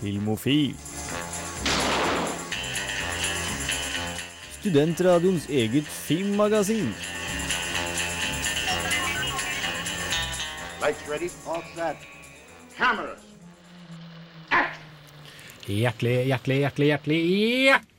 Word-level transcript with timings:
Filmofil. 0.00 0.74
Studentradioens 4.60 5.48
eget 5.48 5.86
filmmagasin. 5.86 6.92
Lights 10.80 11.08
ready, 11.10 11.30
all 11.46 11.62
set. 11.74 11.96
Cameras. 12.76 13.24
Hjertelig, 15.66 16.24
hjertelig, 16.26 16.58
hjertelig, 16.58 16.86
hjertelig, 16.86 17.22
hjertelig 17.66 17.97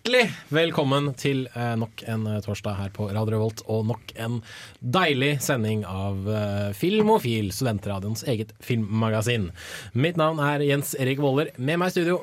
velkommen 0.50 1.12
til 1.20 1.44
eh, 1.54 1.76
nok 1.78 2.02
en 2.10 2.26
eh, 2.30 2.40
torsdag 2.42 2.78
her 2.80 2.92
på 2.96 3.10
Radio 3.12 3.36
Revolt, 3.36 3.62
og 3.70 3.86
nok 3.90 4.14
en 4.18 4.40
deilig 4.80 5.36
sending 5.46 5.84
av 5.88 6.28
eh, 6.30 6.72
Filmofil, 6.78 7.52
studentradioens 7.54 8.26
eget 8.30 8.56
filmmagasin. 8.64 9.50
Mitt 9.94 10.20
navn 10.20 10.42
er 10.44 10.66
Jens 10.66 10.96
Erik 11.00 11.22
Våler. 11.24 11.54
Med 11.58 11.82
meg 11.82 11.92
i 11.92 11.98
studio, 11.98 12.20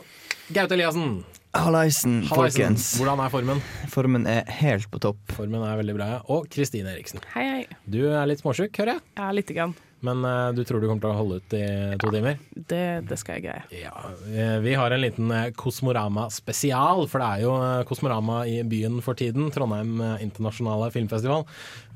Gaute 0.51 0.77
Eliassen. 0.77 1.21
Hallaisen, 1.57 2.21
Hallaisen. 2.27 2.31
folkens. 2.35 2.91
Hvordan 2.99 3.23
er 3.25 3.33
formen? 3.33 3.65
Formen 3.93 4.29
er 4.31 4.45
helt 4.59 4.91
på 4.93 5.01
topp. 5.07 5.23
Formen 5.39 5.63
er 5.65 5.79
veldig 5.81 5.97
bra. 5.97 6.13
Og 6.33 6.51
Kristine 6.53 6.93
Eriksen. 6.93 7.23
Hei, 7.37 7.47
hei. 7.53 7.83
Du 7.87 8.03
er 8.11 8.27
litt 8.29 8.43
småsjuk, 8.43 8.75
hører 8.77 8.99
jeg. 8.99 9.07
Ja, 9.17 9.31
lite 9.37 9.57
grann. 9.57 9.79
Men 10.05 10.25
uh, 10.25 10.53
du 10.53 10.61
tror 10.65 10.83
du 10.83 10.89
kommer 10.91 11.03
til 11.03 11.13
å 11.13 11.17
holde 11.17 11.39
ut 11.41 11.55
i 11.57 11.67
to 12.01 12.11
timer? 12.13 12.41
Det, 12.53 12.85
det 13.09 13.17
skal 13.21 13.39
jeg 13.39 13.47
greie. 13.47 13.63
Ja, 13.81 13.95
eh, 14.29 14.59
Vi 14.65 14.75
har 14.77 14.93
en 14.93 15.03
liten 15.03 15.33
eh, 15.33 15.49
Kosmorama 15.57 16.29
spesial, 16.35 17.07
for 17.09 17.23
det 17.23 17.31
er 17.31 17.45
jo 17.47 17.55
Kosmorama 17.89 18.43
i 18.51 18.59
byen 18.69 19.01
for 19.05 19.19
tiden. 19.19 19.49
Trondheim 19.55 20.03
internasjonale 20.21 20.91
filmfestival. 20.95 21.47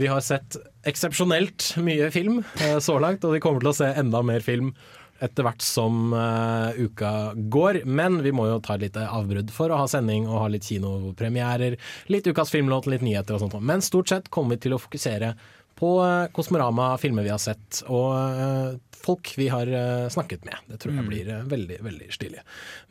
Vi 0.00 0.08
har 0.10 0.24
sett 0.24 0.56
eksepsjonelt 0.88 1.74
mye 1.84 2.08
film 2.14 2.40
uh, 2.40 2.78
så 2.80 2.96
langt, 3.02 3.26
og 3.26 3.36
vi 3.36 3.44
kommer 3.44 3.60
til 3.62 3.74
å 3.74 3.76
se 3.82 3.92
enda 4.00 4.24
mer 4.24 4.44
film 4.44 4.72
etter 5.20 5.44
hvert 5.44 5.60
som 5.60 6.14
uh, 6.16 6.72
uka 6.80 7.34
går. 7.52 7.82
Men 7.84 8.22
vi 8.24 8.32
må 8.32 8.48
jo 8.48 8.60
ta 8.64 8.78
et 8.78 8.86
lite 8.86 9.04
avbrudd 9.04 9.52
for 9.52 9.68
å 9.68 9.82
ha 9.82 9.88
sending 9.90 10.24
og 10.28 10.46
ha 10.46 10.50
litt 10.52 10.64
kinopremierer, 10.64 11.76
litt 12.12 12.28
ukas 12.30 12.52
filmlåt, 12.54 12.88
litt 12.88 13.04
nyheter 13.04 13.36
og 13.36 13.44
sånt. 13.44 13.58
Men 13.60 13.84
stort 13.84 14.12
sett 14.12 14.30
kommer 14.32 14.56
vi 14.56 14.64
til 14.64 14.76
å 14.76 14.80
fokusere 14.80 15.34
på 15.80 15.96
eh, 16.04 16.28
Kosmorama, 16.36 16.92
filmer 17.00 17.24
vi 17.26 17.32
har 17.32 17.40
sett, 17.42 17.80
og 17.88 18.12
eh, 18.14 18.78
folk 19.00 19.32
vi 19.40 19.48
har 19.48 19.66
eh, 19.66 20.08
snakket 20.12 20.44
med. 20.44 20.60
Det 20.68 20.78
tror 20.82 20.98
jeg 20.98 21.08
blir 21.08 21.30
eh, 21.32 21.46
veldig 21.48 21.78
veldig 21.86 22.10
stilig. 22.12 22.44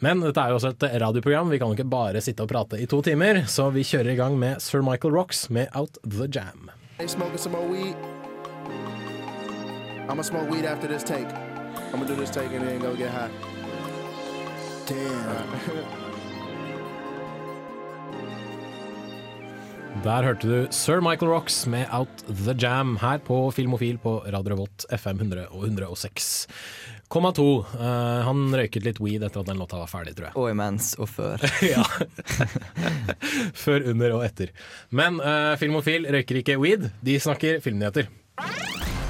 Men 0.05 0.23
dette 0.25 0.41
er 0.41 0.53
jo 0.53 0.57
også 0.59 0.73
et 0.73 0.87
radioprogram, 1.05 1.53
vi 1.53 1.61
kan 1.61 1.69
jo 1.69 1.77
ikke 1.77 1.89
bare 1.91 2.23
sitte 2.25 2.45
og 2.45 2.51
prate 2.51 2.81
i 2.81 2.89
to 2.89 3.01
timer, 3.05 3.43
så 3.47 3.69
vi 3.75 3.85
kjører 3.85 4.15
i 4.15 4.19
gang 4.19 4.39
med 4.41 4.61
Sir 4.65 4.81
Michael 4.85 5.13
Rocks 5.15 5.47
med 5.53 5.69
Out 5.77 6.01
The 6.03 6.27
Jam. 6.27 6.71
I'm 6.99 7.07
smoking 7.07 7.37
some 7.37 7.53
more 7.53 7.67
weed. 7.69 7.95
I'ma 10.09 10.23
smoke 10.23 10.49
weed 10.49 10.65
after 10.65 10.87
this 10.87 11.03
take. 11.03 11.29
I'ma 11.93 12.05
do 12.05 12.15
this 12.15 12.31
take 12.31 12.51
and 12.51 12.67
then 12.67 12.81
go 12.81 12.95
get 12.95 13.09
high. 13.09 13.29
Damn. 14.87 15.85
Der 19.99 20.23
hørte 20.23 20.47
du 20.47 20.67
Sir 20.71 21.01
Michael 21.03 21.31
Rocks 21.33 21.65
med 21.67 21.89
Out 21.91 22.21
The 22.27 22.53
Jam 22.55 22.93
her 23.01 23.19
på 23.19 23.51
Filmofil 23.51 23.97
på 23.99 24.13
Radio 24.31 24.53
Revolt 24.53 24.85
FM 24.95 25.19
100 25.19 25.47
og 25.51 25.65
106. 25.65 26.47
Komma 27.11 27.33
to. 27.35 27.65
Eh, 27.75 28.21
han 28.23 28.45
røyket 28.55 28.85
litt 28.85 29.01
weed 29.03 29.25
etter 29.27 29.41
at 29.43 29.49
den 29.49 29.59
låta 29.59 29.81
var 29.81 29.91
ferdig, 29.91 30.13
tror 30.15 30.29
jeg. 30.29 30.37
Og 30.39 30.53
imens 30.53 30.93
og 30.95 31.09
før. 31.11 31.43
ja. 31.73 31.83
Før, 33.65 33.89
under 33.91 34.15
og 34.15 34.23
etter. 34.23 34.53
Men 34.95 35.19
uh, 35.19 35.57
Filmofil 35.59 36.07
røyker 36.07 36.39
ikke 36.39 36.55
weed, 36.61 36.87
de 37.03 37.17
snakker 37.19 37.59
filmnyheter. 37.65 38.07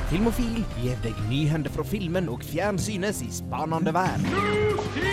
Filmofil 0.10 0.64
gir 0.80 0.98
deg 1.06 1.22
nyhender 1.30 1.70
fra 1.76 1.86
filmen 1.86 2.32
og 2.34 2.42
fjernsynets 2.50 3.22
i 3.28 3.30
spanende 3.44 3.94
verden. 3.94 5.09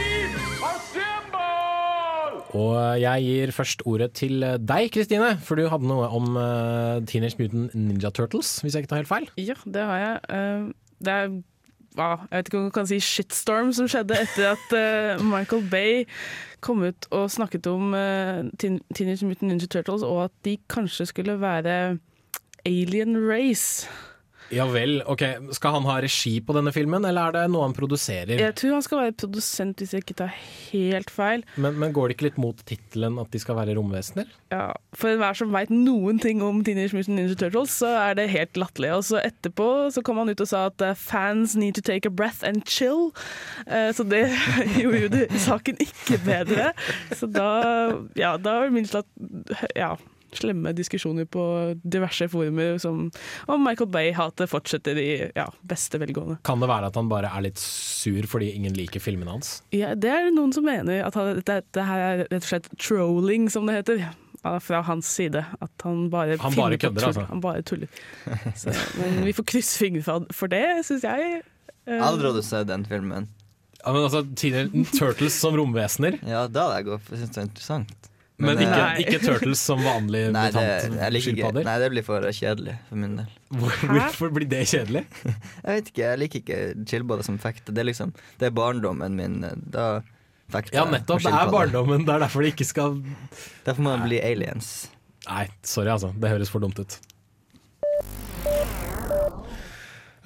Og 2.55 3.01
jeg 3.01 3.25
gir 3.27 3.51
først 3.57 3.83
ordet 3.87 4.13
til 4.15 4.41
deg, 4.41 4.87
Kristine, 4.95 5.33
for 5.43 5.59
du 5.59 5.67
hadde 5.69 5.89
noe 5.89 6.07
om 6.15 6.37
eh, 6.39 7.01
Teenage 7.11 7.41
Mutant 7.41 7.75
Ninja 7.75 8.11
Turtles, 8.15 8.61
hvis 8.63 8.75
jeg 8.77 8.85
ikke 8.87 8.93
tar 8.95 9.03
helt 9.03 9.11
feil. 9.11 9.27
Ja, 9.41 9.57
det 9.67 9.83
har 9.91 9.99
jeg. 10.05 10.17
Eh, 10.31 10.73
Det 11.05 11.13
er 11.13 11.29
jeg 11.97 12.29
vet 12.31 12.49
ikke 12.51 12.59
om 12.59 12.65
man 12.67 12.73
kan 12.77 12.87
si 12.91 12.99
shitstorm 13.01 13.71
som 13.73 13.87
skjedde 13.89 14.19
etter 14.21 14.51
at 14.51 14.73
eh, 14.77 15.23
Michael 15.25 15.63
Bay 15.73 16.03
kom 16.61 16.83
ut 16.85 17.07
og 17.11 17.31
snakket 17.33 17.67
om 17.71 17.95
eh, 17.97 18.43
Teenage 18.61 19.25
Mutant 19.25 19.49
Ninja 19.49 19.67
Turtles, 19.73 20.05
og 20.05 20.27
at 20.27 20.35
de 20.45 20.59
kanskje 20.69 21.07
skulle 21.09 21.39
være 21.41 21.97
alien 22.69 23.17
race. 23.31 23.89
Ja 24.55 24.67
vel, 24.71 25.01
ok. 25.07 25.23
Skal 25.57 25.75
han 25.75 25.87
ha 25.89 25.97
regi 26.03 26.37
på 26.45 26.55
denne 26.57 26.73
filmen, 26.75 27.05
eller 27.09 27.31
er 27.31 27.37
det 27.37 27.45
noe 27.53 27.67
han 27.67 27.75
produserer? 27.77 28.37
Jeg 28.39 28.55
tror 28.59 28.77
han 28.77 28.85
skal 28.87 29.01
være 29.03 29.17
produsent, 29.25 29.83
hvis 29.83 29.95
jeg 29.97 30.05
ikke 30.05 30.19
tar 30.23 30.35
helt 30.71 31.11
feil. 31.13 31.45
Men, 31.57 31.79
men 31.83 31.95
går 31.97 32.09
det 32.09 32.17
ikke 32.17 32.29
litt 32.29 32.41
mot 32.41 32.63
tittelen 32.69 33.19
at 33.23 33.33
de 33.35 33.41
skal 33.43 33.59
være 33.59 33.77
romvesener? 33.79 34.31
Ja, 34.55 34.69
for 34.95 35.11
enhver 35.11 35.39
som 35.39 35.55
veit 35.55 35.73
noen 35.75 36.21
ting 36.23 36.43
om 36.47 36.63
Teenage 36.67 36.95
Mutant 36.95 37.17
Ninja 37.19 37.39
Turtles, 37.39 37.75
så 37.83 37.91
er 38.05 38.19
det 38.19 38.29
helt 38.35 38.59
latterlig. 38.61 38.93
Og 38.95 39.07
så 39.11 39.21
etterpå 39.25 39.69
så 39.95 40.05
kom 40.07 40.23
han 40.23 40.31
ut 40.31 40.45
og 40.45 40.51
sa 40.51 40.67
at 40.71 40.87
eh, 40.87 40.97
fans 40.99 41.57
need 41.59 41.79
to 41.79 41.85
take 41.85 42.07
a 42.07 42.15
breath 42.15 42.47
and 42.47 42.63
chill. 42.71 43.11
Eh, 43.67 43.91
så 43.97 44.07
det 44.07 44.29
gjorde 44.81 45.03
jo 45.07 45.15
det, 45.17 45.25
saken 45.47 45.81
ikke 45.83 46.21
bedre. 46.27 46.71
Så 47.17 47.29
da, 47.31 47.49
ja, 48.19 48.37
da 48.39 48.61
var 48.61 48.71
det 48.71 48.79
minst 48.79 48.95
at 48.99 49.11
ja, 49.75 49.97
slemme 50.35 50.73
diskusjoner 50.77 51.25
på 51.31 51.43
diverse 51.85 52.27
forumer 52.33 52.79
som 52.83 53.07
om 53.47 53.63
Michael 53.65 53.91
Bay-hatet 53.95 54.51
fortsetter 54.51 54.99
i 54.99 55.09
ja, 55.37 55.47
beste 55.63 56.01
velgående. 56.03 56.39
Kan 56.47 56.61
det 56.61 56.69
være 56.71 56.91
at 56.91 56.99
han 56.99 57.09
bare 57.13 57.31
er 57.31 57.47
litt 57.47 57.61
sur 57.63 58.27
fordi 58.31 58.51
ingen 58.59 58.75
liker 58.77 59.01
filmene 59.01 59.37
hans? 59.37 59.61
Ja, 59.77 59.95
det 59.95 60.11
er 60.11 60.29
det 60.29 60.35
noen 60.37 60.53
som 60.57 60.67
mener, 60.67 61.05
at 61.07 61.15
han, 61.19 61.35
dette, 61.39 61.61
dette 61.63 61.87
her 61.87 62.05
er 62.09 62.23
rett 62.27 62.43
og 62.43 62.49
slett 62.51 62.71
trolling, 62.79 63.51
som 63.53 63.67
det 63.71 63.81
heter. 63.83 64.07
Fra 64.63 64.79
hans 64.87 65.09
side. 65.11 65.41
At 65.59 65.83
han 65.83 66.05
bare 66.13 66.37
Han 66.39 66.55
bare 66.55 66.77
på 66.77 66.85
kødder, 66.85 67.01
tull. 67.01 67.09
altså. 67.09 67.23
Han 67.33 67.41
bare 67.43 67.63
tuller. 67.67 67.89
Så, 68.55 68.71
men 69.01 69.25
vi 69.27 69.33
får 69.35 69.47
krysse 69.51 69.81
fingrene 69.81 70.29
for, 70.31 70.47
det, 70.53 70.61
syns 70.87 71.03
jeg. 71.03 71.41
Aldri 71.89 72.29
hadde 72.29 72.37
du 72.39 72.47
sett 72.47 72.69
den 72.69 72.85
filmen. 72.87 73.27
Ja, 73.81 73.91
men 73.95 74.05
altså, 74.07 74.21
Teenage 74.39 74.85
Turtles 74.95 75.35
som 75.43 75.57
romvesener, 75.59 76.21
Ja, 76.23 76.45
da 76.47 76.69
hadde 76.69 76.77
jeg 76.79 76.87
gått, 76.93 77.03
for 77.09 77.17
jeg 77.17 77.25
synes 77.25 77.35
det 77.35 77.41
er 77.43 77.49
interessant. 77.49 78.09
Men, 78.37 78.51
men 78.51 78.59
ikke, 78.67 78.81
ikke 79.01 79.19
Turtles 79.23 79.61
som 79.65 79.81
vanlig 79.81 80.27
Nei, 80.37 80.43
det, 80.53 80.61
mutant 80.61 80.99
jeg 81.01 81.15
liker 81.15 81.31
ikke, 81.31 81.37
skilpadder? 81.41 81.65
nei, 81.69 81.77
det 81.81 81.87
blir 81.95 82.05
for 82.05 82.27
kjedelig 82.37 82.75
for 82.91 83.01
min 83.01 83.15
del. 83.21 83.31
Hvorfor 83.95 84.35
blir 84.37 84.51
det 84.51 84.61
kjedelig? 84.69 85.03
Jeg 85.65 85.71
vet 85.71 85.89
ikke, 85.93 86.03
jeg 86.05 86.21
liker 86.21 86.43
ikke 86.43 86.59
skilpadder 86.91 87.27
som 87.31 87.39
fekter. 87.41 87.73
Det 87.73 87.81
er 87.85 87.89
liksom, 87.89 88.13
det 88.43 88.51
er 88.51 88.55
barndommen 88.59 89.17
min. 89.17 89.39
Da 89.73 89.87
fekter 90.53 90.77
Ja, 90.83 90.85
nettopp. 90.93 91.25
Det 91.25 91.33
er 91.33 91.51
barndommen. 91.55 92.05
Det 92.05 92.13
er 92.17 92.27
derfor 92.27 92.45
det 92.45 92.53
ikke 92.53 92.69
skal 92.69 93.01
Derfor 93.67 93.83
må 93.87 93.97
man 93.97 94.05
bli 94.09 94.21
aliens. 94.21 94.91
Nei, 95.27 95.47
sorry 95.67 95.91
altså. 95.97 96.13
Det 96.15 96.31
høres 96.37 96.53
for 96.53 96.63
dumt 96.63 96.79
ut. 96.83 96.99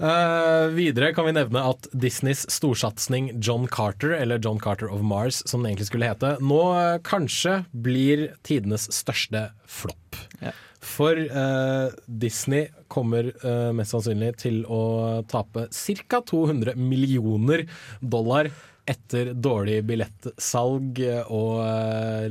Eh, 0.01 0.67
videre 0.73 1.13
kan 1.13 1.27
vi 1.29 1.35
nevne 1.37 1.61
at 1.75 1.89
Disneys 1.93 2.47
storsatsing 2.49 3.35
John 3.37 3.67
Carter, 3.69 4.15
eller 4.17 4.41
John 4.41 4.61
Carter 4.61 4.89
of 4.89 5.03
Mars 5.05 5.43
som 5.45 5.61
den 5.61 5.75
egentlig 5.75 5.91
skulle 5.91 6.09
hete, 6.09 6.39
nå 6.41 6.61
uh, 6.73 6.97
kanskje 7.05 7.59
blir 7.85 8.31
tidenes 8.47 8.89
største 8.97 9.51
flopp. 9.69 10.17
Ja. 10.41 10.55
For 10.81 11.21
uh, 11.21 11.93
Disney 12.07 12.71
kommer 12.89 13.29
mest 13.77 13.93
sannsynlig 13.93 14.33
til 14.41 14.63
å 14.65 15.21
tape 15.29 15.69
ca. 15.69 16.23
200 16.27 16.73
millioner 16.81 17.67
dollar 18.01 18.49
etter 18.89 19.35
dårlig 19.37 19.77
billettsalg 19.87 20.99
og 21.31 21.61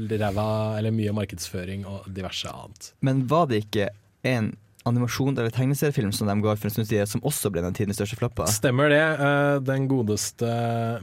ræva 0.10 0.50
eller 0.82 0.92
mye 0.92 1.14
markedsføring 1.16 1.86
og 1.88 2.10
diverse 2.12 2.50
annet. 2.52 2.90
Men 3.06 3.22
var 3.32 3.48
det 3.54 3.62
ikke 3.70 3.88
en 4.28 4.52
animasjon 4.90 5.36
eller 5.38 5.54
tegneseriefilm 5.56 6.14
som 6.16 6.30
de 6.30 6.38
ga 6.44 6.56
for 6.60 6.70
en 6.70 6.76
stund 6.78 6.90
siden, 6.90 7.10
som 7.10 7.26
også 7.28 7.52
ble 7.54 7.64
den 7.66 7.78
tidens 7.78 8.00
største 8.02 8.20
floppa? 8.20 8.48
Stemmer 8.52 8.92
det. 8.94 9.02
Eh, 9.02 9.58
Den 9.70 9.88
godeste 9.92 10.50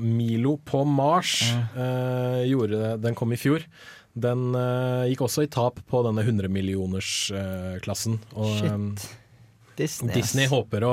Milo 0.02 0.56
på 0.66 0.84
Mars 0.88 1.38
ja. 1.46 2.42
gjorde 2.48 2.82
det. 2.82 2.96
Den 3.06 3.16
kom 3.18 3.32
i 3.34 3.40
fjor. 3.40 3.64
Den 4.16 4.54
eh, 4.56 5.10
gikk 5.10 5.26
også 5.26 5.44
i 5.44 5.52
tap 5.52 5.82
på 5.90 6.00
denne 6.06 6.24
100-millioners-klassen. 6.24 8.18
og 8.34 8.48
eh, 8.48 8.58
Shit. 8.64 9.06
Disney. 9.76 10.14
Disney, 10.16 10.46
håper 10.48 10.84
å, 10.88 10.92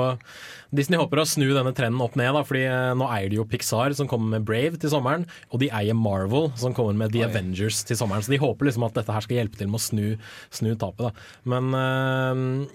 Disney 0.76 1.00
håper 1.00 1.22
å 1.22 1.24
snu 1.24 1.46
denne 1.54 1.72
trenden 1.72 2.02
opp 2.04 2.18
ned, 2.20 2.34
da, 2.36 2.42
fordi 2.44 2.66
eh, 2.68 2.90
nå 3.00 3.06
eier 3.14 3.30
de 3.32 3.38
jo 3.38 3.46
Pixar, 3.48 3.94
som 3.96 4.10
kommer 4.10 4.34
med 4.36 4.44
Brave 4.44 4.76
til 4.76 4.92
sommeren, 4.92 5.24
og 5.48 5.62
de 5.62 5.70
eier 5.72 5.96
Marvel, 5.96 6.50
som 6.60 6.76
kommer 6.76 6.92
med 7.00 7.14
The 7.14 7.22
Oi. 7.24 7.30
Avengers 7.30 7.80
til 7.88 7.96
sommeren. 7.96 8.20
Så 8.26 8.34
de 8.34 8.42
håper 8.42 8.68
liksom 8.68 8.84
at 8.84 9.00
dette 9.00 9.16
her 9.16 9.24
skal 9.24 9.40
hjelpe 9.40 9.56
til 9.60 9.72
med 9.72 9.80
å 9.80 9.86
snu, 9.86 10.06
snu 10.52 10.74
tapet. 10.76 11.08
Da. 11.08 11.28
Men 11.54 11.72
eh, 11.80 12.74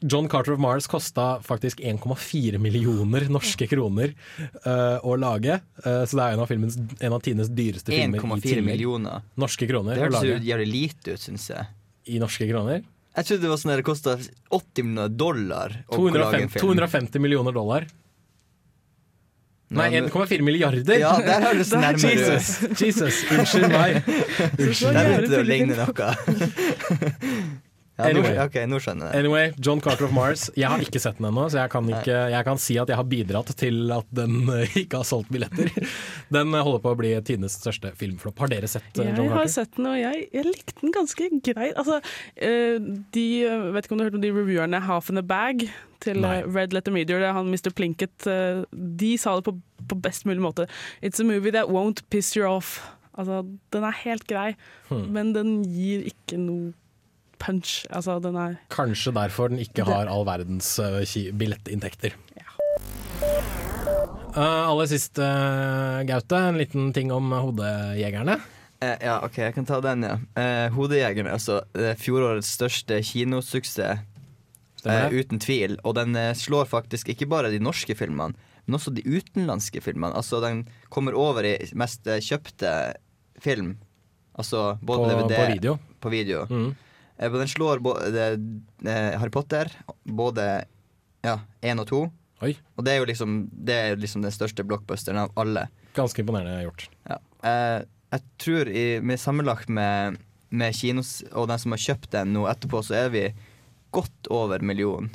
John 0.00 0.28
Carter 0.28 0.52
of 0.52 0.60
Mars 0.60 0.86
kosta 0.86 1.40
faktisk 1.42 1.80
1,4 1.80 2.58
millioner 2.58 3.28
norske 3.32 3.68
kroner 3.70 4.12
uh, 4.66 4.98
å 5.00 5.16
lage. 5.20 5.60
Uh, 5.84 6.04
så 6.04 6.18
det 6.18 6.26
er 6.26 6.36
en 6.36 6.44
av, 6.44 6.50
filmens, 6.50 6.76
en 6.76 7.16
av 7.16 7.22
tidenes 7.24 7.52
dyreste 7.52 7.94
filmer 7.94 8.20
1,4 8.20 8.64
millioner. 8.66 9.24
Norske 9.40 9.68
kroner 9.70 9.96
Det 9.96 10.06
høres 10.08 10.26
jo 10.28 10.38
jævlig 10.50 10.68
lite 10.72 11.16
ut, 11.16 11.22
syns 11.22 11.50
jeg. 11.52 11.68
I 12.12 12.20
norske 12.22 12.48
kroner. 12.50 12.84
Jeg 13.16 13.28
trodde 13.30 13.46
det 13.46 13.52
var 13.52 13.60
sånn 13.62 13.72
at 13.72 13.80
det 13.80 13.86
kosta 13.86 14.16
80 14.52 14.84
millioner 14.84 15.14
dollar 15.16 15.78
å 15.88 16.02
250, 16.02 16.60
250 16.60 17.24
millioner 17.24 17.56
dollar. 17.56 17.86
Nei, 19.68 19.88
1,4 19.98 20.44
milliarder! 20.46 20.98
Ja, 21.00 21.16
der 21.18 21.42
høres 21.48 21.70
det 21.72 21.80
nærmere 21.82 22.12
ut. 22.12 22.20
Jesus, 22.20 22.80
Jesus, 22.80 23.22
unnskyld 23.34 23.72
meg. 23.72 23.96
Unnskyld. 24.62 24.92
Der 24.94 25.08
begynte 25.08 25.32
det 25.32 25.40
å 25.40 25.46
ligne 25.48 25.78
noe. 25.80 27.62
Ja, 27.96 28.10
nå, 28.12 28.20
Anyway. 28.20 28.36
ok, 28.44 28.56
nå 28.68 28.76
skjønner 28.84 29.08
jeg. 29.08 29.20
Anyway, 29.24 29.52
John 29.64 29.80
Carter 29.80 30.04
of 30.04 30.12
Mars. 30.12 30.50
Jeg 30.54 30.68
har 30.68 30.82
ikke 30.84 31.00
sett 31.00 31.16
den 31.16 31.30
ennå, 31.30 31.46
så 31.48 31.62
jeg 31.62 31.70
kan, 31.72 31.86
ikke, 31.88 32.16
jeg 32.34 32.44
kan 32.44 32.58
si 32.60 32.74
at 32.82 32.90
jeg 32.92 32.98
har 32.98 33.06
bidratt 33.08 33.52
til 33.56 33.92
at 33.94 34.10
den 34.12 34.34
eh, 34.52 34.74
ikke 34.82 35.00
har 35.00 35.06
solgt 35.08 35.30
billetter. 35.32 35.70
Den 36.36 36.52
eh, 36.52 36.60
holder 36.66 36.82
på 36.84 36.92
å 36.92 36.98
bli 37.00 37.14
tidenes 37.24 37.56
største 37.56 37.94
filmflopp. 37.96 38.38
Har 38.44 38.52
dere 38.52 38.68
sett 38.68 39.00
eh, 39.00 39.08
Jeg 39.08 39.16
John 39.16 39.32
har 39.32 39.48
sett 39.48 39.72
den, 39.78 39.88
og 39.88 39.96
jeg, 39.96 40.26
jeg 40.36 40.44
likte 40.50 40.76
den 40.82 40.92
ganske 40.92 41.30
greit. 41.48 41.72
Altså, 41.80 42.02
eh, 42.36 42.76
de, 43.16 43.26
eh, 43.48 43.66
vet 43.78 43.88
ikke 43.88 43.96
om 43.96 44.02
du 44.02 44.04
har 44.04 44.10
hørt 44.10 44.20
om 44.20 44.26
de 44.28 44.34
reviewerne 44.36 44.82
Half 44.90 45.08
in 45.14 45.22
a 45.22 45.24
Bag 45.24 45.64
til 46.04 46.20
Nei. 46.20 46.36
eh, 46.42 46.50
Red 46.52 46.76
Letter 46.76 46.92
Media, 46.92 47.16
det 47.24 47.30
er 47.30 47.38
han 47.40 47.48
Mr. 47.48 47.72
Plinkett. 47.72 48.28
eh, 48.28 48.60
de 48.76 49.14
sa 49.16 49.38
det 49.40 49.48
på, 49.48 49.56
på 49.88 50.02
best 50.04 50.28
mulig 50.28 50.44
måte. 50.44 50.68
It's 51.00 51.18
a 51.18 51.24
movie 51.24 51.50
that 51.56 51.72
won't 51.72 52.04
piss 52.12 52.34
you 52.36 52.44
off. 52.44 52.76
Altså, 53.16 53.40
den 53.72 53.84
er 53.88 53.96
helt 54.04 54.26
grei, 54.28 54.50
Hmm. 54.90 55.08
men 55.16 55.32
den 55.32 55.62
gir 55.64 56.04
ikke 56.12 56.36
noe 56.38 56.74
punch. 57.38 57.84
Altså, 57.90 58.18
den 58.22 58.36
er 58.36 58.56
Kanskje 58.72 59.12
derfor 59.16 59.48
den 59.52 59.58
ikke 59.62 59.84
har 59.88 60.06
all 60.10 60.24
verdens 60.28 60.74
ki- 61.10 61.30
billettinntekter. 61.36 62.14
Eh, 64.36 64.68
aller 64.68 64.88
sist, 64.90 65.16
uh, 65.18 66.02
Gaute, 66.08 66.36
en 66.50 66.58
liten 66.60 66.90
ting 66.92 67.12
om 67.14 67.30
Hodejegerne. 67.32 68.34
Uh, 68.84 68.92
ja, 69.00 69.14
OK, 69.24 69.38
jeg 69.40 69.54
kan 69.56 69.64
ta 69.68 69.78
den, 69.80 70.04
ja. 70.04 70.18
'Hodejegerne', 70.74 71.32
altså 71.32 71.62
fjorårets 71.96 72.50
største 72.58 73.00
kinosuksess. 73.00 74.02
Uten 74.86 75.40
tvil. 75.42 75.78
Og 75.82 75.96
den 75.96 76.14
slår 76.36 76.68
faktisk 76.70 77.08
ikke 77.10 77.26
bare 77.26 77.50
de 77.50 77.58
norske 77.58 77.94
filmene, 77.98 78.36
men 78.66 78.76
også 78.76 78.92
de 78.94 79.02
utenlandske 79.02 79.80
filmene. 79.82 80.14
Altså 80.14 80.38
den 80.44 80.68
kommer 80.90 81.16
over 81.16 81.42
i 81.42 81.56
mest 81.74 82.04
kjøpte 82.04 82.92
film. 83.42 83.78
Altså 84.38 84.76
På, 84.78 84.86
både 84.86 85.16
DVD 85.16 85.34
på 85.34 85.46
video. 85.54 85.78
på 86.00 86.08
video. 86.12 86.44
Mm. 86.50 86.76
Eh, 87.18 87.32
den 87.32 87.48
slår 87.48 87.82
både 87.84 88.26
eh, 88.84 89.18
Harry 89.18 89.32
Potter, 89.34 89.70
både 90.04 90.46
ja, 91.26 91.38
én 91.62 91.80
og 91.82 91.88
to. 91.90 92.04
Oi, 92.44 92.52
Og 92.76 92.84
det 92.84 92.92
er 92.92 92.98
jo 93.00 93.08
liksom, 93.08 93.36
det 93.50 93.74
er 93.74 93.96
liksom 93.96 94.20
den 94.20 94.34
største 94.34 94.64
blockbusteren 94.68 95.22
av 95.22 95.30
alle. 95.40 95.68
ganske 95.96 96.20
imponerende 96.20 96.66
gjort. 96.66 96.88
Ja. 97.08 97.16
Eh, 97.48 97.78
jeg 98.12 98.24
tror 98.44 98.68
i, 98.68 98.86
med 99.00 99.18
sammenlagt 99.20 99.68
med, 99.72 100.18
med 100.52 100.76
kinos 100.76 101.22
og 101.32 101.48
den 101.48 101.58
som 101.58 101.72
har 101.72 101.80
kjøpt 101.80 102.10
den 102.12 102.34
nå 102.36 102.44
etterpå, 102.50 102.82
så 102.84 102.98
er 103.06 103.08
vi 103.14 103.22
godt 103.96 104.28
over 104.30 104.60
millionen. 104.60 105.08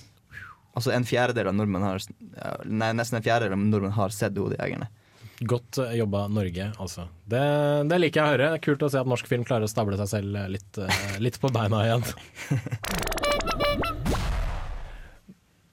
Altså 0.73 0.93
en 0.95 1.05
fjerdedel 1.05 1.49
av 1.51 1.55
nordmenn 1.57 1.83
har 1.83 1.99
Nei, 2.65 2.93
nesten 2.95 3.19
en 3.19 3.25
fjerdedel 3.25 3.53
av 3.57 3.63
nordmenn 3.67 3.93
har 3.95 4.13
sett 4.15 4.37
Hodejegerne. 4.39 4.87
Godt 5.41 5.79
eh, 5.81 5.95
jobba, 5.97 6.27
Norge, 6.29 6.69
altså. 6.77 7.07
Det, 7.25 7.41
det 7.89 7.97
liker 8.03 8.21
jeg 8.21 8.27
å 8.27 8.33
høre. 8.35 8.49
Det 8.51 8.59
er 8.59 8.65
kult 8.67 8.85
å 8.85 8.91
se 8.93 9.01
at 9.01 9.09
norsk 9.09 9.29
film 9.29 9.45
klarer 9.47 9.65
å 9.65 9.71
stable 9.71 9.97
seg 10.01 10.11
selv 10.11 10.37
litt, 10.53 10.77
eh, 10.77 11.17
litt 11.23 11.41
på 11.41 11.49
beina 11.53 11.85
igjen. 11.87 12.05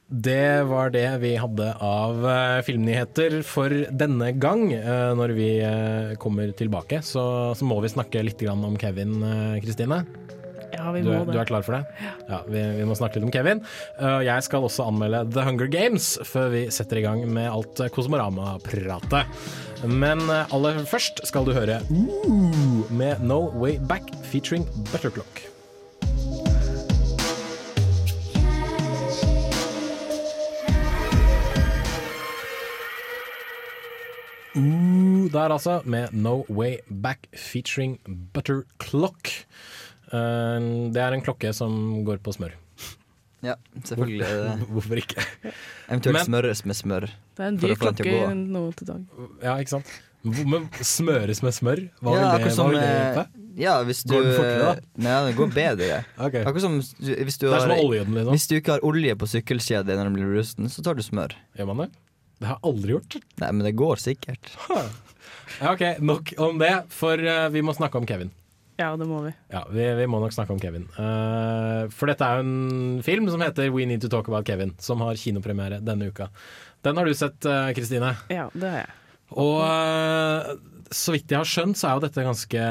Det 0.09 0.65
var 0.65 0.89
det 0.89 1.05
vi 1.21 1.35
hadde 1.37 1.67
av 1.85 2.23
eh, 2.25 2.61
filmnyheter 2.65 3.43
for 3.45 3.69
denne 3.93 4.31
gang. 4.41 4.71
Eh, 4.73 5.11
når 5.13 5.35
vi 5.37 5.49
eh, 5.61 6.15
kommer 6.17 6.49
tilbake, 6.57 7.03
så, 7.05 7.53
så 7.53 7.69
må 7.69 7.77
vi 7.85 7.91
snakke 7.93 8.23
litt 8.25 8.41
om 8.49 8.79
Kevin, 8.81 9.19
eh, 9.21 9.59
Kristine. 9.61 10.01
Ja, 10.79 10.93
vi 10.95 11.03
Du, 11.03 11.11
du 11.11 11.39
er 11.39 11.49
klar 11.49 11.65
for 11.67 11.75
det? 11.75 12.07
Ja, 12.29 12.41
vi, 12.47 12.63
vi 12.79 12.87
må 12.87 12.95
snakke 12.99 13.19
litt 13.19 13.27
om 13.27 13.33
Kevin. 13.35 13.65
Uh, 13.99 14.21
jeg 14.23 14.47
skal 14.47 14.67
også 14.67 14.87
anmelde 14.87 15.25
The 15.35 15.43
Hunger 15.47 15.71
Games 15.73 16.13
før 16.29 16.53
vi 16.55 16.67
setter 16.75 17.01
i 17.01 17.05
gang 17.07 17.25
med 17.27 17.51
alt 17.51 17.83
eh, 17.83 17.91
Kosmorama-pratet. 17.91 19.27
Men 19.91 20.23
eh, 20.31 20.55
aller 20.55 20.79
først 20.87 21.23
skal 21.27 21.47
du 21.47 21.53
høre 21.55 21.81
Ooh 21.91 22.87
med 22.95 23.23
No 23.23 23.49
Way 23.59 23.79
Back 23.91 24.11
featuring 24.31 24.67
Butterclock. 24.93 25.47
Uh, 34.55 35.27
der 35.33 35.53
altså, 35.55 35.81
med 35.85 36.15
No 36.15 36.45
Way 36.51 36.79
Back 37.03 37.27
featuring 37.35 37.99
Butterclock. 38.35 39.35
Eh, 40.09 40.69
det 40.95 41.03
er 41.05 41.17
en 41.17 41.25
klokke 41.25 41.53
som 41.57 42.03
går 42.07 42.21
på 42.25 42.35
smør. 42.37 42.57
Ja, 43.45 43.55
selvfølgelig. 43.87 44.25
er 44.27 44.35
det 44.35 44.45
det. 44.51 44.69
Hvorfor 44.75 44.99
ikke? 44.99 45.25
Eventuelt 45.89 46.17
Men- 46.19 46.27
smøres 46.27 46.65
med 46.67 46.79
smør. 46.79 47.09
Det 47.39 47.45
er 47.45 47.53
en 47.53 47.59
dyr 47.63 47.75
klokke 47.79 48.15
nå 48.35 48.63
til 48.79 48.89
dag. 48.89 49.05
Ja, 49.45 49.57
ikke 49.63 49.77
sant? 49.77 49.93
Men 50.27 50.65
smøres 50.83 51.39
med 51.47 51.55
smør? 51.55 51.85
Hva 52.03 52.11
vil 52.11 52.19
ja, 52.19 52.25
det, 52.25 52.41
akkurat 52.41 52.59
hva 52.59 52.65
vil 52.73 52.79
det 52.81 52.89
eh, 52.89 52.97
hjelpe? 52.99 53.45
Ja, 53.59 53.75
hvis 53.87 54.01
du 54.07 54.13
Går 54.15 54.25
den 54.27 54.35
fortere, 54.35 54.65
da? 54.67 54.89
Nei, 55.07 55.15
det 55.29 55.37
går 55.39 55.53
bedre. 55.55 56.01
okay. 56.19 56.43
Akkurat 56.43 56.65
som 56.65 56.75
hvis 56.79 57.39
du, 57.39 57.47
Det 57.47 57.55
er 57.55 57.63
som 57.65 57.73
oljen, 57.75 58.11
liksom. 58.15 58.35
hvis 58.35 58.47
du 58.51 58.55
ikke 58.59 58.75
har 58.77 58.85
olje 58.87 59.15
på 59.19 59.29
sykkelkjedet 59.31 59.97
når 59.99 60.11
den 60.11 60.19
blir 60.19 60.35
rusten, 60.35 60.67
så 60.71 60.83
tar 60.87 60.99
du 60.99 61.03
smør. 61.07 61.35
Gjør 61.59 61.71
man 61.71 61.85
det? 61.85 61.89
Det 62.39 62.47
har 62.51 62.59
jeg 62.59 62.71
aldri 62.73 62.95
gjort. 62.97 63.17
Nei, 63.43 63.51
men 63.55 63.67
det 63.67 63.75
går 63.79 64.03
sikkert. 64.09 64.51
Ja, 65.59 65.73
ok, 65.73 65.81
Nok 66.05 66.35
om 66.45 66.59
det, 66.61 66.69
for 66.93 67.19
eh, 67.19 67.47
vi 67.55 67.63
må 67.65 67.73
snakke 67.75 67.97
om 67.99 68.05
Kevin. 68.07 68.29
Ja, 68.79 68.93
det 68.97 69.09
må 69.11 69.25
vi. 69.25 69.33
Ja, 69.51 69.65
vi, 69.75 69.87
vi 69.99 70.07
må 70.11 70.21
nok 70.23 70.35
snakke 70.37 70.55
om 70.55 70.61
Kevin. 70.63 70.85
Uh, 70.95 71.89
for 71.91 72.11
dette 72.11 72.23
er 72.27 72.39
jo 72.39 72.47
en 72.47 73.01
film 73.07 73.27
som 73.33 73.43
heter 73.43 73.73
We 73.75 73.87
Need 73.91 74.05
To 74.07 74.11
Talk 74.13 74.31
About 74.31 74.47
Kevin, 74.47 74.77
som 74.83 75.03
har 75.03 75.19
kinopremiere 75.19 75.81
denne 75.85 76.13
uka. 76.13 76.29
Den 76.87 77.01
har 77.01 77.09
du 77.09 77.15
sett, 77.19 77.41
Kristine. 77.43 77.75
Kristine. 77.75 78.13
Ja, 78.31 78.47
det 78.55 78.71
har 78.71 78.85
jeg. 78.85 78.95
Og 79.35 79.59
uh, 79.67 80.55
så 80.95 81.13
vidt 81.17 81.31
jeg 81.35 81.41
har 81.43 81.49
skjønt, 81.49 81.77
så 81.81 81.91
er 81.91 81.99
jo 81.99 82.05
dette 82.07 82.25
ganske 82.25 82.63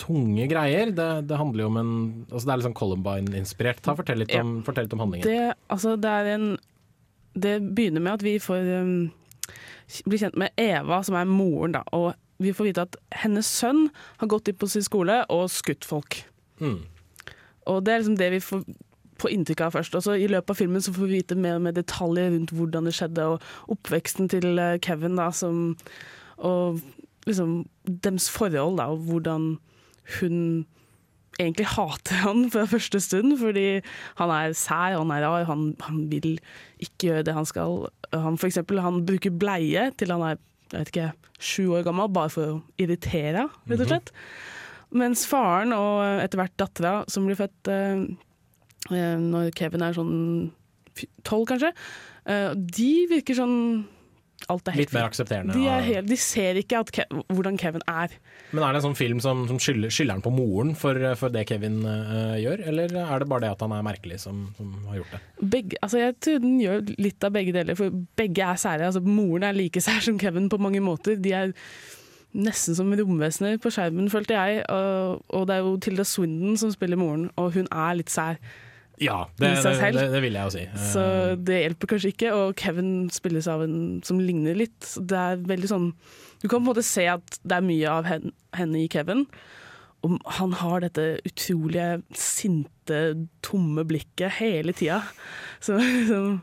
tunge 0.00 0.46
greier. 0.50 0.92
Det, 0.96 1.08
det 1.28 1.38
handler 1.40 1.64
jo 1.64 1.70
om 1.70 1.78
en 1.80 1.92
Altså 2.30 2.46
Det 2.46 2.52
er 2.52 2.60
litt 2.60 2.68
sånn 2.68 2.78
Columbine-inspirert. 2.78 3.82
Fortell 3.84 4.24
Ja. 4.26 4.42
om, 4.44 4.60
fortell 4.66 4.86
litt 4.86 4.96
om 4.96 5.02
handlingen. 5.04 5.26
Det, 5.26 5.54
altså, 5.72 5.96
det 6.00 6.10
er 6.20 6.30
en 6.36 6.46
Det 7.34 7.56
begynner 7.74 8.04
med 8.04 8.18
at 8.18 8.24
vi 8.26 8.36
får 8.42 8.70
um, 8.82 8.94
bli 10.06 10.18
kjent 10.18 10.38
med 10.40 10.54
Eva, 10.58 11.02
som 11.06 11.16
er 11.18 11.28
moren, 11.28 11.76
da. 11.76 11.84
Og 11.96 12.12
vi 12.40 12.54
får 12.56 12.70
vite 12.70 12.86
at 12.88 12.96
hennes 13.22 13.48
sønn 13.48 13.88
har 14.20 14.30
gått 14.32 14.48
inn 14.48 14.58
på 14.60 14.68
sin 14.70 14.84
skole 14.86 15.20
og 15.32 15.50
skutt 15.52 15.86
folk. 15.86 16.22
Mm. 16.60 16.80
Og 17.70 17.82
det 17.84 17.92
er 17.92 18.02
liksom 18.02 18.20
det 18.20 18.30
vi 18.34 18.44
får 18.44 18.64
på 19.20 19.30
inntrykk 19.34 19.66
av 19.66 19.74
først. 19.76 19.96
Også 19.98 20.16
I 20.16 20.30
løpet 20.30 20.54
av 20.54 20.58
filmen 20.58 20.82
så 20.84 20.94
får 20.96 21.08
vi 21.08 21.20
vite 21.20 21.36
mer 21.36 21.60
mer 21.62 21.76
detaljer 21.76 22.32
rundt 22.32 22.54
hvordan 22.56 22.88
det 22.88 22.96
skjedde, 22.96 23.26
og 23.34 23.74
oppveksten 23.76 24.30
til 24.32 24.56
eh, 24.56 24.78
Kevin, 24.82 25.20
da, 25.20 25.30
som 25.30 25.76
Og 26.40 26.80
liksom 27.28 27.66
deres 27.84 28.30
forhold, 28.32 28.78
da, 28.78 28.86
og 28.88 29.04
hvordan 29.04 29.58
hun 30.18 30.36
egentlig 31.38 31.66
hater 31.68 32.22
han 32.24 32.46
fra 32.52 32.64
første 32.68 33.00
stund, 33.00 33.36
fordi 33.38 33.82
han 34.16 34.32
er 34.32 34.56
sær, 34.56 34.96
han 34.96 35.12
er 35.12 35.26
rar, 35.26 35.44
han, 35.44 35.74
han 35.84 36.06
vil 36.10 36.38
ikke 36.80 37.10
gjøre 37.10 37.26
det 37.28 37.36
han 37.36 37.48
skal. 37.48 37.90
Han, 38.14 38.38
for 38.40 38.48
eksempel, 38.48 38.80
han 38.80 39.04
bruker 39.06 39.36
bleie 39.36 39.90
til 40.00 40.12
han 40.16 40.24
er 40.30 40.40
jeg 40.70 40.78
vet 40.78 40.92
ikke, 40.92 41.10
sju 41.40 41.68
år 41.74 41.84
gammel, 41.86 42.10
bare 42.12 42.32
for 42.32 42.54
å 42.54 42.58
irritere, 42.80 43.48
rett 43.70 43.84
og 43.84 43.90
slett. 43.90 44.12
Mens 44.90 45.22
faren 45.30 45.74
og 45.74 46.02
etter 46.22 46.40
hvert 46.40 46.56
dattera, 46.58 46.94
som 47.10 47.26
blir 47.26 47.38
født 47.38 47.70
eh, 47.70 48.02
eh, 48.90 49.16
når 49.22 49.52
Kevin 49.58 49.84
er 49.86 49.96
sånn 49.96 50.50
tolv, 51.26 51.46
kanskje, 51.50 51.70
eh, 52.26 52.50
de 52.54 52.92
virker 53.10 53.38
sånn 53.38 53.58
Alt 54.48 54.68
er 54.68 54.76
helt 54.76 54.88
Litt 54.88 54.94
mer 54.96 55.08
aksepterende. 55.10 55.54
De, 55.54 55.66
helt, 55.84 56.08
de 56.08 56.16
ser 56.18 56.58
ikke 56.60 56.80
at 56.80 56.92
Ke 56.94 57.04
hvordan 57.28 57.58
Kevin 57.60 57.84
er. 57.90 58.14
Men 58.54 58.64
er 58.64 58.72
det 58.72 58.80
en 58.80 58.86
sånn 58.88 58.98
film 58.98 59.20
som, 59.22 59.44
som 59.50 59.60
skylder, 59.62 59.92
skylder 59.92 60.16
han 60.16 60.24
på 60.24 60.32
moren 60.34 60.72
for, 60.78 60.96
for 61.20 61.34
det 61.34 61.44
Kevin 61.50 61.82
uh, 61.84 62.38
gjør, 62.40 62.64
eller 62.72 62.96
er 63.02 63.22
det 63.22 63.28
bare 63.30 63.44
det 63.44 63.52
at 63.52 63.64
han 63.66 63.76
er 63.76 63.86
merkelig 63.86 64.20
som, 64.24 64.46
som 64.56 64.72
har 64.88 65.02
gjort 65.02 65.14
det? 65.14 65.20
Begge, 65.56 65.80
altså 65.84 66.00
jeg 66.00 66.16
tror 66.24 66.42
den 66.46 66.58
gjør 66.62 66.82
litt 66.96 67.28
av 67.28 67.36
begge 67.36 67.54
deler, 67.56 67.78
for 67.78 68.02
begge 68.18 68.48
er 68.48 68.60
sære. 68.64 68.88
Altså 68.88 69.04
moren 69.04 69.46
er 69.46 69.56
like 69.56 69.84
sær 69.84 70.02
som 70.08 70.18
Kevin 70.20 70.50
på 70.52 70.60
mange 70.62 70.82
måter. 70.84 71.20
De 71.20 71.36
er 71.36 71.54
nesten 72.32 72.76
som 72.78 72.90
romvesener 72.94 73.58
på 73.62 73.72
skjermen, 73.74 74.10
følte 74.10 74.36
jeg. 74.38 74.64
Og, 74.70 75.22
og 75.34 75.46
det 75.50 75.56
er 75.56 75.64
jo 75.66 75.76
Tilda 75.82 76.06
Swindon 76.06 76.58
som 76.60 76.72
spiller 76.74 77.00
moren, 77.00 77.28
og 77.36 77.54
hun 77.58 77.70
er 77.70 77.96
litt 77.98 78.12
sær. 78.12 78.40
Ja, 79.00 79.22
det, 79.40 79.54
I 79.54 79.62
seg 79.64 79.78
selv. 79.78 79.96
det, 79.96 80.08
det 80.12 80.20
vil 80.26 80.36
jeg 80.36 80.48
jo 80.48 80.52
si. 80.54 80.64
Så 80.92 81.04
Eh, 81.04 81.36
det 81.40 81.60
hjelper 81.62 81.90
kanskje 81.94 82.12
ikke. 82.12 82.32
Og 82.36 82.58
Kevin 82.60 82.90
spilles 83.12 83.48
av 83.50 83.64
en 83.64 83.78
som 84.06 84.20
ligner 84.20 84.58
litt. 84.58 84.80
Det 84.96 85.16
er 85.16 85.40
veldig 85.48 85.70
sånn 85.70 85.88
Du 86.42 86.48
kan 86.48 86.60
på 86.60 86.62
en 86.62 86.68
måte 86.70 86.84
se 86.86 87.06
at 87.12 87.38
det 87.44 87.56
er 87.58 87.64
mye 87.64 87.88
av 87.92 88.08
hen, 88.08 88.32
henne 88.56 88.82
i 88.84 88.88
Kevin. 88.92 89.26
Og 90.04 90.16
han 90.38 90.54
har 90.56 90.80
dette 90.80 91.20
utrolige 91.28 91.98
sinte, 92.16 93.00
tomme 93.44 93.84
blikket 93.84 94.38
hele 94.38 94.72
tida. 94.76 95.02
Så 95.60 95.76
og 96.16 96.40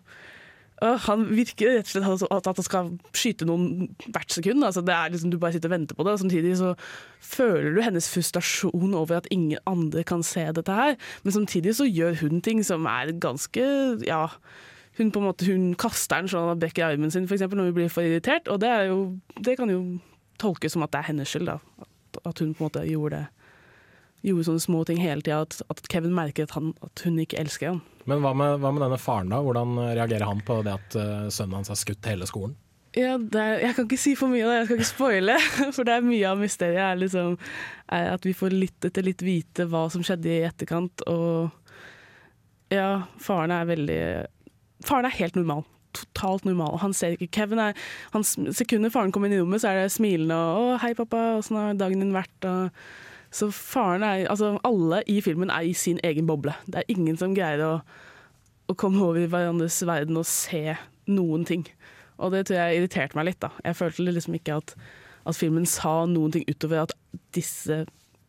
han 0.77 1.23
virker 1.31 1.71
rett 1.73 1.87
og 1.87 1.93
slett 1.95 2.05
altså 2.05 2.27
at 2.29 2.47
han 2.51 2.65
skal 2.65 2.89
skyte 3.17 3.47
noen 3.49 3.87
hvert 4.13 4.33
sekund. 4.33 4.61
Altså 4.65 4.83
det 4.85 4.93
er 4.93 5.13
liksom, 5.13 5.31
du 5.33 5.39
bare 5.41 5.55
sitter 5.55 5.71
og 5.71 5.73
venter 5.73 5.97
på 5.97 6.05
det, 6.05 6.13
og 6.13 6.21
samtidig 6.21 6.53
så 6.59 6.73
føler 7.23 7.73
du 7.73 7.81
hennes 7.81 8.09
frustrasjon 8.13 8.93
over 8.93 9.17
at 9.17 9.29
ingen 9.33 9.57
andre 9.69 10.05
kan 10.07 10.21
se 10.25 10.45
dette 10.53 10.77
her. 10.77 10.97
Men 11.23 11.37
samtidig 11.39 11.75
så 11.79 11.87
gjør 11.89 12.19
hun 12.21 12.41
ting 12.45 12.61
som 12.65 12.85
er 12.89 13.15
ganske 13.17 13.65
Ja, 14.05 14.27
hun 14.97 15.11
på 15.13 15.21
en 15.21 15.27
måte 15.27 15.45
hun 15.45 15.71
kaster 15.77 16.21
den 16.21 16.29
sånn 16.31 16.45
at 16.45 16.55
han 16.55 16.61
brekker 16.61 16.87
armen 16.87 17.13
sin, 17.13 17.27
for 17.29 17.37
eksempel, 17.37 17.59
når 17.59 17.71
hun 17.71 17.77
blir 17.77 17.91
for 17.93 18.05
irritert. 18.05 18.49
Og 18.49 18.61
det, 18.61 18.71
jo, 18.89 19.01
det 19.45 19.57
kan 19.59 19.69
jo 19.69 19.81
tolkes 20.41 20.73
som 20.73 20.85
at 20.85 20.93
det 20.93 21.01
er 21.01 21.09
hennes 21.11 21.29
skyld, 21.29 21.49
da. 21.49 21.59
At, 22.23 22.39
hun 22.39 22.53
på 22.57 22.63
en 22.63 22.69
måte 22.69 22.85
gjorde, 22.87 23.27
gjorde 24.25 24.47
sånne 24.47 24.63
små 24.63 24.83
ting 24.87 25.01
hele 25.01 25.21
tida. 25.21 25.41
At, 25.45 25.59
at 25.69 25.89
Kevin 25.91 26.15
merker 26.17 26.47
at, 26.47 26.55
han, 26.57 26.73
at 26.85 27.03
hun 27.05 27.19
ikke 27.21 27.39
elsker 27.41 27.73
ham. 27.73 27.81
Men 28.07 28.23
hva 28.23 28.31
med, 28.37 28.61
hva 28.63 28.71
med 28.71 28.85
denne 28.85 29.01
faren, 29.01 29.33
da? 29.33 29.41
Hvordan 29.43 29.75
reagerer 29.97 30.27
han 30.29 30.41
på 30.47 30.61
det 30.65 30.77
at 30.77 30.97
eh, 30.97 31.27
sønnen 31.33 31.59
hans 31.59 31.73
har 31.73 31.79
skutt 31.79 32.07
hele 32.07 32.27
skolen? 32.29 32.55
Ja, 32.97 33.17
det 33.19 33.37
er, 33.37 33.59
jeg 33.61 33.75
kan 33.77 33.85
ikke 33.85 33.99
si 33.99 34.13
for 34.17 34.31
mye 34.31 34.45
av 34.45 34.49
det, 34.49 34.57
jeg 34.57 34.67
skal 34.67 34.79
ikke 34.79 34.89
spoile. 34.89 35.37
For 35.75 35.85
det 35.85 35.93
er 35.93 36.05
mye 36.05 36.29
av 36.31 36.39
mysteriet 36.41 36.81
er 36.81 36.99
liksom, 37.01 37.35
er 37.93 38.11
at 38.15 38.25
vi 38.25 38.33
får 38.37 38.55
litt 38.55 38.87
etter 38.87 39.05
litt 39.05 39.21
vite 39.25 39.67
hva 39.69 39.83
som 39.93 40.05
skjedde 40.05 40.31
i 40.33 40.45
etterkant. 40.47 41.03
Og 41.11 42.73
ja, 42.73 43.03
faren 43.21 43.53
er 43.53 43.69
veldig 43.69 44.01
Faren 44.85 45.07
er 45.09 45.17
helt 45.17 45.37
normal. 45.37 45.63
Totalt 45.97 46.45
normal. 46.45 46.77
Han 46.83 46.93
ser 46.93 47.15
ikke 47.15 47.31
Kevin 47.39 47.61
er 47.61 47.77
han, 48.13 48.25
Sekundet 48.25 48.93
faren 48.93 49.13
kommer 49.13 49.29
inn 49.29 49.37
i 49.37 49.41
rommet, 49.41 49.63
så 49.63 49.71
er 49.71 49.83
det 49.83 49.93
smilende 49.93 50.37
og 50.37 50.57
'Å, 50.57 50.79
hei, 50.83 50.93
pappa, 50.97 51.23
åssen 51.39 51.57
har 51.57 51.77
dagen 51.77 52.01
din 52.01 52.15
vært?' 52.15 52.49
Og, 52.49 52.85
så 53.37 53.49
faren 53.53 54.03
er 54.07 54.25
Altså, 54.31 54.55
alle 54.65 55.03
i 55.09 55.19
filmen 55.21 55.51
er 55.53 55.67
i 55.69 55.73
sin 55.77 55.99
egen 56.05 56.27
boble. 56.29 56.55
Det 56.65 56.81
er 56.81 56.91
ingen 56.93 57.17
som 57.19 57.35
greier 57.37 57.61
å, 57.65 57.73
å 58.71 58.75
komme 58.79 59.03
over 59.05 59.21
i 59.21 59.29
hverandres 59.29 59.77
verden 59.87 60.17
og 60.19 60.25
se 60.29 60.75
noen 61.07 61.45
ting. 61.47 61.67
Og 62.17 62.33
det 62.33 62.47
tror 62.49 62.57
jeg 62.57 62.79
irriterte 62.81 63.17
meg 63.19 63.29
litt. 63.29 63.39
da. 63.43 63.51
Jeg 63.63 63.77
følte 63.77 64.09
liksom 64.09 64.35
ikke 64.39 64.57
at, 64.61 64.73
at 65.29 65.37
filmen 65.37 65.67
sa 65.69 65.99
noen 66.09 66.33
ting 66.33 66.47
utover 66.49 66.87
at 66.87 66.95
disse 67.37 67.83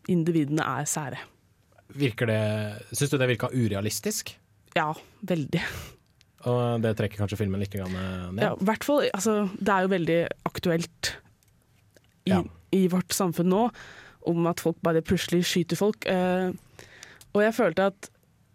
individene 0.09 0.65
er 0.65 0.88
sære. 0.88 1.23
Virker 1.99 2.29
det, 2.29 2.41
Syns 2.93 3.15
du 3.15 3.17
det 3.21 3.31
virka 3.31 3.49
urealistisk? 3.55 4.35
Ja, 4.77 4.91
veldig. 5.25 5.62
Og 6.49 6.83
det 6.85 6.93
trekker 6.99 7.23
kanskje 7.25 7.38
filmen 7.41 7.59
litt 7.65 7.73
grann 7.75 7.97
ned? 8.37 8.43
Ja, 8.45 8.53
hvert 8.61 8.85
fall, 8.87 9.09
altså, 9.17 9.49
det 9.59 9.73
er 9.75 9.87
jo 9.87 9.91
veldig 9.95 10.19
aktuelt 10.53 11.15
i, 12.29 12.31
Ja. 12.35 12.43
i 12.77 12.85
vårt 12.93 13.17
samfunn 13.17 13.49
nå 13.50 13.62
om 14.27 14.47
at 14.51 14.63
folk 14.63 14.79
bare 14.85 15.05
plutselig 15.05 15.45
skyter 15.49 15.79
folk. 15.79 16.07
Eh, 16.11 16.51
og 17.35 17.45
jeg 17.45 17.57
følte 17.57 17.91
at 17.93 18.09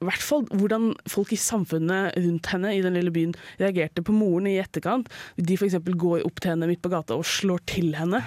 i 0.03 0.07
hvert 0.09 0.25
fall 0.25 0.43
hvordan 0.51 0.89
folk 1.07 1.31
i 1.31 1.39
samfunnet 1.39 2.17
rundt 2.19 2.49
henne 2.51 2.73
i 2.75 2.81
den 2.83 2.97
lille 2.97 3.13
byen 3.15 3.35
reagerte 3.61 4.03
på 4.03 4.15
moren 4.15 4.49
i 4.51 4.57
etterkant. 4.59 5.07
De 5.37 5.55
f.eks. 5.55 5.77
går 5.79 6.25
opp 6.27 6.41
til 6.43 6.53
henne 6.53 6.67
midt 6.67 6.83
på 6.83 6.91
gata 6.91 7.15
og 7.15 7.27
slår 7.27 7.63
til 7.71 7.93
henne. 7.95 8.19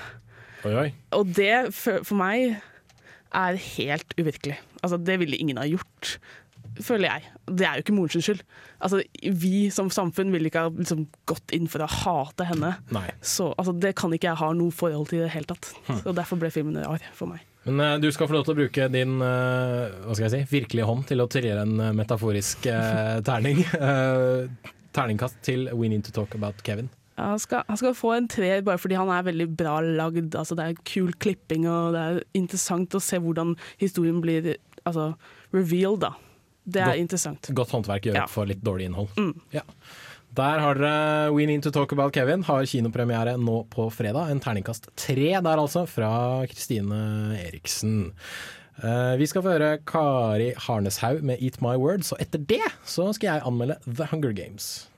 Oi, 0.64 0.72
oi. 0.72 0.88
Og 1.16 1.28
det 1.36 1.74
for, 1.76 2.00
for 2.06 2.16
meg 2.18 2.56
er 3.36 3.60
helt 3.76 4.16
uvirkelig. 4.16 4.56
Altså, 4.82 4.96
det 4.96 5.18
ville 5.20 5.36
ingen 5.36 5.60
ha 5.60 5.66
gjort, 5.68 6.16
føler 6.82 7.08
jeg. 7.08 7.32
Det 7.46 7.66
er 7.66 7.78
jo 7.78 7.84
ikke 7.84 7.96
morens 7.96 8.26
skyld. 8.26 8.44
Altså, 8.84 9.02
vi 9.42 9.68
som 9.74 9.90
samfunn 9.92 10.32
ville 10.34 10.50
ikke 10.50 10.66
ha 10.66 10.72
liksom, 10.72 11.06
gått 11.28 11.54
inn 11.56 11.68
for 11.70 11.84
å 11.84 11.90
hate 11.90 12.48
henne. 12.48 12.74
Så 13.24 13.52
altså, 13.54 13.74
det 13.76 13.96
kan 14.00 14.14
ikke 14.14 14.30
jeg 14.30 14.42
ha 14.42 14.52
noe 14.56 14.74
forhold 14.74 15.10
til 15.10 15.22
i 15.22 15.26
det 15.26 15.34
hele 15.34 15.50
tatt. 15.52 15.72
Og 16.02 16.14
derfor 16.16 16.40
ble 16.40 16.52
filmen 16.54 16.80
rar 16.82 17.04
for 17.16 17.32
meg. 17.32 17.44
Men 17.66 17.82
uh, 17.82 17.96
du 17.98 18.06
skal 18.14 18.28
få 18.30 18.36
lov 18.36 18.46
til 18.46 18.54
å 18.54 18.60
bruke 18.60 18.86
din 18.94 19.16
uh, 19.18 19.90
hva 20.04 20.14
skal 20.14 20.28
jeg 20.28 20.34
si, 20.36 20.50
virkelige 20.52 20.86
hånd 20.86 21.06
til 21.08 21.22
å 21.22 21.26
trille 21.30 21.64
en 21.64 21.80
eh, 21.82 21.94
metaforisk 21.98 22.68
uh, 22.70 23.18
terning. 23.26 23.64
Terningkast 24.94 25.42
til 25.44 25.66
We 25.74 25.90
Need 25.90 26.06
To 26.06 26.14
Talk 26.14 26.36
About 26.38 26.62
Kevin. 26.66 26.88
Ja, 27.16 27.32
Han 27.32 27.40
skal, 27.40 27.64
han 27.66 27.80
skal 27.80 27.96
få 27.96 28.12
en 28.14 28.28
treer 28.30 28.62
bare 28.64 28.78
fordi 28.78 28.98
han 29.00 29.10
er 29.10 29.26
veldig 29.26 29.48
bra 29.58 29.80
lagd. 29.82 30.36
Altså, 30.36 30.54
det 30.54 30.68
er 30.68 30.84
kul 30.86 31.10
klipping, 31.18 31.66
og 31.68 31.96
det 31.96 32.04
er 32.04 32.22
interessant 32.38 32.94
å 32.94 33.02
se 33.02 33.18
hvordan 33.24 33.56
historien 33.82 34.22
blir 34.24 34.54
altså, 34.84 35.14
revealed. 35.56 36.04
Da. 36.06 36.14
Det 36.66 36.82
er 36.82 36.86
Godt. 36.92 36.98
interessant. 37.04 37.48
Godt 37.54 37.70
håndverk 37.70 38.02
gjør 38.08 38.14
Ja. 38.14 38.22
opp 38.24 38.30
for 38.30 38.46
litt 38.46 38.60
dårlig 38.62 38.86
innhold. 38.90 39.08
Mm. 39.16 39.40
Ja. 39.52 39.62
Der 40.36 40.58
har 40.60 40.74
dere 40.74 41.32
We 41.32 41.46
Need 41.46 41.62
To 41.62 41.70
Talk 41.70 41.92
About 41.92 42.12
Kevin. 42.12 42.42
Har 42.44 42.66
kinopremiere 42.66 43.36
nå 43.40 43.66
på 43.70 43.86
fredag. 43.94 44.30
En 44.30 44.40
terningkast 44.40 44.90
tre 44.96 45.30
der 45.40 45.56
altså, 45.56 45.86
fra 45.88 46.44
Kristine 46.50 47.38
Eriksen. 47.38 48.12
Uh, 48.82 49.16
vi 49.16 49.24
skal 49.26 49.40
få 49.40 49.54
høre 49.54 49.78
Kari 49.86 50.50
Harneshaug 50.66 51.22
med 51.22 51.40
Eat 51.40 51.62
My 51.62 51.76
Words, 51.80 52.12
og 52.12 52.18
etter 52.20 52.42
det 52.44 52.60
så 52.84 53.06
skal 53.14 53.30
jeg 53.38 53.46
anmelde 53.48 53.78
The 53.86 54.04
Hunger 54.10 54.32
Games. 54.36 54.88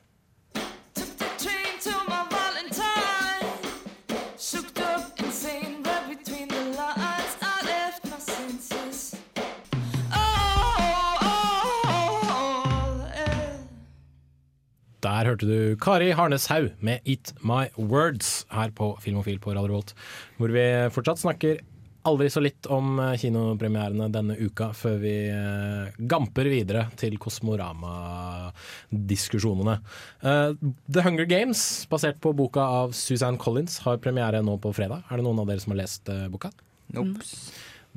Der 15.04 15.28
hørte 15.30 15.46
du 15.46 15.76
Kari 15.78 16.10
Harneshaug 16.16 16.70
med 16.84 17.00
Eat 17.06 17.32
My 17.46 17.68
Words 17.76 18.46
her 18.50 18.70
på 18.74 18.98
Filmofil 19.02 19.38
på 19.42 19.54
Radio 19.54 19.74
Volt, 19.76 19.94
hvor 20.40 20.50
vi 20.54 20.64
fortsatt 20.94 21.18
snakker 21.22 21.54
aldri 22.08 22.28
så 22.32 22.40
litt 22.40 22.66
om 22.72 22.98
eh, 23.02 23.18
kinopremierene 23.20 24.14
denne 24.14 24.34
uka, 24.40 24.72
før 24.72 24.96
vi 25.02 25.28
eh, 25.28 25.88
gamper 26.08 26.46
videre 26.48 26.86
til 26.96 27.18
Kosmorama-diskusjonene. 27.20 29.76
Eh, 30.22 30.52
The 30.88 31.02
Hunger 31.04 31.26
Games, 31.28 31.86
basert 31.90 32.20
på 32.24 32.32
boka 32.38 32.62
av 32.82 32.92
Suzanne 32.96 33.38
Collins, 33.42 33.78
har 33.84 33.98
premiere 34.00 34.42
nå 34.46 34.54
på 34.62 34.72
fredag. 34.78 35.00
Er 35.10 35.14
det 35.20 35.26
noen 35.28 35.40
av 35.44 35.48
dere 35.50 35.60
som 35.62 35.72
har 35.74 35.82
lest 35.82 36.02
boka? 36.32 36.48
Nope. 36.96 37.20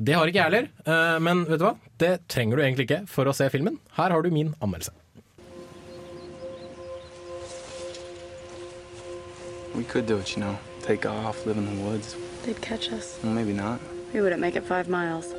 Det 0.01 0.15
har 0.15 0.29
ikke 0.29 0.39
jeg 0.39 0.49
heller, 0.49 0.67
eh, 0.87 1.17
men 1.21 1.43
vet 1.45 1.59
du 1.61 1.67
hva? 1.67 1.75
Det 2.01 2.11
trenger 2.31 2.57
du 2.57 2.63
egentlig 2.63 2.87
ikke 2.87 3.03
for 3.11 3.29
å 3.29 3.35
se 3.35 3.49
filmen. 3.53 3.77
Her 3.97 4.13
har 4.15 4.23
du 4.23 4.31
min 4.33 4.53
anmeldelse. 4.63 4.93
We 9.75 9.83
could 9.83 10.05
do 10.05 10.17
it, 10.17 10.35
you 10.35 10.43
know. 10.43 10.57
Take 10.81 11.05
off, 11.05 11.45
live 11.45 11.57
in 11.57 11.65
the 11.65 11.83
woods. 11.83 12.15
They'd 12.43 12.61
catch 12.61 12.91
us. 12.91 13.19
Well, 13.23 13.33
maybe 13.33 13.53
not. 13.53 13.79
We 14.13 14.21
wouldn't 14.21 14.41
make 14.41 14.55
it 14.55 14.65
five 14.65 14.89
miles. 14.89 15.33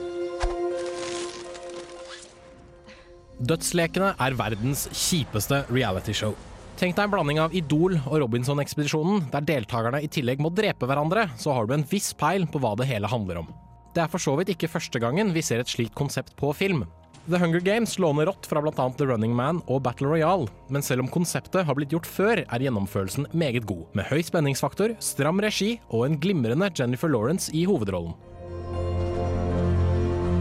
Dødslekene 3.42 4.12
er 4.22 4.36
verdens 4.38 4.86
kjipeste 4.94 5.64
realityshow. 5.72 6.36
Tenk 6.78 6.94
deg 6.96 7.04
en 7.04 7.12
blanding 7.12 7.40
av 7.42 7.54
Idol 7.54 7.96
og 7.98 8.16
Robinson-ekspedisjonen, 8.22 9.26
der 9.32 9.44
deltakerne 9.46 10.00
i 10.02 10.08
tillegg 10.10 10.40
må 10.42 10.50
drepe 10.54 10.86
hverandre, 10.88 11.28
så 11.38 11.52
har 11.56 11.66
du 11.66 11.74
en 11.74 11.84
viss 11.90 12.12
peil 12.18 12.46
på 12.46 12.62
hva 12.62 12.72
det 12.78 12.88
hele 12.88 13.10
handler 13.10 13.42
om. 13.42 13.50
Det 13.92 14.04
er 14.04 14.10
for 14.10 14.22
så 14.22 14.36
vidt 14.38 14.54
ikke 14.54 14.70
første 14.72 15.02
gangen 15.02 15.34
vi 15.34 15.42
ser 15.44 15.60
et 15.60 15.70
slikt 15.70 15.94
konsept 15.98 16.32
på 16.38 16.54
film. 16.56 16.86
The 17.26 17.38
Hunger 17.38 17.60
Games 17.60 17.98
låner 17.98 18.26
rått 18.26 18.46
fra 18.46 18.62
bl.a. 18.62 18.92
The 18.98 19.06
Running 19.06 19.34
Man 19.36 19.60
og 19.70 19.82
Battle 19.82 20.08
Royale, 20.10 20.48
men 20.68 20.82
selv 20.82 21.04
om 21.04 21.08
konseptet 21.08 21.62
har 21.68 21.76
blitt 21.78 21.92
gjort 21.94 22.08
før, 22.10 22.40
er 22.42 22.64
gjennomførelsen 22.64 23.28
meget 23.30 23.62
god, 23.62 23.84
med 23.94 24.08
høy 24.10 24.24
spenningsfaktor, 24.26 24.96
stram 24.98 25.38
regi 25.38 25.76
og 25.94 26.08
en 26.08 26.18
glimrende 26.18 26.66
Jennifer 26.74 27.12
Lawrence 27.14 27.54
i 27.54 27.62
hovedrollen. 27.70 28.16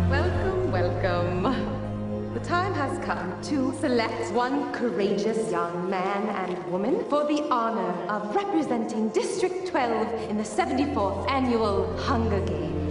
Welcome, 0.10 0.74
welcome. 0.74 1.54
The 2.34 2.42
time 2.50 2.74
has 2.74 2.98
come 3.06 3.30
to 3.52 3.78
select 3.78 4.34
one 4.34 4.74
courageous 4.74 5.52
young 5.52 5.88
man 5.88 6.30
and 6.42 6.58
woman 6.72 7.04
for 7.12 7.28
the 7.30 7.46
honor 7.52 7.94
of 8.10 8.36
representing 8.36 9.10
District 9.10 9.70
12 9.70 10.32
in 10.32 10.38
the 10.38 10.50
74th 10.50 11.30
annual 11.30 11.86
Hunger 12.00 12.44
Games. 12.48 12.91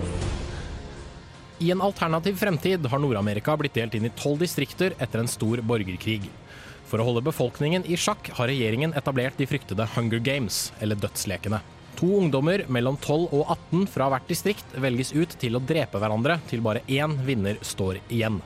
I 1.61 1.71
en 1.71 1.83
alternativ 1.85 2.37
fremtid 2.41 2.87
har 2.87 2.99
Nord-Amerika 2.99 3.53
blitt 3.61 3.75
delt 3.77 3.95
inn 3.95 4.07
i 4.09 4.11
tolv 4.17 4.39
distrikter 4.41 4.95
etter 4.97 5.21
en 5.21 5.29
stor 5.29 5.61
borgerkrig. 5.61 6.23
For 6.89 7.03
å 7.03 7.05
holde 7.05 7.21
befolkningen 7.27 7.85
i 7.85 7.99
sjakk 8.01 8.31
har 8.39 8.49
regjeringen 8.49 8.95
etablert 8.97 9.37
de 9.37 9.45
fryktede 9.47 9.85
Hunger 9.93 10.23
Games, 10.25 10.71
eller 10.81 10.97
Dødslekene. 10.97 11.61
To 12.01 12.09
ungdommer 12.23 12.65
mellom 12.73 12.97
12 12.97 13.27
og 13.37 13.53
18 13.53 13.85
fra 13.93 14.07
hvert 14.09 14.33
distrikt 14.33 14.73
velges 14.81 15.13
ut 15.13 15.37
til 15.43 15.59
å 15.59 15.61
drepe 15.61 16.01
hverandre 16.01 16.39
til 16.49 16.65
bare 16.65 16.81
én 16.89 17.19
vinner 17.29 17.61
står 17.61 18.01
igjen. 18.09 18.41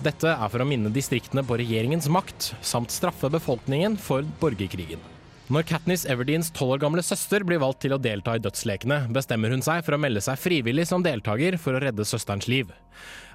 Dette 0.00 0.32
er 0.32 0.48
for 0.48 0.64
å 0.64 0.68
minne 0.68 0.94
distriktene 0.96 1.44
på 1.44 1.60
regjeringens 1.60 2.08
makt, 2.08 2.54
samt 2.64 2.94
straffe 2.94 3.28
befolkningen 3.36 4.00
for 4.00 4.24
borgerkrigen. 4.40 5.04
Når 5.46 5.62
Katniss 5.62 6.02
Everdeens 6.10 6.48
tolv 6.50 6.72
år 6.74 6.80
gamle 6.82 7.02
søster 7.06 7.44
blir 7.46 7.60
valgt 7.62 7.84
til 7.84 7.92
å 7.94 8.00
delta 8.02 8.32
i 8.34 8.40
dødslekene, 8.42 9.04
bestemmer 9.14 9.52
hun 9.54 9.60
seg 9.62 9.84
for 9.86 9.94
å 9.94 9.98
melde 10.02 10.18
seg 10.24 10.40
frivillig 10.42 10.88
som 10.90 11.04
deltaker 11.06 11.54
for 11.62 11.78
å 11.78 11.82
redde 11.84 12.02
søsterens 12.02 12.48
liv. 12.50 12.72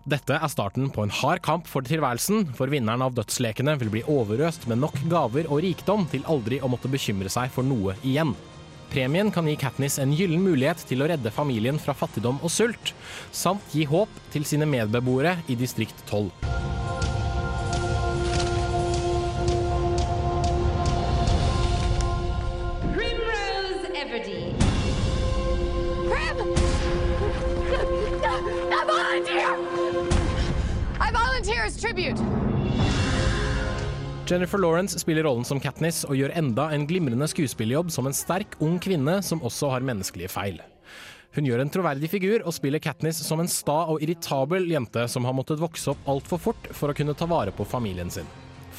Dette 0.03 0.35
er 0.35 0.51
starten 0.51 0.89
på 0.91 1.05
en 1.05 1.13
hard 1.21 1.39
kamp 1.45 1.69
for 1.71 1.87
tilværelsen, 1.87 2.49
for 2.57 2.73
vinneren 2.73 3.05
av 3.05 3.15
dødslekene 3.15 3.77
vil 3.79 3.93
bli 3.93 4.03
overøst 4.11 4.67
med 4.67 4.81
nok 4.83 4.97
gaver 5.07 5.47
og 5.47 5.63
rikdom 5.63 6.03
til 6.11 6.27
aldri 6.27 6.59
å 6.59 6.71
måtte 6.73 6.91
bekymre 6.91 7.31
seg 7.31 7.53
for 7.55 7.63
noe 7.63 7.95
igjen. 8.03 8.35
Premien 8.91 9.31
kan 9.31 9.47
gi 9.47 9.55
Katniss 9.61 9.95
en 10.03 10.11
gyllen 10.11 10.43
mulighet 10.43 10.83
til 10.89 11.05
å 11.05 11.07
redde 11.07 11.31
familien 11.31 11.79
fra 11.79 11.95
fattigdom 11.95 12.43
og 12.43 12.51
sult, 12.51 12.91
samt 13.31 13.71
gi 13.71 13.87
håp 13.87 14.19
til 14.35 14.43
sine 14.43 14.67
medbeboere 14.67 15.37
i 15.47 15.55
distrikt 15.55 16.03
12. 16.11 16.27
volunteer! 29.21 29.55
I 30.99 31.11
volunteer 31.11 31.65
as 31.65 31.77
tribute! 31.77 32.21
Jennifer 34.27 34.57
Lawrence 34.57 34.99
spiller 34.99 35.23
rollen 35.23 35.43
som 35.45 35.59
Katniss 35.59 36.05
og 36.07 36.15
gjør 36.15 36.31
enda 36.39 36.69
en 36.71 36.85
glimrende 36.87 37.27
skuespillerjobb 37.27 37.91
som 37.91 38.07
en 38.07 38.15
sterk, 38.15 38.55
ung 38.63 38.79
kvinne 38.79 39.19
som 39.25 39.41
også 39.43 39.73
har 39.73 39.83
menneskelige 39.85 40.31
feil. 40.31 40.61
Hun 41.35 41.47
gjør 41.47 41.63
en 41.63 41.71
troverdig 41.71 42.09
figur 42.11 42.45
og 42.45 42.55
spiller 42.55 42.81
Katniss 42.83 43.21
som 43.23 43.39
en 43.43 43.51
sta 43.51 43.85
og 43.91 44.03
irritabel 44.03 44.69
jente 44.71 45.05
som 45.11 45.27
har 45.27 45.35
måttet 45.35 45.61
vokse 45.61 45.91
opp 45.93 46.07
altfor 46.11 46.41
fort 46.47 46.71
for 46.75 46.91
å 46.91 46.95
kunne 46.95 47.15
ta 47.15 47.27
vare 47.27 47.53
på 47.55 47.67
familien 47.67 48.11
sin. 48.11 48.27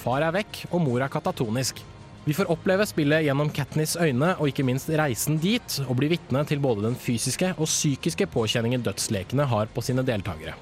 Far 0.02 0.24
er 0.24 0.34
vekk, 0.34 0.66
og 0.72 0.82
mor 0.84 1.04
er 1.04 1.12
katatonisk. 1.12 1.80
Vi 2.24 2.34
får 2.34 2.50
oppleve 2.54 2.84
spillet 2.86 3.24
gjennom 3.26 3.48
Katniss' 3.50 3.96
øyne, 3.98 4.28
og 4.38 4.46
ikke 4.46 4.62
minst 4.62 4.90
reisen 4.94 5.40
dit, 5.42 5.78
og 5.88 5.96
bli 5.98 6.12
vitne 6.12 6.44
til 6.46 6.60
både 6.62 6.84
den 6.84 6.94
fysiske 6.94 7.48
og 7.56 7.66
psykiske 7.66 8.28
påkjenningen 8.30 8.84
dødslekene 8.86 9.48
har 9.50 9.66
på 9.74 9.82
sine 9.82 10.04
deltakere. 10.06 10.54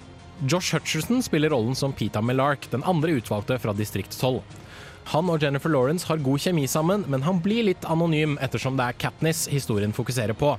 Josh 0.49 0.73
Hutcherson 0.73 1.21
spiller 1.21 1.53
rollen 1.53 1.77
som 1.77 1.93
Pita 1.93 2.23
Mellark, 2.25 2.65
den 2.73 2.85
andre 2.89 3.19
utvalgte 3.21 3.59
fra 3.61 3.75
Distrikt 3.77 4.17
12. 4.17 4.41
Han 5.13 5.29
og 5.29 5.45
Jennifer 5.45 5.69
Lawrence 5.69 6.09
har 6.09 6.25
god 6.25 6.41
kjemi 6.41 6.65
sammen, 6.65 7.05
men 7.13 7.29
han 7.29 7.43
blir 7.45 7.67
litt 7.69 7.85
anonym 7.85 8.39
ettersom 8.41 8.81
det 8.81 8.87
er 8.87 9.01
Katniss 9.05 9.45
historien 9.53 9.93
fokuserer 9.93 10.33
på. 10.33 10.55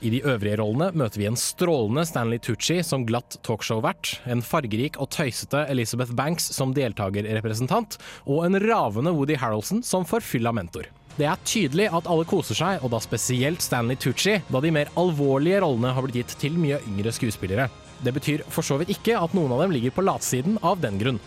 I 0.00 0.08
de 0.08 0.22
øvrige 0.24 0.56
rollene 0.56 0.86
møter 0.96 1.20
vi 1.20 1.26
en 1.28 1.36
strålende 1.36 2.06
Stanley 2.08 2.40
Tucci 2.40 2.78
som 2.86 3.02
glatt 3.04 3.36
talkshow-vert, 3.44 4.14
en 4.32 4.40
fargerik 4.40 4.96
og 4.96 5.10
tøysete 5.12 5.66
Elizabeth 5.68 6.14
Banks 6.16 6.46
som 6.56 6.72
deltakerrepresentant, 6.76 7.98
og 8.24 8.46
en 8.46 8.56
ravende 8.64 9.12
Woody 9.12 9.36
Harroldson 9.36 9.82
som 9.84 10.06
forfylla 10.08 10.54
mentor. 10.56 10.88
Det 11.18 11.26
er 11.28 11.42
tydelig 11.44 11.90
at 11.92 12.08
alle 12.08 12.24
koser 12.24 12.56
seg, 12.56 12.80
og 12.80 12.94
da 12.94 13.00
spesielt 13.04 13.60
Stanley 13.60 14.00
Tucci, 14.00 14.38
da 14.48 14.64
de 14.64 14.72
mer 14.72 14.88
alvorlige 14.96 15.60
rollene 15.60 15.92
har 15.92 16.06
blitt 16.06 16.22
gitt 16.22 16.32
til 16.40 16.56
mye 16.56 16.80
yngre 16.88 17.12
skuespillere. 17.12 17.68
Det 18.00 18.16
betyr 18.16 18.46
for 18.48 18.64
så 18.64 18.80
vidt 18.80 18.94
ikke 18.96 19.18
at 19.20 19.36
noen 19.36 19.52
av 19.52 19.60
dem 19.66 19.76
ligger 19.76 19.92
på 19.92 20.06
latsiden 20.06 20.56
av 20.64 20.80
den 20.80 20.96
grunn. 20.96 21.20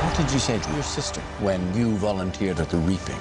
What 0.00 0.16
did 0.16 0.32
you 0.32 0.40
say 0.40 0.58
to 0.58 0.72
your 0.72 0.82
sister 0.82 1.20
when 1.44 1.60
you 1.76 1.98
volunteered 2.00 2.60
at 2.60 2.70
the 2.70 2.78
reaping? 2.78 3.20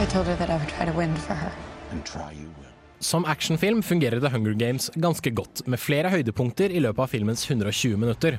I 0.00 0.06
told 0.06 0.26
her 0.26 0.36
that 0.36 0.48
I 0.48 0.56
would 0.56 0.68
try 0.68 0.84
to 0.86 0.92
win 0.92 1.16
for 1.16 1.34
her. 1.34 1.52
And 1.90 2.04
try 2.04 2.30
you 2.32 2.46
will. 2.60 2.70
Som 3.00 3.24
actionfilm 3.24 3.82
fungerer 3.82 4.20
The 4.20 4.28
Hunger 4.30 4.54
Games 4.54 4.90
ganske 4.94 5.30
godt, 5.30 5.66
med 5.66 5.80
flere 5.80 6.12
høydepunkter 6.12 6.70
i 6.70 6.78
løpet 6.84 7.02
av 7.02 7.10
filmens 7.10 7.42
120 7.50 7.98
minutter. 7.98 8.38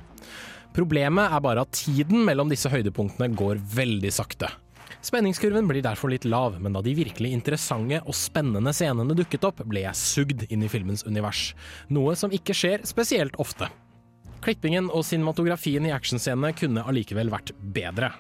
Problemet 0.75 1.35
er 1.35 1.43
bare 1.43 1.65
at 1.67 1.73
tiden 1.75 2.23
mellom 2.23 2.47
disse 2.51 2.71
høydepunktene 2.71 3.27
går 3.35 3.59
veldig 3.75 4.11
sakte. 4.13 4.47
Spenningskurven 5.03 5.67
blir 5.67 5.83
derfor 5.83 6.13
litt 6.13 6.27
lav, 6.27 6.55
men 6.63 6.75
da 6.75 6.83
de 6.83 6.95
virkelig 6.95 7.35
interessante 7.35 7.99
og 8.05 8.15
spennende 8.15 8.71
scenene 8.75 9.15
dukket 9.19 9.47
opp, 9.47 9.59
ble 9.67 9.83
jeg 9.83 9.99
sugd 9.99 10.47
inn 10.47 10.63
i 10.63 10.71
filmens 10.71 11.03
univers. 11.07 11.49
Noe 11.91 12.15
som 12.19 12.31
ikke 12.31 12.55
skjer 12.55 12.87
spesielt 12.87 13.35
ofte. 13.35 13.67
Klippingen 14.43 14.87
og 14.87 15.03
cinematografien 15.03 15.83
i 15.87 15.91
actionscenene 15.91 16.55
kunne 16.55 16.87
allikevel 16.87 17.35
vært 17.35 17.51
bedre. 17.59 18.13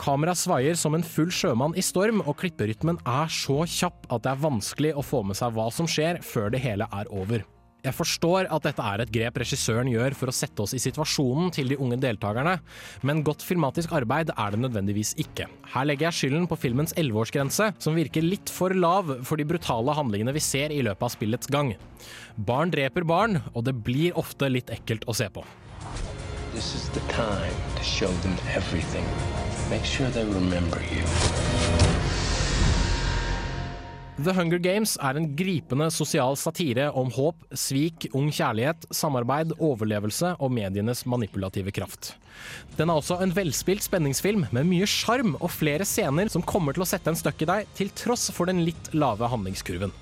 Kamera 0.00 0.34
svaier 0.34 0.76
som 0.78 0.96
en 0.96 1.04
full 1.04 1.30
sjømann 1.32 1.76
i 1.78 1.84
storm, 1.84 2.22
og 2.24 2.38
klipperytmen 2.40 3.00
er 3.08 3.32
så 3.32 3.62
kjapp 3.68 4.06
at 4.08 4.24
det 4.24 4.32
er 4.32 4.44
vanskelig 4.44 4.94
å 4.96 5.04
få 5.04 5.22
med 5.26 5.38
seg 5.38 5.52
hva 5.56 5.68
som 5.74 5.88
skjer 5.90 6.22
før 6.26 6.52
det 6.54 6.62
hele 6.64 6.88
er 6.92 7.10
over. 7.12 7.44
Jeg 7.82 7.96
forstår 7.98 8.46
at 8.54 8.62
dette 8.62 8.82
er 8.86 9.02
et 9.02 9.10
grep 9.10 9.40
regissøren 9.42 9.88
gjør 9.90 10.14
for 10.14 10.30
å 10.30 10.34
sette 10.34 10.62
oss 10.62 10.74
i 10.76 10.80
situasjonen 10.82 11.50
til 11.54 11.72
de 11.72 11.78
unge 11.82 11.98
deltakerne, 12.04 12.54
men 13.02 13.24
godt 13.26 13.42
filmatisk 13.42 13.94
arbeid 13.98 14.30
er 14.36 14.54
det 14.54 14.60
nødvendigvis 14.62 15.16
ikke. 15.24 15.48
Her 15.72 15.88
legger 15.90 16.06
jeg 16.08 16.18
skylden 16.20 16.46
på 16.46 16.60
filmens 16.62 16.94
11-årsgrense, 16.94 17.72
som 17.82 17.98
virker 17.98 18.22
litt 18.22 18.52
for 18.54 18.70
lav 18.70 19.10
for 19.26 19.40
de 19.40 19.48
brutale 19.50 19.96
handlingene 19.98 20.36
vi 20.36 20.44
ser 20.46 20.70
i 20.70 20.78
løpet 20.86 21.08
av 21.08 21.14
spillets 21.16 21.50
gang. 21.50 21.74
Barn 22.38 22.70
dreper 22.70 23.02
barn, 23.02 23.42
og 23.50 23.66
det 23.66 23.74
blir 23.82 24.14
ofte 24.14 24.46
litt 24.52 24.70
ekkelt 24.70 25.08
å 25.10 25.18
se 25.18 25.26
på. 25.34 25.42
This 26.52 26.74
is 26.74 26.90
the 26.90 27.00
time 27.08 27.54
to 27.76 27.82
show 27.82 28.08
them 28.20 28.36
everything. 28.54 29.06
Make 29.70 29.86
sure 29.86 30.10
they 30.10 30.24
remember 30.24 30.80
you. 30.92 31.00
The 34.20 34.34
Hunger 34.36 34.58
Games 34.58 34.98
er 35.00 35.16
en 35.16 35.30
gripende 35.36 35.88
sosial 35.90 36.36
satire 36.36 36.90
om 36.92 37.08
håp, 37.16 37.40
svik, 37.56 38.10
ung 38.12 38.28
kjærlighet, 38.28 38.84
samarbeid, 38.92 39.56
overlevelse 39.64 40.34
og 40.36 40.52
medienes 40.52 41.06
manipulative 41.08 41.72
kraft. 41.72 42.12
Den 42.76 42.92
er 42.92 43.00
også 43.00 43.22
en 43.24 43.32
velspilt 43.32 43.88
spenningsfilm 43.88 44.44
med 44.52 44.68
mye 44.68 44.84
sjarm 44.84 45.38
og 45.40 45.54
flere 45.56 45.88
scener 45.88 46.28
som 46.28 46.44
kommer 46.44 46.76
til 46.76 46.84
å 46.84 46.90
sette 46.92 47.08
en 47.08 47.16
støkk 47.16 47.46
i 47.46 47.52
deg, 47.54 47.74
til 47.80 47.96
tross 47.96 48.28
for 48.36 48.52
den 48.52 48.60
litt 48.68 48.92
lave 48.92 49.32
handlingskurven. 49.32 50.01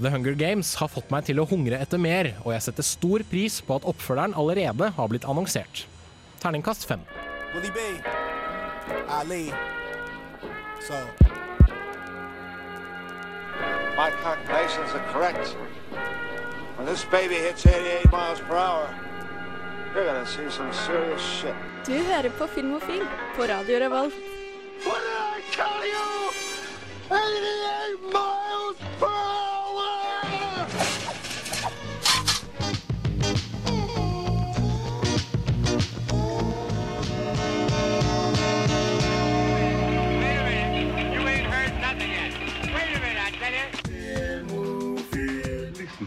The 0.00 0.10
Hunger 0.10 0.34
Games 0.34 0.74
har 0.74 0.88
fått 0.90 1.10
meg 1.14 1.28
til 1.28 1.38
å 1.38 1.46
hungre 1.46 1.78
etter 1.78 2.00
mer, 2.02 2.32
og 2.42 2.50
jeg 2.50 2.64
setter 2.66 2.86
stor 2.86 3.22
pris 3.30 3.60
på 3.62 3.76
at 3.78 3.84
oppfølgeren 3.86 4.34
allerede 4.34 4.88
har 4.96 5.10
blitt 5.10 5.26
annonsert. 5.30 5.84
Terningkast 6.42 6.86
fem. 6.88 7.04
So. 10.84 10.98
My 13.96 14.10
calculations 14.20 14.90
are 14.92 15.04
correct. 15.12 15.56
When 16.76 16.86
this 16.86 17.04
baby 17.04 17.36
hits 17.36 17.64
88 17.64 18.10
miles 18.10 18.40
per 18.40 18.56
hour, 18.56 18.90
you're 19.94 20.04
gonna 20.04 20.26
see 20.26 20.50
some 20.50 20.72
serious 20.72 21.22
shit. 21.22 21.54
Du 21.86 21.94
hører 21.94 22.30
på 22.36 22.46
Filmofil 22.46 23.06
på 23.36 23.42
Radio 23.46 23.78
Revolt. 23.78 24.14
What 24.84 25.00
did 25.06 25.16
I 25.22 25.40
tell 25.54 25.86
you? 25.86 26.04
88 27.08 28.12
miles 28.12 28.78
per 28.98 29.06
hour! 29.06 29.43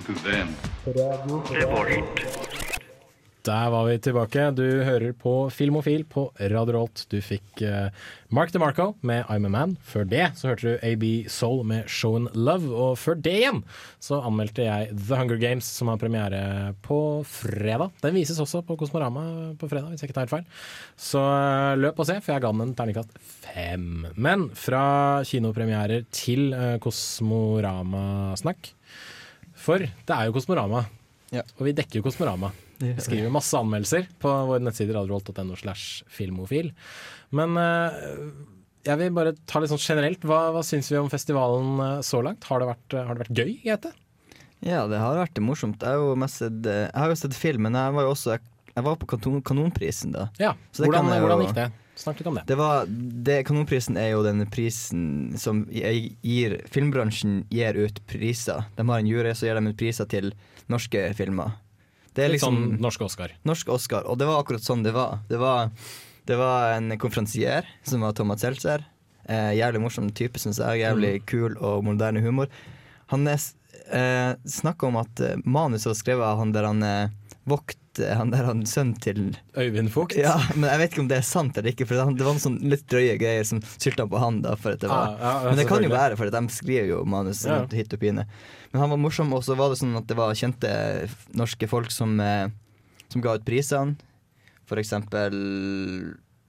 Listen 0.08 0.54
var 1.68 1.90
litt. 1.90 2.22
Der 3.48 3.70
var 3.72 3.86
vi 3.88 3.96
tilbake. 4.04 4.46
Du 4.52 4.64
hører 4.84 5.14
på 5.16 5.32
Filmofil 5.52 6.02
på 6.08 6.26
Radio 6.52 6.74
Rolt. 6.76 7.06
Du 7.12 7.18
fikk 7.24 7.62
eh, 7.64 7.94
Mark 8.36 8.52
DeMarco 8.52 8.90
med 9.08 9.24
I'm 9.32 9.48
a 9.48 9.52
Man. 9.52 9.76
Før 9.88 10.08
det 10.08 10.26
så 10.40 10.50
hørte 10.50 10.68
du 10.68 10.84
AB 10.84 11.06
Soul 11.32 11.64
med 11.68 11.88
Show 11.92 12.18
Love. 12.36 12.72
Og 12.72 12.98
før 13.00 13.20
det 13.24 13.36
igjen 13.40 13.62
så 14.04 14.20
anmeldte 14.28 14.68
jeg 14.68 14.92
The 14.96 15.20
Hunger 15.20 15.40
Games, 15.40 15.68
som 15.80 15.92
har 15.92 16.00
premiere 16.00 16.42
på 16.84 17.00
fredag. 17.28 17.96
Den 18.04 18.16
vises 18.20 18.40
også 18.44 18.64
på 18.68 18.76
Kosmorama 18.80 19.54
på 19.60 19.72
fredag, 19.72 19.92
hvis 19.92 20.04
jeg 20.04 20.12
ikke 20.12 20.20
tar 20.20 20.28
helt 20.28 20.36
feil. 20.38 20.64
Så 21.10 21.24
eh, 21.24 21.76
løp 21.84 22.00
og 22.00 22.08
se, 22.08 22.20
for 22.20 22.36
jeg 22.36 22.48
ga 22.48 22.52
den 22.56 22.66
en 22.68 22.76
terningkast 22.80 23.16
fem. 23.44 24.08
Men 24.16 24.50
fra 24.56 24.88
kinopremierer 25.28 26.08
til 26.16 26.52
eh, 26.56 26.76
Kosmorama-snakk. 26.84 28.74
For 29.58 29.82
det 29.82 30.14
er 30.16 30.28
jo 30.30 30.36
Kosmorama, 30.38 30.84
og 31.34 31.64
vi 31.66 31.74
dekker 31.78 32.00
jo 32.00 32.06
Kosmorama. 32.06 32.52
Vi 32.78 32.92
skriver 33.02 33.32
masse 33.34 33.58
anmeldelser 33.58 34.06
på 34.22 34.30
vår 34.52 34.62
nettside 34.62 34.94
radioholt.no 34.94 35.56
slash 35.58 36.04
filmofil. 36.14 36.70
Men 37.34 37.58
uh, 37.58 37.96
jeg 38.86 39.00
vil 39.02 39.16
bare 39.18 39.34
ta 39.50 39.60
litt 39.60 39.72
sånn 39.74 39.82
generelt. 39.82 40.22
Hva, 40.30 40.52
hva 40.54 40.62
syns 40.64 40.92
vi 40.94 41.00
om 41.00 41.10
festivalen 41.12 41.82
eh, 41.84 41.96
så 42.06 42.22
langt? 42.24 42.46
Har 42.48 42.62
det 42.62 42.70
vært, 42.70 42.94
har 42.96 43.18
det 43.18 43.24
vært 43.26 43.40
gøy, 43.42 43.50
Grete? 43.66 43.92
Ja, 44.64 44.86
det 44.90 45.02
har 45.02 45.18
vært 45.20 45.42
morsomt. 45.44 45.82
Jeg, 45.84 45.90
har 45.98 46.06
jo 46.06 46.14
mest 46.22 46.40
sett, 46.40 46.62
eh, 46.70 46.86
jeg 46.86 47.02
har 47.02 47.12
jo 47.12 47.18
sett 47.20 47.36
film, 47.36 47.66
men 47.68 47.76
jeg 47.78 47.98
var 47.98 48.08
jo 48.08 48.14
også 48.14 48.38
Jeg 48.78 48.86
var 48.86 48.96
på 49.02 49.10
kanon, 49.10 49.42
Kanonprisen 49.42 50.14
da. 50.14 50.28
Ja, 50.40 50.54
Så 50.72 50.86
det 50.86 50.92
hvordan, 50.92 51.10
kan 51.10 51.14
jeg 51.16 51.20
jo- 51.20 51.28
hvordan 51.28 51.44
gikk 51.48 51.56
det? 51.58 51.68
Snakk 51.98 52.20
litt 52.20 52.28
om 52.30 52.36
det. 52.38 52.44
Det 52.48 52.56
var, 52.60 52.86
det, 53.28 53.40
kanonprisen 53.48 53.98
er 53.98 54.12
jo 54.12 54.24
den 54.26 54.44
prisen 54.54 55.34
som 55.42 55.64
gir 55.74 56.60
Filmbransjen 56.70 57.40
gir 57.50 57.80
ut 57.80 58.04
priser. 58.10 58.68
De 58.78 58.86
har 58.86 59.02
en 59.02 59.10
jury, 59.10 59.34
så 59.34 59.48
gir 59.48 59.58
de 59.58 59.72
ut 59.72 59.80
priser 59.80 60.10
til 60.12 60.30
norske 60.70 61.08
filmer. 61.18 61.56
Det 62.14 62.26
er 62.26 62.32
Litt 62.32 62.40
liksom 62.40 62.60
sånn 62.60 62.78
norsk 62.82 63.06
Oscar. 63.06 63.34
Norsk 63.46 63.72
Oscar, 63.74 64.06
og 64.10 64.18
det 64.22 64.30
var 64.30 64.44
akkurat 64.44 64.66
sånn 64.66 64.86
det 64.86 64.94
var. 64.94 65.20
Det 65.30 65.42
var, 65.42 65.74
det 66.30 66.38
var 66.38 66.76
en 66.76 66.94
konferansier 67.02 67.66
som 67.86 68.06
var 68.06 68.14
Thomas 68.18 68.46
Seltzer. 68.46 68.86
Eh, 69.28 69.54
jævlig 69.58 69.82
morsom 69.84 70.10
type, 70.14 70.40
syns 70.42 70.62
jeg. 70.62 70.84
Jævlig 70.86 71.20
kul 71.30 71.58
og 71.58 71.84
moderne 71.86 72.22
humor. 72.24 72.50
Han 73.14 73.28
eh, 73.28 74.34
snakka 74.46 74.90
om 74.90 75.02
at 75.02 75.22
eh, 75.24 75.38
manuset 75.46 75.92
var 75.92 76.00
skrevet 76.00 76.30
av 76.30 76.42
han 76.42 76.54
der 76.56 76.70
han 76.70 76.86
eh, 76.86 77.16
Vogt, 77.48 77.80
eh, 78.04 78.14
han 78.18 78.30
der 78.34 78.46
han 78.48 78.62
sønnen 78.70 78.96
til 79.04 79.38
Øyvind 79.58 79.90
Vogt? 79.94 80.16
Ja, 80.20 80.36
men 80.56 80.70
jeg 80.70 80.80
vet 80.82 80.92
ikke 80.94 81.04
om 81.04 81.10
det 81.12 81.18
er 81.20 81.26
sant 81.28 81.58
eller 81.58 81.72
ikke, 81.74 81.88
for 81.90 81.98
det, 81.98 82.18
det 82.20 82.26
var 82.28 82.36
noen 82.38 82.44
sånn 82.44 82.60
litt 82.72 82.86
drøye 82.92 83.16
greier 83.22 83.46
som 83.48 83.62
sylta 83.78 84.06
på 84.10 84.22
han. 84.22 84.42
da 84.46 84.56
for 84.60 84.76
at 84.78 84.84
det 84.84 84.92
var 84.92 85.16
Ah, 85.16 85.18
ja, 85.22 85.34
ja, 85.44 85.50
Men 85.50 85.62
det 85.62 85.68
kan 85.70 85.84
jo 85.86 85.92
være, 85.94 86.18
for 86.20 86.30
de 86.34 86.44
skriver 86.54 86.92
jo 86.94 87.02
manus 87.06 87.46
Ja. 87.48 87.62
hit 87.72 87.94
og 87.94 88.00
pine. 88.04 88.28
Men 88.74 88.82
han 88.84 88.90
var 88.94 88.98
morsom, 89.02 89.34
og 89.34 89.44
så 89.48 89.56
var 89.58 89.70
det 89.74 89.80
sånn 89.82 89.96
at 89.98 90.08
det 90.10 90.18
var 90.20 90.34
kjente 90.38 90.72
norske 91.38 91.68
folk 91.72 91.92
som, 91.92 92.20
eh, 92.20 92.50
som 93.10 93.22
ga 93.24 93.36
ut 93.38 93.46
prisene. 93.48 93.96
For 94.68 94.78
eksempel 94.82 95.32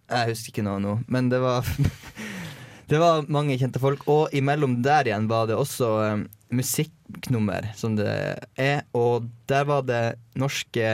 Jeg 0.09 0.31
husker 0.33 0.51
ikke 0.51 0.65
noe 0.67 0.81
nå, 0.83 0.97
men 1.07 1.29
det 1.31 1.39
var 1.45 1.67
Det 2.89 2.97
var 2.97 3.27
mange 3.29 3.59
kjente 3.61 3.77
folk, 3.83 4.07
og 4.09 4.33
imellom 4.33 4.79
der 4.83 5.05
igjen 5.11 5.27
var 5.29 5.45
det 5.47 5.59
også 5.61 5.89
um, 6.15 6.23
musikknummer, 6.57 7.67
som 7.77 7.99
det 7.99 8.09
er. 8.57 8.79
Og 8.97 9.27
der 9.51 9.67
var 9.69 9.83
det 9.85 10.01
norske 10.41 10.87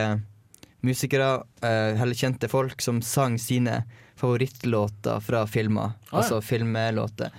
musikere, 0.85 1.33
eh, 1.65 1.97
eller 2.01 2.17
kjente 2.17 2.49
folk, 2.51 2.81
som 2.81 3.01
sang 3.05 3.39
sine 3.41 3.81
favorittlåter 4.19 5.19
fra 5.25 5.43
filmer. 5.49 5.91
Ah, 5.91 5.97
ja. 6.11 6.21
Altså 6.21 6.39
filmelåter. 6.45 7.35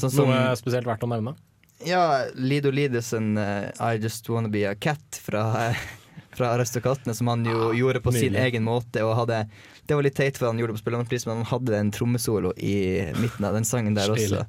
Sånn 0.00 0.12
som 0.12 0.32
Noe 0.32 0.56
spesielt 0.58 0.88
verdt 0.88 1.04
å 1.04 1.10
nevne? 1.12 1.36
ja, 1.84 2.24
Lido 2.34 2.70
Lidesen 2.70 3.38
uh, 3.38 3.92
I 3.92 3.96
Just 3.96 4.28
Wanna 4.28 4.48
Be 4.48 4.70
A 4.70 4.74
Cat 4.74 5.20
fra, 5.22 5.74
fra 6.36 6.48
Aristokattene, 6.48 7.14
som 7.14 7.28
han 7.28 7.44
jo 7.44 7.72
gjorde 7.74 8.00
på 8.00 8.12
sin 8.12 8.36
egen 8.36 8.64
måte. 8.64 9.04
Og 9.04 9.14
hadde, 9.16 9.44
det 9.86 9.96
var 9.96 10.06
litt 10.06 10.16
teit, 10.16 10.38
for 10.38 10.50
han 10.50 10.60
gjorde 10.60 10.74
det 10.74 10.80
på 10.80 10.84
Spellemannprisen, 10.84 11.30
men 11.30 11.42
han 11.42 11.52
hadde 11.54 11.78
en 11.78 11.94
trommesolo 11.94 12.52
i 12.56 12.76
midten 13.20 13.48
av 13.48 13.56
den 13.56 13.68
sangen 13.68 13.96
der 13.96 14.12
også. 14.12 14.44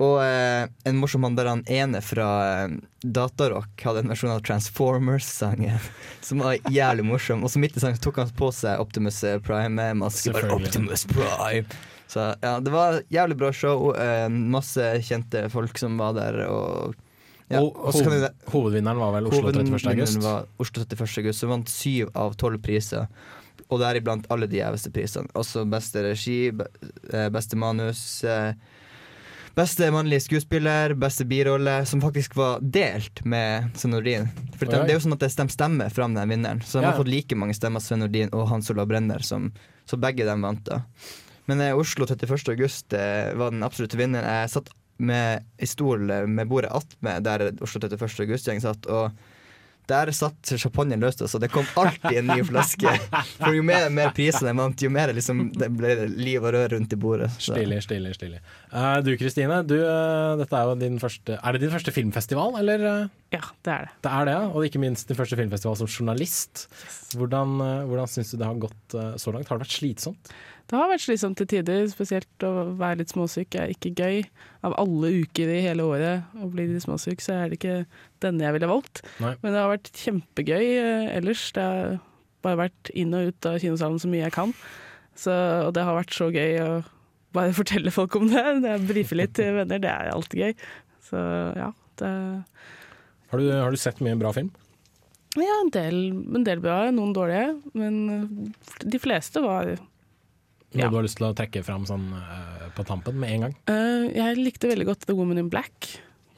Og 0.00 0.16
eh, 0.24 0.64
en 0.88 0.96
morsom 0.96 1.20
mann 1.26 1.34
der 1.36 1.50
han 1.50 1.60
ene 1.68 2.00
fra 2.00 2.28
eh, 2.64 2.76
Datarock 3.04 3.82
hadde 3.84 4.00
en 4.06 4.12
versjon 4.14 4.32
av 4.32 4.40
Transformers-sangen, 4.48 5.76
som 6.26 6.40
var 6.40 6.56
jævlig 6.72 7.04
morsom. 7.04 7.44
Og 7.44 7.52
så 7.52 7.60
midt 7.60 7.76
i 7.76 7.82
sangen 7.82 8.00
tok 8.00 8.16
han 8.22 8.32
på 8.38 8.48
seg 8.56 8.80
Optimus 8.80 9.20
Prime-maske. 9.44 10.32
Bare 10.36 10.54
Optimus 10.56 11.04
Prime! 11.10 11.66
Så 12.10 12.24
ja, 12.42 12.56
det 12.58 12.72
var 12.74 12.96
jævlig 13.12 13.36
bra 13.38 13.52
show. 13.54 13.90
Eh, 13.94 14.26
masse 14.32 14.82
kjente 15.06 15.44
folk 15.52 15.76
som 15.78 16.00
var 16.00 16.16
der. 16.16 16.40
Og, 16.50 16.96
ja, 17.52 17.60
og 17.60 17.76
og 17.76 17.92
hoved, 17.94 18.24
vi- 18.24 18.50
hovedvinneren 18.50 18.98
var 18.98 19.12
vel 19.14 19.28
Oslo 19.30 19.52
31. 19.52 19.86
august? 19.92 20.18
Var 20.24 20.48
Oslo 20.64 20.82
31. 20.82 21.20
august, 21.22 21.44
som 21.44 21.52
vant 21.54 21.70
syv 21.70 22.10
av 22.18 22.34
tolv 22.40 22.58
priser. 22.64 23.06
Og 23.70 23.78
deriblant 23.84 24.26
alle 24.34 24.48
de 24.50 24.58
gjeveste 24.58 24.90
prisene. 24.96 25.30
Også 25.38 25.62
beste 25.70 26.02
regi, 26.08 26.40
eh, 26.50 27.28
beste 27.30 27.54
manus, 27.60 28.24
eh, 28.24 28.54
beste 29.60 29.90
mannlige 29.92 30.24
skuespiller, 30.24 30.94
beste 30.98 31.24
birolle, 31.28 31.80
som 31.86 32.00
faktisk 32.02 32.36
var 32.38 32.60
delt 32.64 33.20
med 33.28 33.68
Sven 33.76 33.92
Nordin. 33.94 34.28
For 34.56 34.64
Oi, 34.66 34.72
det, 34.72 34.82
det 34.88 34.94
er 34.94 34.98
jo 34.98 35.02
sånn 35.06 35.16
at 35.18 35.24
det 35.24 35.32
stemmer 35.34 35.52
stemme 35.54 35.88
fram 35.92 36.14
den 36.16 36.32
vinneren, 36.32 36.62
så 36.64 36.78
de 36.80 36.86
Ja. 36.86 36.92
har 36.94 37.00
fått 37.02 37.10
like 37.12 37.36
mange 37.36 37.56
stemmer 37.56 37.82
Sven 37.84 38.00
Nordin 38.04 38.32
og 38.32 38.48
Hans 38.48 38.70
Olav 38.72 38.88
Brenner, 38.90 39.20
som, 39.26 39.50
så 39.88 39.98
begge 40.00 40.24
dem 40.28 40.42
vant. 40.46 40.64
da 40.64 40.80
Men 41.50 41.60
eh, 41.60 41.74
Oslo 41.76 42.06
31. 42.06 42.48
august 42.54 42.92
eh, 42.96 43.34
var 43.36 43.50
den 43.52 43.62
absolutte 43.66 43.98
vinneren. 43.98 44.24
Jeg 44.44 44.50
satt 44.54 44.70
med, 44.98 45.44
i 45.58 45.66
stol 45.66 46.10
eh, 46.10 46.26
med 46.26 46.48
bordet 46.48 46.70
attmed 46.76 47.24
der 47.26 47.50
Oslo 47.60 47.80
31. 47.82 48.20
august-gjeng 48.26 48.60
satt, 48.62 48.86
og 48.86 49.10
der 49.90 50.12
satt 50.16 50.52
sjampanjen 50.54 51.02
løst, 51.02 51.22
så 51.28 51.40
det 51.42 51.50
kom 51.52 51.66
alltid 51.80 52.20
en 52.22 52.30
ny 52.30 52.38
flaske. 52.46 52.92
For 53.36 53.56
jo 53.56 53.64
mer, 53.66 53.88
mer 53.94 54.12
priser 54.16 54.48
de 54.48 54.54
vant, 54.56 54.84
jo 54.84 54.90
mer 54.92 55.12
liksom, 55.16 55.48
det 55.58 55.70
ble 55.76 55.96
liv 56.14 56.42
og 56.42 56.54
rør 56.56 56.76
rundt 56.76 56.94
i 56.94 57.00
bordet. 57.00 57.30
Så. 57.36 57.54
Stilig, 57.54 57.80
stilig, 57.86 58.14
stilig. 58.18 58.42
Uh, 58.72 58.98
du 59.04 59.12
Kristine, 59.20 59.60
du, 59.66 59.76
eh, 59.82 60.34
dette 60.40 60.56
er 60.56 60.68
jo 60.68 60.76
din 60.78 61.00
første 61.02 61.36
Er 61.36 61.56
det 61.56 61.64
din 61.64 61.72
første 61.72 61.94
filmfestival, 61.94 62.54
eller? 62.62 62.86
Ja, 63.34 63.42
det 63.66 63.74
er 63.74 63.88
det. 63.88 63.96
Det 64.06 64.12
er 64.14 64.30
det, 64.30 64.36
ja. 64.38 64.46
Og 64.50 64.66
ikke 64.66 64.82
minst 64.82 65.10
din 65.10 65.18
første 65.18 65.38
filmfestival 65.38 65.76
som 65.80 65.90
journalist. 65.90 66.66
Hvordan, 67.18 67.58
uh, 67.60 67.88
hvordan 67.90 68.10
syns 68.10 68.32
du 68.34 68.40
det 68.40 68.48
har 68.48 68.62
gått 68.62 68.98
så 69.20 69.34
langt? 69.34 69.50
Har 69.50 69.58
det 69.58 69.66
vært 69.66 69.78
slitsomt? 69.80 70.32
Det 70.70 70.78
har 70.78 70.86
vært 70.86 71.02
slitsomt 71.02 71.34
til 71.40 71.48
tider, 71.50 71.88
spesielt 71.90 72.44
å 72.46 72.50
være 72.78 73.00
litt 73.00 73.10
småsyk 73.10 73.56
er 73.58 73.72
ikke 73.72 73.90
gøy. 73.98 74.20
Av 74.62 74.76
alle 74.78 75.08
uker 75.24 75.50
i 75.50 75.64
hele 75.64 75.82
året 75.82 76.36
å 76.38 76.46
bli 76.52 76.68
litt 76.70 76.84
småsyk, 76.84 77.24
så 77.24 77.40
er 77.40 77.50
det 77.50 77.58
ikke 77.58 77.78
denne 78.22 78.46
jeg 78.46 78.54
ville 78.54 78.68
valgt. 78.70 79.02
Nei. 79.18 79.32
Men 79.42 79.56
det 79.56 79.64
har 79.64 79.72
vært 79.72 79.90
kjempegøy 79.98 80.68
eh, 80.68 81.10
ellers. 81.16 81.42
Det 81.56 81.64
har 81.66 81.98
bare 82.46 82.60
vært 82.68 82.92
inn 82.94 83.18
og 83.18 83.32
ut 83.32 83.50
av 83.50 83.58
kinosalen 83.64 83.98
så 83.98 84.12
mye 84.12 84.22
jeg 84.28 84.36
kan. 84.38 84.54
Så, 85.18 85.34
og 85.66 85.74
det 85.74 85.88
har 85.88 85.98
vært 85.98 86.14
så 86.14 86.30
gøy 86.30 86.62
å 86.62 86.70
bare 87.34 87.56
fortelle 87.60 87.94
folk 87.94 88.14
om 88.22 88.30
det. 88.30 88.46
det 88.62 88.78
Brife 88.86 89.18
litt 89.18 89.34
til 89.40 89.58
venner, 89.58 89.82
det 89.82 89.90
er 89.90 90.14
alltid 90.14 90.46
gøy. 90.46 90.56
Så 91.10 91.26
ja, 91.58 91.72
det 91.98 92.14
Har 93.34 93.42
du, 93.42 93.50
har 93.50 93.74
du 93.74 93.82
sett 93.88 93.98
mye 94.06 94.14
bra 94.22 94.30
film? 94.38 94.54
Ja, 95.34 95.60
en 95.64 95.74
del, 95.74 95.98
en 96.38 96.46
del 96.46 96.62
bra, 96.62 96.84
noen 96.94 97.10
dårlige. 97.14 97.56
Men 97.74 98.02
eh, 98.14 98.76
de 98.86 99.02
fleste 99.02 99.42
var 99.42 99.74
Noe 100.70 100.84
Ja. 100.84 100.88
du 100.90 100.96
har 101.00 101.06
lyst 101.06 101.18
til 101.18 101.26
å 101.26 101.34
trekke 101.34 101.64
fram 101.66 101.86
sånn 101.88 102.12
uh, 102.14 102.68
på 102.76 102.84
tampen 102.86 103.18
med 103.18 103.32
en 103.34 103.46
gang? 103.46 103.54
Uh, 103.66 104.06
jeg 104.14 104.38
likte 104.38 104.70
veldig 104.70 104.86
godt 104.86 105.06
The 105.08 105.16
Woman 105.18 105.40
in 105.42 105.48
Black. 105.50 105.88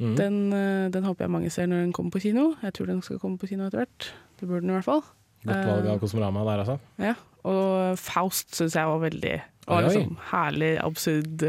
Mm. 0.01 0.15
Den, 0.17 0.39
uh, 0.55 0.87
den 0.95 1.05
håper 1.05 1.27
jeg 1.27 1.35
mange 1.35 1.51
ser 1.53 1.69
når 1.69 1.85
den 1.85 1.93
kommer 1.93 2.15
på 2.15 2.23
kino. 2.25 2.55
Jeg 2.63 2.73
tror 2.79 2.89
den 2.89 3.03
skal 3.05 3.21
komme 3.21 3.37
på 3.39 3.51
kino 3.51 3.67
etter 3.69 3.85
hvert. 3.85 4.09
Det 4.41 4.49
burde 4.49 4.65
den 4.65 4.73
i 4.73 4.79
hvert 4.79 4.89
fall. 4.89 5.05
Godt 5.45 5.69
valg 5.69 5.91
av 5.91 6.01
Kosmorama 6.01 6.47
der, 6.47 6.63
altså. 6.65 6.79
Ja. 7.03 7.15
Og 7.51 7.99
Faust 7.99 8.55
syns 8.55 8.77
jeg 8.79 8.87
var 8.87 9.03
veldig 9.03 9.37
var 9.67 9.87
liksom 9.87 10.17
herlig, 10.31 10.73
absurd 10.83 11.45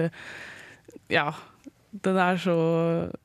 Ja. 1.09 1.31
Den 1.93 2.17
er 2.17 2.37
så 2.41 2.55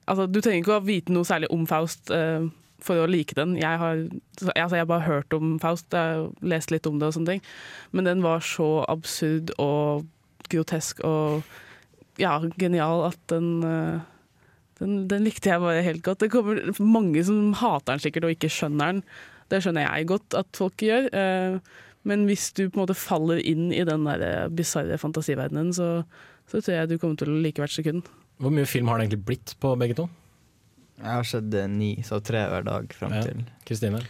Altså, 0.06 0.26
du 0.26 0.40
trenger 0.40 0.60
ikke 0.62 0.76
å 0.76 0.84
vite 0.84 1.12
noe 1.12 1.24
særlig 1.24 1.48
om 1.54 1.66
Faust 1.68 2.12
eh, 2.12 2.44
for 2.84 3.00
å 3.02 3.08
like 3.10 3.34
den. 3.34 3.56
Jeg 3.58 3.80
har 3.80 4.04
altså, 4.54 4.76
jeg 4.78 4.90
bare 4.90 5.06
hørt 5.06 5.34
om 5.34 5.56
Faust, 5.62 5.88
jeg 5.92 5.98
har 6.18 6.28
lest 6.46 6.70
litt 6.70 6.86
om 6.86 7.00
det 7.00 7.08
og 7.08 7.16
sånne 7.16 7.34
ting. 7.36 7.42
Men 7.92 8.06
den 8.06 8.22
var 8.22 8.44
så 8.46 8.84
absurd 8.88 9.50
og 9.58 10.06
grotesk 10.52 11.02
og 11.04 11.42
ja, 12.18 12.36
genial 12.58 13.04
at 13.10 13.18
den 13.32 13.50
eh, 13.66 13.98
den, 14.78 15.08
den 15.10 15.24
likte 15.26 15.50
jeg 15.50 15.62
bare 15.62 15.82
helt 15.82 16.04
godt. 16.06 16.20
Det 16.22 16.30
kommer 16.30 16.60
mange 16.78 17.22
som 17.26 17.52
hater 17.58 17.96
den 17.96 18.02
sikkert 18.04 18.28
og 18.28 18.34
ikke 18.36 18.50
skjønner 18.52 18.92
den. 18.94 19.02
Det 19.50 19.58
skjønner 19.64 19.88
jeg 19.88 20.06
godt 20.12 20.36
at 20.38 20.50
folk 20.54 20.84
gjør. 20.86 21.08
eh, 21.10 21.58
Men 22.06 22.24
hvis 22.28 22.52
du 22.54 22.68
på 22.68 22.78
en 22.78 22.84
måte 22.84 22.94
faller 22.94 23.40
inn 23.42 23.72
i 23.74 23.82
den 23.84 24.06
der 24.06 24.48
bisarre 24.54 24.98
fantasiverdenen, 25.02 25.72
så, 25.74 26.04
så 26.46 26.60
tror 26.62 26.76
jeg 26.76 26.92
du 26.92 26.98
kommer 26.98 27.18
til 27.18 27.34
å 27.34 27.40
like 27.42 27.58
hvert 27.60 27.74
sekund. 27.74 28.06
Hvor 28.38 28.54
mye 28.54 28.68
film 28.70 28.86
har 28.88 29.00
det 29.00 29.08
egentlig 29.08 29.24
blitt 29.26 29.56
på 29.58 29.74
begge 29.80 29.98
to? 29.98 30.06
Jeg 30.98 31.14
har 31.14 31.26
sett 31.30 31.54
eh, 31.54 31.68
ni, 31.70 31.90
så 32.06 32.18
tre 32.24 32.44
hver 32.50 32.64
dag 32.66 32.92
fram 32.96 33.12
Ja. 33.14 33.22
til 33.22 33.44
Kristine? 33.68 34.00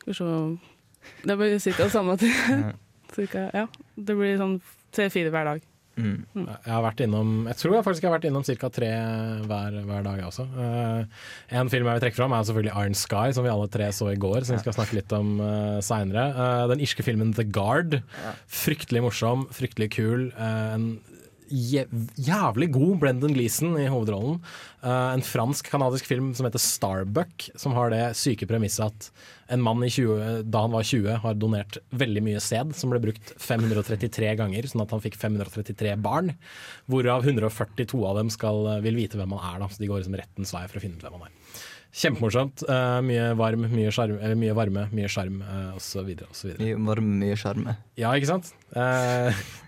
Skal 0.00 0.12
vi 0.12 0.18
se 0.18 1.24
Det 1.28 1.36
blir 1.38 1.58
ca. 1.76 1.88
samme 1.88 2.18
tid. 2.18 2.34
Ja. 2.68 2.72
Cirka, 3.14 3.50
ja. 3.54 3.66
Det 3.96 4.14
blir 4.16 4.36
sånn 4.36 4.58
tre-fire 4.92 5.30
hver 5.32 5.46
dag. 5.48 5.62
Mm. 5.98 6.20
Jeg 6.36 6.70
har 6.70 6.82
vært 6.84 7.00
innom 7.02 7.30
Jeg 7.48 7.56
tror 7.58 7.72
jeg 7.74 7.84
faktisk 7.88 8.04
har 8.06 8.12
vært 8.14 8.26
innom 8.28 8.44
ca. 8.46 8.68
tre 8.70 8.90
hver, 9.48 9.78
hver 9.88 10.04
dag, 10.06 10.20
jeg 10.20 10.28
også. 10.28 10.44
Uh, 10.54 11.00
en 11.50 11.70
film 11.72 11.88
jeg 11.88 11.96
vil 11.98 12.04
trekke 12.04 12.18
fram, 12.20 12.32
er 12.36 12.44
selvfølgelig 12.46 12.74
Iron 12.84 12.94
Sky, 13.00 13.24
som 13.34 13.44
vi 13.48 13.50
alle 13.50 13.66
tre 13.72 13.88
så 13.96 14.12
i 14.12 14.20
går. 14.20 14.44
Som 14.46 14.54
vi 14.58 14.62
skal 14.62 14.76
snakke 14.76 14.98
litt 15.00 15.12
om 15.16 15.40
uh, 15.40 15.80
seinere. 15.82 16.28
den 16.70 16.84
irske 16.84 17.02
filmen 17.02 17.32
The 17.34 17.44
Guard. 17.48 17.98
Fryktelig 18.46 19.02
morsom, 19.08 19.48
fryktelig 19.56 19.90
kul. 19.96 20.28
Uh, 20.38 20.76
en 20.76 20.86
jævlig 21.48 22.68
god 22.74 22.98
Brendan 23.02 23.34
Gleeson 23.36 23.76
i 23.80 23.88
hovedrollen. 23.90 24.38
Uh, 24.82 25.14
en 25.14 25.24
fransk-kanadisk 25.24 26.06
film 26.08 26.30
som 26.36 26.46
heter 26.46 26.62
Starbuck, 26.62 27.48
som 27.58 27.74
har 27.76 27.92
det 27.94 28.02
syke 28.18 28.48
premisset 28.50 28.86
at 28.86 29.10
en 29.52 29.64
mann 29.64 29.80
i 29.84 29.90
20, 29.90 30.44
da 30.52 30.64
han 30.66 30.74
var 30.76 30.84
20 30.84 31.22
har 31.24 31.38
donert 31.40 31.80
veldig 31.96 32.22
mye 32.26 32.42
sæd, 32.44 32.74
som 32.76 32.92
ble 32.92 33.00
brukt 33.06 33.32
533 33.40 34.34
ganger, 34.38 34.68
sånn 34.68 34.84
at 34.84 34.92
han 34.92 35.02
fikk 35.04 35.16
533 35.20 35.96
barn. 36.04 36.34
Hvorav 36.90 37.24
142 37.24 38.04
av 38.04 38.20
dem 38.20 38.30
skal, 38.34 38.66
vil 38.84 39.00
vite 39.00 39.20
hvem 39.20 39.34
han 39.38 39.54
er, 39.54 39.64
da, 39.64 39.72
så 39.72 39.82
de 39.82 39.90
går 39.90 40.02
liksom 40.02 40.20
rettens 40.20 40.54
vei 40.54 40.66
for 40.68 40.80
å 40.80 40.84
finne 40.84 41.00
ut 41.00 41.06
hvem 41.08 41.18
han 41.18 41.30
er. 41.30 41.64
Kjempemorsomt. 41.98 42.62
Uh, 42.68 42.98
mye, 43.04 43.30
varm, 43.38 43.64
mye, 43.72 43.92
skjarm, 43.94 44.18
eller 44.20 44.36
mye 44.38 44.56
varme, 44.56 44.84
mye 44.94 45.08
sjarm 45.10 45.40
uh, 45.42 45.78
osv. 45.78 46.12
Mye 46.60 46.76
varme, 46.76 47.14
mye 47.22 47.38
sjarme. 47.38 47.78
Ja, 47.98 48.12
ikke 48.14 48.34
sant? 48.34 48.52
Eh, 48.76 49.40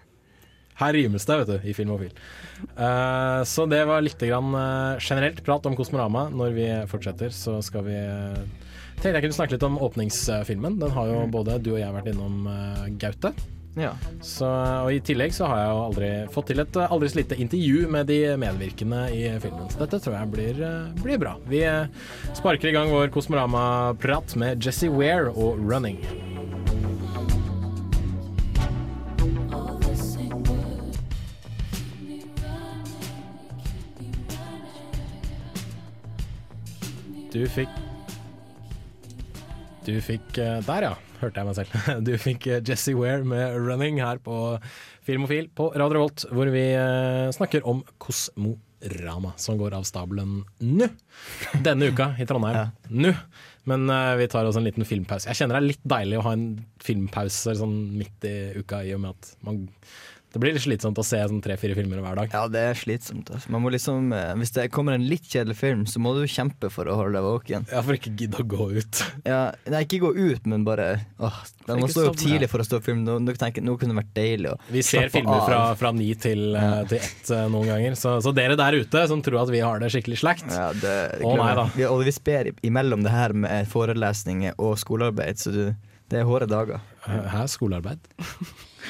her 0.80 0.96
rimes 0.96 1.26
det, 1.28 1.36
vet 1.42 1.52
du, 1.52 1.68
i 1.68 1.74
Filmofil. 1.76 2.10
Uh, 2.76 3.40
så 3.48 3.66
det 3.70 3.84
var 3.88 4.02
litt 4.04 4.20
grann, 4.20 4.50
eh, 4.56 4.98
generelt 5.00 5.44
prat 5.46 5.68
om 5.68 5.76
Kosmorama. 5.78 6.28
Når 6.32 6.56
vi 6.56 6.66
fortsetter, 6.90 7.32
så 7.34 7.60
skal 7.64 7.86
vi 7.88 7.96
uh, 8.00 8.66
Tenkte 9.00 9.16
jeg 9.16 9.24
kunne 9.24 9.36
snakke 9.38 9.54
litt 9.54 9.62
om 9.64 9.78
åpningsfilmen. 9.80 10.74
Den 10.82 10.90
har 10.92 11.06
jo 11.08 11.22
både 11.32 11.54
du 11.64 11.70
og 11.72 11.78
jeg 11.80 11.94
vært 11.94 12.10
innom 12.12 12.42
uh, 12.44 12.84
Gaute. 13.00 13.32
Ja. 13.78 13.92
Så, 14.20 14.46
og 14.46 14.90
I 14.92 15.02
tillegg 15.04 15.34
så 15.34 15.46
har 15.50 15.60
jeg 15.60 15.70
jo 15.70 15.82
aldri 15.84 16.10
fått 16.34 16.50
til 16.50 16.62
et 16.62 16.78
eh, 16.78 16.94
aldri 16.94 17.10
så 17.12 17.20
lite 17.20 17.38
intervju 17.38 17.86
med 17.92 18.10
de 18.10 18.18
medvirkende 18.40 19.04
i 19.14 19.22
filmen. 19.42 19.68
Så 19.70 19.84
dette 19.84 20.02
tror 20.02 20.18
jeg 20.18 20.32
blir, 20.34 20.64
eh, 20.66 21.04
blir 21.04 21.22
bra. 21.22 21.36
Vi 21.50 21.62
eh, 21.66 21.86
sparker 22.34 22.72
i 22.72 22.74
gang 22.76 22.90
vår 22.92 23.12
Kosmorama-prat 23.14 24.36
med 24.40 24.66
Jesse 24.66 24.90
Ware 24.90 25.30
og 25.30 25.62
'Running'. 25.62 26.29
Du 37.30 37.42
fikk 37.46 37.70
Du 39.86 39.94
fikk 40.02 40.38
eh, 40.42 40.58
Der, 40.66 40.88
ja. 40.88 40.96
Hørte 41.20 41.42
jeg 41.42 41.46
meg 41.46 41.58
selv. 41.58 41.74
Du 42.08 42.10
fikk 42.18 42.48
eh, 42.50 42.62
Jesse 42.66 42.94
Ware 42.98 43.22
med 43.28 43.54
'Running' 43.60 44.00
her 44.02 44.18
på 44.24 44.56
Filmofil 45.06 45.50
på 45.54 45.68
Radio 45.74 45.98
Revolt, 45.98 46.24
hvor 46.32 46.50
vi 46.50 46.64
eh, 46.74 47.28
snakker 47.36 47.66
om 47.68 47.84
Kosmorama, 48.02 49.34
som 49.38 49.60
går 49.60 49.76
av 49.78 49.86
stabelen 49.86 50.40
nå. 50.64 50.88
Denne 51.62 51.92
uka 51.92 52.14
i 52.18 52.26
Trondheim. 52.26 52.72
Nå. 53.04 53.14
Men 53.68 53.84
vi 54.18 54.26
tar 54.32 54.48
oss 54.48 54.56
en 54.56 54.64
liten 54.64 54.88
filmpause. 54.88 55.28
Jeg 55.28 55.38
kjenner 55.38 55.58
det 55.58 55.60
er 55.60 55.68
litt 55.68 55.88
deilig 55.92 56.18
å 56.18 56.24
ha 56.24 56.32
en 56.34 56.46
filmpause 56.82 57.52
sånn 57.60 57.76
midt 58.00 58.24
i 58.26 58.36
uka, 58.56 58.80
i 58.82 58.94
og 58.96 59.04
med 59.04 59.14
at 59.14 59.34
man 59.46 59.66
Det 60.30 60.38
blir 60.38 60.54
litt 60.54 60.62
slitsomt 60.62 60.98
å 61.00 61.02
se 61.02 61.18
sånn 61.26 61.40
tre-fire 61.42 61.74
filmer 61.74 61.98
hver 62.04 62.20
dag. 62.20 62.34
Ja, 62.34 62.44
det 62.50 62.60
er 62.68 62.76
slitsomt. 62.78 63.32
Altså. 63.34 63.50
Liksom, 63.74 64.12
eh, 64.14 64.34
hvis 64.38 64.52
det 64.54 64.68
kommer 64.70 64.94
en 64.94 65.06
litt 65.10 65.26
kjedelig 65.26 65.56
film, 65.58 65.82
så 65.90 65.98
må 66.02 66.12
du 66.14 66.22
kjempe 66.30 66.70
for 66.70 66.86
å 66.86 66.94
holde 67.00 67.18
deg 67.18 67.26
våken. 67.26 67.66
Ja, 67.72 67.82
For 67.82 67.98
ikke 67.98 68.12
gidde 68.14 68.38
å 68.38 68.46
gå 68.46 68.68
ut. 68.78 69.00
Ja, 69.26 69.40
nei, 69.66 69.82
ikke 69.88 69.98
gå 70.04 70.12
ut, 70.14 70.46
men 70.46 70.62
bare 70.66 71.02
åh, 71.18 71.40
Man 71.66 71.82
må 71.82 71.90
stå 71.90 72.06
opp 72.12 72.20
tidlig 72.20 72.50
for 72.52 72.62
å 72.62 72.68
stå 72.68 72.78
opp 72.78 72.86
film. 72.86 73.02
Nå, 73.06 73.18
nå 73.24 73.34
tenker 73.40 73.66
nå 73.66 73.74
kunne 73.80 73.96
det 73.96 74.04
vært 74.04 74.14
deilig 74.20 74.52
å 74.52 74.56
Vi 74.70 74.86
ser 74.86 75.10
filmer 75.10 75.42
fra, 75.48 75.60
fra 75.80 75.92
ni 75.96 76.12
til, 76.14 76.54
ja. 76.54 76.70
til 76.86 77.02
ett 77.02 77.34
eh, 77.34 77.44
noen 77.50 77.72
ganger. 77.72 77.98
Så, 77.98 78.16
så 78.22 78.34
dere 78.36 78.58
der 78.60 78.78
ute 78.78 79.04
som 79.10 79.26
tror 79.26 79.42
at 79.42 79.50
vi 79.50 79.64
har 79.66 79.82
det 79.82 79.90
skikkelig 79.90 80.22
slakt 80.22 80.46
Ja, 80.54 80.70
det, 80.78 80.96
Å 81.26 81.36
nei 81.42 81.52
da. 81.58 81.66
Vi, 81.74 81.86
og 81.90 82.06
vi 82.06 82.14
sper 82.14 82.52
imellom 82.66 83.02
det 83.06 83.14
her 83.14 83.34
med 83.34 83.66
forelesninger 83.70 84.54
og 84.62 84.78
skolearbeid, 84.78 85.42
så 85.42 85.54
du, 85.54 85.62
det 86.10 86.22
er 86.22 86.28
hårde 86.28 86.50
dager. 86.50 86.82
Hæ, 87.06 87.48
skolearbeid? 87.50 88.12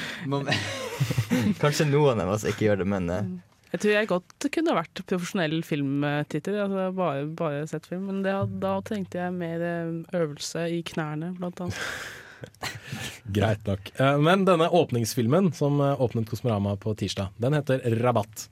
Kanskje 1.61 1.87
noen 1.89 2.21
av 2.23 2.29
oss 2.35 2.45
ikke 2.49 2.67
gjør 2.69 2.81
det, 2.83 2.87
men 2.91 3.09
eh, 3.09 3.29
Jeg 3.73 3.81
tror 3.83 3.93
jeg 3.95 4.09
godt 4.11 4.47
kunne 4.53 4.75
vært 4.77 5.01
profesjonell 5.07 5.61
filmtitter, 5.63 6.57
altså 6.65 6.87
bare, 6.97 7.25
bare 7.39 7.61
sett 7.71 7.87
film. 7.89 8.07
Men 8.09 8.21
det, 8.25 8.33
da 8.63 8.73
trengte 8.85 9.21
jeg 9.21 9.35
mer 9.37 9.63
eh, 9.63 9.93
øvelse 10.21 10.65
i 10.75 10.81
knærne, 10.91 11.31
blant 11.39 11.61
annet. 11.63 11.79
Greit 13.37 13.65
nok. 13.69 13.91
Eh, 14.01 14.17
Men 14.27 14.45
denne 14.47 14.67
åpningsfilmen 14.69 15.51
som 15.57 15.79
åpnet 15.81 16.29
Kosmorama 16.29 16.75
på 16.81 16.93
tirsdag, 16.99 17.31
den 17.41 17.53
heter 17.57 17.83
Rabatt. 18.01 18.47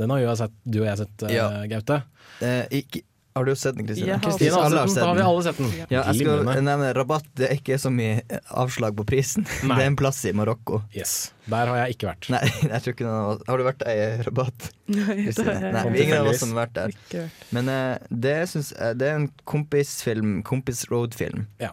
Den 0.00 0.10
har 0.10 0.22
jo 0.24 0.30
jeg 0.32 0.40
sett, 0.42 0.54
du 0.66 0.80
og 0.82 0.88
jeg 0.88 1.02
sett, 1.04 1.26
Ja. 1.30 1.48
Gaute. 1.70 2.00
eh, 2.42 2.64
ikke, 2.82 3.04
Har 3.36 3.44
du 3.44 3.56
sett 3.56 3.74
den, 3.76 3.86
Kristina? 3.86 4.06
Jeg 4.06 4.14
har 4.14 4.30
har 4.30 4.70
sett 4.70 4.94
den. 4.94 4.94
Da 4.94 5.06
har 5.06 5.14
vi 5.14 5.22
alle 5.26 5.42
sett 5.42 5.56
den. 5.58 5.70
Ja, 5.90 6.02
jeg 6.06 6.20
skal 6.20 6.44
nevne 6.62 6.90
rabatt. 6.94 7.24
Det 7.34 7.48
er 7.48 7.56
ikke 7.58 7.78
så 7.82 7.90
mye 7.90 8.20
avslag 8.62 8.94
på 8.94 9.02
prisen. 9.10 9.42
Nei. 9.66 9.74
Det 9.80 9.82
er 9.82 9.90
en 9.90 9.96
plass 9.98 10.20
i 10.30 10.30
Marokko. 10.38 10.78
Yes. 10.94 11.14
Der 11.50 11.72
har 11.72 11.80
jeg 11.80 11.96
ikke 11.96 12.12
vært. 12.12 12.28
Nei, 12.30 12.44
jeg 12.70 12.84
tror 12.84 12.94
ikke 12.94 13.06
noen 13.08 13.16
av 13.16 13.30
oss 13.32 13.40
Har 13.48 13.58
du 13.58 13.64
vært 13.66 13.80
der 13.80 13.96
i 13.96 14.04
rabatt? 14.28 14.68
Nei, 15.00 15.16
det 15.26 15.46
har 15.48 15.66
jeg 15.66 15.72
Nei, 15.74 15.82
ingen 16.04 16.14
av 16.20 16.30
oss 16.30 16.38
som 16.44 16.52
har 16.54 16.60
vært 16.60 16.76
der. 16.76 16.94
Ikke 16.94 17.24
vært. 17.24 17.40
Men 17.58 17.70
uh, 17.72 18.12
det, 18.26 18.34
synes, 18.52 18.70
uh, 18.78 18.92
det 19.00 19.08
er 19.08 19.18
en 19.18 19.26
kompisfilm, 19.50 20.36
kompis-road-film. 20.46 21.48
Ja. 21.64 21.72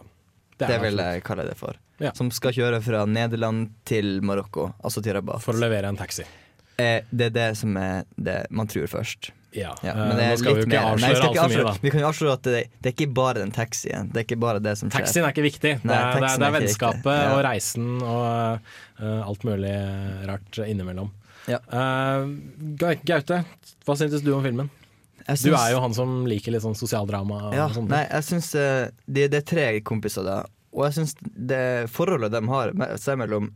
Det, 0.56 0.66
det 0.66 0.80
vil 0.82 0.98
absolutt. 0.98 1.04
jeg 1.06 1.24
kalle 1.28 1.44
det 1.46 1.54
for. 1.60 1.78
Ja. 2.02 2.10
Som 2.18 2.32
skal 2.34 2.56
kjøre 2.56 2.80
fra 2.82 3.04
Nederland 3.06 3.70
til 3.86 4.16
Marokko, 4.26 4.72
altså 4.82 4.98
til 4.98 5.14
Rabat. 5.14 5.46
For 5.46 5.54
å 5.54 5.62
levere 5.62 5.94
en 5.94 6.00
taxi. 6.00 6.26
Uh, 6.74 6.98
det 7.14 7.30
er 7.30 7.38
det 7.38 7.48
som 7.62 7.78
er 7.78 8.02
det 8.18 8.40
man 8.50 8.66
tror 8.66 8.90
først. 8.90 9.30
Ja, 9.52 9.74
Ja, 9.84 9.92
eh, 9.92 9.96
men 10.08 10.16
det 10.16 10.24
er 10.24 10.36
vi 10.36 10.54
litt 10.54 10.68
mer- 10.68 10.96
Nei, 10.96 11.08
jeg 11.12 11.22
ikke 11.22 11.44
avsløre. 11.44 11.72
Vi 11.82 11.90
kan 11.92 12.00
jo 12.00 12.08
avsløre 12.08 12.32
at 12.38 12.42
det, 12.42 12.60
det 12.80 12.90
er 12.90 12.94
ikke 12.96 13.14
bare 13.14 13.34
den 13.42 13.52
taxien. 13.52 14.12
Det 14.12 14.22
er 14.22 14.26
ikke 14.26 14.40
bare 14.40 14.62
det 14.64 14.76
som 14.78 14.88
skjer. 14.88 15.04
Taxien 15.04 15.24
er 15.24 15.34
ikke 15.34 15.44
viktig. 15.44 15.72
Det 15.82 15.96
er, 15.96 16.20
det 16.20 16.28
er, 16.30 16.38
det 16.40 16.46
er 16.46 16.54
vennskapet. 16.56 17.10
Ja. 17.12 17.32
og 17.36 17.42
reisen 17.44 17.90
og 18.00 18.70
uh, 19.02 19.28
alt 19.28 19.44
mulig 19.44 19.74
rart 20.30 20.62
innimellom. 20.64 21.10
Ja. 21.50 21.58
Uh, 21.68 22.30
Gaute, 23.04 23.42
hva 23.84 23.98
syntes 23.98 24.24
du 24.24 24.32
om 24.36 24.44
filmen? 24.46 24.70
Jeg 25.26 25.38
Du 25.44 25.54
er 25.54 25.70
jo 25.74 25.80
han 25.82 25.94
som 25.94 26.24
liker 26.26 26.54
litt 26.54 26.64
sånn 26.64 26.78
sosialdrama. 26.78 27.52
Ja, 27.54 27.68
nei, 27.86 28.02
jeg 28.08 28.26
syns 28.26 28.54
uh, 28.58 28.88
det, 29.06 29.28
det 29.34 29.42
er 29.42 29.46
tre 29.46 29.66
kompiser 29.86 30.26
da, 30.26 30.40
og 30.72 30.86
jeg 30.88 30.96
syns 30.96 31.14
det 31.20 31.90
forholdet 31.92 32.32
de 32.34 32.42
har 32.48 32.72
seg 32.98 33.20
mellom, 33.20 33.52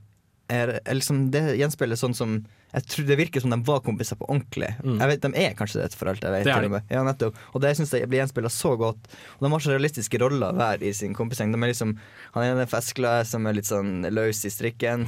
er, 0.52 0.76
er 0.84 0.98
liksom, 0.98 1.30
det 1.34 1.56
gjenspeiler 1.58 1.98
sånn 1.98 2.14
som 2.14 2.36
Jeg 2.74 2.88
tror 2.92 3.06
Det 3.08 3.16
virker 3.16 3.40
som 3.40 3.52
de 3.54 3.58
var 3.64 3.80
kompiser 3.84 4.18
på 4.20 4.26
ordentlig. 4.28 4.68
Mm. 4.82 4.98
Jeg 5.00 5.08
vet, 5.12 5.22
De 5.22 5.44
er 5.46 5.56
kanskje 5.56 5.80
det, 5.80 5.94
for 5.96 6.10
alt 6.10 6.24
jeg 6.24 6.34
vet. 6.34 6.44
Det 6.44 6.52
er 6.52 6.66
de. 6.66 6.82
Ja, 6.92 7.04
nettopp. 7.06 7.38
Og 7.54 7.62
det 7.64 7.72
syns 7.78 7.94
jeg 7.94 8.10
blir 8.10 8.20
gjenspeila 8.20 8.52
så 8.52 8.74
godt. 8.80 9.08
Og 9.38 9.46
de 9.46 9.52
har 9.54 9.64
så 9.64 9.72
realistiske 9.72 10.20
roller 10.20 10.52
hver 10.56 10.84
i 10.84 10.92
sin 10.96 11.16
kompisgjeng. 11.16 11.54
De 11.54 11.62
er 11.62 11.72
liksom, 11.72 11.96
Han 12.36 12.44
ene 12.44 12.66
er 12.66 12.70
festglade, 12.70 13.24
som 13.30 13.46
er 13.46 13.56
litt 13.56 13.70
sånn 13.70 14.04
løs 14.12 14.44
i 14.44 14.52
strikken. 14.52 15.06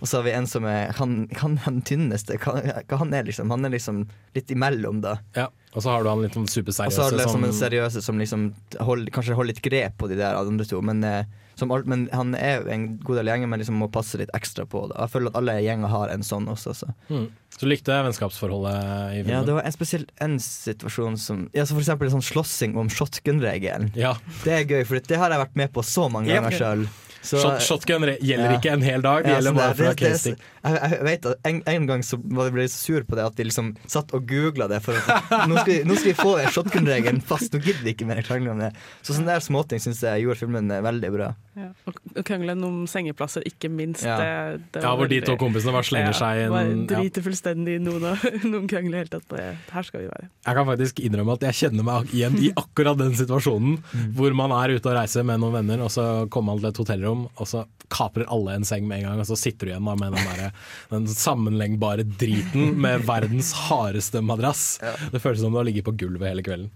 Og 0.00 0.08
så 0.08 0.16
har 0.16 0.24
vi 0.24 0.32
en 0.32 0.46
som 0.48 0.64
er 0.64 0.94
Han, 0.96 1.28
han, 1.42 1.58
han 1.66 1.82
tynneste. 1.84 2.38
Hva, 2.40 2.56
han 3.02 3.12
er 3.16 3.26
liksom? 3.28 3.50
Han 3.52 3.68
er 3.68 3.74
liksom 3.74 4.06
litt 4.36 4.50
imellom, 4.54 5.02
da. 5.04 5.18
Ja. 5.36 5.50
Og 5.74 5.84
så 5.84 5.92
har 5.92 6.02
du 6.02 6.10
han 6.10 6.24
litt 6.24 6.34
sånn 6.34 6.48
Og 6.48 6.72
så 6.74 6.88
har 7.04 7.12
du 7.12 7.20
liksom 7.20 7.36
som 7.36 7.44
en 7.46 7.54
seriøse 7.54 8.02
som 8.02 8.18
liksom 8.18 8.48
hold, 8.82 9.10
kanskje 9.14 9.36
holder 9.38 9.52
litt 9.52 9.62
grep 9.62 10.00
på 10.00 10.08
de 10.10 10.18
der 10.18 10.38
andre 10.38 10.66
to, 10.66 10.80
men, 10.82 11.04
eh, 11.04 11.28
alt- 11.68 11.86
men 11.86 12.08
han 12.12 12.34
er 12.34 12.64
en 12.72 12.96
god 13.04 13.16
del 13.20 13.26
gjenger, 13.26 13.46
men 13.52 13.60
liksom 13.60 13.76
må 13.76 13.90
passe 13.92 14.16
litt 14.16 14.30
ekstra 14.32 14.64
på 14.64 14.88
det. 14.88 14.96
Jeg 14.96 15.10
føler 15.12 15.28
at 15.28 15.36
alle 15.36 15.58
gjenger 15.60 15.88
har 15.92 16.08
en 16.08 16.22
sånn 16.24 16.48
også. 16.48 16.72
Så. 16.74 16.88
mm. 17.10 17.26
Så 17.50 17.60
du 17.60 17.66
likte 17.68 17.92
vennskapsforholdet 17.92 18.80
i 19.12 19.20
filmen? 19.20 19.34
Ja, 19.34 19.42
det 19.44 19.52
var 19.58 19.62
en 19.68 19.72
spesielt 19.76 20.10
en 20.20 20.38
situasjon 20.40 21.18
som 21.18 21.50
Ja, 21.52 21.64
så 21.66 21.74
for 21.76 21.82
eksempel 21.82 22.08
sånn 22.10 22.24
slåssing 22.24 22.76
om 22.80 22.88
shotgun-regelen. 22.88 23.90
Ja. 23.94 24.14
Det 24.44 24.52
er 24.56 24.64
gøy, 24.64 24.84
for 24.86 25.00
det 25.04 25.18
har 25.20 25.30
jeg 25.30 25.42
vært 25.44 25.56
med 25.56 25.72
på 25.74 25.84
så 25.84 26.08
mange 26.10 26.32
ganger 26.32 26.56
sjøl. 26.56 26.86
Shot, 27.22 27.60
shotgun 27.60 28.00
gjelder 28.06 28.22
gjelder 28.24 28.54
ikke 28.56 28.70
en 28.72 28.82
hel 28.86 29.02
dag, 29.04 29.24
det 29.26 29.34
gjelder 29.34 29.56
bare 29.58 29.74
for 29.76 29.84
å 29.84 29.90
ha 29.90 29.96
casting. 29.98 30.36
Jeg, 30.64 30.78
jeg 30.92 31.04
vet 31.04 31.26
at 31.30 31.48
en, 31.50 31.58
en 31.72 31.86
gang 31.90 32.02
så 32.06 32.16
ble 32.20 32.46
jeg 32.64 32.70
så 32.72 32.78
sur 32.80 33.04
på 33.08 33.16
det 33.18 33.24
at 33.28 33.36
de 33.36 33.44
liksom 33.48 33.70
satt 33.88 34.14
og 34.16 34.24
googla 34.28 34.68
det. 34.72 34.78
For 34.84 34.96
at, 34.96 35.28
nå, 35.50 35.58
skal 35.60 35.72
vi, 35.72 35.78
nå 35.88 35.96
skal 36.00 36.10
vi 36.12 36.16
få 36.18 36.32
shotgun-regelen 36.56 37.20
fast, 37.24 37.52
nå 37.52 37.60
gidder 37.64 37.84
vi 37.84 37.94
ikke 37.94 38.08
mer 38.08 38.22
krangle 38.24 38.54
om 38.54 38.60
det. 38.64 38.70
Så 39.04 39.16
sånne 39.16 39.34
der 39.34 39.44
småting 39.44 39.82
syns 39.84 40.00
jeg 40.04 40.24
gjorde 40.24 40.40
filmen 40.40 40.72
eh, 40.72 40.80
veldig 40.84 41.10
bra. 41.16 41.30
Ja. 41.60 41.68
Og 41.90 42.22
krangelen 42.24 42.62
om 42.64 42.82
sengeplasser, 42.88 43.44
ikke 43.48 43.68
minst. 43.72 44.04
Ja. 44.06 44.16
Det, 44.20 44.62
det 44.76 44.84
Ja, 44.84 44.92
var 44.94 45.02
hvor 45.02 45.10
de 45.12 45.20
to 45.26 45.36
kompisene 45.40 45.74
bare 45.76 45.88
slenger 45.90 46.16
seg 46.16 46.40
i 46.40 46.46
en- 46.48 46.84
ja. 46.86 46.88
Driter 46.94 47.24
fullstendig 47.26 47.76
i 47.76 47.82
noen, 47.84 48.06
noen 48.52 48.68
krangler 48.70 49.02
i 49.02 49.04
det 49.04 49.04
hele 49.04 49.12
tatt. 49.18 49.28
Det, 49.34 49.46
Her 49.74 49.86
skal 49.88 50.04
vi 50.04 50.08
være. 50.12 50.28
Jeg 50.46 50.56
kan 50.60 50.68
faktisk 50.72 51.00
innrømme 51.04 51.36
at 51.36 51.44
jeg 51.50 51.58
kjenner 51.64 51.84
meg 51.90 52.14
igjen 52.16 52.36
i 52.40 52.52
akkurat 52.56 52.96
den 53.00 53.12
situasjonen. 53.18 53.76
Hvor 54.16 54.32
man 54.38 54.54
er 54.56 54.76
ute 54.78 54.88
og 54.88 54.96
reiser 54.96 55.26
med 55.26 55.42
noen 55.42 55.58
venner, 55.60 55.82
og 55.84 55.90
så 55.92 56.06
kommer 56.32 56.54
man 56.54 56.62
til 56.62 56.70
et 56.70 56.78
hotellrom, 56.80 57.09
og 57.34 57.48
så 57.48 57.64
kaprer 57.90 58.28
alle 58.30 58.54
en 58.54 58.66
seng 58.66 58.86
med 58.86 59.00
en 59.00 59.08
gang, 59.08 59.20
og 59.22 59.26
så 59.26 59.36
sitter 59.38 59.66
du 59.66 59.72
igjen 59.72 59.88
da 59.88 59.96
med 59.98 60.14
den, 60.14 60.28
der, 60.30 60.52
den 60.92 61.08
sammenlengbare 61.10 62.06
driten 62.06 62.76
med 62.80 63.04
verdens 63.08 63.50
hardeste 63.66 64.22
madrass. 64.22 64.78
Det 65.10 65.22
føles 65.22 65.42
som 65.42 65.54
du 65.54 65.58
har 65.58 65.66
ligget 65.66 65.88
på 65.88 65.96
gulvet 65.98 66.30
hele 66.30 66.44
kvelden. 66.46 66.70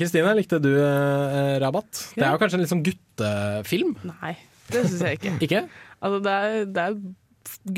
Kristine, 0.00 0.32
uh, 0.32 0.36
likte 0.36 0.60
du 0.64 0.72
Rabat? 0.74 1.60
Rabatt? 1.62 2.02
Det 2.16 2.24
er 2.24 2.34
jo 2.34 2.40
kanskje 2.40 2.58
en 2.58 2.64
litt 2.64 2.72
sånn 2.72 2.84
guttefilm? 2.86 3.94
Nei, 4.08 4.34
det 4.72 4.84
syns 4.86 5.04
jeg 5.04 5.20
ikke. 5.20 5.36
Ikke? 5.48 5.64
Altså, 5.98 6.20
det 6.24 6.36
er, 6.38 6.58
det 6.72 6.84
er 6.84 6.98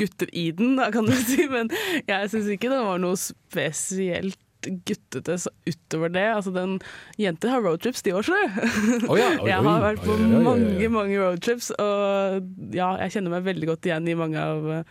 gutter 0.01 0.31
i 0.35 0.45
den, 0.55 0.75
da, 0.79 0.89
kan 0.93 1.07
du 1.07 1.13
si, 1.15 1.45
men 1.51 1.71
jeg 2.07 2.31
syns 2.31 2.49
ikke 2.51 2.71
det 2.71 2.79
var 2.83 3.01
noe 3.01 3.19
spesielt 3.19 4.39
guttete 4.85 5.37
utover 5.67 6.11
det. 6.13 6.25
Altså, 6.35 6.51
den 6.55 6.77
Jenter 7.17 7.49
har 7.55 7.61
roadtrips, 7.65 8.01
de 8.05 8.13
òg, 8.13 8.23
skjønner 8.27 8.51
du. 9.07 9.15
jeg 9.47 9.57
har 9.65 9.81
vært 9.85 10.03
på 10.05 10.17
mange, 10.21 10.89
mange 10.93 11.17
roadtrips, 11.21 11.71
og 11.81 12.73
ja, 12.75 12.91
jeg 13.03 13.15
kjenner 13.17 13.35
meg 13.37 13.43
veldig 13.49 13.67
godt 13.73 13.89
igjen 13.89 14.07
i 14.11 14.15
mange 14.19 14.37
av 14.41 14.69
eh, 14.77 14.83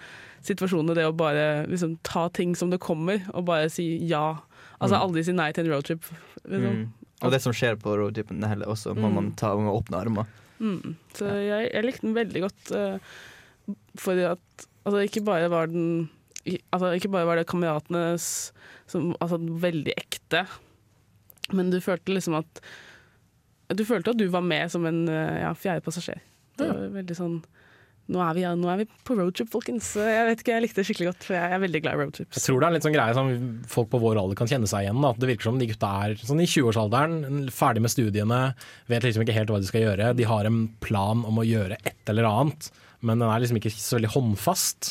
situasjonene. 0.46 0.94
Det 0.98 1.06
å 1.08 1.14
bare 1.16 1.46
liksom, 1.70 1.98
ta 2.06 2.28
ting 2.34 2.54
som 2.58 2.70
det 2.72 2.80
kommer, 2.82 3.22
og 3.34 3.44
bare 3.50 3.70
si 3.72 3.92
ja. 4.10 4.38
Altså 4.80 4.96
Mm. 4.96 5.02
aldri 5.04 5.22
si 5.26 5.32
nei 5.36 5.50
til 5.52 5.66
en 5.66 5.72
roadtrip. 5.74 6.06
Liksom. 6.48 6.76
Mm. 6.80 6.86
Og 7.20 7.32
det 7.34 7.42
som 7.44 7.52
skjer 7.52 7.76
på 7.76 7.92
roadtripen 8.00 8.40
heller 8.48 8.70
også, 8.72 8.94
må 8.96 9.10
Mm. 9.10 9.14
man 9.18 9.32
ta 9.36 9.50
med 9.54 9.68
åpne 9.74 9.98
armer. 10.00 10.26
Mm. 10.60 10.94
Så 11.12 11.26
jeg, 11.28 11.68
jeg 11.74 11.84
likte 11.84 12.06
den 12.06 12.14
veldig 12.16 12.40
godt. 12.46 12.70
uh, 12.72 13.74
fordi 14.00 14.24
at 14.30 14.64
altså, 14.86 15.02
ikke 15.04 15.22
bare 15.24 15.50
var 15.52 15.66
den 15.68 16.08
altså, 16.46 16.92
Ikke 16.96 17.12
bare 17.12 17.28
var 17.28 17.40
det 17.40 17.48
kameratene 17.50 18.04
som, 18.20 19.12
altså, 19.20 19.38
veldig 19.38 19.94
ekte, 19.96 20.46
men 21.56 21.72
du 21.72 21.80
følte 21.82 22.14
liksom 22.14 22.36
at 22.38 22.60
Du 23.74 23.84
følte 23.86 24.12
at 24.12 24.18
du 24.18 24.28
var 24.30 24.42
med 24.42 24.70
som 24.70 24.86
en 24.86 25.08
eh, 25.08 25.40
ja, 25.44 25.54
fjerde 25.54 25.82
passasjer. 25.84 26.22
Det 26.58 26.68
var 26.68 26.94
veldig 27.00 27.16
sånn 27.16 27.40
nå 28.10 28.18
er, 28.24 28.34
vi, 28.34 28.42
nå 28.58 28.70
er 28.72 28.80
vi 28.80 28.86
på 29.06 29.14
roadtrip, 29.14 29.46
folkens. 29.52 29.92
Jeg 29.94 30.24
vet 30.26 30.40
ikke, 30.42 30.54
jeg 30.56 30.64
likte 30.64 30.80
det 30.80 30.84
skikkelig 30.88 31.10
godt, 31.12 31.26
for 31.28 31.36
jeg 31.36 31.54
er 31.54 31.60
veldig 31.62 31.80
glad 31.84 31.94
i 31.94 32.00
roadtrips. 32.00 32.38
Jeg 32.40 32.42
tror 32.42 32.56
det 32.58 32.66
er 32.66 32.72
en 32.72 32.76
litt 32.76 32.86
sånn 32.86 32.96
greie 32.96 33.14
som 33.14 33.28
folk 33.70 33.90
på 33.92 34.00
vår 34.02 34.18
alder 34.18 34.38
kan 34.40 34.50
kjenne 34.50 34.70
seg 34.70 34.86
igjen. 34.86 34.98
Da. 35.04 35.12
Det 35.14 35.28
virker 35.30 35.46
som 35.46 35.60
de 35.60 35.68
gutta 35.70 35.90
er 36.08 36.16
sånn 36.18 36.42
i 36.42 36.48
20-årsalderen, 36.50 37.44
ferdig 37.54 37.84
med 37.84 37.94
studiene, 37.94 38.40
vet 38.90 39.06
liksom 39.06 39.22
ikke 39.22 39.36
helt 39.36 39.52
hva 39.54 39.60
de 39.62 39.70
skal 39.70 39.84
gjøre. 39.84 40.10
De 40.18 40.26
har 40.26 40.48
en 40.48 40.58
plan 40.82 41.22
om 41.28 41.38
å 41.38 41.46
gjøre 41.46 41.78
et 41.86 42.10
eller 42.10 42.26
annet, 42.26 42.72
men 43.06 43.22
den 43.22 43.30
er 43.30 43.44
liksom 43.44 43.60
ikke 43.60 43.74
så 43.76 44.00
veldig 44.00 44.12
håndfast. 44.16 44.90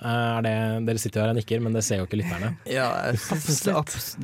Eh, 0.00 0.38
Er 0.38 0.42
det, 0.46 0.52
dere 0.88 0.98
sitter 1.02 1.20
her 1.24 1.32
og 1.34 1.36
nikker, 1.36 1.60
men 1.60 1.74
det 1.76 1.82
ser 1.84 2.00
jo 2.00 2.06
ikke 2.08 2.20
lytterne. 2.22 2.54
Ja, 2.78 2.88
jeg 3.10 3.18
synes 3.20 3.60
det, 3.66 3.74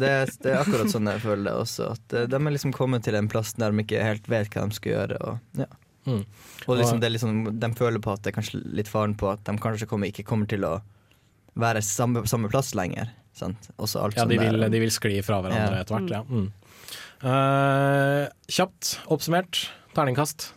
det, 0.00 0.12
det 0.44 0.52
er 0.54 0.62
akkurat 0.62 0.92
sånn 0.92 1.10
jeg 1.12 1.20
føler 1.24 1.50
det 1.50 1.56
også. 1.64 1.90
At 1.96 2.16
eh, 2.16 2.26
de 2.32 2.38
er 2.40 2.54
liksom 2.56 2.72
kommet 2.76 3.04
til 3.04 3.18
en 3.18 3.28
plass 3.28 3.52
der 3.60 3.74
de 3.74 3.84
ikke 3.84 4.00
helt 4.04 4.30
vet 4.32 4.48
hva 4.54 4.64
de 4.70 4.78
skal 4.78 4.92
gjøre. 4.94 5.20
Og, 5.20 5.60
ja. 5.60 5.68
Mm. 6.06 6.22
og 6.70 6.76
liksom, 6.78 7.00
det 7.02 7.08
er 7.08 7.16
liksom, 7.16 7.38
de 7.60 7.70
føler 7.74 7.98
på 8.00 8.12
at 8.14 8.22
det 8.22 8.30
er 8.30 8.36
kanskje 8.38 8.60
litt 8.78 8.88
faren 8.88 9.16
på 9.18 9.26
at 9.32 9.42
de 9.48 9.56
kanskje 9.58 9.88
kommer, 9.90 10.06
ikke 10.12 10.22
kommer 10.28 10.46
til 10.48 10.62
å 10.64 10.76
være 11.58 11.82
samme, 11.82 12.22
samme 12.30 12.48
plass 12.52 12.74
lenger. 12.78 13.10
Sant? 13.36 13.68
Også 13.76 14.00
alt 14.00 14.16
Ja, 14.16 14.24
de 14.28 14.38
vil, 14.40 14.62
de 14.70 14.80
vil 14.80 14.92
skli 14.94 15.18
fra 15.26 15.42
hverandre 15.44 15.76
Ja. 15.76 15.82
etter 15.82 15.98
hvert. 15.98 16.12
Ja. 16.14 16.22
Mm. 16.24 16.46
Uh, 17.24 18.28
kjapt 18.52 18.94
oppsummert, 19.12 19.66
terningkast. 19.96 20.52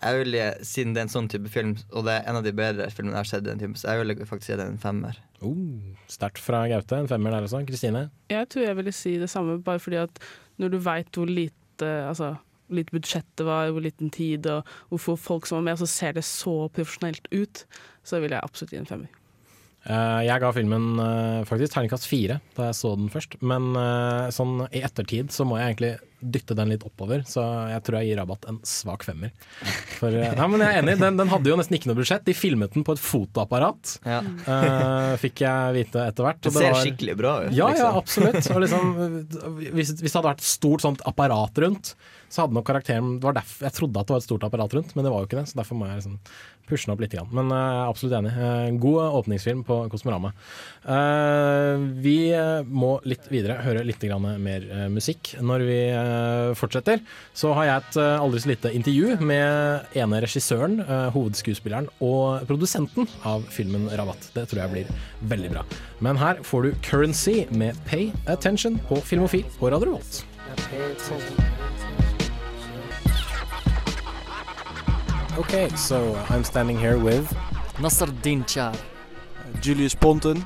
Jeg 0.00 0.20
vil, 0.22 0.36
Siden 0.64 0.94
det 0.96 1.02
er 1.02 1.06
en 1.08 1.12
sånn 1.12 1.28
type 1.28 1.50
film, 1.52 1.74
og 1.92 2.06
det 2.06 2.14
er 2.16 2.28
en 2.30 2.38
av 2.40 2.44
de 2.46 2.52
bedre 2.56 2.86
filmene 2.92 3.18
jeg 3.18 3.20
har 3.20 3.30
sett, 3.30 3.44
den 3.44 3.60
typen, 3.60 3.76
så 3.76 3.92
jeg 3.92 4.02
vil 4.02 4.26
faktisk 4.28 4.52
gi 4.54 4.58
det 4.60 4.68
en 4.70 4.80
femmer. 4.80 5.18
Oh, 5.44 5.56
Sterkt 6.10 6.40
fra 6.44 6.62
Gaute. 6.70 6.96
En 6.96 7.10
femmer 7.10 7.34
der 7.34 7.46
også. 7.46 7.62
Kristine? 7.68 8.08
Jeg 8.32 8.48
tror 8.52 8.66
jeg 8.66 8.78
ville 8.80 8.94
si 8.96 9.16
det 9.20 9.30
samme, 9.32 9.58
bare 9.64 9.82
fordi 9.82 10.00
at 10.00 10.22
når 10.60 10.72
du 10.72 10.78
veit 10.84 11.16
hvor 11.16 11.28
lite 11.28 11.90
altså, 12.08 12.34
lite 12.70 12.94
budsjett 12.94 13.28
det 13.40 13.46
var, 13.48 13.70
hvor 13.74 13.84
liten 13.84 14.10
tid 14.14 14.46
og 14.50 14.68
hvor 14.88 15.04
få 15.04 15.16
folk 15.20 15.48
som 15.48 15.60
var 15.60 15.70
med, 15.70 15.80
så 15.80 15.88
ser 15.88 16.16
det 16.16 16.24
så 16.28 16.68
profesjonelt 16.72 17.28
ut, 17.32 17.64
så 18.04 18.20
vil 18.22 18.36
jeg 18.36 18.44
absolutt 18.44 18.76
gi 18.76 18.80
en 18.80 18.88
femmer. 18.88 19.19
Eh, 19.88 20.20
jeg 20.28 20.42
ga 20.42 20.50
filmen 20.52 20.90
eh, 21.00 21.40
faktisk 21.48 21.72
terningkast 21.72 22.04
fire 22.10 22.36
da 22.56 22.66
jeg 22.68 22.76
så 22.76 22.92
den 23.00 23.08
først, 23.12 23.38
men 23.40 23.70
eh, 23.80 24.28
sånn 24.34 24.66
i 24.76 24.82
ettertid 24.84 25.32
så 25.32 25.46
må 25.48 25.56
jeg 25.56 25.70
egentlig 25.72 25.94
dytte 26.20 26.52
den 26.52 26.68
litt 26.68 26.82
oppover, 26.84 27.22
så 27.24 27.40
jeg 27.70 27.80
tror 27.86 27.96
jeg 27.96 28.10
gir 28.10 28.18
Rabatt 28.20 28.44
en 28.50 28.58
svak 28.68 29.06
femmer. 29.06 29.30
For, 29.96 30.12
nei, 30.12 30.48
men 30.52 30.60
jeg 30.60 30.74
er 30.76 30.82
enig, 30.82 30.98
den, 31.00 31.16
den 31.16 31.30
hadde 31.32 31.48
jo 31.48 31.56
nesten 31.56 31.78
ikke 31.78 31.88
noe 31.88 31.96
budsjett. 31.96 32.26
De 32.26 32.34
filmet 32.36 32.74
den 32.76 32.84
på 32.84 32.92
et 32.92 33.00
fotoapparat, 33.00 33.94
Ja. 34.04 34.18
uh, 34.20 35.14
fikk 35.22 35.40
jeg 35.46 35.78
vite 35.78 36.04
etter 36.10 36.28
hvert. 36.28 36.42
Det 36.44 36.52
ser 36.52 36.74
var- 36.74 36.84
skikkelig 36.84 37.16
bra 37.16 37.32
ut. 37.46 37.54
Ja, 37.56 37.70
ja, 37.72 37.72
liksom. 37.72 37.96
absolutt. 38.02 38.50
Og 38.52 38.60
liksom, 38.66 38.92
hvis, 39.72 39.94
hvis 39.96 40.04
det 40.12 40.16
hadde 40.18 40.28
vært 40.28 40.44
et 40.44 40.50
stort 40.52 40.84
sånt 40.84 41.00
apparat 41.08 41.64
rundt, 41.64 41.94
så 42.30 42.44
hadde 42.44 42.54
nok 42.60 42.68
karakteren 42.68 43.14
det 43.16 43.24
var 43.26 43.40
derfor, 43.40 43.64
Jeg 43.70 43.78
trodde 43.80 44.04
at 44.04 44.06
det 44.12 44.14
var 44.14 44.20
et 44.20 44.28
stort 44.28 44.44
apparat 44.46 44.76
rundt, 44.76 44.92
men 44.94 45.08
det 45.08 45.14
var 45.16 45.24
jo 45.24 45.30
ikke 45.30 45.40
det. 45.40 45.48
Så 45.50 45.56
derfor 45.58 45.80
må 45.80 45.88
jeg 45.88 46.02
liksom 46.02 46.20
pushe 46.70 46.88
den 46.88 46.94
opp 46.94 47.02
litt. 47.02 47.16
Men 47.34 47.50
eh, 47.52 47.60
jeg 47.60 47.80
er 47.82 47.90
absolutt 47.90 48.16
enig. 48.20 48.32
Eh, 48.34 48.66
god 48.82 49.18
åpningsfilm 49.20 49.64
på 49.66 49.78
Kosmorama. 49.92 50.32
Eh, 50.84 51.84
vi 52.04 52.16
eh, 52.36 52.62
må 52.66 52.96
litt 53.08 53.28
videre 53.32 53.60
høre 53.64 53.84
litt 53.86 54.02
mer 54.40 54.64
eh, 54.64 54.86
musikk. 54.92 55.34
Når 55.40 55.66
vi 55.68 55.80
eh, 55.90 56.52
fortsetter, 56.58 57.02
så 57.34 57.52
har 57.58 57.68
jeg 57.68 57.82
et 57.82 58.00
eh, 58.02 58.22
aldri 58.22 58.40
så 58.40 58.52
lite 58.52 58.74
intervju 58.74 59.18
med 59.20 59.96
ene 59.98 60.22
regissøren, 60.24 60.80
eh, 60.80 61.10
hovedskuespilleren 61.14 61.90
og 62.00 62.46
produsenten 62.48 63.08
av 63.28 63.44
filmen 63.52 63.88
'Rabatt'. 63.90 64.30
Det 64.34 64.48
tror 64.50 64.62
jeg 64.64 64.74
blir 64.74 64.86
veldig 65.30 65.50
bra. 65.56 65.66
Men 66.00 66.16
her 66.16 66.40
får 66.42 66.62
du 66.62 66.72
'Currency' 66.80 67.50
med 67.50 67.76
'Pay 67.86 68.12
Attention' 68.26 68.80
på 68.88 69.00
Filmofil 69.02 69.44
på 69.58 69.70
Radio 69.70 69.92
Revolt. 69.92 70.24
Okay, 75.38 75.68
so 75.70 76.14
I'm 76.28 76.44
standing 76.44 76.78
here 76.78 76.98
with 76.98 77.32
Nasser 77.80 78.06
Dinchar. 78.06 78.76
Julius 79.60 79.94
Ponton. 79.94 80.44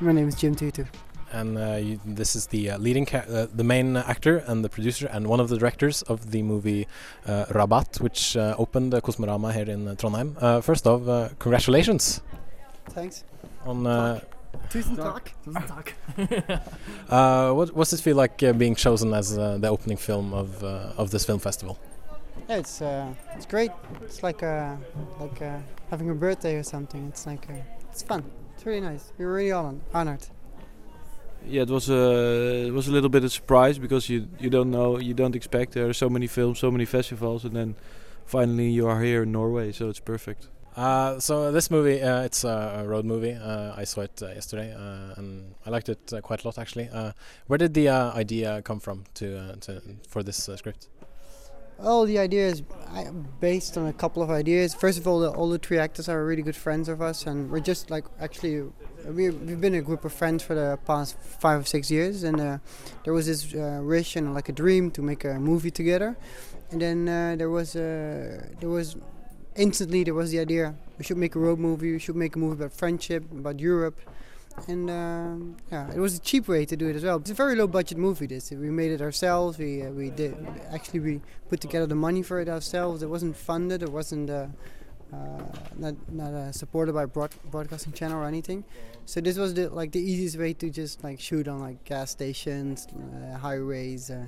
My 0.00 0.12
name 0.12 0.28
is 0.28 0.34
Jim 0.34 0.54
Tutu. 0.54 0.84
and 1.32 1.58
uh, 1.58 1.74
you, 1.76 2.00
this 2.04 2.36
is 2.36 2.46
the 2.46 2.70
uh, 2.70 2.78
leading, 2.78 3.04
ca- 3.06 3.24
uh, 3.28 3.46
the 3.54 3.64
main 3.64 3.96
actor 3.96 4.38
and 4.46 4.64
the 4.64 4.68
producer 4.68 5.06
and 5.12 5.26
one 5.26 5.40
of 5.40 5.48
the 5.48 5.58
directors 5.58 6.02
of 6.02 6.30
the 6.30 6.42
movie 6.42 6.86
uh, 7.26 7.44
Rabat, 7.50 8.00
which 8.00 8.36
uh, 8.36 8.54
opened 8.58 8.94
uh, 8.94 9.00
Kosmorama 9.00 9.52
here 9.52 9.68
in 9.68 9.88
uh, 9.88 9.94
Trondheim. 9.94 10.34
Uh, 10.40 10.60
first 10.60 10.86
off, 10.86 11.06
uh, 11.08 11.28
congratulations 11.38 12.20
Thanks. 12.90 13.24
on. 13.64 13.86
Uh, 13.86 14.20
Tusen 14.70 14.96
takk. 14.96 15.32
Tusen 15.44 15.66
takk. 15.66 15.92
uh, 17.10 17.52
what 17.52 17.74
what's 17.76 17.92
it 17.92 18.00
feel 18.00 18.16
like 18.16 18.42
uh, 18.42 18.52
being 18.54 18.74
chosen 18.74 19.12
as 19.12 19.36
uh, 19.36 19.58
the 19.58 19.68
opening 19.68 19.98
film 19.98 20.32
of 20.32 20.62
uh, 20.64 20.92
of 20.96 21.10
this 21.10 21.24
film 21.26 21.38
festival? 21.40 21.78
Yeah, 22.48 22.58
it's 22.58 22.80
uh, 22.80 23.12
it's 23.34 23.46
great. 23.46 23.72
It's 24.02 24.22
like 24.22 24.42
uh, 24.42 24.76
like 25.18 25.42
uh, 25.42 25.58
having 25.90 26.10
a 26.10 26.14
birthday 26.14 26.56
or 26.56 26.62
something. 26.62 27.08
It's 27.08 27.26
like 27.26 27.48
uh, 27.50 27.54
it's 27.90 28.02
fun. 28.02 28.22
It's 28.54 28.64
really 28.64 28.80
nice. 28.80 29.12
We're 29.18 29.32
really 29.32 29.50
hon- 29.50 29.80
honored. 29.92 30.26
Yeah, 31.44 31.62
it 31.62 31.70
was 31.70 31.90
a 31.90 32.66
it 32.66 32.72
was 32.72 32.88
a 32.88 32.92
little 32.92 33.08
bit 33.10 33.24
of 33.24 33.32
surprise 33.32 33.78
because 33.78 34.08
you 34.08 34.28
you 34.38 34.50
don't 34.50 34.70
know 34.70 34.98
you 34.98 35.14
don't 35.14 35.34
expect 35.34 35.72
there 35.72 35.88
are 35.88 35.94
so 35.94 36.08
many 36.08 36.28
films, 36.28 36.58
so 36.60 36.70
many 36.70 36.84
festivals, 36.84 37.44
and 37.44 37.54
then 37.54 37.74
finally 38.26 38.70
you 38.70 38.86
are 38.86 39.02
here 39.02 39.24
in 39.24 39.32
Norway, 39.32 39.72
so 39.72 39.88
it's 39.88 40.00
perfect. 40.00 40.48
Uh, 40.76 41.18
so 41.18 41.50
this 41.52 41.70
movie, 41.70 42.02
uh, 42.02 42.20
it's 42.22 42.44
a, 42.44 42.80
a 42.80 42.84
road 42.86 43.06
movie. 43.06 43.32
Uh, 43.32 43.72
I 43.74 43.84
saw 43.84 44.02
it 44.02 44.22
uh, 44.22 44.26
yesterday, 44.28 44.74
uh, 44.74 45.14
and 45.16 45.54
I 45.64 45.70
liked 45.70 45.88
it 45.88 46.12
uh, 46.12 46.20
quite 46.20 46.44
a 46.44 46.48
lot 46.48 46.58
actually. 46.58 46.90
Uh, 46.92 47.12
where 47.46 47.56
did 47.56 47.72
the 47.72 47.88
uh, 47.88 48.12
idea 48.12 48.60
come 48.62 48.78
from 48.78 49.04
to, 49.14 49.38
uh, 49.38 49.54
to 49.62 49.82
for 50.06 50.22
this 50.22 50.48
uh, 50.48 50.56
script? 50.56 50.88
All 51.78 52.06
the 52.06 52.18
ideas 52.18 52.62
I, 52.88 53.10
based 53.40 53.76
on 53.76 53.86
a 53.86 53.92
couple 53.92 54.22
of 54.22 54.30
ideas. 54.30 54.74
First 54.74 54.98
of 54.98 55.06
all, 55.06 55.20
the, 55.20 55.30
all 55.30 55.50
the 55.50 55.58
three 55.58 55.78
actors 55.78 56.08
are 56.08 56.24
really 56.24 56.42
good 56.42 56.56
friends 56.56 56.88
of 56.88 57.02
us, 57.02 57.26
and 57.26 57.50
we're 57.50 57.60
just 57.60 57.90
like 57.90 58.04
actually 58.18 58.62
we 59.06 59.28
we've 59.30 59.60
been 59.60 59.74
a 59.74 59.82
group 59.82 60.04
of 60.04 60.12
friends 60.12 60.42
for 60.42 60.54
the 60.54 60.78
past 60.86 61.18
five 61.18 61.60
or 61.60 61.64
six 61.64 61.90
years, 61.90 62.22
and 62.22 62.40
uh, 62.40 62.58
there 63.04 63.12
was 63.12 63.26
this 63.26 63.54
uh, 63.54 63.80
wish 63.84 64.16
and 64.16 64.32
like 64.32 64.48
a 64.48 64.52
dream 64.52 64.90
to 64.92 65.02
make 65.02 65.24
a 65.24 65.34
movie 65.38 65.70
together, 65.70 66.16
and 66.70 66.80
then 66.80 67.08
uh, 67.08 67.36
there 67.36 67.50
was 67.50 67.76
uh, 67.76 68.46
there 68.60 68.70
was 68.70 68.96
instantly 69.56 70.02
there 70.04 70.14
was 70.14 70.30
the 70.30 70.40
idea 70.40 70.74
we 70.98 71.04
should 71.04 71.18
make 71.18 71.34
a 71.34 71.38
road 71.38 71.58
movie, 71.58 71.92
we 71.92 71.98
should 71.98 72.16
make 72.16 72.36
a 72.36 72.38
movie 72.38 72.54
about 72.54 72.72
friendship, 72.72 73.30
about 73.32 73.60
Europe. 73.60 74.00
And 74.68 74.90
um, 74.90 75.56
yeah, 75.70 75.92
it 75.92 75.98
was 75.98 76.16
a 76.16 76.18
cheap 76.18 76.48
way 76.48 76.64
to 76.64 76.76
do 76.76 76.88
it 76.88 76.96
as 76.96 77.04
well. 77.04 77.18
It's 77.18 77.30
a 77.30 77.34
very 77.34 77.54
low 77.54 77.66
budget 77.66 77.98
movie. 77.98 78.26
This 78.26 78.50
we 78.50 78.70
made 78.70 78.90
it 78.90 79.00
ourselves. 79.00 79.58
We 79.58 79.82
uh, 79.82 79.90
we 79.90 80.10
did 80.10 80.34
actually 80.72 81.00
we 81.00 81.20
put 81.48 81.60
together 81.60 81.86
the 81.86 81.94
money 81.94 82.22
for 82.22 82.40
it 82.40 82.48
ourselves. 82.48 83.02
It 83.02 83.10
wasn't 83.10 83.36
funded. 83.36 83.82
It 83.82 83.92
wasn't 83.92 84.30
uh, 84.30 84.46
uh, 85.12 85.42
not 85.76 85.94
not 86.10 86.32
uh, 86.32 86.52
supported 86.52 86.94
by 86.94 87.04
broad, 87.04 87.30
broadcasting 87.50 87.92
channel 87.92 88.18
or 88.18 88.26
anything. 88.26 88.64
So 89.04 89.20
this 89.20 89.36
was 89.36 89.54
the 89.54 89.68
like 89.68 89.92
the 89.92 90.00
easiest 90.00 90.36
way 90.36 90.52
to 90.54 90.70
just 90.70 91.04
like 91.04 91.20
shoot 91.20 91.46
on 91.46 91.60
like 91.60 91.84
gas 91.84 92.10
stations, 92.10 92.88
uh, 92.88 93.38
highways, 93.38 94.10
uh, 94.10 94.26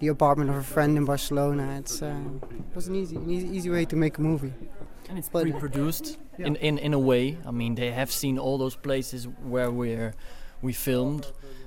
the 0.00 0.08
apartment 0.08 0.50
of 0.50 0.56
a 0.56 0.62
friend 0.62 0.96
in 0.96 1.04
Barcelona. 1.04 1.76
It's 1.78 2.02
it 2.02 2.74
was 2.74 2.88
an 2.88 2.96
easy 2.96 3.16
an 3.16 3.30
easy, 3.30 3.48
easy 3.48 3.70
way 3.70 3.84
to 3.84 3.96
make 3.96 4.18
a 4.18 4.22
movie. 4.22 4.52
And 5.08 5.18
it's 5.18 5.28
But- 5.28 5.42
pre-produced 5.42 6.18
Yeah. 6.38 6.46
in, 6.48 6.56
in, 6.56 6.78
in 6.78 6.94
a 6.94 6.98
way. 6.98 7.36
I 7.46 7.50
mean, 7.50 7.74
they 7.74 7.90
have 7.92 8.10
seen 8.12 8.38
all 8.38 8.58
those 8.58 8.76
places 8.76 9.26
where 9.42 9.70
we're 9.70 10.12
we 10.62 10.72
filmed, 10.72 11.24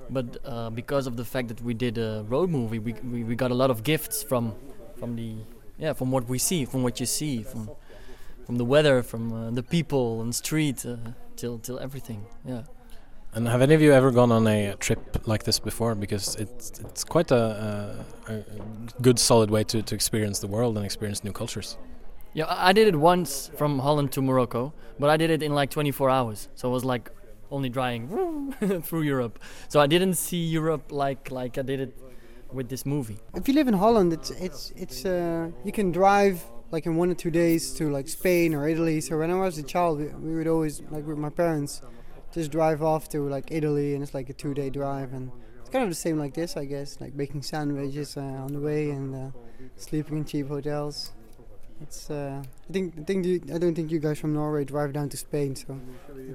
but 0.09 0.25
uh, 0.45 0.69
because 0.69 1.07
of 1.07 1.15
the 1.15 1.23
fact 1.23 1.47
that 1.47 1.61
we 1.61 1.73
did 1.73 1.97
a 1.97 2.25
road 2.27 2.49
movie, 2.49 2.79
we, 2.79 2.93
we, 3.11 3.23
we 3.23 3.35
got 3.35 3.51
a 3.51 3.55
lot 3.55 3.69
of 3.71 3.83
gifts 3.83 4.21
from 4.23 4.53
from 4.99 5.15
the 5.15 5.35
yeah 5.79 5.93
from 5.93 6.11
what 6.11 6.27
we 6.29 6.37
see, 6.37 6.65
from 6.65 6.83
what 6.83 6.99
you 6.99 7.05
see, 7.05 7.41
from 7.43 7.69
from 8.45 8.57
the 8.57 8.65
weather, 8.65 9.01
from 9.03 9.31
uh, 9.33 9.49
the 9.51 9.63
people 9.63 10.21
and 10.21 10.35
street, 10.35 10.85
uh, 10.85 10.95
till 11.37 11.57
till 11.59 11.79
everything. 11.79 12.25
Yeah. 12.45 12.63
And 13.33 13.47
have 13.47 13.61
any 13.61 13.73
of 13.75 13.81
you 13.81 13.93
ever 13.93 14.11
gone 14.11 14.29
on 14.33 14.45
a 14.47 14.75
trip 14.75 14.99
like 15.25 15.43
this 15.45 15.57
before? 15.59 15.95
Because 15.95 16.35
it's 16.35 16.79
it's 16.81 17.03
quite 17.05 17.31
a, 17.31 17.95
a, 18.27 18.33
a 18.33 18.43
good 19.01 19.19
solid 19.19 19.49
way 19.49 19.63
to, 19.63 19.81
to 19.81 19.95
experience 19.95 20.39
the 20.39 20.47
world 20.47 20.75
and 20.77 20.85
experience 20.85 21.23
new 21.23 21.31
cultures. 21.31 21.77
Yeah, 22.33 22.45
I 22.47 22.71
did 22.71 22.87
it 22.87 22.95
once 22.95 23.51
from 23.57 23.79
Holland 23.79 24.13
to 24.13 24.21
Morocco, 24.21 24.73
but 24.97 25.09
I 25.09 25.17
did 25.17 25.29
it 25.29 25.43
in 25.43 25.53
like 25.53 25.69
24 25.69 26.09
hours. 26.09 26.47
So 26.55 26.69
it 26.69 26.71
was 26.71 26.85
like 26.85 27.11
only 27.51 27.67
driving 27.67 28.53
through 28.83 29.01
Europe. 29.01 29.37
So 29.67 29.81
I 29.81 29.87
didn't 29.87 30.13
see 30.13 30.37
Europe 30.37 30.91
like 30.91 31.29
like 31.29 31.57
I 31.57 31.61
did 31.61 31.81
it 31.81 31.97
with 32.53 32.69
this 32.69 32.85
movie. 32.85 33.19
If 33.35 33.47
you 33.49 33.53
live 33.53 33.67
in 33.67 33.73
Holland, 33.73 34.13
it's 34.13 34.31
it's 34.31 34.71
it's 34.77 35.05
uh, 35.05 35.51
you 35.65 35.73
can 35.73 35.91
drive 35.91 36.41
like 36.71 36.85
in 36.85 36.95
one 36.95 37.09
or 37.11 37.15
two 37.15 37.31
days 37.31 37.73
to 37.73 37.91
like 37.91 38.07
Spain 38.07 38.53
or 38.53 38.67
Italy. 38.67 39.01
So 39.01 39.17
when 39.17 39.29
I 39.29 39.35
was 39.35 39.57
a 39.57 39.63
child, 39.63 39.99
we, 39.99 40.05
we 40.05 40.35
would 40.35 40.47
always 40.47 40.81
like 40.89 41.05
with 41.05 41.17
my 41.17 41.29
parents 41.29 41.81
just 42.33 42.49
drive 42.49 42.81
off 42.81 43.09
to 43.09 43.27
like 43.27 43.51
Italy, 43.51 43.93
and 43.93 44.01
it's 44.01 44.13
like 44.13 44.29
a 44.29 44.33
two-day 44.33 44.69
drive, 44.69 45.11
and 45.11 45.31
it's 45.59 45.69
kind 45.69 45.83
of 45.83 45.89
the 45.89 45.95
same 45.95 46.17
like 46.17 46.33
this, 46.33 46.55
I 46.55 46.63
guess, 46.63 47.01
like 47.01 47.13
making 47.13 47.41
sandwiches 47.41 48.15
uh, 48.15 48.21
on 48.21 48.53
the 48.53 48.61
way 48.61 48.91
and 48.91 49.13
uh, 49.13 49.31
sleeping 49.75 50.19
in 50.19 50.23
cheap 50.23 50.47
hotels. 50.47 51.11
It's 51.81 52.09
uh, 52.09 52.43
I 52.69 52.73
think 52.73 52.93
I 52.99 53.03
think 53.03 53.25
you, 53.25 53.41
I 53.53 53.57
don't 53.57 53.73
think 53.73 53.91
you 53.91 53.99
guys 53.99 54.19
from 54.19 54.33
Norway 54.33 54.63
drive 54.65 54.93
down 54.93 55.09
to 55.09 55.17
Spain, 55.17 55.55
so. 55.55 55.79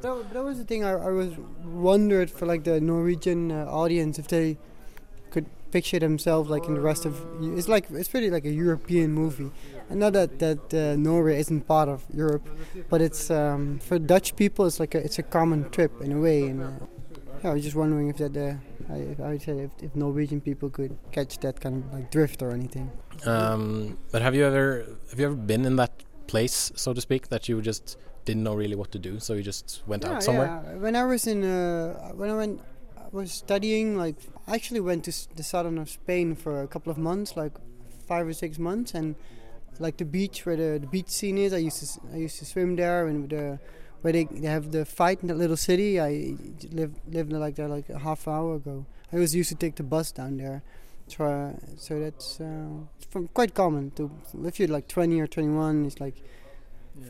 That, 0.02 0.32
that 0.32 0.44
was 0.44 0.59
the 0.59 0.64
thing 0.64 0.85
I, 0.85 0.92
I 0.92 1.11
was 1.11 1.32
wondered 1.64 2.30
for 2.30 2.46
like 2.46 2.64
the 2.64 2.80
Norwegian 2.80 3.52
uh, 3.52 3.66
audience 3.66 4.18
if 4.18 4.28
they 4.28 4.59
could 5.30 5.46
picture 5.70 5.98
themselves 5.98 6.48
like 6.48 6.66
in 6.66 6.74
the 6.74 6.80
rest 6.80 7.04
of 7.04 7.20
it's 7.40 7.68
like 7.68 7.87
it's 7.90 8.09
pretty 8.09 8.30
like 8.30 8.44
a 8.44 8.50
European 8.50 9.12
movie. 9.12 9.50
And 9.88 10.00
not 10.00 10.14
that 10.14 10.38
that 10.40 10.74
uh, 10.74 10.96
Norway 10.96 11.38
isn't 11.38 11.62
part 11.68 11.88
of 11.88 12.04
Europe 12.12 12.48
but 12.90 13.00
it's 13.00 13.30
um, 13.30 13.78
for 13.78 13.98
Dutch 13.98 14.35
people 14.37 14.66
it's 14.66 14.80
like 14.80 14.94
a, 14.94 14.98
it's 14.98 15.18
a 15.18 15.22
common 15.22 15.70
trip 15.70 15.92
in 16.00 16.12
a 16.12 16.20
way 16.20 16.44
and 16.44 16.62
uh, 16.62 16.70
yeah, 17.42 17.50
I 17.50 17.54
was 17.54 17.62
just 17.62 17.76
wondering 17.76 18.09
if 18.09 18.16
that 18.16 18.37
uh, 18.90 18.94
I, 19.25 19.31
would 19.31 19.42
say 19.42 19.59
if, 19.59 19.70
if 19.83 19.94
Norwegian 19.96 20.40
people 20.40 20.70
could 20.70 20.96
catch 21.12 21.38
that 21.40 21.61
kind 21.61 21.85
of 21.85 21.92
like 21.92 22.11
drift 22.11 22.42
or 22.42 22.51
anything 22.53 22.90
Um, 23.27 23.99
but 24.12 24.22
have 24.22 24.35
you 24.35 24.44
ever 24.44 24.85
have 25.11 25.18
you 25.20 25.27
ever 25.27 25.35
been 25.35 25.64
in 25.64 25.77
that 25.77 25.92
place, 26.27 26.72
so 26.75 26.92
to 26.92 27.01
speak, 27.01 27.29
that 27.29 27.49
you 27.49 27.61
just 27.62 27.96
didn't 28.25 28.42
know 28.42 28.55
really 28.55 28.77
what 28.77 28.90
to 28.92 28.99
do, 28.99 29.20
so 29.20 29.35
you 29.35 29.42
just 29.42 29.83
went 29.87 30.03
Yeah, 30.05 30.14
out 30.16 30.22
somewhere? 30.22 30.49
yeah. 30.49 30.75
When 30.85 30.94
I 30.96 31.05
was 31.05 31.27
in, 31.27 31.44
uh, 31.44 32.12
when 32.20 32.29
I 32.31 32.37
went, 32.42 32.61
I 32.99 33.09
was 33.12 33.31
studying. 33.33 33.96
Like, 33.96 34.16
I 34.49 34.55
actually 34.55 34.81
went 34.81 35.05
to 35.05 35.12
the 35.37 35.42
southern 35.42 35.79
of 35.79 35.88
Spain 35.88 36.35
for 36.35 36.62
a 36.62 36.66
couple 36.66 36.90
of 36.90 36.99
months, 36.99 37.37
like 37.37 37.53
five 38.09 38.27
or 38.27 38.33
six 38.35 38.59
months, 38.59 38.94
and 38.94 39.14
like 39.79 39.96
the 39.99 40.05
beach 40.05 40.45
where 40.47 40.57
the, 40.57 40.78
the 40.80 40.87
beach 40.89 41.09
scene 41.09 41.39
is. 41.39 41.53
I 41.53 41.59
used 41.59 41.78
to 41.82 42.01
I 42.12 42.16
used 42.16 42.39
to 42.41 42.45
swim 42.45 42.76
there, 42.76 43.07
and 43.07 43.30
the 43.30 43.59
where 44.07 44.12
they, 44.12 44.24
they 44.30 44.46
have 44.46 44.70
the 44.70 44.84
fight 44.84 45.18
in 45.22 45.26
that 45.26 45.36
little 45.36 45.57
city. 45.57 46.00
I 46.00 46.36
lived 46.70 46.96
lived 47.12 47.32
like 47.32 47.57
there 47.57 47.66
like 47.66 47.88
a 47.90 47.98
half 47.98 48.28
hour 48.28 48.54
ago. 48.54 48.86
I 49.12 49.16
was 49.16 49.34
used 49.34 49.48
to 49.48 49.57
take 49.57 49.74
the 49.74 49.82
bus 49.82 50.12
down 50.12 50.36
there. 50.36 50.62
Try, 51.09 51.54
so 51.76 51.98
that's 51.98 52.40
uh, 52.40 52.68
from 53.11 53.26
quite 53.38 53.52
common 53.54 53.90
to 53.96 54.11
if 54.44 54.61
you're 54.61 54.68
like 54.68 54.86
20 54.86 55.20
or 55.20 55.26
21 55.26 55.86
it's 55.86 56.00
like 56.00 56.16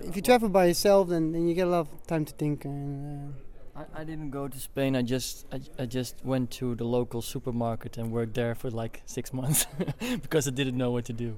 if 0.09 0.17
you 0.17 0.23
travel 0.23 0.49
by 0.49 0.65
yourself 0.67 1.09
then, 1.09 1.33
then 1.33 1.47
you 1.49 1.55
get 1.55 1.67
a 1.67 1.71
lot 1.71 1.81
of 1.81 2.07
time 2.07 2.25
to 2.25 2.33
think 2.33 2.65
and 2.65 3.35
uh, 3.77 3.81
I, 3.81 4.01
I 4.01 4.05
didn't 4.05 4.31
go 4.31 4.49
to 4.49 4.59
Spain. 4.59 4.97
I 4.97 5.03
just 5.03 5.47
I, 5.53 5.61
I 5.83 5.87
just 5.87 6.15
went 6.25 6.51
to 6.61 6.75
the 6.75 6.85
local 6.85 7.21
supermarket 7.23 7.99
and 7.99 8.11
worked 8.11 8.35
there 8.35 8.55
for 8.55 8.71
like 8.71 9.03
six 9.07 9.33
months 9.35 9.67
because 10.25 10.49
I 10.49 10.51
didn't 10.61 10.79
know 10.79 10.91
what 10.91 11.05
to 11.07 11.13
do. 11.27 11.37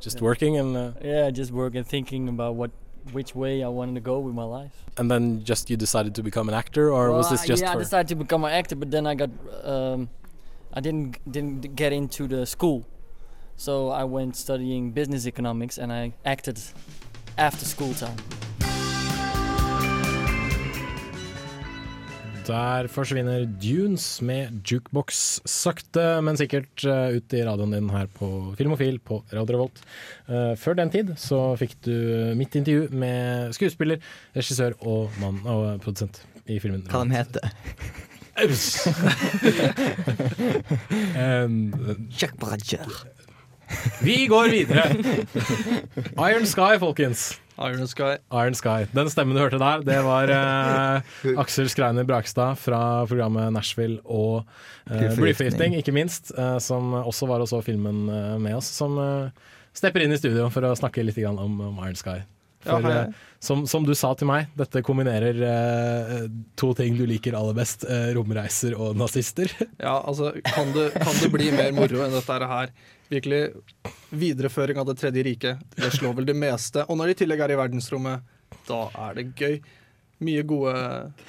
Just 0.00 0.16
Yeah. 0.18 0.28
working 0.30 0.56
and. 0.56 0.76
Uh, 0.76 0.92
yeah, 1.02 1.30
just 1.30 1.50
work 1.52 1.74
and 1.76 1.86
thinking 1.86 2.28
about 2.28 2.56
what 2.56 2.70
which 3.12 3.34
way 3.34 3.62
I 3.62 3.68
wanted 3.68 3.94
to 3.96 4.00
go 4.00 4.20
with 4.20 4.34
my 4.34 4.44
life. 4.44 4.84
And 4.96 5.10
then 5.10 5.42
just 5.42 5.70
you 5.70 5.76
decided 5.76 6.14
to 6.14 6.22
become 6.22 6.48
an 6.48 6.54
actor, 6.54 6.92
or 6.92 7.08
Well, 7.08 7.18
was 7.18 7.30
this 7.30 7.44
just 7.44 7.62
yeah? 7.62 7.72
I 7.72 7.76
decided 7.76 8.08
to 8.08 8.14
become 8.14 8.44
an 8.44 8.52
actor, 8.52 8.76
but 8.76 8.90
then 8.90 9.06
I 9.06 9.14
got 9.14 9.30
um, 9.64 10.08
I 10.72 10.80
didn't 10.80 11.18
didn't 11.30 11.74
get 11.74 11.92
into 11.92 12.26
the 12.28 12.46
school, 12.46 12.86
so 13.56 13.88
I 13.88 14.04
went 14.04 14.36
studying 14.36 14.92
business 14.92 15.26
economics, 15.26 15.78
and 15.78 15.92
I 15.92 16.12
acted 16.24 16.60
after 17.36 17.64
school 17.64 17.94
time. 17.94 18.16
Der 22.42 22.88
forsvinner 22.90 23.44
Dunes 23.62 24.06
med 24.24 24.64
jukebox 24.66 25.40
sakte, 25.46 26.02
men 26.26 26.38
sikkert 26.38 26.82
eh, 26.88 27.18
ut 27.18 27.34
i 27.36 27.42
radioen 27.46 27.74
din 27.76 27.90
her 27.92 28.08
på 28.16 28.28
Filmofil 28.58 28.98
på 28.98 29.20
Radio 29.30 29.54
Revolt. 29.56 29.82
Eh, 30.26 30.54
før 30.58 30.74
den 30.80 30.90
tid 30.90 31.12
så 31.22 31.54
fikk 31.60 31.76
du 31.86 31.94
mitt 32.38 32.56
intervju 32.58 32.88
med 32.98 33.54
skuespiller, 33.54 34.02
regissør 34.34 34.74
og 34.80 35.14
mann 35.22 35.38
og 35.46 35.78
produsent 35.84 36.24
i 36.50 36.58
filmen. 36.62 36.82
Hva 36.90 37.04
de 37.06 37.14
heter 37.14 37.46
Aus! 38.42 38.88
um, 41.22 42.08
Jack 42.10 42.34
Bradger. 42.40 42.88
Vi 44.02 44.26
går 44.26 44.50
videre. 44.50 44.88
Iron 46.16 46.48
Sky, 46.48 46.74
folkens. 46.80 47.41
Iron 47.58 47.86
Sky. 47.86 48.16
Iron 48.32 48.54
Sky. 48.56 48.86
Den 48.96 49.10
stemmen 49.12 49.36
du 49.36 49.42
hørte 49.42 49.58
der, 49.60 49.82
det 49.86 49.98
var 50.06 50.30
eh, 50.32 51.14
Aksel 51.42 51.68
Skreiner 51.70 52.06
Brakstad 52.08 52.56
fra 52.58 52.80
programmet 53.10 53.52
Nashville 53.54 54.00
og 54.04 54.42
eh, 54.42 54.96
Blyforgiftning. 54.96 55.20
Blyforgiftning, 55.22 55.76
ikke 55.82 55.94
minst, 55.96 56.32
eh, 56.36 56.56
som 56.64 56.94
også 57.02 57.28
var 57.30 57.44
og 57.44 57.50
så 57.52 57.60
filmen 57.66 58.06
eh, 58.08 58.36
med 58.42 58.56
oss, 58.58 58.70
som 58.72 58.96
eh, 58.98 59.50
stepper 59.76 60.04
inn 60.06 60.14
i 60.16 60.20
studio 60.20 60.48
for 60.52 60.64
å 60.68 60.74
snakke 60.78 61.04
litt 61.04 61.20
grann 61.20 61.38
om, 61.40 61.60
om 61.72 61.82
Iron 61.84 61.98
Sky. 62.00 62.20
For 62.62 62.78
hei. 62.86 62.94
eh, 63.08 63.20
som, 63.42 63.64
som 63.66 63.82
du 63.84 63.90
sa 63.98 64.12
til 64.14 64.28
meg, 64.30 64.48
dette 64.58 64.84
kombinerer 64.86 65.40
eh, 65.48 66.16
to 66.56 66.72
ting 66.78 66.94
du 66.98 67.04
liker 67.10 67.34
aller 67.34 67.56
best, 67.58 67.84
eh, 67.90 68.12
romreiser 68.16 68.76
og 68.78 68.94
nazister. 69.00 69.50
Ja, 69.82 69.98
altså, 69.98 70.32
kan 70.46 70.70
det, 70.76 70.92
kan 70.94 71.16
det 71.20 71.30
bli 71.34 71.50
mer 71.56 71.72
moro 71.76 72.04
enn 72.06 72.14
dette 72.14 72.38
her? 72.56 72.72
Virkelig 73.12 73.42
videreføring 74.12 74.78
av 74.80 74.86
Det 74.88 74.96
tredje 75.02 75.22
riket. 75.26 75.62
Det 75.76 75.92
slår 75.92 76.14
vel 76.20 76.28
det 76.28 76.36
meste. 76.38 76.84
Og 76.88 76.96
når 76.98 77.10
de 77.12 77.16
i 77.16 77.20
tillegg 77.22 77.44
er 77.44 77.54
i 77.54 77.60
verdensrommet, 77.60 78.24
da 78.68 78.82
er 79.08 79.18
det 79.20 79.26
gøy. 79.38 79.56
Mye 80.22 80.44
gode, 80.46 80.72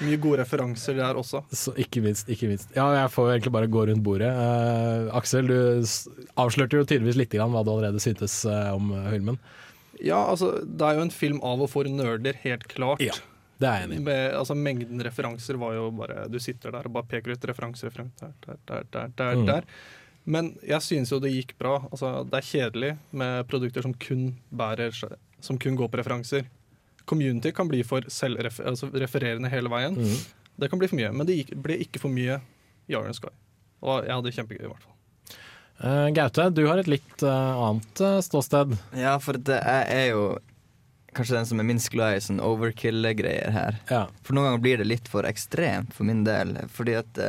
mye 0.06 0.18
gode 0.22 0.38
referanser 0.44 1.00
der 1.00 1.18
også. 1.18 1.40
Så 1.50 1.72
ikke 1.82 2.04
minst, 2.06 2.28
ikke 2.30 2.46
minst. 2.52 2.70
Ja, 2.78 2.86
jeg 2.94 3.10
får 3.10 3.32
egentlig 3.32 3.54
bare 3.56 3.70
gå 3.74 3.88
rundt 3.90 4.04
bordet. 4.06 4.30
Uh, 4.30 5.10
Aksel, 5.18 5.50
du 5.50 5.58
avslørte 6.38 6.78
jo 6.78 6.86
tydeligvis 6.86 7.18
litt 7.18 7.34
hva 7.34 7.64
du 7.66 7.72
allerede 7.74 8.02
syntes 8.04 8.36
eh, 8.46 8.70
om 8.76 8.92
eh, 8.94 9.08
filmen. 9.16 9.40
Ja, 10.04 10.20
altså, 10.30 10.60
det 10.62 10.86
er 10.86 11.00
jo 11.00 11.08
en 11.08 11.14
film 11.16 11.42
av 11.42 11.64
og 11.66 11.72
for 11.74 11.90
nerder, 11.90 12.38
helt 12.44 12.68
klart. 12.70 13.02
Ja, 13.02 13.18
det 13.62 13.70
er 13.72 13.82
jeg 13.82 13.90
enig 13.90 14.00
i. 14.04 14.16
Altså, 14.38 14.54
mengden 14.58 15.02
referanser 15.08 15.58
var 15.62 15.74
jo 15.78 15.90
bare 15.98 16.28
Du 16.30 16.38
sitter 16.44 16.74
der 16.76 16.86
og 16.90 16.94
bare 17.00 17.10
peker 17.10 17.34
ut 17.34 17.50
referanser, 17.50 17.94
der, 17.98 18.34
der, 18.46 18.62
der, 18.70 18.88
der, 18.94 19.12
der, 19.18 19.36
Mm. 19.42 19.46
der. 19.50 19.68
Men 20.26 20.54
jeg 20.64 20.82
synes 20.86 21.12
jo 21.12 21.20
det 21.20 21.34
gikk 21.34 21.56
bra. 21.60 21.78
Altså, 21.92 22.22
det 22.28 22.40
er 22.40 22.48
kjedelig 22.48 22.92
med 23.12 23.48
produkter 23.50 23.84
som 23.84 23.94
kun 23.94 24.38
bærer 24.56 24.94
Som 25.44 25.60
kun 25.60 25.76
går 25.76 25.90
på 25.92 26.00
referanser. 26.00 26.48
Community 27.06 27.52
kan 27.52 27.68
bli 27.68 27.84
for 27.84 28.06
selvrefer 28.08 28.70
altså 28.70 28.88
refererende 28.94 29.52
hele 29.52 29.70
veien. 29.70 29.98
Mhm. 30.00 30.24
Det 30.56 30.70
kan 30.70 30.80
bli 30.80 30.88
for 30.88 30.96
mye, 30.96 31.12
men 31.12 31.26
det 31.28 31.36
gikk, 31.36 31.56
ble 31.66 31.80
ikke 31.82 32.00
for 32.00 32.14
mye 32.14 32.38
i 32.88 32.94
Iron 32.94 33.14
Sky. 33.14 33.32
Og 33.82 34.06
jeg 34.06 34.14
hadde 34.14 34.28
det 34.30 34.36
kjempegøy, 34.38 34.66
i 34.66 34.70
hvert 34.70 34.84
fall. 34.84 34.94
Uh, 35.84 36.08
Gaute, 36.14 36.46
du 36.54 36.62
har 36.70 36.78
et 36.80 36.88
litt 36.88 37.24
uh, 37.26 37.58
annet 37.66 38.02
eh, 38.06 38.20
ståsted. 38.24 38.76
Ja, 38.96 39.18
for 39.20 39.36
det 39.36 39.58
jeg 39.58 39.88
er 39.98 40.06
jo 40.14 40.22
kanskje 41.18 41.36
den 41.40 41.50
som 41.50 41.60
er 41.60 41.68
minst 41.68 41.90
glad 41.94 42.16
i 42.16 42.22
sånn 42.24 42.40
overkill-greier 42.42 43.52
her. 43.54 43.80
Ja. 43.90 44.06
For 44.24 44.38
noen 44.38 44.52
ganger 44.52 44.64
blir 44.64 44.80
det 44.82 44.88
litt 44.88 45.10
for 45.12 45.26
ekstremt 45.28 45.92
for 45.98 46.08
min 46.08 46.24
del. 46.26 46.56
Fordi 46.74 46.96
at 47.02 47.20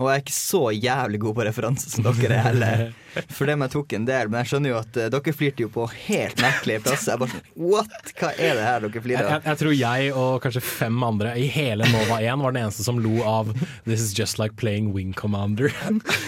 Og 0.00 0.08
jeg 0.08 0.16
er 0.16 0.22
ikke 0.24 0.32
så 0.32 0.60
jævlig 0.72 1.18
god 1.20 1.34
på 1.36 1.44
referanser 1.44 1.92
som 1.92 2.06
dere 2.06 2.36
er 2.38 2.44
heller. 2.46 2.82
For 3.36 3.44
det 3.44 3.56
med 3.58 3.68
jeg 3.68 3.74
tok 3.74 3.92
en 3.98 4.06
del, 4.08 4.30
men 4.30 4.40
jeg 4.40 4.50
skjønner 4.52 4.72
jo 4.72 4.78
at 4.78 4.96
eh, 4.96 5.08
dere 5.12 5.34
flirte 5.36 5.64
jo 5.66 5.70
på 5.74 5.84
helt 6.06 6.40
merkelige 6.40 6.80
plasser. 6.86 7.12
Jeg 7.12 7.20
bare 7.20 7.34
sånn 7.34 7.66
What? 7.70 8.12
Hva 8.16 8.30
er 8.32 8.56
det 8.56 8.64
her 8.64 8.86
dere 8.86 9.02
flirer 9.04 9.26
av? 9.26 9.32
jeg, 9.34 9.42
jeg, 9.42 9.46
jeg 9.50 9.60
tror 9.62 9.74
jeg 9.76 10.14
og 10.22 10.30
kanskje 10.46 10.62
fem 10.64 11.04
andre 11.04 11.34
i 11.36 11.48
hele 11.52 11.88
Nova 11.92 12.20
1 12.24 12.46
var 12.46 12.56
den 12.56 12.62
eneste 12.62 12.86
som 12.86 13.02
lo 13.02 13.18
av 13.28 13.50
'This 13.84 14.06
is 14.06 14.14
just 14.16 14.40
like 14.40 14.56
playing 14.56 14.94
Wing 14.96 15.12
Commander'. 15.12 15.74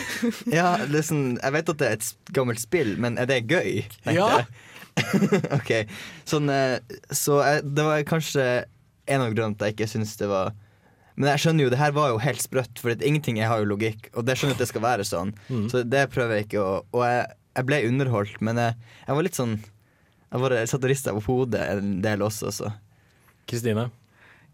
Ja, 0.59 0.77
er 0.83 1.07
sånn, 1.07 1.39
jeg 1.39 1.57
vet 1.57 1.73
at 1.73 1.81
det 1.81 1.89
er 1.89 1.97
et 1.97 2.35
gammelt 2.37 2.61
spill, 2.61 2.93
men 3.01 3.17
er 3.19 3.31
det 3.31 3.47
gøy? 3.49 3.87
Ja. 4.13 4.45
ok, 5.59 5.73
sånn 6.29 6.51
eh, 6.53 6.77
Så 7.09 7.41
jeg, 7.41 7.65
det 7.73 7.87
var 7.87 8.05
kanskje 8.05 8.45
en 9.09 9.25
av 9.25 9.33
grunnene 9.33 9.57
til 9.57 9.65
at 9.65 9.73
jeg 9.73 9.79
ikke 9.79 9.93
syns 9.95 10.19
det 10.21 10.29
var 10.31 10.53
Men 11.17 11.29
jeg 11.33 11.43
skjønner 11.45 11.67
jo, 11.67 11.73
det 11.73 11.81
her 11.81 11.95
var 11.97 12.13
jo 12.13 12.21
helt 12.23 12.43
sprøtt, 12.43 12.81
for 12.81 12.95
at 12.95 13.05
ingenting 13.05 13.39
jeg 13.41 13.51
har 13.51 13.63
jo 13.63 13.69
logikk, 13.75 14.09
og 14.17 14.27
det 14.27 14.39
skjønner 14.39 14.55
jeg 14.55 14.61
at 14.61 14.65
det 14.65 14.71
skal 14.71 14.85
være 14.85 15.07
sånn. 15.09 15.33
Mm. 15.49 15.67
Så 15.73 15.83
det 15.85 16.07
prøver 16.15 16.39
jeg 16.39 16.49
ikke 16.49 16.63
å 16.65 16.75
Og 16.93 17.03
jeg, 17.05 17.27
jeg 17.59 17.69
ble 17.69 17.81
underholdt, 17.89 18.39
men 18.45 18.61
jeg, 18.61 18.77
jeg 19.07 19.19
var 19.19 19.27
litt 19.29 19.39
sånn 19.39 19.57
Jeg 19.61 20.45
bare 20.47 20.63
satt 20.71 20.87
og 20.87 20.93
rista 20.93 21.17
på 21.17 21.25
hodet 21.27 21.67
en 21.75 21.99
del 22.05 22.25
også, 22.25 22.53
så. 22.55 22.73
Kristine? 23.51 23.91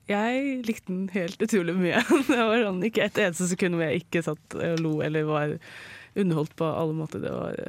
Jeg 0.09 0.63
likte 0.65 0.89
den 0.89 1.11
helt 1.13 1.43
utrolig 1.45 1.75
mye. 1.77 2.01
Det 2.31 2.39
var 2.41 2.65
sånn, 2.65 2.81
ikke 2.89 3.05
et 3.05 3.21
eneste 3.27 3.51
sekund 3.51 3.77
hvor 3.77 3.85
jeg 3.87 4.03
ikke 4.03 4.25
satt 4.25 4.57
og 4.57 4.81
lo 4.81 4.95
eller 5.05 5.29
var 5.29 5.59
underholdt 6.19 6.57
på 6.59 6.67
alle 6.67 6.97
måter. 6.97 7.23
Det 7.23 7.35
var 7.35 7.61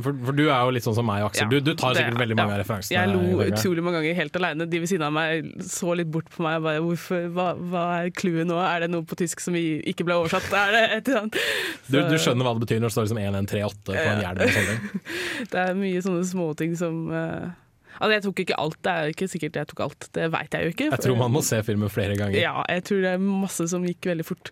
For, 0.00 0.16
for 0.24 0.32
du 0.32 0.46
er 0.46 0.56
jo 0.64 0.72
litt 0.72 0.86
sånn 0.86 0.96
som 0.96 1.04
meg 1.06 1.24
Aksel. 1.26 1.44
Ja, 1.44 1.48
Du, 1.52 1.60
du 1.60 1.74
tar 1.76 1.92
det- 1.92 2.00
sikkert 2.00 2.20
veldig 2.22 2.36
mange 2.38 2.54
ja. 2.56 2.60
referansene. 2.62 2.96
Jeg 2.96 3.12
lo 3.12 3.44
utrolig 3.44 3.84
mange 3.84 4.00
ganger 4.00 4.16
helt 4.22 4.38
aleine. 4.40 4.66
De 4.72 4.80
ved 4.80 4.88
siden 4.88 5.04
av 5.04 5.12
meg 5.12 5.50
så 5.68 5.96
litt 5.98 6.10
bort 6.14 6.30
på 6.32 6.44
meg. 6.46 6.60
Bare, 6.64 6.80
hvorfor, 6.80 7.26
hva, 7.36 7.48
hva 7.58 7.84
er 8.00 8.12
clouet 8.16 8.48
nå? 8.48 8.56
Er 8.64 8.86
det 8.86 8.90
noe 8.94 9.04
på 9.04 9.18
tysk 9.20 9.44
som 9.44 9.54
ikke 9.58 10.06
ble 10.08 10.16
oversatt? 10.16 10.48
Er 10.48 10.72
det 10.76 10.84
et 10.96 11.08
eller 11.12 11.24
annet? 11.26 11.40
Du, 11.92 11.98
du 12.08 12.16
skjønner 12.16 12.46
hva 12.46 12.54
det 12.56 12.64
betyr 12.64 12.80
når 12.80 12.88
det 12.88 12.94
står 12.96 13.08
liksom 13.10 13.20
1138 13.20 13.82
på 13.84 13.96
en 13.98 14.22
hjelm 14.24 14.40
Ja. 14.48 14.76
Det 15.52 15.66
er 15.66 15.74
mye 15.76 16.04
sånne 16.04 16.24
småting 16.24 16.78
som 16.78 17.02
uh 17.12 17.50
Altså, 18.02 18.12
jeg 18.16 18.22
tok 18.24 18.40
ikke 18.42 18.56
alt. 18.58 18.78
Det 18.82 18.92
er 18.92 19.10
ikke 19.12 19.26
sikkert 19.30 19.58
jeg 19.60 19.68
tok 19.70 19.82
alt. 19.84 20.06
Det 20.16 20.24
veit 20.32 20.56
jeg 20.56 20.64
jo 20.66 20.72
ikke. 20.74 20.88
Jeg 20.90 21.04
tror 21.04 21.18
man 21.20 21.34
må 21.34 21.42
se 21.46 21.60
filmen 21.62 21.92
flere 21.92 22.16
ganger. 22.18 22.38
Ja, 22.40 22.54
jeg 22.72 22.82
tror 22.88 23.02
det 23.04 23.12
er 23.14 23.20
masse 23.22 23.66
som 23.70 23.84
gikk 23.86 24.08
veldig 24.10 24.26
fort. 24.26 24.50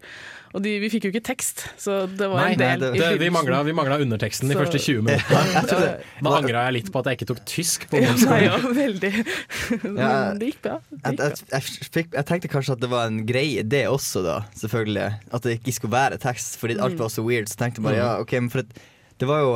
Og 0.50 0.62
de, 0.64 0.70
vi 0.82 0.88
fikk 0.90 1.04
jo 1.06 1.10
ikke 1.12 1.22
tekst, 1.28 1.60
så 1.78 2.00
det 2.10 2.26
var 2.26 2.40
Nei, 2.42 2.54
en 2.56 2.58
del 2.58 2.80
det, 2.82 2.88
det, 2.98 3.10
vi, 3.20 3.28
mangla, 3.30 3.60
vi 3.62 3.74
mangla 3.76 4.00
underteksten 4.02 4.50
de 4.50 4.56
første 4.58 4.80
20 4.82 5.04
minuttene. 5.06 6.00
Da 6.26 6.32
angra 6.40 6.64
jeg 6.66 6.74
litt 6.80 6.88
på 6.90 6.98
at 7.04 7.10
jeg 7.12 7.20
ikke 7.20 7.28
tok 7.30 7.42
tysk 7.46 7.86
på 7.92 8.00
Ja, 8.02 8.10
nei, 8.26 8.40
ja, 8.48 8.56
veldig. 8.58 9.12
Ja, 10.02 10.10
det 10.34 10.50
gikk 10.50 10.60
bra. 10.66 10.80
Det 10.90 10.98
Jeg, 11.04 11.14
gikk 11.14 11.22
bra. 11.22 11.30
jeg, 11.30 11.40
jeg, 11.54 11.90
fikk, 11.94 12.10
jeg 12.18 12.28
tenkte 12.32 12.50
kanskje 12.56 12.74
at 12.74 12.82
det 12.82 12.90
var 12.90 13.06
en 13.12 13.20
greie, 13.28 13.62
det 13.62 13.84
også, 13.92 14.24
da. 14.26 14.36
Selvfølgelig. 14.58 15.06
At 15.38 15.46
det 15.46 15.54
ikke 15.60 15.76
skulle 15.78 15.94
være 15.94 16.18
tekst, 16.26 16.58
fordi 16.58 16.80
alt 16.82 16.98
Mm. 16.98 17.04
var 17.04 17.14
så 17.14 17.22
weird. 17.22 17.46
Så 17.48 17.56
tenkte 17.62 17.78
jeg 17.78 17.86
bare 17.86 18.00
ja, 18.02 18.10
ok, 18.18 18.32
men 18.42 18.50
for 18.50 18.64
at 18.66 18.80
det 19.20 19.28
var 19.28 19.42
jo 19.44 19.50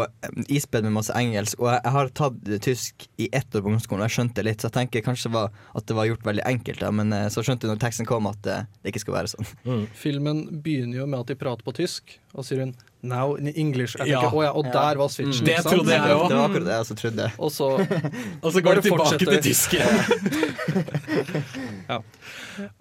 isbed 0.52 0.84
med 0.84 0.92
masse 0.98 1.14
engelsk, 1.16 1.58
og 1.62 1.70
jeg, 1.72 1.80
jeg 1.86 1.94
har 1.96 2.10
tatt 2.20 2.48
eh, 2.50 2.60
tysk 2.62 3.06
i 3.16 3.28
ett 3.32 3.48
år 3.54 3.64
på 3.64 3.70
ungdomsskolen, 3.72 4.04
og 4.04 4.10
jeg 4.10 4.16
skjønte 4.18 4.44
litt, 4.44 4.60
så 4.60 4.68
jeg 4.68 4.76
tenker 4.78 5.04
kanskje 5.06 5.30
det 5.30 5.36
var, 5.38 5.54
at 5.74 5.86
det 5.88 5.96
var 5.96 6.08
gjort 6.10 6.26
veldig 6.28 6.44
enkelt, 6.50 6.82
da, 6.84 6.90
men 7.00 7.14
eh, 7.16 7.28
så 7.32 7.44
skjønte 7.44 7.64
jeg 7.64 7.72
når 7.72 7.80
teksten 7.86 8.08
kom 8.08 8.28
at 8.30 8.50
eh, 8.50 8.66
det 8.82 8.92
ikke 8.92 9.04
skulle 9.06 9.22
være 9.22 9.32
sånn. 9.32 9.48
Filmen 10.04 10.44
begynner 10.64 11.00
jo 11.00 11.06
med 11.08 11.24
at 11.24 11.32
de 11.32 11.38
prater 11.40 11.64
på 11.64 11.72
tysk, 11.80 12.18
og 12.34 12.44
sier 12.44 12.64
hun 12.66 12.74
'now 13.04 13.36
in 13.38 13.48
English'. 13.52 13.96
Jeg 13.98 14.08
Ja. 14.08 14.20
«Å 14.32 14.42
ja, 14.42 14.50
og 14.52 14.64
der 14.72 14.96
var 14.96 15.08
switchen. 15.12 15.44
Mm. 15.44 15.48
Det 15.50 15.58
trodde 15.64 15.92
jeg 15.92 16.00
også. 16.00 16.28
Det 16.28 16.36
var 16.36 16.48
akkurat 16.48 16.64
det 16.64 16.72
jeg 16.72 16.80
også 16.84 16.96
trodde. 17.00 17.26
Og 17.38 17.50
så, 17.52 17.68
Og 18.44 18.52
så 18.52 18.60
går 18.64 18.74
det 18.74 18.82
tilbake 18.82 19.04
fortsetter. 19.04 19.32
til 19.32 19.42
tysk 19.44 19.74
igjen. 19.76 19.94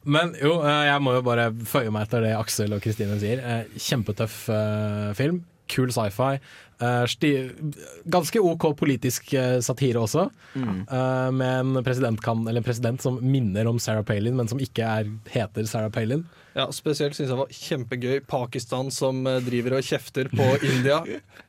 Men 0.16 0.36
jo, 0.40 0.62
eh, 0.64 0.84
jeg 0.90 1.02
må 1.04 1.16
jo 1.18 1.24
bare 1.26 1.50
føye 1.68 1.92
meg 1.94 2.08
etter 2.08 2.24
det 2.28 2.36
Aksel 2.38 2.76
og 2.76 2.84
Kristine 2.84 3.20
sier. 3.22 3.42
Eh, 3.44 3.64
Kjempetøff 3.78 4.38
eh, 4.54 5.12
film. 5.18 5.44
Kul 5.72 5.92
sci-fi. 5.96 6.38
Eh, 6.84 7.06
sti- 7.08 7.74
ganske 8.12 8.42
OK 8.44 8.64
politisk 8.80 9.34
eh, 9.40 9.60
satire 9.64 10.02
også, 10.04 10.26
Mm. 10.56 10.80
eh, 10.92 11.32
med 11.32 11.60
en 11.60 11.84
presidentkan- 11.86 12.44
eller 12.50 12.60
en 12.60 12.64
president 12.68 13.02
som 13.02 13.20
minner 13.22 13.68
om 13.70 13.80
Sarah 13.80 14.04
Palin, 14.04 14.36
men 14.36 14.48
som 14.52 14.60
ikke 14.60 14.84
er, 14.84 15.08
heter 15.32 15.66
Sarah 15.70 15.90
Palin. 15.94 16.26
Ja, 16.56 16.68
Spesielt 16.76 17.16
syns 17.18 17.30
jeg 17.32 17.38
var 17.40 17.48
kjempegøy 17.50 18.20
Pakistan 18.30 18.92
som 18.94 19.24
driver 19.24 19.78
og 19.80 19.84
kjefter 19.88 20.28
på 20.30 20.50
India 20.74 21.00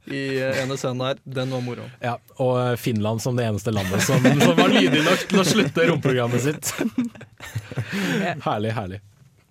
i 0.08 0.22
ene 0.62 0.78
scenen 0.80 1.02
her. 1.04 1.18
Den 1.26 1.50
var 1.52 1.60
moro. 1.66 1.88
Ja, 2.00 2.14
og 2.40 2.78
Finland 2.80 3.20
som 3.20 3.36
det 3.36 3.44
eneste 3.50 3.74
landet 3.74 4.00
som, 4.06 4.22
som 4.46 4.56
var 4.56 4.72
lydig 4.72 5.02
nok 5.04 5.26
til 5.28 5.42
å 5.42 5.44
slutte 5.44 5.88
romprogrammet 5.90 6.40
sitt. 6.46 6.72
herlig, 8.46 8.72
herlig. 8.76 9.00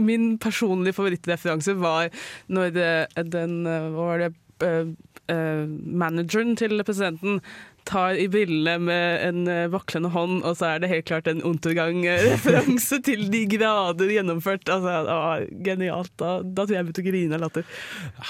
Min 0.01 0.37
personlige 0.41 0.95
favorittreferanse 0.97 1.75
var 1.77 2.09
når 2.49 2.71
det, 2.73 2.89
den 3.29 3.59
Hva 3.67 4.07
var 4.09 4.23
det? 4.25 4.31
Eh, 4.65 4.89
eh, 5.31 5.63
manageren 5.67 6.57
til 6.59 6.81
presidenten 6.83 7.41
tar 7.87 8.15
i 8.15 8.29
brillene 8.31 8.77
med 8.79 9.23
en 9.27 9.47
eh, 9.51 9.69
vaklende 9.71 10.13
hånd, 10.13 10.41
og 10.47 10.55
så 10.59 10.73
er 10.73 10.83
det 10.83 10.91
helt 10.91 11.07
klart 11.09 11.27
en 11.27 11.43
Untergang-referanse 11.43 13.01
til 13.07 13.25
de 13.33 13.43
grader 13.51 14.13
gjennomført. 14.15 14.69
Altså, 14.71 15.01
det 15.07 15.17
var 15.19 15.43
genialt. 15.67 16.13
Da, 16.21 16.37
da 16.43 16.63
tror 16.63 16.77
jeg 16.77 16.79
jeg 16.79 16.87
begynte 16.89 17.03
å 17.03 17.09
grine 17.09 17.39
av 17.39 17.43
latter. 17.43 17.67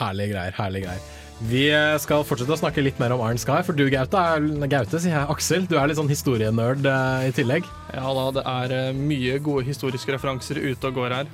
Herlige 0.02 0.34
greier, 0.34 0.58
herlige 0.58 0.90
greier. 0.90 1.12
Vi 1.44 1.64
skal 2.00 2.22
fortsette 2.24 2.54
å 2.56 2.60
snakke 2.60 2.84
litt 2.86 3.00
mer 3.02 3.12
om 3.16 3.24
Iron 3.26 3.42
Sky, 3.42 3.58
for 3.68 3.76
du 3.76 3.88
Gaute, 3.92 4.20
er, 4.22 4.68
Gaute 4.72 5.02
sier 5.02 5.18
jeg, 5.18 5.30
Aksel, 5.34 5.66
du 5.68 5.76
er 5.76 5.90
litt 5.90 6.00
sånn 6.00 6.12
historienerd 6.12 6.86
i 7.28 7.34
tillegg. 7.36 7.68
Ja 7.92 8.14
da, 8.16 8.28
det 8.38 8.46
er 8.48 8.96
mye 8.96 9.42
gode 9.44 9.66
historiske 9.68 10.14
referanser 10.16 10.62
ute 10.62 10.88
og 10.88 11.02
går 11.02 11.18
her. 11.20 11.34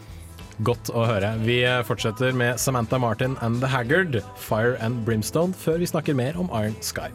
Godt 0.68 0.92
å 0.92 1.06
høre. 1.08 1.34
Vi 1.46 1.62
fortsetter 1.88 2.36
med 2.36 2.60
Samantha 2.60 3.00
Martin 3.00 3.38
and 3.42 3.62
The 3.64 3.72
Haggard, 3.72 4.20
Fire 4.36 4.76
and 4.84 5.06
Brimstone, 5.08 5.56
før 5.56 5.80
vi 5.80 5.88
snakker 5.88 6.18
mer 6.20 6.40
om 6.40 6.52
Iron 6.60 6.76
Sky. 6.84 7.08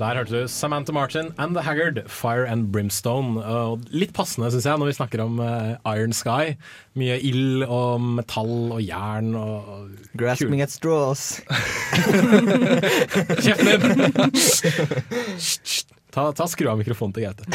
Der 0.00 0.16
hørte 0.16 0.32
du 0.32 0.48
Samantha 0.48 0.92
Martin 0.92 1.34
and 1.36 1.54
The 1.54 1.60
Haggard, 1.60 2.08
Fire 2.08 2.48
and 2.48 2.72
Brimstone. 2.72 3.36
Og 3.44 3.84
litt 3.92 4.16
passende, 4.16 4.48
syns 4.48 4.64
jeg, 4.64 4.80
når 4.80 4.88
vi 4.88 4.96
snakker 4.96 5.20
om 5.20 5.36
eh, 5.44 5.76
Iron 5.92 6.16
Sky. 6.16 6.56
Mye 6.96 7.20
ild 7.20 7.66
og 7.66 8.00
metall 8.00 8.72
og 8.72 8.80
jern 8.80 9.36
og, 9.36 9.92
Grasping 10.16 10.64
at 10.64 10.72
straws. 10.72 11.44
Kjeften 13.44 13.68
din! 13.68 13.84
Ta, 16.10 16.32
ta 16.34 16.42
skru 16.50 16.66
av 16.66 16.74
mikrofonen 16.80 17.12
til 17.14 17.22
Gaute. 17.28 17.46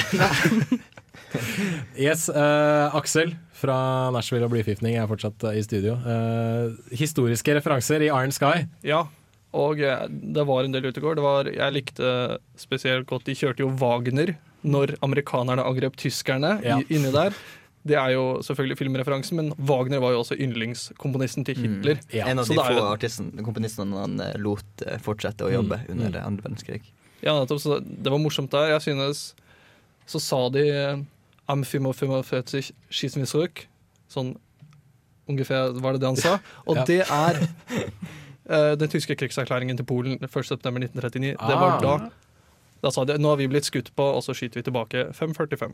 yes, 2.00 2.30
uh, 2.30 2.88
Aksel 2.96 3.36
fra 3.58 3.76
Nashville 4.16 4.46
og 4.48 4.52
Blyforgiftning 4.54 4.96
er 4.96 5.10
fortsatt 5.10 5.44
eh, 5.50 5.58
i 5.60 5.64
studio. 5.66 5.98
Uh, 6.06 6.72
historiske 6.96 7.52
referanser 7.58 8.00
i 8.06 8.08
Iron 8.14 8.32
Sky. 8.32 8.64
Ja, 8.86 9.10
og 9.56 9.80
eh, 9.82 10.06
det 10.12 10.44
var 10.50 10.64
en 10.68 10.74
del 10.76 10.86
ute 10.90 11.00
i 11.00 11.04
går. 11.06 11.16
Det 11.20 11.24
var, 11.26 11.50
jeg 11.56 11.74
likte 11.76 12.10
spesielt 12.60 13.08
godt 13.10 13.26
De 13.30 13.36
kjørte 13.40 13.64
jo 13.64 13.70
Wagner 13.82 14.36
når 14.66 14.96
amerikanerne 15.06 15.64
angrep 15.64 15.96
tyskerne 16.02 16.58
Ja. 16.66 16.80
i, 16.82 16.86
inni 16.98 17.12
der. 17.14 17.34
Det 17.86 17.94
er 18.02 18.16
jo 18.16 18.40
selvfølgelig 18.42 18.80
filmreferansen, 18.80 19.38
men 19.38 19.52
Wagner 19.70 20.00
var 20.02 20.16
jo 20.16 20.24
også 20.24 20.34
yndlingskomponisten 20.42 21.46
til 21.46 21.56
Hitler. 21.62 22.00
En 22.18 22.40
av 22.42 22.48
de 22.50 22.56
få 22.58 22.66
jo- 22.74 23.44
komponistene 23.46 23.94
han 24.02 24.20
eh, 24.26 24.34
lot 24.42 24.82
eh, 24.88 24.98
fortsette 25.06 25.46
å 25.46 25.52
jobbe 25.54 25.78
Mm. 25.86 25.92
under 25.94 26.10
Mm. 26.20 26.26
andre 26.26 26.44
verdenskrig. 26.48 26.82
Ja, 27.22 27.36
nettopp. 27.40 27.62
Så 27.62 27.78
det 27.86 28.10
var 28.12 28.18
morsomt 28.20 28.50
der. 28.52 28.72
Jeg 28.74 28.82
synes 28.82 29.34
Så 30.08 30.20
sa 30.22 30.50
de 30.50 31.06
Am 31.48 31.62
45 31.64 32.74
schießen 32.90 33.18
wir 33.22 33.26
zurück. 33.30 33.66
Sånn 34.10 34.36
ungefær 35.30 35.80
var 35.80 35.94
det 35.94 36.02
det 36.02 36.08
han 36.08 36.16
sa. 36.16 36.40
Og 36.68 36.76
Ja. 36.78 36.84
det 36.86 37.02
er 37.10 37.48
den 38.46 38.90
tyske 38.92 39.16
krigserklæringen 39.18 39.78
til 39.80 39.86
Polen 39.90 40.20
1.9.1939. 40.22 41.34
Det 41.34 41.58
var 41.58 41.76
Ah. 41.76 41.82
da. 41.82 42.10
Da 42.84 42.92
sa 42.92 43.04
de 43.06 43.18
nå 43.18 43.30
har 43.32 43.38
vi 43.40 43.48
blitt 43.50 43.66
skutt 43.66 43.90
på, 43.98 44.04
og 44.04 44.22
så 44.24 44.36
skyter 44.38 44.60
vi 44.62 44.66
tilbake 44.68 45.08
5.45. 45.18 45.72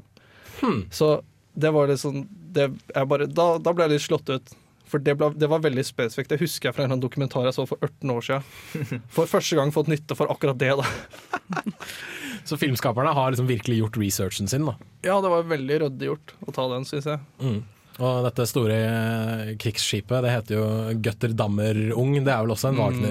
Hmm. 0.61 0.85
Så 0.89 1.21
det 1.57 1.71
var 1.75 1.87
litt 1.91 1.99
sånn 1.99 2.27
bare, 2.55 3.25
da, 3.27 3.57
da 3.59 3.73
ble 3.73 3.83
jeg 3.89 3.91
litt 3.97 4.05
slått 4.05 4.29
ut. 4.31 4.53
For 4.91 4.99
det, 4.99 5.13
ble, 5.19 5.29
det 5.39 5.47
var 5.47 5.59
veldig 5.63 5.83
spesifikt. 5.87 6.29
Det 6.33 6.39
husker 6.41 6.67
jeg 6.69 6.75
fra 6.75 6.83
en 6.83 6.99
dokumentar 6.99 7.45
jeg 7.47 7.55
så 7.55 7.63
for 7.67 7.79
18 7.81 8.11
år 8.11 8.25
siden. 8.27 9.01
For 9.15 9.25
første 9.27 9.55
gang 9.55 9.71
fått 9.71 9.87
nytte 9.87 10.15
for 10.19 10.27
akkurat 10.31 10.57
det. 10.59 10.73
da 10.75 11.61
Så 12.47 12.57
filmskaperne 12.59 13.13
har 13.15 13.31
liksom 13.31 13.47
virkelig 13.47 13.77
gjort 13.79 13.97
researchen 14.01 14.47
sin. 14.51 14.65
da. 14.67 14.73
Ja, 15.05 15.19
det 15.23 15.29
var 15.31 15.43
veldig 15.47 15.77
ryddig 15.85 16.09
gjort 16.09 16.33
å 16.47 16.51
ta 16.55 16.67
den, 16.73 16.83
syns 16.89 17.07
jeg. 17.07 17.19
Mm. 17.39 17.61
Og 18.01 18.25
dette 18.25 18.47
store 18.49 18.77
eh, 18.81 19.51
krigsskipet, 19.61 20.23
det 20.25 20.33
heter 20.33 20.57
jo 20.57 20.65
Götterdammerung. 21.05 22.15
Det 22.25 22.33
er 22.33 22.43
vel 22.45 22.53
også 22.55 22.71
en 22.71 22.79
Mm. 22.81 23.03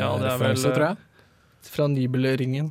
Ja, 0.00 0.08
Wagner-referanse, 0.14 0.68
vel, 0.70 0.76
tror 0.76 0.86
jeg. 0.86 0.96
Fra 1.70 1.88
Nibelringen. 1.92 2.70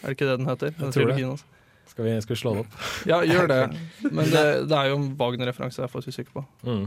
Er 0.00 0.08
det 0.08 0.16
ikke 0.16 0.30
det 0.30 0.38
den 0.40 0.48
heter? 0.48 0.72
Den 0.78 0.88
Jeg 0.88 0.96
tror 0.96 1.12
det. 1.12 1.24
også. 1.28 1.44
Skal 1.90 2.04
vi, 2.06 2.14
skal 2.22 2.34
vi 2.34 2.40
slå 2.40 2.54
det 2.54 2.64
opp? 2.64 2.80
Ja, 3.10 3.20
gjør 3.26 3.48
det. 3.50 3.60
Men 4.16 4.32
det, 4.32 4.44
det 4.70 4.76
er 4.78 4.90
jo 4.92 4.96
en 4.96 5.08
Wagner-referanse 5.20 5.82
jeg 5.82 5.88
er 5.88 5.92
faktisk 5.92 6.16
sikker 6.16 6.40
på. 6.40 6.44
Mm. 6.64 6.84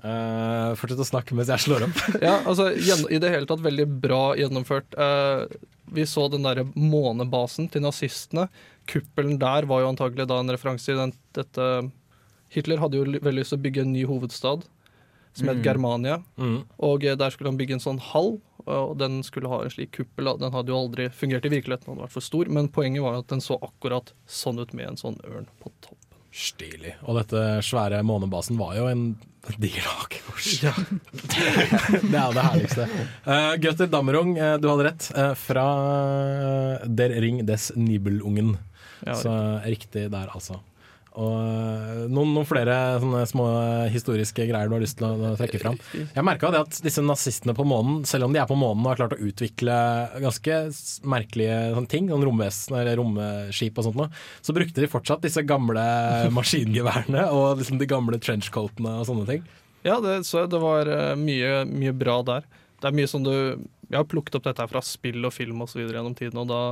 Uh, 0.00 0.72
fortsett 0.80 1.02
å 1.04 1.04
snakke 1.04 1.36
mens 1.36 1.50
jeg 1.52 1.66
slår 1.66 1.84
opp. 1.86 1.98
Ja, 2.24 2.38
altså 2.48 2.70
I 2.72 3.20
det 3.20 3.30
hele 3.34 3.46
tatt 3.46 3.62
veldig 3.62 3.86
bra 4.02 4.32
gjennomført. 4.40 4.96
Uh, 4.96 5.44
vi 5.92 6.06
så 6.08 6.26
den 6.32 6.46
derre 6.46 6.64
månebasen 6.74 7.68
til 7.70 7.84
nazistene. 7.84 8.48
Kuppelen 8.90 9.38
der 9.38 9.66
var 9.70 9.84
jo 9.84 9.90
antagelig 9.92 10.26
da 10.30 10.38
en 10.40 10.50
referanse 10.50 10.94
i 10.94 10.98
den, 10.98 11.12
dette 11.36 11.66
Hitler 12.50 12.80
hadde 12.82 12.98
jo 12.98 13.04
veldig 13.06 13.38
lyst 13.40 13.54
til 13.54 13.60
å 13.60 13.64
bygge 13.64 13.84
en 13.86 13.92
ny 13.94 14.04
hovedstad 14.10 14.66
som 15.32 15.46
het 15.48 15.60
Mm. 15.60 15.64
Germania. 15.64 16.16
Mm. 16.36 16.56
Og 16.82 17.04
eh, 17.04 17.14
der 17.16 17.30
skulle 17.30 17.50
han 17.52 17.58
bygge 17.60 17.76
en 17.78 17.84
sånn 17.84 18.00
hall, 18.10 18.40
og 18.66 18.96
den 18.98 19.22
skulle 19.22 19.48
ha 19.48 19.62
en 19.64 19.70
slik 19.70 19.92
kuppel. 19.96 20.32
Den 20.38 20.52
hadde 20.52 20.72
jo 20.72 20.78
aldri 20.82 21.06
fungert 21.14 21.46
i 21.46 21.52
virkeligheten, 21.54 21.86
den 21.86 21.94
hadde 21.96 22.08
vært 22.08 22.16
for 22.18 22.26
stor, 22.26 22.50
men 22.50 22.68
poenget 22.68 23.02
var 23.06 23.20
at 23.22 23.28
den 23.30 23.40
så 23.40 23.56
akkurat 23.62 24.10
sånn 24.26 24.58
ut 24.60 24.74
med 24.74 24.88
en 24.92 24.98
sånn 25.00 25.18
ørn 25.24 25.46
på 25.62 25.70
topp. 25.80 25.96
Stilig. 26.30 26.92
Og 27.10 27.16
dette 27.18 27.40
svære 27.66 28.02
månebasen 28.06 28.58
var 28.58 28.76
jo 28.76 28.84
en 28.86 29.04
diger 29.58 29.86
hakekors. 29.86 30.50
Ja. 30.66 30.74
det 30.76 32.14
er 32.14 32.26
jo 32.26 32.34
det 32.36 32.44
herligste. 32.44 32.86
Uh, 33.26 33.54
Gutter 33.62 33.88
Dammerung, 33.90 34.36
eh, 34.38 34.56
du 34.62 34.68
hadde 34.70 34.86
rett. 34.90 35.08
Uh, 35.16 35.32
fra 35.38 35.64
eh, 36.82 36.86
Der 36.86 37.14
Ring 37.22 37.42
des 37.48 37.70
Nibelungen. 37.76 38.56
Ja, 39.06 39.14
Så 39.16 39.32
riktig 39.64 40.10
der, 40.12 40.28
altså. 40.34 40.60
Og 41.18 41.36
eh, 41.42 42.02
noen, 42.06 42.30
noen 42.36 42.46
flere 42.46 42.74
sånne 43.02 43.22
små 43.26 43.46
historiske 43.90 44.44
greier 44.46 44.70
du 44.70 44.76
har 44.76 44.82
lyst 44.84 45.00
til 45.00 45.08
å, 45.08 45.32
trekke 45.38 45.60
fram. 45.62 45.78
Jeg 45.90 46.26
merka 46.26 46.52
det 46.54 46.60
at 46.62 46.80
disse 46.84 47.02
nazistene 47.02 47.54
på 47.56 47.66
månen, 47.66 48.04
selv 48.08 48.28
om 48.28 48.34
de 48.34 48.38
er 48.42 48.48
på 48.50 48.58
månen 48.58 48.84
og 48.84 48.92
har 48.92 49.00
klart 49.02 49.16
å 49.16 49.30
utvikle 49.30 49.78
ganske 50.22 50.60
merkelige 51.10 51.56
sånne 51.74 51.90
ting, 51.90 52.10
sånn 52.12 52.26
romvesen 52.28 52.78
eller 52.78 53.00
romskip 53.00 53.80
og 53.80 53.88
sånt 53.88 53.98
noe, 53.98 54.10
så 54.44 54.54
brukte 54.54 54.84
de 54.84 54.90
fortsatt 54.90 55.24
disse 55.26 55.42
gamle 55.46 55.82
maskingeværene 56.38 57.26
og 57.34 57.62
liksom 57.62 57.80
de 57.80 57.90
gamle 57.90 58.20
trenchcoatene 58.22 59.00
og 59.00 59.08
sånne 59.10 59.26
ting. 59.30 59.48
Ja, 59.82 59.96
det, 60.04 60.22
så 60.28 60.44
jeg. 60.44 60.52
det 60.52 60.60
var 60.62 60.90
eh, 60.92 61.16
mye, 61.18 61.64
mye 61.68 61.94
bra 61.96 62.20
der. 62.26 62.46
Det 62.80 62.88
er 62.88 62.96
mye 62.96 63.08
som 63.10 63.24
du 63.24 63.32
Jeg 63.32 63.96
har 63.98 64.06
plukket 64.08 64.36
opp 64.38 64.46
dette 64.46 64.66
fra 64.70 64.82
spill 64.84 65.24
og 65.26 65.34
film 65.34 65.64
osv. 65.64 65.82
gjennom 65.82 66.14
tiden, 66.14 66.38
og 66.38 66.46
da 66.48 66.62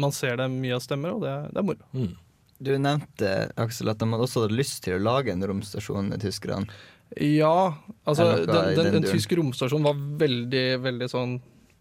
man 0.00 0.12
ser 0.14 0.36
det 0.38 0.48
mye 0.50 0.74
av 0.76 0.82
stemmer, 0.82 1.14
og 1.14 1.22
det, 1.22 1.34
det 1.54 1.60
er 1.62 1.66
moro. 1.66 1.86
Mm. 1.94 2.16
Du 2.60 2.74
nevnte 2.76 3.50
Aksel, 3.60 3.88
at 3.88 4.02
de 4.02 4.08
også 4.12 4.44
hadde 4.44 4.58
lyst 4.58 4.82
til 4.84 4.98
å 4.98 5.02
lage 5.02 5.32
en 5.32 5.44
romstasjon, 5.48 6.12
tyskerne. 6.20 6.68
Ja, 7.16 7.74
altså 8.04 8.26
det 8.36 8.52
den, 8.52 8.74
den, 8.76 8.92
den 9.00 9.06
tyske 9.08 9.34
romstasjonen 9.38 9.88
var 9.88 10.02
veldig, 10.20 10.66
veldig 10.84 11.08
sånn 11.10 11.32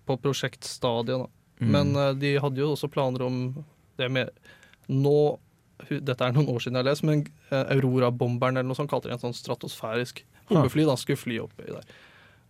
på 0.10 0.18
prosjektstadiet. 0.24 1.22
Da. 1.22 1.28
Mm. 1.60 1.70
Men 1.76 1.92
uh, 2.00 2.08
de 2.18 2.34
hadde 2.42 2.64
jo 2.64 2.72
også 2.74 2.90
planer 2.92 3.28
om 3.28 3.44
det 4.00 4.08
med 4.16 4.32
Nå 4.90 5.38
Dette 5.90 6.26
er 6.26 6.34
noen 6.36 6.50
år 6.52 6.64
siden 6.64 6.76
jeg 6.76 6.84
har 6.84 6.88
lest, 6.90 7.06
men 7.08 7.22
uh, 7.52 7.76
Aurora-bomberen 7.76 8.58
eller 8.58 8.68
noe 8.68 8.78
sånt 8.78 8.90
kalte 8.92 9.08
de 9.08 9.14
en 9.16 9.22
sånn 9.22 9.36
stratosfærisk 9.38 10.24
bombefly. 10.50 10.84
Da 10.90 10.96
skulle 11.00 11.20
fly 11.20 11.38
oppi 11.44 11.70
der. 11.70 11.86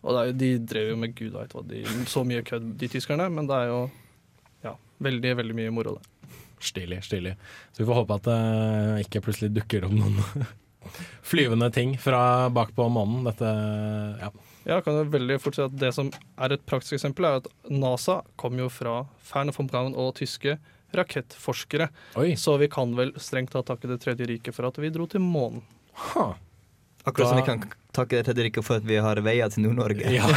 Og 0.02 0.16
det 0.16 0.22
er, 0.22 0.38
de 0.40 0.50
drev 0.72 0.94
jo 0.94 1.02
med 1.02 1.14
gud 1.18 1.36
veit 1.36 1.54
hva, 1.54 1.62
de, 1.68 1.84
så 2.10 2.24
mye 2.26 2.46
kødd, 2.48 2.72
de 2.80 2.90
tyskerne, 2.90 3.28
men 3.34 3.50
det 3.50 3.58
er 3.58 3.70
jo 3.70 3.82
ja, 4.64 4.74
veldig, 5.04 5.36
veldig 5.42 5.58
mye 5.60 5.74
moro 5.76 5.98
der. 5.98 6.08
Stilig, 6.60 7.04
stilig. 7.08 7.36
Så 7.72 7.84
vi 7.84 7.88
får 7.90 8.02
håpe 8.02 8.18
at 8.20 8.28
det 8.28 8.40
ikke 9.08 9.24
plutselig 9.28 9.54
dukker 9.56 9.88
opp 9.88 9.96
noen 9.96 10.20
flyvende 11.30 11.70
ting 11.76 11.96
fra 12.02 12.50
bak 12.54 12.74
på 12.76 12.88
månen. 12.92 13.24
Dette 13.28 13.54
ja. 14.22 14.32
Ja, 14.68 14.82
kan 14.86 15.00
jeg 15.00 15.10
veldig 15.14 15.40
fort 15.42 15.56
si 15.58 15.64
at 15.64 15.78
Det 15.80 15.90
som 15.96 16.12
er 16.38 16.54
et 16.54 16.66
praktisk 16.68 16.98
eksempel, 17.00 17.26
er 17.26 17.40
at 17.40 17.48
NASA 17.72 18.20
kom 18.40 18.60
jo 18.60 18.68
fra 18.72 19.02
Fern 19.24 19.54
von 19.56 19.70
Braun 19.72 19.96
og 19.98 20.14
tyske 20.20 20.58
rakettforskere. 20.96 21.90
Oi. 22.20 22.34
Så 22.38 22.58
vi 22.62 22.70
kan 22.72 22.94
vel 22.98 23.14
strengt 23.22 23.54
tatt 23.54 23.70
takke 23.70 23.90
Det 23.90 24.02
tredje 24.04 24.28
riket 24.30 24.56
for 24.56 24.68
at 24.70 24.78
vi 24.82 24.92
dro 24.94 25.08
til 25.10 25.24
månen. 25.24 25.64
Akkurat 27.08 27.30
som 27.32 27.40
vi 27.40 27.46
kan 27.48 27.62
takke 27.96 28.20
Fredrikke 28.24 28.62
for 28.64 28.80
at 28.80 28.86
vi 28.88 29.00
har 29.02 29.20
veier 29.26 29.50
til 29.52 29.64
Nord-Norge. 29.66 30.12
Ja, 30.14 30.28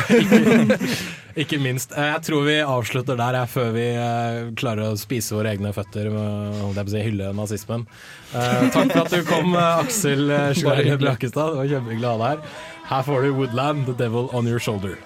ikke, 1.42 1.58
minst. 1.62 1.92
Eh, 1.92 2.08
Jeg 2.14 2.24
tror 2.28 2.46
vi 2.46 2.56
avslutter 2.64 3.18
der 3.18 3.38
jeg, 3.42 3.50
før 3.52 3.70
vi 3.76 3.86
eh, 3.90 4.40
klarer 4.58 4.92
å 4.92 4.98
spise 5.00 5.36
våre 5.36 5.52
egne 5.52 5.74
føtter 5.76 6.08
med 6.14 6.62
å 6.72 6.86
si, 6.88 7.02
hylle 7.04 7.32
nazismen. 7.36 7.86
Eh, 8.32 8.68
takk 8.72 8.94
for 8.94 9.04
at 9.04 9.14
du 9.14 9.22
kom, 9.28 9.56
Aksel 9.58 10.28
hyggelig. 10.32 10.98
Brakestad. 11.02 11.52
Det 11.54 11.62
var 11.64 11.72
kjempehyggelig 11.76 12.08
å 12.08 12.14
ha 12.16 12.20
deg 12.24 12.28
her. 12.32 12.60
Her 12.92 13.08
får 13.08 13.26
du 13.26 13.32
Woodland, 13.36 13.88
The 13.90 13.98
Devil 14.04 14.30
On 14.32 14.48
Your 14.48 14.62
Shoulder. 14.62 14.96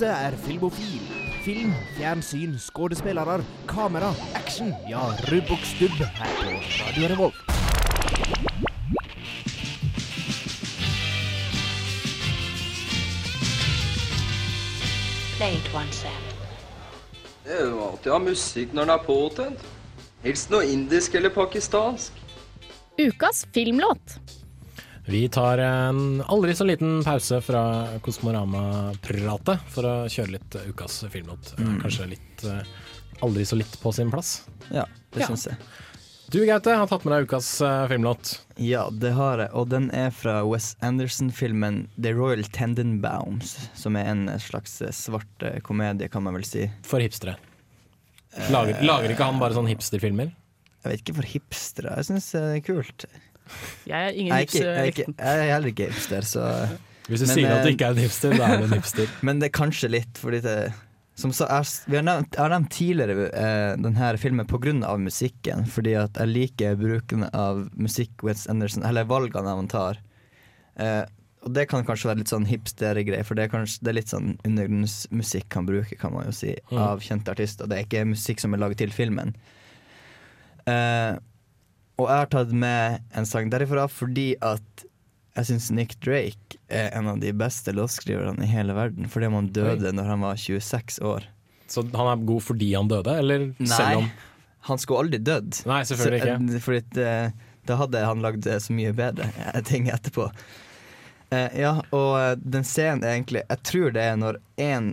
Dette 0.00 0.16
er 0.16 0.32
Filmofil. 0.46 1.00
Film, 1.44 1.72
fjernsyn, 1.98 2.54
skuespillere, 2.58 3.34
kamera, 3.68 4.14
action. 4.34 4.70
Ja, 4.88 5.02
rubb 5.28 5.50
og 5.52 5.66
stubb 5.68 5.98
her 6.00 6.30
på 6.38 6.54
Radio 6.78 7.08
Revolt. 7.12 7.34
Play 15.36 15.60
it 15.60 15.70
once, 15.74 16.08
Det 17.44 17.60
er 17.60 17.68
jo 17.68 17.84
alltid 17.90 18.08
å 18.08 18.16
ha 18.16 18.24
musikk 18.24 18.72
når 18.72 18.88
den 18.88 18.96
er 18.96 19.04
påtent. 19.04 19.70
Helst 20.24 20.48
noe 20.48 20.64
indisk 20.64 21.20
eller 21.20 21.36
pakistansk. 21.36 22.16
Ukas 22.96 23.44
filmlåt. 23.52 24.39
Vi 25.06 25.28
tar 25.28 25.58
en 25.58 26.22
aldri 26.28 26.54
så 26.54 26.64
liten 26.68 27.00
pause 27.04 27.40
fra 27.42 27.62
Kosmorama-pratet 28.04 29.60
for 29.72 29.88
å 29.88 29.94
kjøre 30.10 30.34
litt 30.36 30.56
ukas 30.68 31.00
filmlåt. 31.10 31.54
Eh, 31.58 31.64
Mm. 31.64 31.80
Kanskje 31.82 32.08
litt 32.08 32.44
eh, 32.44 32.62
aldri 33.22 33.44
så 33.44 33.56
litt 33.58 33.80
på 33.82 33.92
sin 33.94 34.10
plass. 34.10 34.42
Ja, 34.70 34.84
det 35.12 35.20
Ja. 35.20 35.26
syns 35.26 35.46
jeg. 35.46 35.56
Du 36.30 36.38
Gaute 36.46 36.76
har 36.76 36.86
tatt 36.86 37.04
med 37.04 37.12
deg 37.16 37.26
ukas 37.26 37.60
eh, 37.60 37.88
filmlåt. 37.88 38.38
Ja, 38.56 38.88
det 38.90 39.12
har 39.14 39.38
jeg, 39.38 39.50
og 39.52 39.68
den 39.68 39.90
er 39.90 40.10
fra 40.10 40.44
Wes 40.46 40.76
Anderson-filmen 40.80 41.88
The 42.00 42.12
Royal 42.14 42.44
Tendenbaums, 42.44 43.56
som 43.74 43.96
er 43.96 44.04
en 44.06 44.28
slags 44.38 44.78
svart 44.94 45.62
komedie, 45.64 46.08
kan 46.08 46.22
man 46.22 46.34
vel 46.34 46.44
si. 46.44 46.70
For 46.82 47.00
hipstere. 47.00 47.36
Lager, 48.50 48.78
lager 48.86 49.10
ikke 49.10 49.24
han 49.26 49.40
bare 49.40 49.54
sånne 49.54 49.74
hipsterfilmer? 49.74 50.30
Jeg 50.84 50.92
vet 50.92 51.00
ikke 51.02 51.16
for 51.16 51.26
hipstere, 51.26 51.96
jeg 51.96 52.04
syns 52.06 52.30
det 52.30 52.42
er 52.44 52.60
kult. 52.62 53.04
Jeg 53.86 53.96
er 53.98 54.12
ingen 54.14 54.32
Jeg 54.34 54.36
er, 54.36 54.46
ikke, 54.46 54.62
jeg, 54.64 54.76
er 54.76 54.92
ikke, 54.94 55.06
jeg 55.18 55.40
er 55.46 55.52
heller 55.54 55.72
ikke 55.72 55.88
hipster, 55.90 56.26
så 56.26 56.44
Hvis 57.08 57.20
du 57.24 57.26
Men, 57.26 57.34
sier 57.34 57.50
at 57.56 57.64
du 57.64 57.68
eh, 57.68 57.74
ikke 57.74 57.88
er 57.90 57.96
en 57.96 58.04
hipster, 58.04 58.36
da 58.38 58.46
er 58.46 58.62
du 58.62 58.68
en 58.68 58.76
hipster. 58.78 59.10
Men 59.26 59.40
det 59.42 59.50
er 59.50 59.54
kanskje 59.56 59.90
litt, 59.90 60.18
fordi 60.20 60.40
det 60.46 60.56
som 61.20 61.32
så 61.36 61.44
er, 61.52 61.66
vi 61.90 61.98
har 61.98 62.04
nevnt, 62.06 62.32
Jeg 62.32 62.40
har 62.40 62.52
nevnt 62.54 62.70
tidligere 62.72 63.24
eh, 63.36 63.72
denne 63.76 64.10
filmen 64.22 64.46
pga. 64.48 64.96
musikken, 64.96 65.66
fordi 65.68 65.94
at 66.00 66.16
jeg 66.16 66.30
liker 66.32 66.76
bruken 66.80 67.26
av 67.34 67.66
musikk 67.76 68.22
Wes 68.24 68.46
Anderson, 68.48 68.86
eller 68.88 69.04
valgene 69.04 69.52
han 69.58 69.68
tar. 69.68 69.98
Eh, 70.80 71.02
og 71.44 71.54
det 71.56 71.66
kan 71.68 71.84
kanskje 71.84 72.08
være 72.10 72.20
litt 72.22 72.32
sånn 72.32 72.46
hipstergreie, 72.48 73.24
for 73.24 73.34
det 73.36 73.46
er, 73.46 73.52
kanskje, 73.52 73.80
det 73.84 73.88
er 73.92 73.96
litt 73.96 74.12
sånn 74.12 74.34
undergrunnsmusikk 74.44 75.56
han 75.56 75.68
bruker, 75.68 75.96
kan 76.00 76.12
man 76.12 76.26
jo 76.28 76.32
si, 76.36 76.54
Mm. 76.70 76.78
av 76.78 77.00
kjente 77.00 77.32
artister. 77.32 77.66
Det 77.68 77.76
er 77.78 77.84
ikke 77.86 78.04
musikk 78.14 78.40
som 78.40 78.54
er 78.54 78.60
laget 78.60 78.78
til 78.78 78.90
filmen. 78.92 79.34
Eh, 80.68 81.16
og 82.00 82.08
jeg 82.08 82.22
har 82.24 82.30
tatt 82.32 82.54
med 82.56 83.02
en 83.16 83.26
sang 83.28 83.50
derifra 83.52 83.84
fordi 83.92 84.32
at 84.40 84.86
jeg 85.36 85.46
syns 85.46 85.68
Nick 85.76 85.92
Drake 86.02 86.58
er 86.68 86.88
en 86.98 87.06
av 87.12 87.20
de 87.22 87.30
beste 87.36 87.72
låtskriverne 87.76 88.42
i 88.44 88.48
hele 88.50 88.74
verden. 88.76 89.06
Fordi 89.08 89.28
han 89.30 89.50
døde 89.54 89.92
når 89.94 90.08
han 90.10 90.24
var 90.26 90.40
26 90.40 90.98
år. 91.06 91.28
Så 91.70 91.84
han 91.86 92.08
er 92.10 92.24
god 92.26 92.42
fordi 92.42 92.72
han 92.74 92.90
døde, 92.90 93.14
eller 93.22 93.44
selv 93.62 94.00
om 94.00 94.08
Nei, 94.08 94.10
han 94.66 94.80
skulle 94.82 95.04
aldri 95.06 95.20
dødd. 95.22 95.60
Nei, 95.70 95.84
selvfølgelig 95.86 96.18
ikke. 96.24 96.56
eh, 96.58 96.64
fordi 96.64 97.04
eh, 97.04 97.46
da 97.70 97.76
hadde 97.78 98.02
han 98.04 98.24
lagd 98.24 98.48
eh, 98.50 98.58
så 98.60 98.74
mye 98.74 98.90
bedre 98.96 99.30
ting 99.70 99.86
etterpå. 99.94 100.26
Eh, 101.30 101.60
ja, 101.62 101.76
og 101.94 102.42
den 102.42 102.66
scenen 102.66 103.04
er 103.06 103.14
egentlig 103.14 103.44
Jeg 103.46 103.62
tror 103.62 103.92
det 103.94 104.02
er 104.02 104.16
når 104.18 104.40
en 104.58 104.88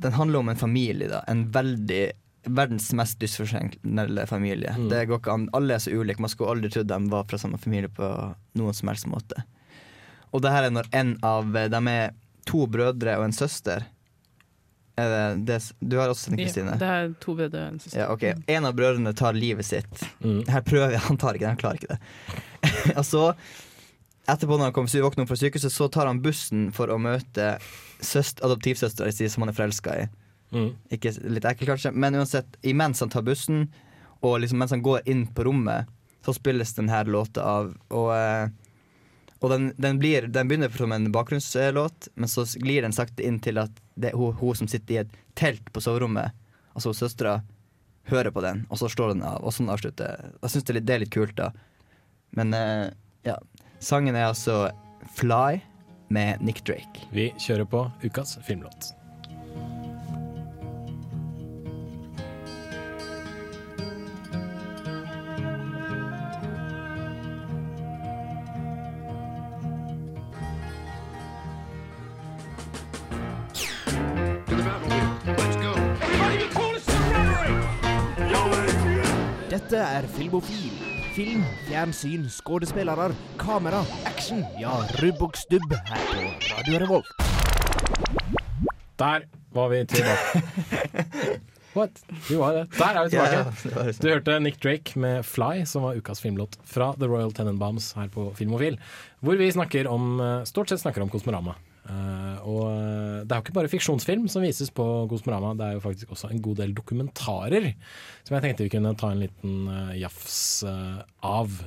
Den 0.00 0.14
handler 0.14 0.38
om 0.44 0.48
en 0.52 0.60
familie, 0.60 1.08
da. 1.10 1.24
En 1.26 1.48
veldig 1.50 2.04
Verdens 2.44 2.88
mest 2.96 3.20
dysfunksjonelle 3.20 4.26
familie. 4.26 4.72
Mm. 4.78 4.88
Det 4.88 5.04
går 5.10 5.20
ikke 5.20 5.34
an. 5.34 5.48
Alle 5.56 5.76
er 5.76 5.82
så 5.84 5.92
ulike. 5.92 6.22
Man 6.22 6.32
skulle 6.32 6.54
aldri 6.54 6.70
trodd 6.72 6.88
de 6.88 7.00
var 7.12 7.26
fra 7.28 7.40
samme 7.40 7.60
familie 7.60 7.92
på 7.92 8.10
noen 8.56 8.76
som 8.76 8.88
helst 8.92 9.08
måte. 9.10 9.44
Og 10.30 10.42
det 10.44 10.52
her 10.54 10.68
er 10.68 10.74
når 10.74 10.88
en 10.94 11.16
av 11.26 11.48
De 11.52 11.80
er 11.90 12.12
to 12.48 12.66
brødre 12.70 13.16
og 13.18 13.26
en 13.28 13.34
søster. 13.36 13.84
Er 15.00 15.10
det, 15.10 15.44
det, 15.48 15.58
du 15.80 15.96
har 16.00 16.12
også 16.12 16.30
sett 16.30 16.40
Kristine? 16.40 16.74
Ja, 16.74 16.80
det 16.80 16.92
er 16.92 17.10
to 17.22 17.34
brødre 17.38 17.64
og 17.64 17.74
en 17.74 17.80
søster. 17.80 18.00
Ja, 18.02 18.08
okay. 18.12 18.34
En 18.50 18.68
av 18.68 18.76
brødrene 18.76 19.12
tar 19.16 19.36
livet 19.36 19.68
sitt. 19.68 20.04
Mm. 20.20 20.42
Her 20.50 20.64
prøver 20.66 20.96
jeg, 20.96 21.02
han 21.06 21.20
tar 21.20 21.38
ikke 21.38 21.46
det, 21.46 21.52
han 21.54 21.60
klarer 21.60 21.80
ikke 21.80 21.94
det. 21.94 22.00
og 22.98 23.04
så, 23.08 23.26
etterpå 24.28 24.56
når 24.56 24.70
han 24.70 24.76
kommer 24.76 25.06
våkner 25.06 25.24
opp 25.24 25.32
fra 25.32 25.40
sykehuset, 25.40 25.72
så 25.74 25.88
tar 25.92 26.10
han 26.10 26.22
bussen 26.24 26.68
for 26.76 26.92
å 26.92 26.98
møte 27.00 27.54
søst, 28.04 28.42
adoptivsøstera 28.44 29.12
si, 29.14 29.28
som 29.30 29.44
han 29.44 29.52
er 29.52 29.56
forelska 29.56 29.96
i. 30.02 30.08
Mm. 30.50 30.72
Ikke 30.90 31.12
litt 31.30 31.46
ekkelt, 31.46 31.74
kanskje, 31.74 31.92
men 31.92 32.18
uansett, 32.18 32.58
imens 32.66 33.00
han 33.00 33.12
tar 33.12 33.24
bussen, 33.26 33.68
og 34.20 34.40
liksom 34.42 34.60
mens 34.60 34.74
han 34.74 34.82
går 34.84 35.06
inn 35.08 35.26
på 35.34 35.46
rommet, 35.46 35.88
så 36.24 36.34
spilles 36.36 36.74
denne 36.76 37.04
låta 37.08 37.44
av. 37.46 37.70
Og, 37.88 38.10
eh, 38.16 38.50
og 39.40 39.54
den, 39.54 39.70
den, 39.80 40.00
blir, 40.02 40.28
den 40.28 40.50
begynner 40.50 40.74
som 40.76 40.92
en 40.92 41.08
bakgrunnslåt, 41.14 42.10
men 42.14 42.28
så 42.28 42.44
glir 42.60 42.84
den 42.84 42.96
sakte 42.96 43.24
inn 43.24 43.40
til 43.40 43.62
at 43.62 43.72
det 43.94 44.12
er 44.12 44.20
hun, 44.20 44.34
hun 44.36 44.58
som 44.58 44.68
sitter 44.68 44.94
i 44.94 45.00
et 45.04 45.16
telt 45.38 45.72
på 45.72 45.80
soverommet, 45.84 46.36
altså 46.74 46.92
søstera, 46.96 47.40
hører 48.10 48.34
på 48.34 48.42
den, 48.44 48.64
og 48.68 48.80
så 48.80 48.88
slår 48.90 49.14
den 49.14 49.24
av, 49.24 49.40
og 49.44 49.54
sånn 49.54 49.70
avslutter. 49.72 50.30
Jeg 50.42 50.52
syns 50.52 50.68
det, 50.68 50.84
det 50.84 50.96
er 50.96 51.04
litt 51.04 51.14
kult, 51.14 51.36
da. 51.38 51.52
Men 52.36 52.54
eh, 52.56 52.86
ja. 53.26 53.38
Sangen 53.80 54.16
er 54.16 54.28
altså 54.28 54.70
'Fly' 55.16 55.60
med 56.12 56.42
Nick 56.44 56.64
Drake. 56.66 57.08
Vi 57.12 57.30
kjører 57.38 57.64
på 57.64 57.86
ukas 58.04 58.36
filmlåt. 58.44 58.99
Dette 79.70 79.86
er 79.86 80.06
Filmofil. 80.10 80.70
Film, 81.14 81.44
fjernsyn, 81.68 82.24
skuespillere, 82.26 83.04
kamera, 83.38 83.84
action. 84.08 84.40
Ja, 84.58 84.72
rubb 84.98 85.22
og 85.22 85.38
stubb 85.38 85.76
her 85.86 86.00
på 86.08 86.24
Radio 86.56 86.80
Revolt. 86.82 87.12
Der 88.98 89.28
var 89.54 89.70
vi 89.70 89.84
tilbake. 89.92 90.42
What? 91.76 92.02
Du 92.26 92.40
var 92.40 92.58
det. 92.58 92.66
Der 92.80 92.98
er 92.98 93.04
vi 93.04 93.14
tilbake. 93.14 93.38
Ja, 93.70 93.86
det. 93.86 93.94
Du 94.02 94.10
hørte 94.10 94.40
Nick 94.42 94.58
Drake 94.58 94.98
med 94.98 95.22
'Fly', 95.22 95.62
som 95.62 95.86
var 95.86 96.02
ukas 96.02 96.18
filmlåt 96.18 96.58
fra 96.66 96.90
The 96.98 97.06
Royal 97.06 97.30
Tenenbaums 97.30 97.92
her 97.94 98.10
på 98.10 98.32
Filmofil. 98.34 98.80
Hvor 99.22 99.38
vi 99.38 99.52
snakker 99.54 99.86
om, 99.86 100.18
eh, 100.18 100.42
stort 100.50 100.74
sett 100.74 100.82
snakker 100.82 101.06
om 101.06 101.14
Kosmorama. 101.14 101.54
Eh, 101.88 102.36
og 102.44 102.64
eh, 102.68 103.22
det 103.24 103.32
er 103.32 103.38
jo 103.38 103.44
ikke 103.44 103.56
bare 103.56 103.72
fiksjonsfilm 103.72 104.26
som 104.30 104.44
vises 104.44 104.70
på 104.74 104.86
Kosmorama, 105.10 105.54
det 105.58 105.66
er 105.66 105.76
jo 105.78 105.84
faktisk 105.84 106.12
også 106.12 106.30
en 106.30 106.42
god 106.44 106.60
del 106.60 106.74
dokumentarer 106.76 107.70
som 108.22 108.36
jeg 108.36 108.44
tenkte 108.44 108.66
vi 108.66 108.72
kunne 108.74 108.92
ta 109.00 109.10
en 109.14 109.22
liten 109.24 109.68
eh, 109.72 109.94
jafs 110.02 110.40
av. 110.66 111.60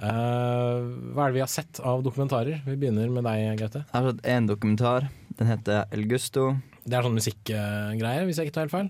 Hva 0.00 1.24
er 1.26 1.28
det 1.28 1.36
vi 1.36 1.42
har 1.42 1.50
sett 1.52 1.80
av 1.84 2.00
dokumentarer? 2.00 2.62
Vi 2.64 2.78
begynner 2.80 3.10
med 3.12 3.26
deg, 3.26 3.58
Gaute. 3.60 3.82
Jeg 3.84 3.92
har 3.92 4.06
sett 4.08 4.28
én 4.32 4.46
dokumentar. 4.48 5.10
Den 5.36 5.50
heter 5.50 5.90
El 5.92 6.06
Gusto. 6.08 6.54
Det 6.86 6.96
er 6.96 7.04
sånn 7.04 7.18
musikkgreier, 7.18 8.24
hvis 8.24 8.40
jeg 8.40 8.48
ikke 8.48 8.56
tar 8.56 8.64
helt 8.64 8.72
feil? 8.72 8.88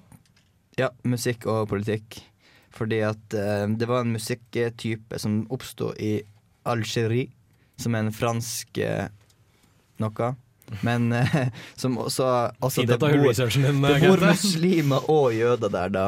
Ja, 0.79 0.93
musikk 1.03 1.49
og 1.51 1.67
politikk. 1.73 2.21
Fordi 2.75 3.01
at 3.03 3.35
eh, 3.35 3.67
det 3.75 3.89
var 3.91 4.05
en 4.05 4.15
musikktype 4.15 5.19
som 5.19 5.43
oppsto 5.51 5.91
i 5.99 6.21
Algerie, 6.71 7.33
som 7.81 7.97
er 7.97 8.07
en 8.07 8.15
fransk 8.15 8.79
eh, 8.79 9.09
noe. 10.03 10.35
Men 10.87 11.13
eh, 11.13 11.49
som 11.81 11.99
også 11.99 12.27
også 12.63 12.85
det, 12.87 12.99
har 13.03 13.17
gjort 13.17 13.31
researchen 13.33 13.67
din, 13.67 13.81
det 13.83 13.97
bor 14.05 14.23
muslimer 14.23 15.09
og 15.11 15.33
jøder 15.35 15.73
der, 15.73 15.95
da. 15.95 16.05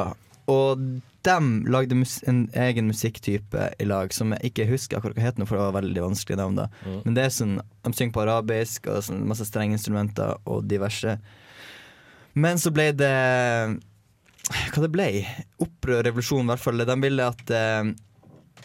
Og 0.51 0.85
de 1.23 1.37
lagde 1.71 1.95
mus 1.95 2.17
en 2.27 2.45
egen 2.59 2.89
musikktype 2.91 3.69
i 3.79 3.87
lag 3.87 4.15
som 4.15 4.33
jeg 4.35 4.51
ikke 4.51 4.67
husker 4.73 4.99
akkurat 4.99 5.19
hva 5.19 5.29
het, 5.29 5.39
for 5.47 5.59
det 5.59 5.67
var 5.69 5.77
veldig 5.79 6.03
vanskelig 6.09 6.39
navn. 6.41 6.57
da 6.59 6.69
Mm. 6.85 7.01
Men 7.05 7.15
det 7.15 7.25
er 7.25 7.31
sånn, 7.31 7.61
de 7.85 7.93
synger 7.95 8.13
på 8.13 8.23
arabisk 8.25 8.87
og 8.91 9.03
sånn, 9.07 9.27
masse 9.27 9.47
strengeinstrumenter 9.47 10.41
og 10.47 10.67
diverse. 10.67 11.19
Men 12.35 12.59
så 12.59 12.73
ble 12.73 12.93
det 12.93 13.79
Hva 14.73 14.83
det 14.83 14.91
ble? 14.91 15.09
Opprør, 15.63 16.03
revolusjon, 16.03 16.45
i 16.45 16.51
hvert 16.51 16.61
fall. 16.61 16.83
De 16.85 16.97
ville 17.01 17.27
at 17.29 17.51
eh, 17.51 17.93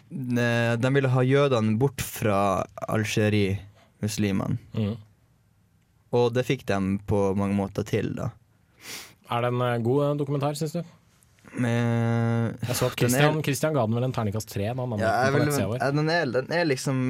De 0.09 0.93
ville 0.95 1.11
ha 1.13 1.21
jødene 1.23 1.77
bort 1.77 2.01
fra 2.01 2.65
Algerie, 2.87 3.59
muslimene. 4.01 4.57
Mm. 4.73 4.95
Og 6.15 6.29
det 6.35 6.45
fikk 6.47 6.65
de 6.69 6.77
på 7.09 7.21
mange 7.35 7.57
måter 7.57 7.83
til, 7.87 8.13
da. 8.15 8.29
Er 9.31 9.43
det 9.43 9.51
en 9.51 9.63
eh, 9.65 9.79
god 9.83 10.03
eh, 10.05 10.13
dokumentar, 10.21 10.55
syns 10.55 10.77
du? 10.77 10.83
Med, 11.57 12.57
Jeg 12.67 12.75
så 12.75 12.89
at 12.91 12.97
Christian, 12.99 13.37
er- 13.39 13.43
Christian, 13.43 13.73
ga 13.75 13.87
den 13.87 13.97
vel 13.97 14.07
en 14.07 14.15
terningkast 14.15 14.51
tre. 14.51 14.69
Da 14.71 14.87
Ja, 15.01 15.31
den 15.31 15.49
vil, 15.51 15.79
ja, 15.79 15.91
den, 15.91 16.09
er, 16.11 16.29
den 16.37 16.53
er 16.55 16.69
liksom 16.69 17.01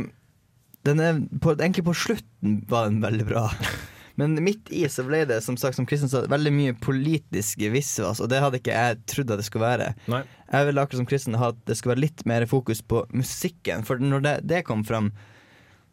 den 0.88 1.02
er 1.04 1.20
på, 1.44 1.54
Egentlig 1.58 1.84
på 1.84 1.94
slutten 1.98 2.62
var 2.70 2.88
den 2.90 3.02
veldig 3.04 3.26
bra. 3.28 3.50
Men 4.18 4.34
midt 4.42 4.72
i 4.74 4.82
så 4.90 5.04
ble 5.06 5.20
det 5.30 5.44
som 5.46 5.58
sagt 5.62 5.78
som 5.78 5.86
Kristian 5.86 6.10
sa, 6.10 6.24
veldig 6.26 6.50
mye 6.56 6.74
politiske 6.82 7.70
visvas, 7.70 8.18
og 8.24 8.32
det 8.32 8.40
hadde 8.42 8.58
ikke 8.58 8.74
jeg 8.74 8.98
trodd 9.06 9.34
at 9.36 9.38
det 9.44 9.46
skulle 9.46 9.68
være. 9.68 9.92
Nei. 10.10 10.24
Jeg 10.50 10.70
ville 10.70 10.82
akkurat 10.82 11.02
som 11.04 11.10
Kristian 11.12 11.38
ha 11.38 11.52
at 11.54 11.60
det 11.70 11.76
skulle 11.78 11.94
være 11.94 12.06
litt 12.08 12.24
mer 12.26 12.48
fokus 12.50 12.82
på 12.82 13.04
musikken, 13.14 13.86
for 13.86 14.02
når 14.02 14.24
det, 14.26 14.34
det 14.50 14.64
kom 14.66 14.82
fram, 14.88 15.12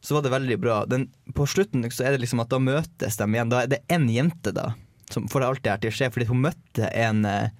så 0.04 0.14
var 0.14 0.22
det 0.22 0.32
veldig 0.34 0.56
bra. 0.60 0.82
Den, 0.86 1.06
på 1.32 1.46
slutten 1.48 1.86
så 1.90 2.04
er 2.04 2.14
det 2.14 2.24
liksom 2.24 2.42
at 2.42 2.50
da 2.52 2.58
møtes 2.60 3.16
de 3.16 3.28
igjen. 3.32 3.52
Da 3.52 3.62
er 3.64 3.70
det 3.72 3.80
én 3.88 4.04
jente, 4.12 4.52
da, 4.52 4.74
som 5.08 5.28
får 5.32 5.40
det 5.40 5.46
alltid 5.48 5.70
her 5.72 5.80
til 5.80 5.92
å 5.92 5.96
skje, 5.96 6.08
fordi 6.12 6.26
hun 6.28 6.42
møtte 6.44 6.90
en 6.92 7.24
eh, 7.28 7.52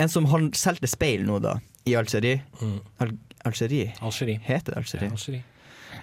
En 0.00 0.08
som 0.08 0.24
han 0.26 0.48
solgte 0.56 0.88
speil 0.90 1.22
nå, 1.28 1.36
da, 1.44 1.58
i 1.86 1.94
Algerie. 1.94 2.40
Mm. 2.60 2.78
Al 3.04 3.12
Algerie? 3.46 3.92
Algerie. 4.00 4.40
Heter 4.42 4.72
det 4.72 4.78
Algerie? 4.80 5.08
Ja, 5.08 5.16
Algerie. 5.16 5.42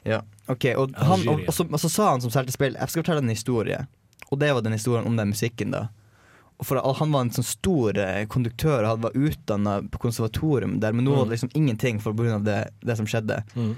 Ja, 0.03 0.19
ok, 0.45 0.65
og, 0.77 0.93
han, 0.95 1.27
og, 1.27 1.41
og, 1.47 1.53
så, 1.53 1.65
og 1.65 1.82
så 1.82 1.89
sa 1.91 2.09
han 2.13 2.21
som 2.23 2.32
solgte 2.32 2.53
speil 2.53 2.77
Jeg 2.77 2.91
skal 2.91 3.01
fortelle 3.01 3.23
en 3.25 3.34
historie 3.34 3.80
Og 4.30 4.38
det 4.39 4.51
var 4.53 4.61
den 4.63 4.75
historien 4.77 5.07
om 5.09 5.17
den 5.17 5.34
musikken 5.34 5.73
da 5.73 5.88
For 6.63 6.80
han 6.80 7.11
var 7.11 7.25
en 7.25 7.34
sånn 7.34 7.47
stor 7.47 7.97
eh, 7.99 8.21
konduktør 8.32 8.86
og 8.88 9.03
var 9.07 9.17
utdanna 9.17 9.80
på 9.91 10.01
konservatorium 10.05 10.77
der, 10.84 10.95
men 10.95 11.07
nå 11.07 11.15
var 11.17 11.27
det 11.27 11.38
liksom 11.38 11.51
ingenting 11.57 11.99
for 12.03 12.15
pga. 12.15 12.38
Det, 12.43 12.57
det 12.84 12.97
som 12.99 13.07
skjedde. 13.07 13.38
Mm. 13.55 13.73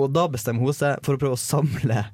Og 0.00 0.12
da 0.14 0.26
bestemmer 0.32 0.64
hun 0.64 0.76
seg 0.76 1.02
for 1.04 1.16
å 1.16 1.20
prøve 1.22 1.38
å 1.38 1.40
samle 1.40 2.06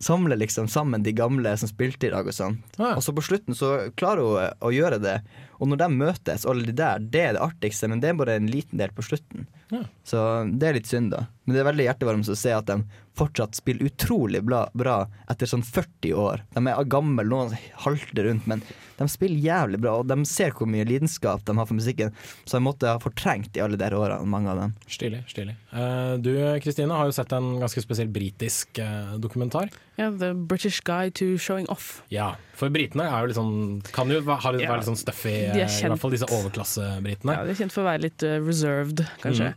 Samle 0.00 0.32
liksom 0.40 0.64
sammen 0.72 1.02
de 1.04 1.12
gamle 1.12 1.50
som 1.60 1.68
spilte 1.68 2.06
i 2.08 2.10
dag 2.14 2.24
og 2.24 2.32
sånn. 2.32 2.54
Og 2.96 3.02
så 3.04 3.12
på 3.12 3.20
slutten 3.20 3.52
så 3.52 3.90
klarer 4.00 4.24
hun 4.24 4.62
å 4.64 4.70
gjøre 4.72 4.96
det. 4.96 5.18
Og 5.60 5.68
når 5.68 5.82
de 5.82 5.88
møtes, 5.92 6.46
alle 6.48 6.64
de 6.66 6.74
der, 6.76 7.02
det 7.12 7.24
er 7.26 7.36
det 7.36 7.44
artigste, 7.44 7.88
men 7.92 8.00
det 8.00 8.10
er 8.10 8.18
bare 8.18 8.38
en 8.40 8.48
liten 8.50 8.80
del 8.80 8.92
på 8.96 9.04
slutten. 9.04 9.46
Ja. 9.70 9.84
Så 10.04 10.20
det 10.50 10.66
er 10.66 10.78
litt 10.78 10.90
synd, 10.90 11.12
da. 11.12 11.26
Men 11.44 11.54
det 11.56 11.62
er 11.62 11.68
veldig 11.70 11.86
hjertevarmt 11.86 12.30
å 12.32 12.38
se 12.38 12.52
at 12.54 12.68
de 12.70 12.80
fortsatt 13.18 13.58
spiller 13.58 13.90
utrolig 13.90 14.40
bra, 14.46 14.64
bra 14.72 15.02
etter 15.30 15.48
sånn 15.50 15.64
40 15.66 16.14
år. 16.16 16.44
De 16.54 16.62
er 16.62 16.88
gamle, 16.90 17.26
noen 17.26 17.56
halter 17.84 18.24
rundt, 18.28 18.46
men 18.50 18.62
de 19.00 19.08
spiller 19.08 19.40
jævlig 19.44 19.80
bra, 19.82 19.96
og 20.00 20.08
de 20.10 20.16
ser 20.28 20.54
hvor 20.56 20.68
mye 20.70 20.86
lidenskap 20.88 21.44
de 21.48 21.56
har 21.56 21.68
for 21.68 21.78
musikken. 21.78 22.14
Så 22.44 22.58
de 22.58 22.64
måtte 22.64 22.88
ha 22.88 23.00
fortrengt 23.02 23.56
i 23.56 23.64
alle 23.64 23.78
de 23.80 23.90
årene, 23.96 24.28
mange 24.30 24.52
av 24.52 24.60
dem. 24.62 24.74
Stilig. 24.88 25.22
stilig. 25.30 25.56
Uh, 25.72 26.16
du 26.20 26.32
Kristine 26.64 26.96
har 26.96 27.08
jo 27.08 27.16
sett 27.16 27.32
en 27.36 27.54
ganske 27.60 27.84
spesiell 27.84 28.10
britisk 28.12 28.80
uh, 28.80 29.16
dokumentar. 29.20 29.72
Ja, 30.00 30.10
The 30.12 30.32
British 30.34 30.80
Guide 30.84 31.16
to 31.20 31.34
Showing 31.40 31.68
Off. 31.72 32.02
Ja, 32.12 32.34
for 32.56 32.72
britene 32.72 33.08
er 33.08 33.24
jo 33.24 33.30
litt 33.30 33.40
sånn 33.40 33.80
kan 33.92 34.12
jo 34.12 34.20
være, 34.24 34.56
litt, 34.56 34.68
være 34.68 34.82
litt 34.82 34.88
sånn 34.92 35.00
stuffy, 35.00 35.34
De 35.54 35.62
er 35.64 35.68
kjent, 35.70 35.86
i 35.86 35.92
hvert 35.94 36.02
fall 36.04 36.14
disse 36.14 36.28
overklassebritene. 36.30 37.36
Ja, 37.36 37.44
De 37.46 37.54
er 37.54 37.60
kjent 37.62 37.74
for 37.74 37.84
å 37.84 37.88
være 37.90 38.04
litt 38.06 38.24
eh, 38.26 38.38
reserved, 38.44 39.04
kanskje. 39.24 39.52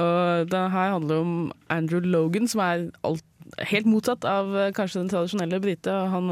Og 0.00 0.48
det 0.52 0.62
her 0.72 0.94
handler 0.94 1.24
om 1.24 1.34
Andrew 1.72 2.00
Logan, 2.04 2.48
som 2.48 2.62
er 2.64 2.86
alt, 3.06 3.24
helt 3.68 3.88
motsatt 3.90 4.24
av 4.28 4.54
eh, 4.56 4.70
kanskje 4.76 5.02
den 5.02 5.10
tradisjonelle 5.12 5.60
brite. 5.60 5.96
Han 6.14 6.30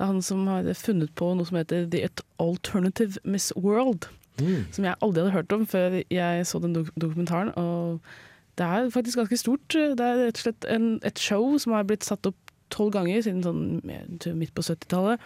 det 0.00 0.06
er 0.06 0.14
han 0.14 0.22
som 0.24 0.46
har 0.48 0.64
funnet 0.80 1.10
på 1.12 1.26
noe 1.36 1.44
som 1.44 1.58
heter 1.58 1.84
The 1.92 2.06
Alternative 2.40 3.20
Miss 3.28 3.50
World. 3.56 4.06
Som 4.72 4.86
jeg 4.86 4.96
aldri 5.04 5.20
hadde 5.20 5.34
hørt 5.34 5.52
om 5.52 5.66
før 5.68 5.98
jeg 6.08 6.46
så 6.48 6.60
den 6.62 6.72
dok 6.72 6.88
dokumentaren. 6.96 7.50
Og 7.60 8.00
det 8.56 8.64
er 8.64 8.88
faktisk 8.94 9.20
ganske 9.20 9.36
stort. 9.36 9.68
Det 9.68 10.00
er 10.00 10.22
rett 10.22 10.40
og 10.40 10.44
slett 10.46 10.64
en, 10.72 10.86
et 11.04 11.20
show 11.20 11.44
som 11.60 11.74
har 11.76 11.84
blitt 11.84 12.06
satt 12.08 12.24
opp 12.30 12.54
tolv 12.72 12.94
ganger 12.94 13.20
siden 13.26 13.42
sånn 13.44 13.60
midt 13.84 14.54
på 14.56 14.64
70-tallet. 14.64 15.20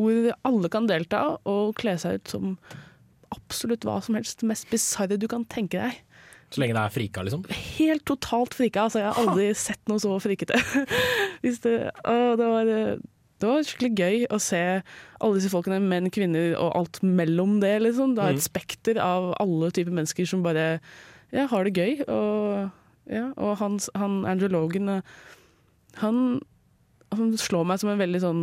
Hvor 0.00 0.30
alle 0.48 0.70
kan 0.72 0.86
delta 0.88 1.20
og 1.44 1.74
kle 1.76 1.92
seg 2.00 2.20
ut 2.22 2.32
som 2.32 2.54
absolutt 3.34 3.84
hva 3.86 3.98
som 4.02 4.16
helst. 4.18 4.40
Det 4.40 4.48
mest 4.50 4.70
bisarre 4.72 5.18
du 5.20 5.28
kan 5.30 5.44
tenke 5.46 5.78
deg. 5.78 5.98
Så 6.50 6.58
lenge 6.58 6.74
det 6.74 6.82
er 6.82 6.90
frika, 6.96 7.22
liksom. 7.22 7.44
Helt 7.78 8.02
totalt 8.08 8.56
frika. 8.58 8.88
Altså, 8.88 8.98
jeg 9.04 9.12
har 9.12 9.20
aldri 9.22 9.44
sett 9.54 9.82
noe 9.92 10.00
så 10.02 10.16
frikete. 10.18 10.56
Hvis 11.44 11.60
det, 11.62 11.74
å, 12.02 12.16
det, 12.40 12.48
var, 12.50 12.70
det 13.38 13.46
var 13.52 13.62
skikkelig 13.68 13.92
gøy 14.00 14.24
å 14.34 14.40
se 14.42 14.62
alle 14.80 15.36
disse 15.36 15.52
folkene, 15.52 15.78
menn, 15.84 16.08
kvinner 16.10 16.56
og 16.58 16.72
alt 16.80 16.98
mellom 17.06 17.60
det. 17.62 17.76
Liksom. 17.84 18.16
Det 18.18 18.24
er 18.24 18.32
Mm. 18.34 18.40
et 18.40 18.46
spekter 18.48 18.98
av 19.04 19.28
alle 19.38 19.70
typer 19.76 19.94
mennesker 19.94 20.26
som 20.26 20.42
bare 20.42 20.66
ja, 21.30 21.44
har 21.52 21.68
det 21.68 21.76
gøy. 21.78 22.00
Og, 22.10 22.72
ja, 23.14 23.28
og 23.38 23.54
han, 23.62 23.78
han 23.94 24.24
Andrew 24.26 24.50
Logan 24.50 24.90
eh, 24.96 25.14
han, 26.02 26.40
han 27.14 27.30
slår 27.38 27.64
meg 27.70 27.78
som 27.82 27.92
en 27.94 28.02
veldig 28.02 28.24
sånn 28.26 28.42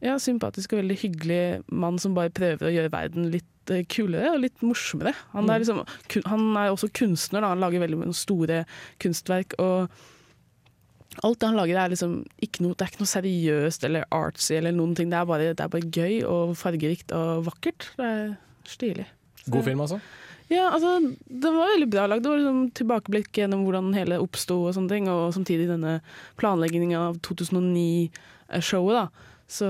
ja, 0.00 0.14
sympatisk 0.18 0.72
og 0.74 0.80
veldig 0.82 0.98
hyggelig 1.02 1.40
mann 1.72 1.98
som 2.00 2.14
bare 2.16 2.32
prøver 2.32 2.68
å 2.68 2.72
gjøre 2.72 2.92
verden 2.94 3.30
litt 3.32 3.70
eh, 3.74 3.82
kulere 3.84 4.32
og 4.34 4.40
litt 4.44 4.62
morsommere. 4.64 5.12
Han 5.34 5.50
er, 5.50 5.58
Mm. 5.60 5.64
liksom, 5.64 6.24
han 6.30 6.46
er 6.56 6.70
også 6.72 6.88
kunstner, 6.96 7.40
da. 7.44 7.48
han 7.52 7.60
lager 7.60 7.80
veldig 7.84 8.14
store 8.16 8.64
kunstverk. 8.98 9.54
og 9.58 9.90
Alt 11.26 11.40
det 11.42 11.48
han 11.50 11.56
lager 11.58 11.76
er 11.76 11.90
liksom 11.90 12.12
ikke 12.40 12.62
noe, 12.62 12.74
det 12.78 12.86
er 12.86 12.90
ikke 12.92 13.02
noe 13.02 13.10
seriøst 13.12 13.84
eller 13.84 14.04
artsy 14.14 14.54
eller 14.56 14.72
noen 14.72 14.94
ting. 14.96 15.10
Det 15.10 15.18
er 15.18 15.26
bare, 15.26 15.54
det 15.54 15.60
er 15.64 15.68
bare 15.72 15.90
gøy 15.90 16.20
og 16.24 16.52
fargerikt 16.56 17.12
og 17.12 17.44
vakkert. 17.48 17.90
Det 17.98 18.06
er 18.06 18.36
stilig. 18.64 19.06
God 19.50 19.64
film, 19.66 19.80
altså. 19.80 19.98
Ja, 20.50 20.68
altså, 20.74 20.96
den 21.28 21.54
var 21.56 21.68
veldig 21.74 21.90
bra 21.90 22.06
lagd. 22.10 22.22
Det 22.24 22.30
var 22.30 22.38
liksom 22.40 22.62
tilbakeblikk 22.78 23.32
gjennom 23.38 23.64
hvordan 23.66 23.92
hele 23.94 24.18
oppsto 24.22 24.56
og 24.68 24.74
sånne 24.74 24.90
ting, 24.90 25.08
og 25.10 25.34
samtidig 25.34 25.68
denne 25.70 25.98
planleggingen 26.40 26.96
av 26.98 27.18
2009-showet, 27.26 28.96
da. 28.96 29.04
Så 29.50 29.66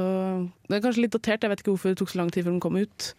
det 0.69 0.77
er 0.77 0.83
kanskje 0.85 1.07
litt 1.07 1.15
datert, 1.17 1.41
jeg 1.47 1.51
vet 1.55 1.63
ikke 1.63 1.73
hvorfor 1.75 1.95
det 1.95 2.01
tok 2.03 2.11
så 2.13 2.21
lang 2.21 2.31
tid 2.35 2.45
før 2.45 2.53
den 2.57 2.61
kom 2.65 2.77
ut. 2.77 3.13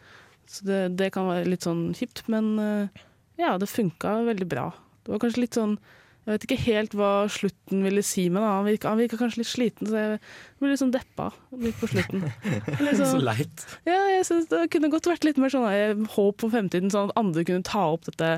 Så 0.51 0.67
det, 0.67 0.81
det 0.99 1.07
kan 1.15 1.25
være 1.29 1.47
litt 1.49 1.65
sånn 1.65 1.87
kjipt, 1.97 2.21
men 2.29 2.51
eh, 2.61 3.01
ja, 3.41 3.55
det 3.57 3.69
funka 3.71 4.19
veldig 4.27 4.45
bra. 4.51 4.67
Det 5.01 5.15
var 5.15 5.21
kanskje 5.23 5.41
litt 5.47 5.57
sånn 5.57 5.77
Jeg 6.21 6.35
vet 6.35 6.43
ikke 6.45 6.57
helt 6.67 6.91
hva 6.93 7.07
slutten 7.33 7.79
ville 7.81 8.03
si 8.05 8.27
med 8.29 8.43
det. 8.43 8.49
Han 8.53 8.67
virka, 8.67 8.89
han 8.91 8.99
virka 9.01 9.17
kanskje 9.17 9.39
litt 9.41 9.49
sliten, 9.49 9.87
så 9.89 9.97
jeg 9.97 10.19
ble 10.61 10.69
litt 10.69 10.81
sånn 10.83 10.91
deppa 10.93 11.31
litt 11.63 11.79
på 11.81 11.89
slutten. 11.89 12.27
Litt 12.27 12.97
Så 12.99 13.07
sånn- 13.15 13.25
leit. 13.25 13.63
ja, 13.89 13.97
jeg 14.19 14.27
synes 14.29 14.45
det 14.51 14.67
kunne 14.75 14.91
godt 14.93 15.09
vært 15.09 15.25
litt 15.25 15.41
mer 15.41 15.49
sånn 15.49 15.65
Jeg 15.73 15.97
håp 16.13 16.43
for 16.45 16.53
fremtiden, 16.53 16.93
sånn 16.93 17.09
at 17.09 17.17
andre 17.23 17.41
kunne 17.49 17.65
ta 17.65 17.87
opp 17.95 18.05
dette, 18.11 18.29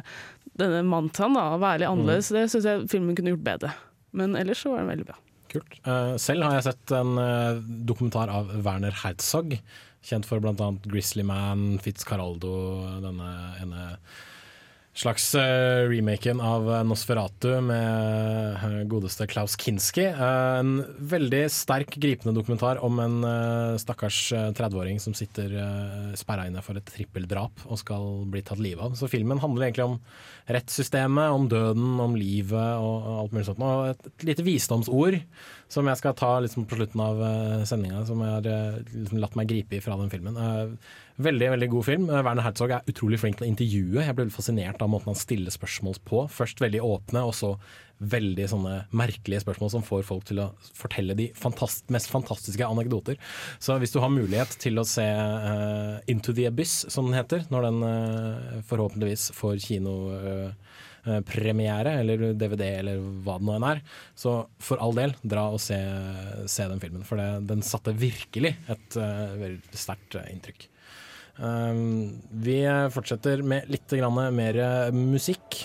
denne 0.64 0.80
mantraen, 0.88 1.36
og 1.36 1.60
være 1.66 1.84
litt 1.84 1.92
annerledes. 1.92 2.32
Det 2.32 2.46
syns 2.56 2.70
jeg 2.72 2.88
filmen 2.96 3.20
kunne 3.20 3.36
gjort 3.36 3.44
bedre. 3.52 3.74
Men 4.16 4.38
ellers 4.40 4.64
så 4.64 4.72
var 4.72 4.86
den 4.86 4.94
veldig 4.94 5.10
bra. 5.12 5.20
Kult. 5.54 5.80
Eh, 5.86 6.16
selv 6.22 6.48
har 6.48 6.58
jeg 6.58 6.68
sett 6.72 6.94
en 6.98 7.18
eh, 7.22 7.62
dokumentar 7.90 8.32
av 8.34 8.50
Werner 8.66 8.96
Herzog, 9.04 9.54
kjent 10.04 10.28
for 10.28 10.42
bl.a. 10.44 10.70
Grizzly 10.90 11.26
Man, 11.28 11.78
Fitzcarraldo, 11.84 12.54
denne 13.04 13.34
ene 13.62 13.84
slags 14.94 15.36
uh, 15.36 15.90
remaken 15.90 16.42
av 16.42 16.68
eh, 16.70 16.84
Nosferatu 16.86 17.50
med 17.66 18.54
eh, 18.54 18.76
godeste 18.90 19.26
Klaus 19.28 19.56
Kinski. 19.58 20.06
En 20.06 20.84
veldig 20.98 21.48
sterk, 21.52 21.98
gripende 21.98 22.36
dokumentar 22.38 22.78
om 22.86 23.02
en 23.02 23.16
uh, 23.26 23.80
stakkars 23.82 24.20
eh, 24.38 24.52
30-åring 24.54 25.02
som 25.02 25.16
sitter 25.18 25.56
uh, 25.58 26.14
sperra 26.20 26.46
inne 26.50 26.62
for 26.66 26.78
et 26.78 26.94
trippeldrap 26.94 27.66
og 27.66 27.82
skal 27.82 28.06
bli 28.30 28.44
tatt 28.46 28.62
livet 28.62 28.86
av. 28.86 28.94
Så 29.00 29.10
filmen 29.10 29.42
handler 29.42 29.68
egentlig 29.68 29.88
om 29.96 29.98
rettssystemet, 30.54 31.34
om 31.34 31.50
døden, 31.50 31.98
om 32.04 32.14
livet 32.20 32.78
og 32.78 33.10
alt 33.18 33.34
mulig 33.34 33.48
sånt. 33.50 33.66
Og 33.66 33.96
et, 33.96 34.10
et 34.14 34.28
lite 34.30 34.46
visdomsord 34.46 35.18
som 35.74 35.90
jeg 35.90 36.00
skal 36.04 36.14
ta 36.20 36.36
liksom 36.44 36.68
på 36.70 36.78
slutten 36.78 37.02
av 37.02 37.24
uh, 37.24 37.66
sendinga, 37.66 38.06
som 38.06 38.22
jeg 38.22 38.38
har 38.38 38.86
liksom 38.94 39.24
latt 39.24 39.40
meg 39.40 39.50
gripe 39.50 39.80
i 39.80 39.82
fra 39.82 39.98
den 39.98 40.14
filmen. 40.14 40.38
Eh, 40.38 40.94
veldig 41.22 41.52
veldig 41.54 41.68
god 41.70 41.86
film. 41.86 42.10
Eh, 42.10 42.24
Werner 42.26 42.42
Herzog 42.46 42.72
er 42.74 42.82
utrolig 42.90 43.20
flink 43.22 43.38
til 43.40 43.46
å 43.48 43.50
intervjue. 43.52 44.06
Jeg 44.06 44.16
ble 44.18 44.26
fascinert 44.34 44.82
av 44.82 44.90
måten 44.92 45.10
han 45.12 45.20
stiller 45.20 45.52
spørsmål 45.54 45.96
på. 46.08 46.18
Først 46.32 46.62
veldig 46.64 46.82
åpne, 46.84 47.20
og 47.28 47.34
så 47.38 47.50
veldig 48.04 48.46
sånne 48.52 48.74
merkelige 49.00 49.44
spørsmål 49.46 49.70
som 49.72 49.84
får 49.86 50.02
folk 50.08 50.24
til 50.28 50.40
å 50.44 50.52
fortelle 50.76 51.14
de 51.16 51.32
fantast 51.38 51.90
mest 51.94 52.10
fantastiske 52.12 52.68
anekdoter. 52.68 53.16
Så 53.64 53.72
hvis 53.80 53.94
du 53.94 54.00
har 54.04 54.12
mulighet 54.12 54.52
til 54.60 54.80
å 54.82 54.86
se 54.88 55.06
uh, 55.06 56.00
Into 56.12 56.34
the 56.36 56.48
Abyss, 56.50 56.86
som 56.92 57.06
den 57.08 57.20
heter, 57.22 57.40
når 57.54 57.62
den 57.70 57.80
uh, 57.86 58.60
forhåpentligvis 58.68 59.24
får 59.38 59.56
kinopremiere, 59.70 61.92
eller 62.02 62.18
DVD, 62.34 62.64
eller 62.82 62.96
hva 63.24 63.36
det 63.40 63.46
nå 63.48 63.54
enn 63.56 63.70
er, 63.72 63.80
så 64.20 64.32
for 64.60 64.78
all 64.84 64.96
del, 65.00 65.12
dra 65.24 65.44
og 65.54 65.60
se, 65.64 65.80
se 66.52 66.64
den 66.74 66.84
filmen. 66.84 67.08
For 67.08 67.16
det, 67.22 67.30
den 67.54 67.62
satte 67.64 67.96
virkelig 67.96 68.52
et 68.68 68.90
veldig 69.00 69.80
sterkt 69.80 70.20
inntrykk. 70.26 70.73
Um, 71.38 72.22
vi 72.30 72.60
fortsetter 72.94 73.42
med 73.42 73.70
litt 73.74 73.94
mer 74.38 74.60
musikk 74.94 75.64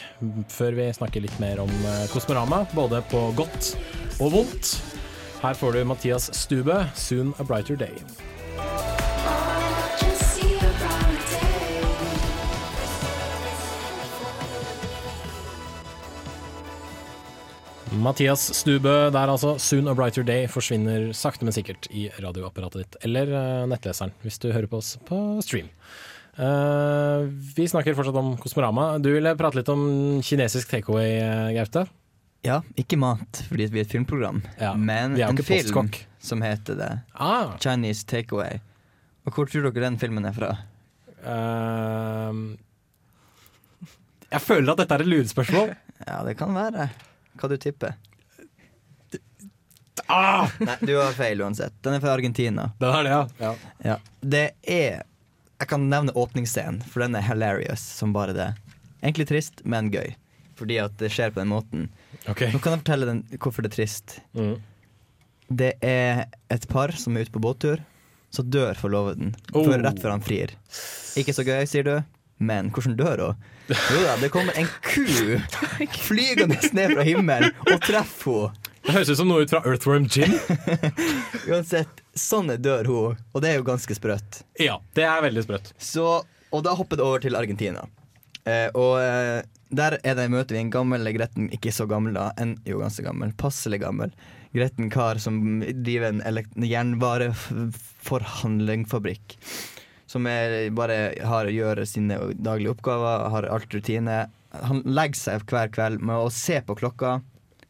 før 0.49 0.79
vi 0.79 0.89
snakker 0.97 1.21
litt 1.21 1.37
mer 1.43 1.61
om 1.61 1.69
eh, 1.69 2.07
Kosmorama, 2.13 2.65
både 2.73 3.03
på 3.13 3.29
godt 3.37 3.75
og 4.19 4.33
vondt. 4.33 4.79
Her 5.43 5.55
får 5.55 5.77
du 5.77 5.85
Mathias 5.85 6.31
Stubø, 6.33 6.83
'Soon 6.95 7.35
a 7.39 7.45
Brighter 7.45 7.77
Day'. 7.77 8.98
Mathias 17.93 18.43
Stubø 18.55 19.11
der 19.11 19.31
altså. 19.31 19.57
'Soon 19.59 19.89
a 19.89 19.95
Brighter 19.95 20.23
Day' 20.23 20.49
forsvinner 20.49 21.13
sakte, 21.13 21.45
men 21.45 21.53
sikkert 21.53 21.89
i 21.91 22.09
radioapparatet 22.21 22.85
ditt. 22.85 22.97
Eller 23.05 23.31
eh, 23.33 23.67
nettleseren, 23.71 24.13
hvis 24.23 24.39
du 24.39 24.53
hører 24.53 24.69
på 24.69 24.81
oss 24.83 24.97
på 25.09 25.41
stream. 25.43 25.71
Uh, 26.39 27.27
vi 27.57 27.67
snakker 27.67 27.97
fortsatt 27.99 28.15
om 28.15 28.37
Kosmorama. 28.39 28.99
Du 29.03 29.11
ville 29.11 29.33
prate 29.35 29.59
litt 29.59 29.71
om 29.73 30.21
kinesisk 30.23 30.71
takeaway, 30.71 31.17
eh, 31.19 31.49
Gaute? 31.57 31.87
Ja, 32.47 32.61
ikke 32.79 32.99
mat, 33.01 33.41
fordi 33.49 33.67
vi 33.73 33.81
er 33.81 33.89
et 33.89 33.91
filmprogram, 33.91 34.39
men 34.79 35.17
er 35.17 35.25
jo 35.25 35.33
en 35.33 35.43
film 35.43 35.65
postkokk. 35.67 35.99
som 36.23 36.45
heter 36.47 36.79
det. 36.79 36.93
Ah. 37.19 37.57
Chinese 37.59 38.07
Takeaway. 38.07 38.61
Og 39.27 39.35
hvor 39.35 39.51
tror 39.51 39.67
dere 39.67 39.89
den 39.89 39.99
filmen 39.99 40.25
er 40.29 40.37
fra? 40.37 40.53
Uh, 41.27 42.55
jeg 44.31 44.45
føler 44.45 44.73
at 44.73 44.85
dette 44.85 44.95
er 44.95 45.07
et 45.07 45.13
lurespørsmål. 45.15 45.75
Ja, 46.07 46.21
det 46.23 46.37
kan 46.39 46.55
være. 46.55 46.85
Hva 47.39 47.49
du 47.53 47.57
tipper? 47.63 47.95
Ah! 50.07 50.49
Nei, 50.59 50.77
du 50.81 50.95
har 50.97 51.13
feil 51.13 51.41
uansett. 51.43 51.75
Den 51.85 51.95
er 51.99 52.01
fra 52.01 52.15
Argentina. 52.17 52.71
Den 52.81 52.95
er 52.95 53.05
det, 53.05 53.11
ja. 53.13 53.55
Ja. 53.85 53.97
Det 54.21 54.45
er 54.63 55.03
Jeg 55.59 55.69
kan 55.73 55.89
nevne 55.91 56.13
åpningsscenen, 56.15 56.79
for 56.87 57.03
den 57.03 57.17
er 57.19 57.25
hilarious 57.27 57.83
som 57.83 58.13
bare 58.15 58.33
det. 58.37 58.49
Egentlig 59.03 59.27
trist, 59.27 59.65
men 59.67 59.89
gøy. 59.91 60.13
Fordi 60.59 60.77
at 60.79 60.95
det 61.01 61.11
skjer 61.11 61.33
på 61.35 61.41
den 61.43 61.51
måten. 61.51 61.89
Okay. 62.31 62.53
Nå 62.55 62.61
kan 62.63 62.77
jeg 62.77 62.85
fortelle 62.85 63.09
den, 63.09 63.25
hvorfor 63.43 63.67
det 63.67 63.73
er 63.73 63.75
trist. 63.75 64.21
Mm. 64.39 64.55
Det 65.51 65.73
er 65.83 66.25
et 66.55 66.69
par 66.71 66.95
som 66.99 67.17
er 67.19 67.27
ute 67.27 67.35
på 67.35 67.43
båttur. 67.43 67.83
så 68.31 68.43
dør 68.45 68.77
forloveden 68.77 69.31
Oh. 69.55 69.65
før, 69.65 69.81
rett 69.83 69.99
før 70.03 70.11
han 70.13 70.21
frir. 70.23 70.51
Ikke 71.17 71.33
så 71.33 71.43
gøy, 71.49 71.65
sier 71.67 71.83
du, 71.87 71.95
men 72.39 72.71
hvordan 72.75 72.97
dør 72.99 73.19
hun? 73.27 73.35
Jo 73.93 73.99
da, 74.01 74.15
det 74.23 74.31
kommer 74.33 74.57
en 74.57 74.69
ku 74.81 75.05
flygende 76.01 76.57
ned 76.73 76.95
fra 76.95 77.05
himmelen 77.05 77.53
og 77.69 77.83
treffer 77.85 78.49
henne. 78.49 78.65
Det 78.89 78.95
høres 78.95 79.11
ut 79.13 79.19
som 79.19 79.29
noe 79.29 79.43
ut 79.45 79.51
fra 79.53 79.61
Earthworm 79.69 80.07
Gin. 80.09 80.33
Uansett, 81.51 81.99
sånn 82.17 82.49
dør 82.65 82.89
hun, 82.89 83.19
og 83.35 83.43
det 83.45 83.51
er 83.51 83.59
jo 83.59 83.67
ganske 83.67 83.93
sprøtt. 83.93 84.39
Ja, 84.57 84.79
det 84.97 85.05
er 85.05 85.21
veldig 85.27 85.43
sprøtt. 85.45 85.69
Så, 85.77 86.25
og 86.25 86.65
da 86.65 86.73
hopper 86.79 86.97
det 86.97 87.05
over 87.05 87.21
til 87.21 87.37
Argentina. 87.37 87.85
Eh, 88.49 88.73
og 88.73 88.97
eh, 89.03 89.45
der 89.69 89.99
er 90.01 90.17
det 90.17 90.31
møter 90.33 90.57
vi 90.57 90.63
en 90.63 90.71
gammel, 90.73 91.05
gretten, 91.13 91.51
ikke 91.53 91.69
så 91.75 91.85
gammel 91.91 92.15
da, 92.17 92.31
en, 92.41 92.55
jo 92.65 92.79
ganske 92.81 93.05
gammel, 93.05 93.35
passelig 93.37 93.83
gammel, 93.83 94.09
gretten 94.57 94.89
kar 94.93 95.19
som 95.21 95.61
driver 95.85 96.09
en 96.09 96.23
jernvareforhandlingsfabrikk. 96.65 96.65
jernvareforhandlingfabrikk. 96.65 99.37
Som 100.09 100.27
er, 100.31 100.71
bare 100.73 101.13
har, 101.29 101.51
gjør 101.53 101.83
sine 101.89 102.17
daglige 102.41 102.73
oppgaver, 102.73 103.29
har 103.35 103.49
alt 103.53 103.75
rutine. 103.77 104.23
Han 104.65 104.81
legger 104.89 105.21
seg 105.21 105.45
hver 105.51 105.69
kveld 105.75 106.01
med 106.01 106.29
å 106.29 106.31
se 106.33 106.63
på 106.65 106.79
klokka 106.79 107.19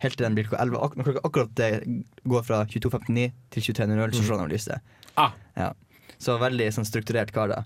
helt 0.03 0.19
til 0.19 0.27
den 0.27 0.37
blir 0.37 0.47
klokka 0.47 0.63
11. 0.63 0.99
Når 0.99 1.09
klokka 1.09 1.23
akkurat 1.27 1.63
går 2.33 2.45
fra 2.47 2.63
22.59 2.71 3.31
til 3.55 3.65
23.00, 3.71 4.15
så 4.15 4.23
slår 4.25 4.37
han 4.37 4.45
av 4.45 4.53
lyset. 4.53 4.93
Ah. 5.19 5.35
Ja. 5.59 5.73
Så 6.23 6.39
veldig 6.39 6.69
sånn 6.75 6.87
strukturert 6.89 7.33
kar, 7.35 7.51
da. 7.51 7.65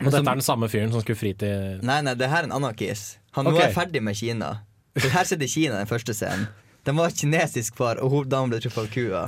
Og 0.00 0.08
dette 0.08 0.24
er 0.24 0.40
den 0.40 0.44
samme 0.44 0.68
fyren 0.72 0.90
som 0.90 1.04
skulle 1.04 1.20
fri 1.20 1.30
til 1.38 1.78
Nei, 1.86 2.00
nei, 2.02 2.16
det 2.18 2.26
her 2.32 2.42
er 2.42 2.48
en 2.48 2.56
annen 2.56 2.74
kiss. 2.76 3.20
Han 3.36 3.46
okay. 3.46 3.60
nå 3.60 3.68
er 3.68 3.76
ferdig 3.76 4.02
med 4.02 4.18
Kina. 4.18 4.50
For 4.98 5.10
her 5.12 5.28
sitter 5.28 5.50
Kina 5.50 5.78
den 5.78 5.90
første 5.90 6.16
scenen. 6.16 6.48
Den 6.84 6.98
var 6.98 7.14
kinesisk 7.16 7.78
far, 7.78 8.00
og 8.04 8.10
hoveddamen 8.12 8.52
ble 8.52 8.58
truffet 8.60 8.82
av 8.82 8.90
kua. 8.92 9.22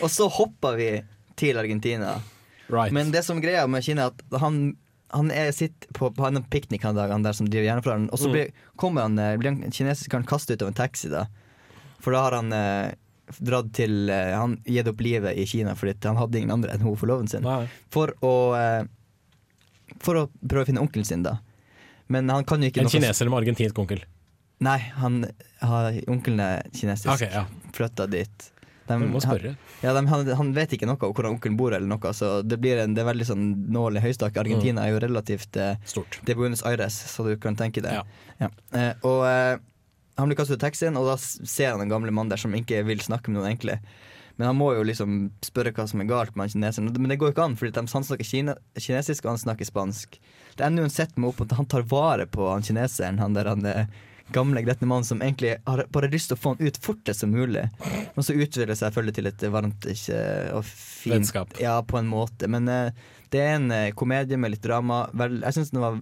Og 0.00 0.08
så 0.12 0.28
hoppa 0.32 0.72
vi 0.78 0.90
til 1.36 1.58
Argentina. 1.60 2.14
Men 2.92 3.10
det 3.14 3.24
som 3.24 3.40
greia 3.40 3.66
med 3.70 3.84
Kina, 3.84 4.08
er 4.08 4.12
at 4.14 4.40
han, 4.40 4.76
han 5.14 5.30
er 5.30 5.52
sitter 5.54 5.88
på, 5.94 6.10
på 6.16 6.26
en 6.26 6.42
piknik 6.50 6.82
han 6.82 6.96
dagen 6.98 7.22
der 7.22 7.32
som 7.36 7.46
driver 7.48 7.68
jernforhandelen, 7.70 8.10
og 8.12 8.18
så 8.18 8.26
Mm. 8.28 8.32
blir, 8.32 8.50
kommer 8.76 9.02
han, 9.06 9.18
eh, 9.18 9.36
blir 9.38 9.50
han 9.54 9.70
kinesisk 9.72 10.10
karen 10.10 10.26
kastet 10.26 10.56
ut 10.58 10.62
av 10.62 10.68
en 10.68 10.74
taxi, 10.74 11.08
da. 11.12 11.26
For 12.00 12.12
da 12.12 12.22
har 12.26 12.32
han 12.40 12.52
eh, 12.52 12.92
dratt 13.42 13.72
til 13.74 14.08
eh, 14.10 14.34
Han 14.38 14.58
gitt 14.64 14.86
opp 14.86 15.00
livet 15.02 15.34
i 15.36 15.46
Kina 15.46 15.72
fordi 15.74 15.96
han 16.06 16.16
hadde 16.20 16.38
ingen 16.38 16.52
andre 16.54 16.70
enn 16.74 16.80
hun 16.84 16.94
forloven 16.96 17.26
sin. 17.28 17.42
For 17.90 18.12
å 18.22 18.34
eh, 18.54 18.84
For 20.02 20.14
å 20.20 20.26
prøve 20.46 20.62
å 20.66 20.66
finne 20.68 20.82
onkelen 20.82 21.06
sin, 21.06 21.22
da. 21.22 21.38
Men 22.08 22.28
han 22.30 22.44
kan 22.44 22.60
jo 22.62 22.68
ikke 22.70 22.82
En 22.84 22.86
noe- 22.86 22.92
kineser 23.00 23.28
med 23.30 23.40
argentinsk 23.42 23.78
onkel. 23.78 24.02
Nei, 24.60 24.78
han 24.78 25.24
har, 25.60 25.92
onkelen 26.08 26.40
er 26.40 26.62
kinesisk. 26.72 27.10
Ok, 27.12 27.26
ja. 27.32 27.44
Flytta 27.76 28.06
dit. 28.08 28.52
De, 28.86 28.98
Du 29.02 29.12
må 29.12 29.22
spørre. 29.22 29.54
Han, 29.56 29.78
ja, 29.82 29.94
de, 29.96 30.02
han, 30.10 30.32
han 30.40 30.52
vet 30.56 30.74
ikke 30.76 30.88
noe 30.88 30.98
om 30.98 31.14
hvor 31.16 31.28
onkelen 31.30 31.58
bor, 31.58 31.74
eller 31.76 31.88
noe, 31.90 32.12
så 32.16 32.40
det, 32.46 32.58
blir 32.62 32.82
en, 32.82 32.94
det 32.96 33.02
er 33.02 33.10
veldig 33.10 33.28
sånn 33.28 33.46
nål 33.74 33.98
i 34.00 34.04
høystak. 34.04 34.38
Argentina 34.42 34.84
er 34.86 34.94
jo 34.94 35.00
relativt 35.02 35.58
eh, 35.60 35.78
Stort. 35.88 36.20
Det 36.26 36.34
er 36.34 36.40
Buenos 36.40 36.64
Aires, 36.68 36.98
så 37.12 37.26
du 37.26 37.34
kan 37.42 37.58
tenke 37.58 37.84
deg. 37.84 38.04
Ja. 38.38 38.50
Eh, 38.72 38.92
og 39.06 39.24
eh, 39.28 39.56
han 40.16 40.30
blir 40.30 40.38
kastet 40.38 40.60
ut 40.60 40.64
taxien, 40.64 40.96
og 40.96 41.08
da 41.10 41.16
ser 41.20 41.74
han 41.74 41.84
en 41.84 41.92
gamle 41.92 42.14
mann 42.14 42.30
der 42.32 42.40
som 42.40 42.54
ikke 42.56 42.84
vil 42.88 43.02
snakke 43.04 43.32
med 43.32 43.40
noen, 43.40 43.50
egentlig. 43.50 43.80
Men 44.36 44.50
han 44.50 44.58
må 44.58 44.70
jo 44.76 44.84
liksom 44.84 45.30
spørre 45.44 45.72
hva 45.76 45.86
som 45.88 46.02
er 46.02 46.08
galt 46.10 46.34
med 46.36 46.46
han 46.46 46.52
kineseren. 46.52 46.90
Men 46.92 47.12
det 47.12 47.18
går 47.20 47.30
jo 47.30 47.34
ikke 47.36 47.46
an, 47.46 47.56
for 47.56 47.72
han 47.72 47.88
snakker 47.88 48.28
kine, 48.28 48.56
kinesisk, 48.76 49.24
og 49.24 49.34
han 49.34 49.40
snakker 49.40 49.68
spansk. 49.68 50.18
Det 50.56 50.64
ender 50.64 50.84
uansett 50.84 51.16
med 51.16 51.30
opp 51.30 51.40
at 51.44 51.56
han 51.56 51.68
tar 51.68 51.86
vare 51.88 52.28
på 52.28 52.48
han 52.50 52.64
kineseren, 52.64 53.20
han 53.22 53.36
der 53.36 53.48
han 53.48 53.64
eh, 53.68 53.88
gamle, 54.34 54.62
gretne 54.66 54.88
mannen 54.90 55.06
som 55.06 55.22
egentlig 55.22 55.56
har 55.66 55.84
bare 55.94 56.10
lyst 56.12 56.30
til 56.30 56.38
å 56.38 56.40
få 56.40 56.54
han 56.54 56.66
ut 56.66 56.80
fortest 56.82 57.22
som 57.22 57.30
mulig. 57.30 57.66
Men 58.14 58.26
så 58.26 58.34
utvikler 58.34 58.72
det 58.72 58.78
seg 58.78 58.90
selvfølgelig 58.90 59.16
til 59.18 59.30
et 59.30 59.46
varmt 59.54 59.88
ikke, 59.92 60.20
og 60.56 60.66
fint 60.66 61.14
Vennskap. 61.20 61.56
Ja, 61.62 61.78
på 61.86 62.00
en 62.00 62.10
måte. 62.10 62.50
Men 62.50 62.68
eh, 62.72 62.92
det 63.34 63.42
er 63.42 63.56
en 63.56 63.70
eh, 63.74 63.92
komedie 63.96 64.38
med 64.40 64.56
litt 64.56 64.64
drama. 64.64 65.04
Vel, 65.16 65.40
jeg 65.44 65.58
synes 65.58 65.74
den 65.74 65.84
var 65.84 65.98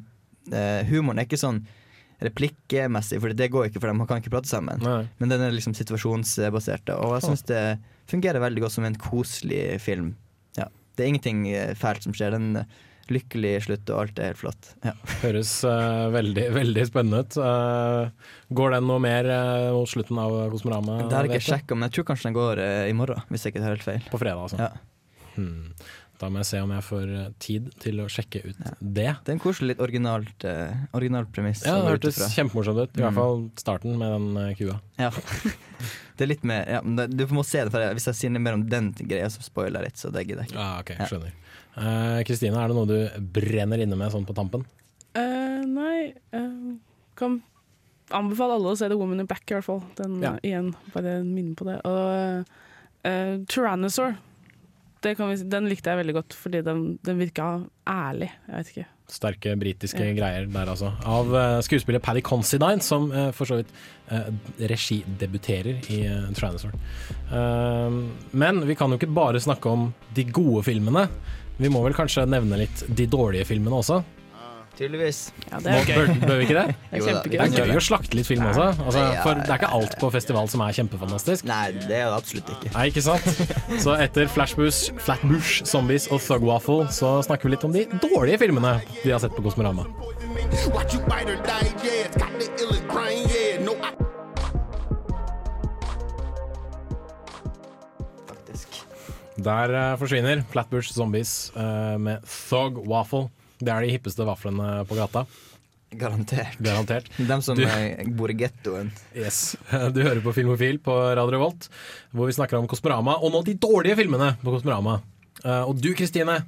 eh, 0.52 0.84
Humoren 0.90 1.20
er 1.20 1.28
ikke 1.28 1.40
sånn 1.40 1.64
replikkmessig, 2.24 3.18
for 3.20 3.34
det 3.36 3.50
går 3.52 3.68
ikke, 3.68 3.80
for 3.82 3.90
dem, 3.90 4.00
man 4.00 4.08
kan 4.08 4.22
ikke 4.22 4.32
prate 4.32 4.48
sammen. 4.48 4.82
Men 5.18 5.32
den 5.32 5.42
er 5.42 5.54
liksom 5.54 5.74
situasjonsbasert. 5.76 6.92
Og 6.96 7.16
jeg 7.18 7.26
syns 7.26 7.46
det 7.50 7.62
fungerer 8.10 8.42
veldig 8.42 8.64
godt 8.64 8.76
som 8.76 8.86
en 8.88 8.98
koselig 9.00 9.80
film. 9.82 10.14
Ja. 10.58 10.68
Det 10.94 11.04
er 11.04 11.12
ingenting 11.12 11.46
eh, 11.50 11.74
fælt 11.78 12.06
som 12.06 12.14
skjer. 12.16 12.36
Den 12.36 12.62
eh, 12.62 12.82
lykkelig 13.12 13.52
slutt, 13.66 13.90
og 13.92 14.00
alt 14.04 14.20
er 14.22 14.30
helt 14.30 14.40
flott. 14.40 14.70
Ja. 14.86 14.94
Høres 15.24 15.52
uh, 15.68 16.08
veldig, 16.14 16.46
veldig 16.54 16.86
spennende 16.88 17.24
ut. 17.24 17.36
Uh, 17.36 18.32
går 18.54 18.76
den 18.76 18.88
noe 18.88 19.02
mer 19.02 19.28
uh, 19.28 19.72
mot 19.76 19.90
slutten 19.90 20.20
av 20.22 20.36
Kosmorama? 20.54 21.02
Det 21.04 21.18
har 21.18 21.28
jeg 21.28 21.42
ikke 21.42 21.48
sjekka, 21.50 21.76
men 21.76 21.88
jeg 21.88 21.98
tror 21.98 22.08
kanskje 22.12 22.30
den 22.30 22.38
går 22.38 22.64
i 22.88 22.96
morgen, 22.96 23.26
hvis 23.28 23.46
jeg 23.46 23.54
ikke 23.54 23.64
tar 23.64 23.76
helt 23.76 23.86
feil. 23.86 24.08
På 24.12 24.22
fredag, 24.22 24.46
altså. 24.46 24.60
Ja. 24.64 24.72
Hmm. 25.34 25.74
Da 26.20 26.28
må 26.30 26.38
jeg 26.40 26.46
se 26.46 26.60
om 26.62 26.70
jeg 26.70 26.84
får 26.86 27.10
eh, 27.18 27.30
tid 27.42 27.70
til 27.82 27.98
å 28.00 28.06
sjekke 28.12 28.44
ut 28.46 28.58
det. 28.62 28.72
Det 28.80 29.06
er 29.10 29.32
en 29.34 29.40
koselig, 29.42 29.72
litt 29.74 29.80
originalt, 29.82 30.44
uh, 30.46 30.84
originalt 30.94 31.32
premiss. 31.34 31.64
Ja, 31.66 31.74
det 31.82 31.96
hørtes 31.96 32.20
kjempemorsomt 32.36 32.78
ut. 32.84 32.94
I 32.96 33.02
hvert 33.02 33.14
Mm. 33.14 33.18
fall 33.18 33.42
starten 33.60 33.98
med 33.98 34.14
den 34.14 34.28
uh, 34.38 34.52
kua. 34.58 34.80
Ja. 35.00 35.10
Det 36.14 36.22
er 36.22 36.30
litt 36.30 36.44
mer 36.46 36.68
ja, 36.70 36.78
men 36.86 37.10
Du 37.10 37.24
må 37.34 37.42
se 37.42 37.64
det, 37.66 37.72
for 37.74 37.82
hvis 37.98 38.04
jeg 38.06 38.14
sier 38.14 38.30
mer 38.38 38.54
om 38.54 38.62
den 38.70 38.92
greia, 38.94 39.26
så 39.34 39.42
spoiler 39.42 39.82
jeg 39.82 39.90
litt. 39.90 39.98
Så 39.98 40.12
det 40.14 40.22
gidder 40.28 40.44
jeg 40.46 40.52
ikke. 40.52 40.62
Ah, 40.62 40.76
okay, 40.78 41.00
skjønner. 41.10 41.32
Eh, 41.74 42.22
uh, 42.22 42.60
er 42.62 42.68
det 42.70 42.76
noe 42.78 42.86
du 42.86 43.26
brenner 43.34 43.82
inne 43.82 43.98
med 43.98 44.14
sånn 44.14 44.26
på 44.28 44.36
tampen? 44.38 44.62
Eh, 45.18 45.62
nei 45.66 46.12
eh, 46.34 46.78
Kan 47.18 47.40
anbefale 48.14 48.56
alle 48.58 48.72
å 48.74 48.78
se 48.78 48.88
The 48.90 48.96
Woman 48.98 49.22
in 49.22 49.26
Back, 49.30 49.42
i 49.50 49.54
hvert 49.56 49.66
fall. 49.66 49.82
Den, 49.98 50.20
Ja. 50.22 50.34
eh, 50.34 50.50
igjen, 50.50 50.72
bare 50.94 51.16
minne 51.26 51.54
på 51.58 51.66
det. 51.66 51.80
Og 51.86 52.46
eh, 53.04 53.38
Tyrannosaur, 53.50 54.16
vi, 55.04 55.36
den 55.52 55.68
likte 55.70 55.92
jeg 55.92 56.00
veldig 56.00 56.14
godt, 56.16 56.34
fordi 56.38 56.62
den, 56.66 56.98
den 57.04 57.18
virka 57.20 57.46
ærlig. 57.88 58.30
Jeg 58.48 58.56
vet 58.56 58.70
ikke. 58.72 58.86
Sterke 59.14 59.52
britiske 59.60 60.00
Ja. 60.00 60.14
greier 60.16 60.46
der, 60.48 60.70
altså. 60.72 60.94
Av 61.04 61.28
uh, 61.28 61.60
skuespiller 61.60 62.00
Paddy 62.00 62.22
Considine, 62.24 62.80
som 62.80 63.10
uh, 63.12 63.30
for 63.36 63.44
så 63.50 63.58
vidt 63.60 63.68
uh, 64.10 64.30
regidebuterer 64.72 65.82
i 65.92 66.00
uh, 66.08 66.30
Tyrannosaur. 66.32 66.72
Eh, 67.28 67.98
men 68.32 68.60
vi 68.68 68.74
kan 68.78 68.90
jo 68.90 68.96
ikke 68.98 69.12
bare 69.14 69.40
snakke 69.44 69.68
om 69.70 69.90
de 70.16 70.24
gode 70.24 70.64
filmene. 70.66 71.06
Vi 71.60 71.68
må 71.70 71.82
vel 71.84 71.94
kanskje 71.96 72.24
nevne 72.26 72.58
litt 72.64 72.84
de 72.88 73.06
dårlige 73.06 73.46
filmene 73.46 73.76
også? 73.82 74.00
Tydeligvis. 74.74 75.32
Ja, 75.50 75.60
Må, 75.62 75.70
bør, 75.86 76.08
bør 76.26 76.38
vi 76.40 76.46
ikke 76.48 76.56
det? 76.58 76.74
Det 76.90 76.98
er 76.98 76.98
Jo 76.98 77.06
da, 77.06 77.20
Det 77.22 77.40
er 77.62 77.68
gøy 77.70 77.78
å 77.78 77.82
slakte 77.84 78.18
litt 78.18 78.26
film 78.26 78.46
også. 78.48 78.66
Altså, 78.82 79.04
for 79.22 79.38
det 79.38 79.52
er 79.52 79.60
ikke 79.60 79.70
alt 79.78 79.94
på 80.00 80.10
festival 80.14 80.50
som 80.50 80.64
er 80.66 80.74
kjempefantastisk. 80.78 81.46
Nei, 81.46 81.66
det 81.76 81.98
er 82.00 82.08
det 82.10 82.16
absolutt 82.16 82.50
ikke. 82.56 82.72
Nei, 82.74 82.86
ikke 82.90 83.04
sant? 83.06 83.28
Så 83.84 83.94
etter 84.02 84.30
Flashbush, 84.34 84.90
Flatbush, 85.04 85.62
Zombies 85.70 86.08
og 86.10 86.22
Thug 86.26 86.46
Waffle, 86.48 86.88
så 86.94 87.16
snakker 87.26 87.48
vi 87.48 87.54
litt 87.54 87.68
om 87.68 87.74
de 87.74 87.86
dårlige 88.02 88.42
filmene 88.42 88.80
vi 89.04 89.14
har 89.14 89.22
sett 89.22 89.36
på 89.36 89.44
Kosmorama. 89.46 89.86
Der 99.44 99.74
eh, 99.76 99.94
forsvinner 99.98 100.42
Flatbush 100.50 100.94
Zombies 100.94 101.52
eh, 101.56 101.96
med 102.00 102.22
Thug 102.26 102.78
Waffle. 102.88 103.28
Det 103.60 103.70
er 103.70 103.84
de 103.86 103.92
hippeste 103.94 104.24
vaflene 104.26 104.84
på 104.88 104.96
gata. 104.98 105.24
Garantert. 105.94 106.56
Garantert. 106.58 107.06
Dem 107.28 107.40
som 107.44 107.54
Du- 107.56 107.62
eh, 107.64 108.02
bor 108.18 108.28
i 108.30 108.34
gettoen. 108.34 108.90
Yes. 109.14 109.54
Du 109.94 110.00
hører 110.02 110.20
på 110.24 110.32
Filmofil 110.34 110.80
på 110.82 110.90
Radio 111.14 111.30
Revolt, 111.36 111.68
hvor 112.12 112.26
vi 112.26 112.32
snakker 112.34 112.58
om 112.58 112.66
Kosmorama, 112.66 113.14
og 113.22 113.30
nå 113.32 113.44
de 113.46 113.54
dårlige 113.54 113.96
filmene 114.00 114.32
på 114.42 114.56
Kosmorama. 114.56 114.96
Eh, 115.44 115.62
og 115.68 115.78
du, 115.80 115.92
Kristine, 115.94 116.40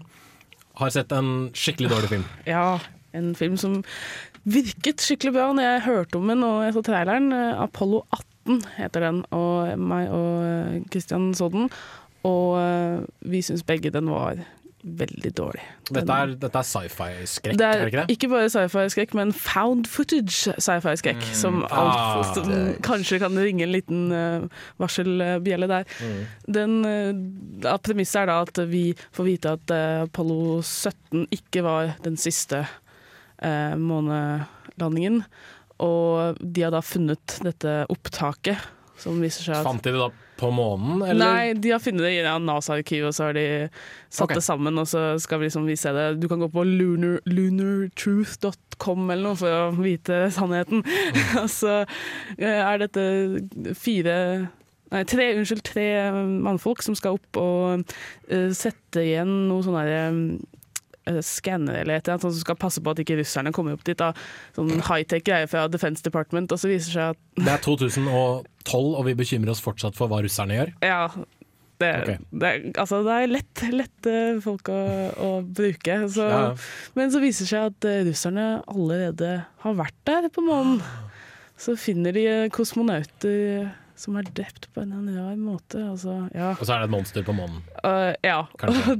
har 0.76 0.90
sett 0.90 1.12
en 1.12 1.50
skikkelig 1.54 1.88
dårlig 1.94 2.08
film. 2.10 2.24
Ja, 2.44 2.80
en 3.14 3.34
film 3.38 3.56
som 3.56 3.78
virket 4.46 4.98
skikkelig 5.00 5.32
bra 5.38 5.46
når 5.54 5.62
jeg 5.68 5.84
hørte 5.86 6.18
om 6.18 6.26
den 6.28 6.42
og 6.44 6.64
jeg 6.66 6.74
så 6.74 6.82
traileren. 6.90 7.30
Eh, 7.32 7.62
Apollo 7.62 8.02
18 8.12 8.60
heter 8.76 9.00
den, 9.06 9.22
og 9.32 9.78
meg 9.78 10.10
og 10.10 10.90
Kristian 10.90 11.30
så 11.38 11.48
den. 11.54 11.70
Og 12.26 13.06
vi 13.22 13.38
syns 13.46 13.62
begge 13.62 13.92
den 13.94 14.10
var 14.10 14.40
veldig 14.86 15.32
dårlig. 15.34 15.62
Den- 15.90 15.94
Dette 16.06 16.12
er, 16.22 16.34
dette 16.38 16.58
er 16.60 16.66
sci-fi-skrekk, 16.66 17.54
er 17.60 17.78
det 17.80 17.86
ikke 17.92 18.02
det? 18.06 18.14
ikke 18.16 18.28
bare 18.30 18.50
sci-fi-skrekk, 18.52 19.14
men 19.18 19.32
found 19.32 19.86
footage 19.90 20.52
sci-fi-skrekk. 20.62 21.22
som 21.34 21.64
Ah, 21.70 22.20
alt, 22.22 22.34
som 22.34 22.74
kanskje 22.86 23.18
kan 23.18 23.34
ringe 23.34 23.62
en 23.66 23.72
liten 23.74 24.12
uh, 24.12 24.46
varselbjelle 24.78 25.66
der. 25.66 25.84
Mm. 26.00 26.26
Den 26.54 26.76
uh, 27.66 27.76
Premisset 27.82 28.22
er 28.22 28.26
da 28.30 28.40
at 28.46 28.58
vi 28.70 28.94
får 29.12 29.24
vite 29.26 29.54
at 29.58 29.70
uh, 29.74 30.04
Apollo 30.06 30.62
17 30.62 31.26
ikke 31.34 31.64
var 31.66 31.96
den 32.06 32.16
siste 32.16 32.62
uh, 33.42 33.74
månelandingen. 33.76 35.24
Og 35.82 36.38
de 36.40 36.62
har 36.64 36.70
da 36.72 36.80
funnet 36.80 37.38
dette 37.44 37.82
opptaket, 37.92 38.56
som 39.02 39.18
viser 39.20 39.44
seg 39.50 39.58
at 39.58 39.66
Fant 39.66 39.82
de 39.84 39.92
det 39.92 39.98
da 40.00 40.08
på 40.36 40.50
månen, 40.52 41.00
eller? 41.02 41.22
Nei, 41.22 41.54
de 41.56 41.72
har 41.72 41.80
funnet 41.82 42.04
det 42.04 42.12
i 42.14 42.20
ja, 42.20 42.36
NASA-arkivet, 42.42 43.08
og 43.10 43.16
så 43.16 43.28
har 43.28 43.38
de 43.38 43.46
satt 44.10 44.26
okay. 44.26 44.38
det 44.38 44.44
sammen, 44.44 44.80
og 44.82 44.88
så 44.90 45.04
skal 45.22 45.40
vi 45.40 45.48
liksom 45.48 45.68
vise 45.68 45.92
det. 45.96 46.06
Du 46.20 46.28
kan 46.30 46.42
gå 46.42 46.50
på 46.52 46.64
lunar, 46.66 47.18
lunartruth.com 47.30 49.10
eller 49.10 49.24
noe 49.30 49.40
for 49.40 49.56
å 49.56 49.72
vite 49.78 50.26
sannheten. 50.36 50.84
Mm. 50.84 51.24
og 51.42 51.50
så 51.52 51.80
eh, 51.80 52.60
er 52.60 52.84
dette 52.84 53.08
fire 53.78 54.20
Nei, 54.86 55.00
tre, 55.02 55.32
unnskyld, 55.34 55.64
tre 55.66 55.84
eh, 55.98 56.16
mannfolk 56.46 56.84
som 56.84 56.94
skal 56.94 57.16
opp 57.16 57.38
og 57.42 57.80
uh, 58.30 58.50
sette 58.54 59.02
igjen 59.02 59.32
noe 59.48 59.64
sånn 59.66 59.74
derre 59.74 60.04
uh, 60.14 60.55
skanner 61.22 61.80
eller 61.80 61.98
et 61.98 62.06
eller 62.06 62.16
annet 62.16 62.26
sånn 62.26 62.34
som 62.34 62.44
skal 62.44 62.58
passe 62.60 62.82
på 62.82 62.92
at 62.92 63.00
ikke 63.02 63.18
russerne 63.20 63.52
kommer 63.54 63.76
opp 63.76 63.84
dit. 63.86 63.98
Da. 63.98 64.12
Sånn 64.56 64.74
high-tech 64.88 65.24
greier 65.26 65.50
fra 65.50 65.66
Defense 65.70 66.04
Department, 66.04 66.52
og 66.52 66.60
så 66.60 66.70
viser 66.70 66.90
det 66.90 66.96
seg 66.96 67.14
at 67.14 67.42
Det 67.46 67.54
er 67.54 67.64
2012, 67.64 68.44
og 68.74 69.02
vi 69.06 69.16
bekymrer 69.18 69.54
oss 69.54 69.64
fortsatt 69.64 69.98
for 69.98 70.10
hva 70.12 70.22
russerne 70.26 70.60
gjør. 70.60 70.76
Ja. 70.92 71.08
Det, 71.76 71.90
okay. 71.92 72.16
det, 72.32 72.50
altså, 72.80 73.02
det 73.04 73.12
er 73.12 73.26
lett, 73.28 73.62
lette 73.68 74.12
folk 74.40 74.70
å, 74.72 74.82
å 75.20 75.30
bruke. 75.44 75.98
Så, 76.08 76.24
Ja. 76.24 76.44
Men 76.96 77.12
så 77.12 77.20
viser 77.20 77.44
det 77.44 77.50
seg 77.50 77.66
at 77.68 77.88
eh, 77.90 78.04
russerne 78.06 78.46
allerede 78.64 79.32
har 79.60 79.76
vært 79.76 79.98
der 80.08 80.30
på 80.32 80.44
månen. 80.46 80.80
Så 81.60 81.76
finner 81.80 82.16
de 82.16 82.24
eh, 82.30 82.46
kosmonauter 82.52 83.68
som 83.96 84.16
er 84.20 84.28
drept 84.36 84.68
på 84.74 84.82
en 84.84 84.92
rar 85.16 85.36
måte. 85.40 85.80
Altså, 85.80 86.14
ja. 86.36 86.52
Og 86.54 86.62
så 86.62 86.74
er 86.76 86.84
det 86.84 86.88
et 86.90 86.94
monster 86.94 87.24
på 87.26 87.34
månen. 87.36 87.62
Uh, 87.80 88.12
ja. 88.24 88.38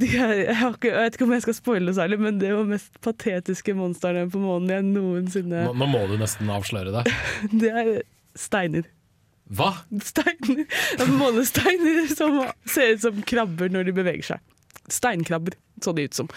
De 0.01 0.09
er, 0.17 0.35
jeg, 0.47 0.57
har 0.63 0.77
ikke, 0.77 0.91
jeg 0.93 1.07
vet 1.07 1.19
ikke 1.19 1.29
om 1.29 1.35
jeg 1.37 1.45
skal 1.47 1.59
spoile 1.59 1.95
særlig, 1.97 2.19
men 2.23 2.41
det 2.41 2.51
er 2.51 2.57
jo 2.57 2.67
mest 2.69 2.97
patetiske 3.05 3.77
monstrene 3.77 4.27
på 4.33 4.41
månen 4.43 4.73
jeg 4.73 4.87
noensinne 4.89 5.67
Nå, 5.69 5.77
nå 5.77 5.89
må 5.93 6.03
du 6.11 6.17
nesten 6.21 6.51
avsløre 6.53 6.95
det. 6.99 7.17
Det 7.63 7.73
er 7.73 7.91
steiner. 8.37 8.89
Hva? 9.47 9.71
Steiner. 10.03 10.65
Er 10.99 11.11
Månesteiner 11.13 12.09
som 12.11 12.41
ser 12.67 12.97
ut 12.97 13.05
som 13.05 13.23
krabber 13.29 13.71
når 13.71 13.87
de 13.89 13.95
beveger 13.95 14.33
seg. 14.33 14.43
Steinkrabber, 14.91 15.55
så 15.83 15.93
det 15.95 16.09
ut 16.11 16.19
som. 16.19 16.29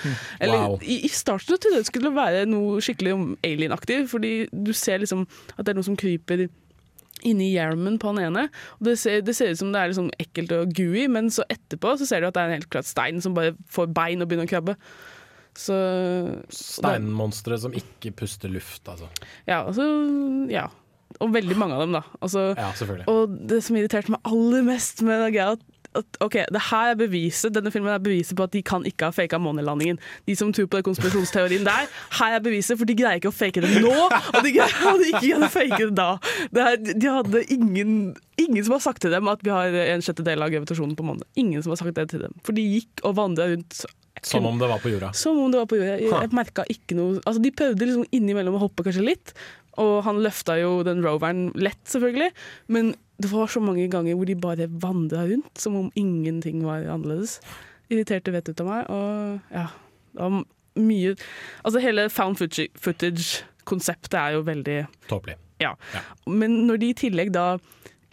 Eller, 0.42 0.58
Wow. 0.58 0.80
i, 0.82 1.00
I 1.06 1.10
starten 1.14 1.52
trodde 1.54 1.72
jeg 1.72 1.84
det 1.84 1.90
skulle 1.90 2.12
være 2.16 2.46
noe 2.50 2.82
skikkelig 2.82 3.16
alien-aktig, 3.46 4.04
fordi 4.10 4.34
du 4.52 4.72
ser 4.78 5.02
liksom 5.04 5.26
at 5.56 5.64
det 5.66 5.74
er 5.74 5.80
noe 5.80 5.86
som 5.90 5.98
kryper 6.00 6.48
inni 7.28 7.52
hjelmen 7.54 8.00
på 8.02 8.14
han 8.14 8.24
ene. 8.30 8.48
Det 8.84 8.96
ser, 9.00 9.22
det 9.26 9.36
ser 9.38 9.54
ut 9.54 9.62
som 9.62 9.72
det 9.74 9.82
er 9.82 9.94
liksom 9.94 10.10
ekkelt 10.22 10.56
og 10.58 10.74
gooey, 10.78 11.08
men 11.12 11.32
så 11.34 11.46
etterpå 11.52 11.96
så 12.00 12.08
ser 12.10 12.24
du 12.24 12.30
at 12.30 12.38
det 12.38 12.44
er 12.44 12.52
en 12.52 12.60
helt 12.60 12.72
klart 12.74 12.90
stein 12.90 13.24
som 13.24 13.38
bare 13.38 13.56
får 13.74 13.90
bein 13.96 14.24
og 14.24 14.30
begynner 14.30 14.50
å 14.50 14.54
krabbe. 14.54 14.78
Så 15.60 15.76
Steinmonstre 16.54 17.58
som 17.60 17.74
ikke 17.76 18.14
puster 18.22 18.52
luft, 18.52 18.86
altså. 18.88 19.10
Ja, 19.50 19.64
altså, 19.66 19.84
ja. 20.52 20.68
Og 21.20 21.34
veldig 21.34 21.58
mange 21.58 21.76
av 21.76 21.84
dem, 21.84 21.96
da. 21.98 22.04
Altså, 22.22 22.52
Ja, 22.54 22.70
og 23.10 23.34
det 23.50 23.64
som 23.66 23.80
irriterte 23.80 24.14
meg 24.14 24.22
aller 24.30 24.66
mest 24.68 25.02
med 25.06 25.24
det 25.26 25.32
greia, 25.36 25.56
at, 25.58 25.64
at 25.98 26.18
ok, 26.22 26.36
det 26.54 26.62
her 26.70 26.92
er 26.92 26.98
beviset, 27.00 27.54
denne 27.56 27.72
filmen 27.74 27.90
er 27.94 28.02
beviset 28.04 28.38
på 28.38 28.46
at 28.46 28.54
de 28.54 28.62
kan 28.66 28.84
ikke 28.86 29.08
ha 29.10 29.16
faka 29.16 29.40
månelandingen. 29.42 29.98
De 30.30 30.36
som 30.38 30.52
tror 30.54 30.68
på 30.70 30.78
den 30.78 30.86
konspirasjonsteorien 30.86 31.64
der, 31.66 31.88
her 32.20 32.36
er 32.38 32.44
beviset, 32.46 32.78
for 32.78 32.86
de 32.90 32.96
greier 33.00 33.18
ikke 33.22 33.32
å 33.32 33.36
fake 33.36 33.64
det 33.66 33.72
nå, 33.82 33.94
og 33.96 34.40
de 34.46 34.52
greier 34.54 35.06
ikke 35.10 35.40
å 35.40 35.50
fake 35.50 35.80
det 35.88 35.96
da. 35.98 36.10
Det 36.54 36.66
her, 36.68 36.78
de 36.92 37.14
hadde 37.16 37.44
ingen, 37.56 37.96
ingen 38.38 38.68
som 38.68 38.78
har 38.78 38.84
sagt 38.86 39.02
til 39.06 39.16
dem 39.16 39.28
at 39.32 39.42
vi 39.46 39.54
har 39.56 39.74
en 39.88 40.06
sjettedel 40.06 40.46
av 40.46 40.54
gravitasjonen 40.54 40.94
på 41.00 41.08
månen. 41.10 41.26
Ingen 41.40 41.66
som 41.66 41.74
har 41.74 41.82
sagt 41.82 41.98
det 41.98 42.10
til 42.14 42.22
dem. 42.28 42.38
For 42.46 42.54
de 42.58 42.68
gikk 42.68 43.02
og 43.10 43.18
vandra 43.18 43.50
rundt 43.50 43.82
Som 44.26 44.46
om 44.46 44.58
det 44.62 44.68
var 44.68 44.82
på 44.84 44.92
jorda. 44.94 45.14
som 45.16 45.38
om 45.42 45.52
det 45.52 45.62
var 45.62 45.68
på 45.72 45.78
jorda. 45.80 45.98
Jeg, 45.98 46.12
jeg 46.12 46.36
merka 46.36 46.66
ikke 46.70 46.98
noe 46.98 47.22
Altså, 47.24 47.40
de 47.42 47.52
prøvde 47.56 47.88
liksom 47.88 48.06
innimellom 48.14 48.58
å 48.60 48.64
hoppe 48.68 48.84
kanskje 48.86 49.06
litt, 49.10 49.34
og 49.80 50.02
han 50.04 50.20
løfta 50.22 50.58
jo 50.60 50.82
den 50.84 51.00
roveren 51.06 51.50
lett, 51.56 51.80
selvfølgelig, 51.88 52.34
men 52.76 52.94
det 53.20 53.30
var 53.32 53.48
så 53.52 53.60
mange 53.60 53.88
ganger 53.92 54.16
hvor 54.16 54.26
de 54.30 54.36
bare 54.40 54.68
vandra 54.82 55.26
rundt 55.28 55.60
som 55.60 55.76
om 55.76 55.90
ingenting 56.00 56.62
var 56.64 56.86
annerledes. 56.88 57.40
Irriterte 57.92 58.32
vettet 58.32 58.56
ut 58.56 58.62
av 58.64 58.68
meg, 58.70 58.90
og 58.90 59.54
ja 59.56 59.68
det 60.14 60.24
var 60.26 60.44
mye 60.80 61.12
Altså, 61.66 61.80
hele 61.84 62.08
found 62.10 62.38
footage- 62.40 62.72
footage-konseptet 62.80 64.16
er 64.18 64.32
jo 64.38 64.42
veldig 64.48 64.78
Tåpelig. 65.10 65.36
ja. 65.62 65.74
Men 66.28 66.66
når 66.68 66.80
de 66.80 66.90
i 66.90 66.98
tillegg 66.98 67.32
da 67.36 67.58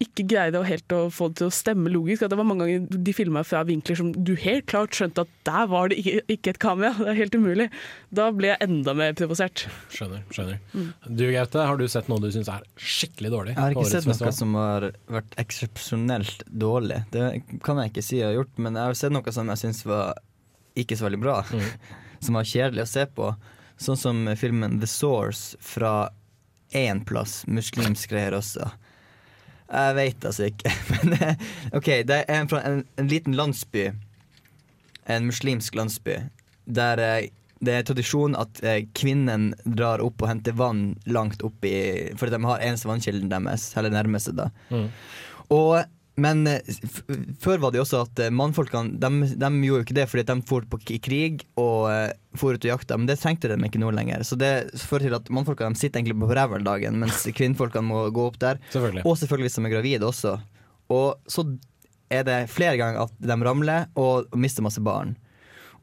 ikke 0.02 0.26
greide 0.28 0.60
å 0.60 0.66
helt 0.66 0.92
å 0.92 1.06
få 1.12 1.30
det 1.30 1.38
til 1.40 1.48
å 1.48 1.54
stemme 1.54 1.88
logisk, 1.88 2.24
at 2.24 2.32
det 2.32 2.36
var 2.36 2.44
mange 2.44 2.66
ganger 2.66 3.00
de 3.06 3.12
filma 3.16 3.40
fra 3.48 3.62
vinkler 3.64 3.96
som 3.96 4.10
du 4.12 4.34
helt 4.42 4.66
klart 4.68 4.96
skjønte 4.96 5.24
at 5.24 5.30
der 5.48 5.70
var 5.70 5.88
det 5.88 5.98
ikke, 6.02 6.52
et 6.52 6.60
kamera, 6.60 6.92
det 7.00 7.08
er 7.14 7.20
helt 7.22 7.36
umulig. 7.38 7.68
Da 8.12 8.28
ble 8.36 8.50
jeg 8.52 8.60
enda 8.66 8.92
mer 8.98 9.16
provosert. 9.16 9.64
Skjønner. 9.94 10.26
skjønner. 10.34 10.60
Mm. 10.76 10.90
Du 11.08 11.24
Gaute, 11.32 11.64
har 11.70 11.80
du 11.80 11.86
sett 11.88 12.10
noe 12.12 12.20
du 12.20 12.28
syns 12.34 12.50
er 12.52 12.66
skikkelig 12.76 13.32
dårlig? 13.32 13.56
Jeg 13.56 13.62
har 13.62 13.76
ikke 13.76 13.88
sett 13.88 14.08
noe 14.08 14.16
festival? 14.18 14.36
som 14.36 14.58
har 14.60 14.88
vært 15.16 15.36
eksepsjonelt 15.40 16.46
dårlig. 16.66 17.02
Det 17.14 17.26
kan 17.64 17.80
jeg 17.80 17.94
ikke 17.94 18.04
si 18.04 18.20
jeg 18.20 18.28
har 18.30 18.40
gjort, 18.42 18.56
men 18.60 18.76
jeg 18.76 18.90
har 18.90 19.00
sett 19.00 19.16
noe 19.16 19.36
som 19.38 19.52
jeg 19.54 19.64
syns 19.64 19.84
var 19.88 20.20
ikke 20.76 20.98
så 20.98 21.08
veldig 21.08 21.22
bra. 21.24 21.40
Som 22.24 22.38
var 22.38 22.46
kjedelig 22.48 22.86
å 22.86 22.88
se 22.88 23.02
på. 23.12 23.26
Sånn 23.76 23.98
som 24.00 24.22
filmen 24.40 24.78
The 24.80 24.88
Source 24.88 25.58
fra 25.62 26.08
én 26.74 27.02
plass, 27.06 27.42
muslimsk 27.46 28.10
greier 28.10 28.38
også. 28.38 28.70
Jeg 29.66 29.96
veit 29.98 30.24
altså 30.28 30.50
ikke. 30.50 30.72
Men 30.92 31.16
eh, 31.18 31.48
OK, 31.74 31.88
det 32.06 32.22
er 32.22 32.42
en 32.42 32.52
en, 32.60 32.84
en 32.98 33.08
liten 33.10 33.34
landsby. 33.34 33.90
En 35.06 35.26
muslimsk 35.26 35.74
landsby. 35.74 36.20
Der 36.66 37.02
eh, 37.02 37.28
det 37.64 37.72
er 37.72 37.84
tradisjon 37.88 38.36
at 38.36 38.60
eh, 38.66 38.84
kvinnen 38.96 39.50
drar 39.64 40.02
opp 40.04 40.22
og 40.22 40.28
henter 40.28 40.56
vann 40.56 40.90
langt 41.08 41.40
oppi 41.46 41.72
Fordi 42.18 42.34
de 42.34 42.40
har 42.44 42.64
eneste 42.64 42.90
vannkilden 42.90 43.32
deres, 43.32 43.70
eller 43.76 43.94
nærmeste, 43.94 44.34
da. 44.36 44.50
Mm. 44.68 44.90
Og, 45.56 45.78
men 46.16 46.46
eh, 46.48 46.60
før 47.42 47.58
var 47.60 47.72
det 47.74 47.78
jo 47.80 47.84
også 47.84 47.98
at 48.06 48.20
eh, 48.24 48.30
mannfolkene 48.32 48.96
de, 49.02 49.10
de 49.36 49.50
gjorde 49.66 49.82
jo 49.82 49.84
ikke 49.84 49.96
det 49.98 50.06
fordi 50.08 50.24
de 50.30 50.36
for 50.48 50.64
på 50.72 50.78
k- 50.80 50.98
krig 51.04 51.42
og 51.60 51.90
uh, 51.92 52.10
for 52.40 52.56
ut 52.56 52.64
og 52.64 52.70
jakta, 52.72 52.96
men 52.96 53.06
det 53.10 53.18
trengte 53.20 53.48
de 53.52 53.58
ikke 53.68 53.80
nå 53.82 53.90
lenger. 53.92 54.24
Så 54.24 54.36
det 54.40 54.52
fører 54.80 55.06
til 55.10 55.16
at 55.18 55.28
mannfolkene 55.32 55.76
sitter 55.76 56.00
egentlig 56.00 56.16
på 56.20 56.30
ræva 56.32 56.56
hele 56.56 56.64
dagen, 56.68 56.98
mens 57.04 57.22
kvinnfolkene 57.36 57.84
må 57.88 58.06
gå 58.16 58.26
opp 58.30 58.38
der. 58.42 58.58
Selvfølgelig. 58.72 59.04
Og 59.04 59.16
selvfølgelig 59.20 59.50
hvis 59.50 59.58
de 59.60 59.64
er 59.68 59.74
gravide 59.76 60.08
også. 60.08 60.34
Og 60.92 61.30
så 61.32 61.44
er 62.14 62.22
det 62.28 62.40
flere 62.52 62.76
ganger 62.78 63.06
at 63.08 63.14
de 63.18 63.36
ramler 63.44 63.88
og 63.98 64.28
mister 64.38 64.62
masse 64.62 64.80
barn. 64.84 65.16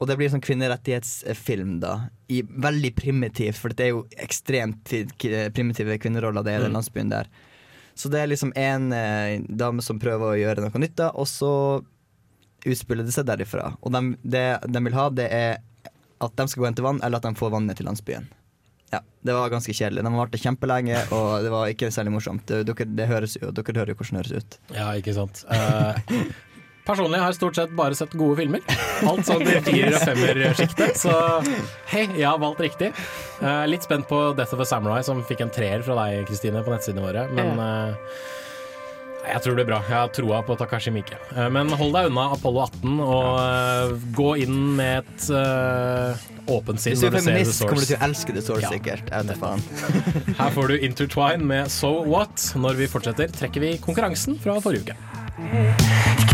Og 0.02 0.08
det 0.10 0.16
blir 0.20 0.30
sånn 0.34 0.42
kvinnerettighetsfilm, 0.44 1.78
da. 1.84 2.10
I 2.34 2.42
veldig 2.44 2.94
primitivt, 2.98 3.56
for 3.60 3.70
det 3.76 3.86
er 3.86 3.92
jo 3.94 4.06
ekstremt 4.20 4.90
primitive 5.56 5.98
kvinneroller 6.02 6.44
det 6.44 6.54
er 6.56 6.60
i 6.60 6.64
den 6.66 6.72
Mm. 6.74 6.78
landsbyen 6.80 7.12
der. 7.14 7.30
Så 7.96 8.10
det 8.10 8.22
er 8.24 8.30
liksom 8.32 8.54
en 8.58 8.92
eh, 8.96 9.42
dame 9.50 9.84
som 9.86 10.00
prøver 10.02 10.32
å 10.34 10.40
gjøre 10.40 10.66
noe 10.66 10.82
nytt, 10.82 10.96
da, 10.98 11.12
og 11.14 11.28
så 11.30 11.52
utspiller 12.66 13.06
det 13.06 13.14
seg 13.14 13.28
derifra. 13.28 13.74
Og 13.84 13.94
de, 13.94 14.02
det 14.24 14.46
de 14.66 14.82
vil 14.88 14.96
ha, 14.98 15.10
det 15.14 15.28
er 15.30 15.60
at 16.24 16.38
de 16.40 16.46
skal 16.48 16.64
gå 16.64 16.70
inn 16.70 16.78
til 16.78 16.88
vann, 16.88 17.02
eller 17.04 17.20
at 17.20 17.28
de 17.28 17.36
får 17.38 17.52
vannet 17.54 17.78
til 17.78 17.88
landsbyen. 17.90 18.30
Ja, 18.94 19.02
Det 19.26 19.34
var 19.34 19.50
ganske 19.50 19.74
kjedelig. 19.74 20.04
De 20.06 20.14
varte 20.14 20.40
kjempelenge, 20.40 21.00
og 21.16 21.44
det 21.44 21.52
var 21.52 21.70
ikke 21.72 21.90
særlig 21.92 22.14
morsomt. 22.14 22.46
Dere, 22.48 22.86
det 22.86 23.08
høres 23.10 23.36
jo, 23.40 23.50
dere 23.52 23.78
hører 23.82 23.94
jo 23.94 23.98
hvordan 24.00 24.20
det 24.20 24.24
høres 24.30 24.44
ut. 24.46 24.58
Ja, 24.78 24.88
ikke 25.00 25.16
sant. 25.18 25.44
Eh, 25.50 26.02
personlig 26.88 27.20
har 27.22 27.32
jeg 27.32 27.40
stort 27.40 27.56
sett 27.60 27.74
bare 27.78 27.96
sett 27.98 28.14
gode 28.20 28.38
filmer. 28.42 28.62
Alt 29.08 29.26
sånn 29.28 29.42
i 29.48 29.58
firer- 29.64 29.98
og 29.98 30.06
femmersjiktet. 30.10 31.00
Så 31.00 31.16
hei, 31.94 32.06
jeg 32.18 32.28
har 32.28 32.40
valgt 32.44 32.64
riktig. 32.64 32.92
Uh, 33.42 33.64
litt 33.70 33.84
spent 33.88 34.08
på 34.10 34.22
Death 34.38 34.54
of 34.56 34.64
a 34.64 34.68
Samurai, 34.68 35.02
som 35.08 35.24
fikk 35.28 35.44
en 35.46 35.52
treer 35.54 35.84
fra 35.86 35.98
deg, 36.04 36.24
Kristine, 36.30 36.64
på 36.66 36.74
nettsidene 36.74 37.04
våre. 37.06 37.28
Men 37.36 37.60
uh, 37.60 37.96
jeg 39.24 39.40
tror 39.40 39.56
det 39.56 39.64
blir 39.64 39.70
bra. 39.72 39.80
Jeg 39.88 39.96
har 39.96 40.10
troa 40.12 40.42
på 40.44 40.56
Takashi 40.60 40.92
Miike. 40.92 41.16
Uh, 41.32 41.48
men 41.56 41.72
hold 41.80 41.96
deg 41.96 42.10
unna 42.12 42.26
Apollo 42.36 42.66
18, 42.68 43.00
og 43.00 43.30
eh, 43.40 43.94
gå 44.20 44.30
inn 44.44 44.58
med 44.76 45.00
et 45.06 45.30
uh, 45.32 46.28
åpent 46.52 46.82
sinn 46.84 47.00
når 47.00 47.16
du 47.16 47.20
ser 47.24 47.38
The 47.40 47.46
Source. 47.48 47.70
kommer 47.70 47.86
du 47.86 47.88
til 47.94 47.98
å 48.02 48.04
elske 48.10 48.36
The 48.36 48.44
Source, 48.44 48.66
Ja. 48.68 48.74
sikkert. 48.76 49.08
Jeg 49.08 49.32
vet 49.32 49.40
faen. 49.40 49.64
Her 50.42 50.54
får 50.58 50.74
du 50.76 50.86
Intertwine 50.90 51.48
med 51.54 51.72
So 51.72 51.96
What. 52.04 52.50
Når 52.60 52.84
vi 52.84 52.92
fortsetter, 52.92 53.32
trekker 53.32 53.64
vi 53.64 53.74
konkurransen 53.88 54.36
fra 54.44 54.60
forrige 54.64 54.92
uke. 54.92 56.33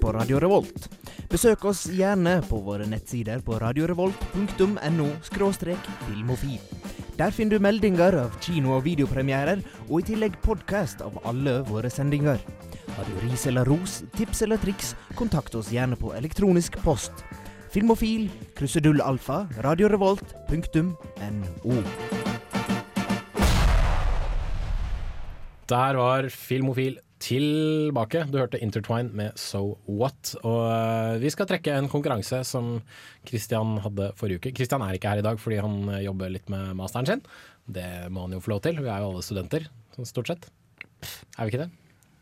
På 0.00 0.12
Radio. 0.12 0.64
Besøk 1.30 1.64
oss 1.64 1.84
gjerne 1.86 2.40
på 2.48 2.58
våre 2.64 2.86
nettsider 2.88 3.40
på 3.44 3.58
radiorevolt.no 3.60 5.08
filmofil. 6.06 6.60
Der 7.18 7.30
finner 7.30 7.58
du 7.58 7.62
meldinger 7.62 8.16
av 8.24 8.40
kino- 8.40 8.76
og 8.76 8.84
videopremierer, 8.84 9.62
og 9.88 10.00
i 10.00 10.08
tillegg 10.12 10.40
podkast 10.42 11.02
av 11.02 11.20
alle 11.24 11.60
våre 11.68 11.90
sendinger. 11.90 12.40
Har 12.96 13.08
du 13.08 13.26
ris 13.26 13.46
eller 13.46 13.64
ros, 13.64 14.02
tips 14.16 14.42
eller 14.42 14.60
triks, 14.60 14.94
kontakt 15.18 15.54
oss 15.54 15.70
gjerne 15.72 15.98
på 15.98 16.12
elektronisk 16.16 16.78
post. 16.84 17.24
Filmofil, 17.70 18.26
krusedull 18.58 19.02
alfa, 19.04 19.44
radiorevolt.no. 19.62 21.76
Der 25.70 26.00
var 26.00 26.26
Filmofil 26.34 26.98
tilbake. 27.20 28.24
Du 28.26 28.40
hørte 28.40 28.58
Intertwine 28.58 29.12
med 29.14 29.38
So 29.38 29.78
What. 29.86 30.34
Og 30.42 30.64
eh, 30.66 31.20
vi 31.22 31.30
skal 31.30 31.46
trekke 31.50 31.76
en 31.76 31.90
konkurranse 31.92 32.40
som 32.48 32.80
Christian 33.28 33.76
hadde 33.84 34.10
forrige 34.18 34.40
uke. 34.40 34.54
Christian 34.56 34.82
er 34.82 34.96
ikke 34.96 35.12
her 35.12 35.22
i 35.22 35.26
dag 35.26 35.38
fordi 35.38 35.60
han 35.62 35.84
eh, 35.92 36.02
jobber 36.08 36.32
litt 36.32 36.50
med 36.50 36.74
masteren 36.80 37.06
sin. 37.06 37.22
Det 37.70 37.86
må 38.10 38.26
han 38.26 38.34
jo 38.34 38.42
få 38.42 38.56
lov 38.56 38.64
til. 38.66 38.80
Vi 38.80 38.90
er 38.90 39.04
jo 39.04 39.12
alle 39.12 39.26
studenter, 39.26 39.68
sånn 39.94 40.10
stort 40.10 40.32
sett. 40.32 40.50
Er 41.38 41.46
vi 41.46 41.52
ikke 41.52 41.66
det? 41.66 41.70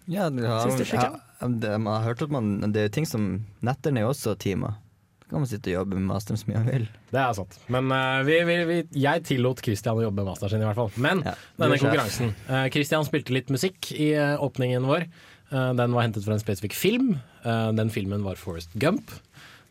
Ja, 0.09 0.29
det 0.33 0.47
har, 0.49 0.71
Siste 0.73 0.97
ja, 0.97 1.49
det, 1.61 1.73
man 1.85 1.99
har 1.99 2.07
hørt 2.09 2.23
at 2.25 2.31
man, 2.33 2.55
det 2.73 2.81
er 2.81 2.87
jo 2.89 2.95
ting 2.97 3.09
som 3.09 3.25
Netterne 3.65 4.01
er 4.01 4.09
også 4.09 4.33
timer. 4.41 4.79
Da 5.21 5.35
kan 5.35 5.43
man 5.45 5.51
sitte 5.51 5.69
og 5.69 5.83
jobbe 5.83 5.99
med 5.99 6.09
masteren 6.09 6.41
så 6.41 6.49
mye 6.49 6.63
man 6.63 6.71
vil. 6.73 6.87
Det 7.13 7.21
er 7.21 7.35
sant. 7.37 7.59
Men 7.69 7.91
uh, 7.93 8.23
vi, 8.25 8.39
vi, 8.49 8.55
vi, 8.71 8.79
jeg 8.97 9.27
tillot 9.29 9.61
Christian 9.65 9.99
å 10.01 10.07
jobbe 10.07 10.23
med 10.23 10.31
masteren 10.31 10.55
sin, 10.55 10.65
i 10.65 10.69
hvert 10.71 10.79
fall. 10.81 10.95
Men 11.05 11.21
ja, 11.27 11.35
denne 11.61 11.77
konkurransen 11.83 12.33
Uh, 12.49 12.65
Christian 12.73 13.05
spilte 13.05 13.35
litt 13.37 13.53
musikk 13.53 13.91
i 13.93 14.15
uh, 14.17 14.41
åpningen 14.45 14.89
vår. 14.89 15.05
Eh, 15.49 15.69
den 15.73 15.95
var 15.97 16.05
hentet 16.05 16.27
fra 16.27 16.35
en 16.37 16.41
spesifikk 16.43 16.75
film. 16.77 17.15
Eh, 17.41 17.69
den 17.73 17.89
filmen 17.89 18.21
var 18.21 18.37
Forest 18.37 18.75
Gump. 18.77 19.09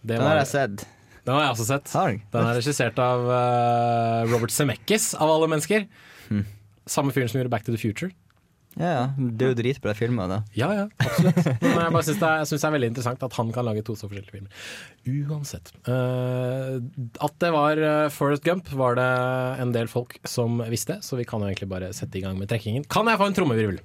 Det 0.02 0.16
Den 0.16 0.24
var- 0.24 0.32
har 0.32 0.40
jeg 0.40 0.48
sett. 0.50 0.86
Den 1.26 1.36
har 1.36 1.44
jeg 1.44 1.52
også 1.54 1.68
sett. 1.68 1.92
Den 2.34 2.46
er 2.48 2.56
regissert 2.58 2.98
av 3.04 3.26
Robert 4.32 4.50
Zemeckis, 4.50 5.14
av 5.14 5.30
alle 5.30 5.50
mennesker. 5.52 5.86
Hmm. 6.30 6.46
Samme 6.88 7.14
fyren 7.14 7.30
som 7.30 7.38
gjorde 7.42 7.52
Back 7.54 7.66
to 7.66 7.72
the 7.76 7.78
Future. 7.78 8.10
Ja, 8.78 8.90
ja. 8.94 9.06
Det 9.18 9.46
er 9.46 9.52
jo 9.54 9.58
dritbra 9.58 9.94
filmer, 9.98 10.30
da. 10.30 10.38
Ja, 10.58 10.70
ja, 10.76 10.86
absolutt. 11.02 11.48
Men 11.64 11.80
jeg 11.82 11.94
bare 11.96 12.06
synes 12.06 12.22
det, 12.22 12.32
det 12.52 12.68
er 12.70 12.76
veldig 12.76 12.90
interessant 12.94 13.26
at 13.26 13.38
han 13.40 13.52
kan 13.56 13.66
lage 13.66 13.84
to 13.88 13.96
så 13.98 14.10
forskjellige 14.10 14.36
filmer. 14.36 14.68
Uansett. 15.08 15.72
Uh, 15.90 16.78
at 17.26 17.38
det 17.42 17.52
var 17.56 17.82
uh, 17.82 18.10
Forest 18.14 18.46
Gump, 18.46 18.70
var 18.78 19.00
det 19.00 19.10
en 19.64 19.74
del 19.74 19.90
folk 19.92 20.20
som 20.30 20.62
visste, 20.70 21.00
så 21.02 21.18
vi 21.18 21.26
kan 21.28 21.42
jo 21.42 21.50
egentlig 21.50 21.72
bare 21.74 21.90
sette 21.98 22.22
i 22.22 22.26
gang 22.26 22.38
med 22.38 22.52
trekkingen. 22.54 22.86
Kan 22.92 23.10
jeg 23.10 23.22
få 23.22 23.32
en 23.32 23.40
trommevirvel? 23.40 23.82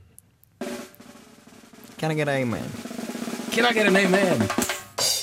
Can 2.02 2.12
I 2.12 2.18
get 2.18 2.28
a 2.28 2.36
amen? 2.42 2.68
Can 3.54 3.64
I 3.64 3.72
get 3.72 3.86
an 3.86 3.96
amen? 3.96 4.44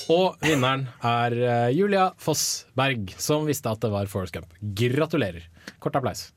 Og 0.10 0.40
vinneren 0.42 0.88
er 1.06 1.36
eh, 1.38 1.72
Julia 1.78 2.10
Fossberg, 2.18 3.12
som 3.22 3.46
visste 3.46 3.70
at 3.70 3.84
det 3.84 3.92
var 3.94 4.10
Forest 4.10 4.34
Gump. 4.34 4.56
Gratulerer. 4.58 5.46
Kort 5.78 6.00
applaus. 6.00 6.32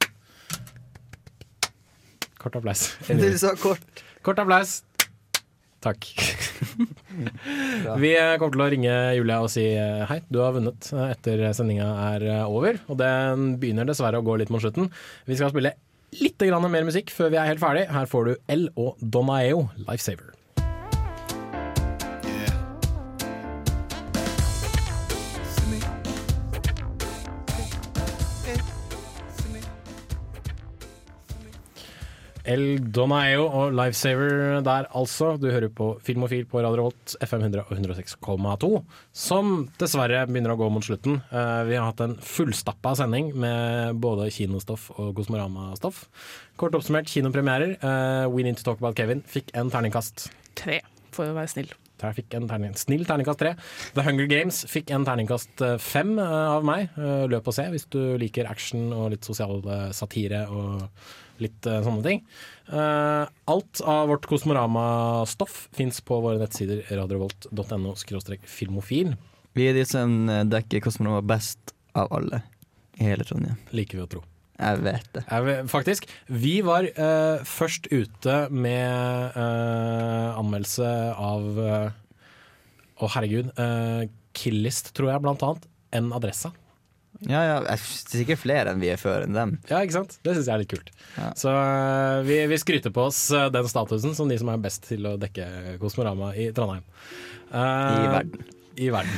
Kort 2.43 2.59
applaus. 2.59 2.88
Du 3.22 3.28
sa 3.38 3.55
kort. 3.59 4.03
Kort 4.26 4.40
applaus. 4.43 4.80
Takk. 5.82 6.07
Vi 8.03 8.12
kommer 8.38 8.55
til 8.55 8.62
å 8.62 8.68
ringe 8.70 8.93
Julia 9.18 9.40
og 9.43 9.51
si 9.51 9.64
eh, 9.74 10.05
hei, 10.07 10.20
du 10.30 10.38
har 10.38 10.55
vunnet 10.55 10.90
eh, 10.95 11.09
etter 11.11 11.43
sendinga 11.59 11.88
er 12.12 12.26
eh, 12.28 12.45
over. 12.47 12.78
Og 12.86 13.01
den 13.01 13.57
begynner 13.62 13.88
dessverre 13.88 14.22
å 14.22 14.26
gå 14.26 14.38
litt 14.38 14.53
mot 14.55 14.62
slutten. 14.62 14.93
Vi 15.26 15.38
skal 15.38 15.51
spille 15.55 15.74
litt 16.20 16.45
mer 16.45 16.86
musikk 16.86 17.11
før 17.14 17.32
vi 17.32 17.40
er 17.40 17.51
helt 17.51 17.62
ferdig. 17.62 17.88
Her 17.90 18.07
får 18.11 18.28
du 18.28 18.32
L 18.55 18.68
og 18.76 19.03
Donaeo, 19.03 19.66
Lifesaver. 19.88 20.41
El 32.43 32.80
Donaeo 32.90 33.45
og 33.47 33.74
Lifesaver 33.76 34.62
der 34.66 34.88
altså. 34.99 35.36
Du 35.38 35.47
hører 35.53 35.70
på 35.70 35.93
Filmofil 36.03 36.43
på 36.51 36.59
Radio 36.59 36.80
Revolt, 36.80 37.14
FM 37.22 37.45
100 37.47 37.62
og 37.62 37.76
106,2. 37.76 38.70
Som 39.14 39.53
dessverre 39.78 40.24
begynner 40.26 40.55
å 40.55 40.59
gå 40.59 40.70
mot 40.74 40.82
slutten. 40.82 41.20
Eh, 41.30 41.61
vi 41.68 41.78
har 41.78 41.86
hatt 41.86 42.03
en 42.03 42.16
fullstappa 42.18 42.97
sending 42.99 43.30
med 43.38 44.01
både 44.03 44.26
kinostoff 44.34 44.88
og 44.97 45.14
Kosmorama-stoff. 45.20 46.03
Kort 46.59 46.74
oppsummert 46.78 47.11
kinopremierer. 47.12 47.76
Eh, 47.78 48.26
We 48.34 48.43
Need 48.43 48.59
To 48.59 48.66
Talk 48.72 48.82
About 48.82 48.99
Kevin 48.99 49.22
fikk 49.22 49.55
en 49.55 49.70
terningkast. 49.70 50.26
Tre, 50.59 50.82
for 51.14 51.30
å 51.30 51.38
være 51.38 51.55
snill. 51.55 51.70
Jeg 52.03 52.16
fikk 52.16 52.34
en 52.34 52.49
terning, 52.51 52.72
snill 52.74 53.05
terningkast 53.07 53.38
tre. 53.38 53.53
The 53.95 54.03
Hunger 54.03 54.26
Games 54.26 54.64
fikk 54.66 54.90
en 54.90 55.07
terningkast 55.07 55.62
eh, 55.62 55.78
fem 55.78 56.16
av 56.18 56.66
meg. 56.66 56.90
Løp 57.30 57.47
og 57.47 57.55
se 57.55 57.70
hvis 57.70 57.86
du 57.95 58.16
liker 58.18 58.51
action 58.51 58.88
og 58.90 59.12
litt 59.14 59.28
sosial 59.30 59.62
satire 59.95 60.49
og 60.51 60.88
litt 61.43 61.68
uh, 61.68 61.80
sånne 61.84 62.05
ting. 62.07 62.22
Uh, 62.70 63.26
alt 63.51 63.82
av 63.88 64.09
vårt 64.12 64.26
Kosmorama-stoff 64.30 65.66
fins 65.76 66.01
på 66.07 66.20
våre 66.24 66.40
nettsider 66.40 66.84
radiovolt.no 66.90 67.95
filmofil. 68.49 69.14
Vi 69.53 69.68
er 69.68 69.76
de 69.76 69.84
som 69.84 70.30
eh, 70.32 70.47
dekker 70.49 70.80
Kosmorama 70.80 71.20
best 71.28 71.74
av 71.93 72.09
alle 72.16 72.40
i 72.97 73.05
hele 73.05 73.26
Trondheim. 73.28 73.59
Liker 73.76 73.99
vi 73.99 74.05
å 74.07 74.09
tro. 74.14 74.22
Jeg 74.57 74.78
vet 74.84 75.09
det. 75.12 75.24
Jeg 75.26 75.66
Faktisk. 75.68 76.07
Vi 76.32 76.55
var 76.64 76.86
uh, 76.86 77.43
først 77.45 77.90
ute 77.93 78.36
med 78.49 79.36
anmeldelse 79.36 80.88
av 81.12 81.61
Å, 83.03 83.09
herregud. 83.16 83.53
eh, 83.59 84.09
Killist, 84.32 84.93
tror 84.97 85.12
jeg, 85.12 85.22
blant 85.24 85.43
annet. 85.45 85.66
En 85.93 86.12
adressa. 86.16 86.53
Ja, 87.30 87.42
ja, 87.46 87.58
det 87.62 87.74
er 87.76 87.82
sikkert 87.82 88.40
flere 88.42 88.72
enn 88.72 88.82
vi 88.82 88.90
er 88.92 89.00
før 89.00 89.26
enn 89.26 89.36
dem. 89.36 89.54
Ja, 89.70 89.82
ikke 89.84 89.98
sant? 90.00 90.16
Det 90.24 90.34
syns 90.34 90.48
jeg 90.48 90.54
er 90.54 90.62
litt 90.64 90.72
kult. 90.72 90.90
Så 91.38 91.52
eh, 91.52 92.18
vi, 92.26 92.40
vi 92.50 92.58
skryter 92.58 92.94
på 92.94 93.06
oss 93.10 93.20
eh, 93.36 93.50
den 93.54 93.68
statusen 93.70 94.16
som 94.18 94.30
de 94.30 94.38
som 94.40 94.50
er 94.52 94.62
best 94.62 94.88
til 94.90 95.06
å 95.06 95.14
dekke 95.20 95.78
Kosmorama 95.82 96.32
i 96.34 96.50
Trondheim. 96.56 96.84
Uh, 97.52 97.60
I 97.60 98.10
verden. 98.16 98.44
I 98.82 98.90
verden. 98.94 99.16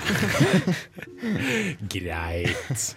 Greit. 1.95 2.89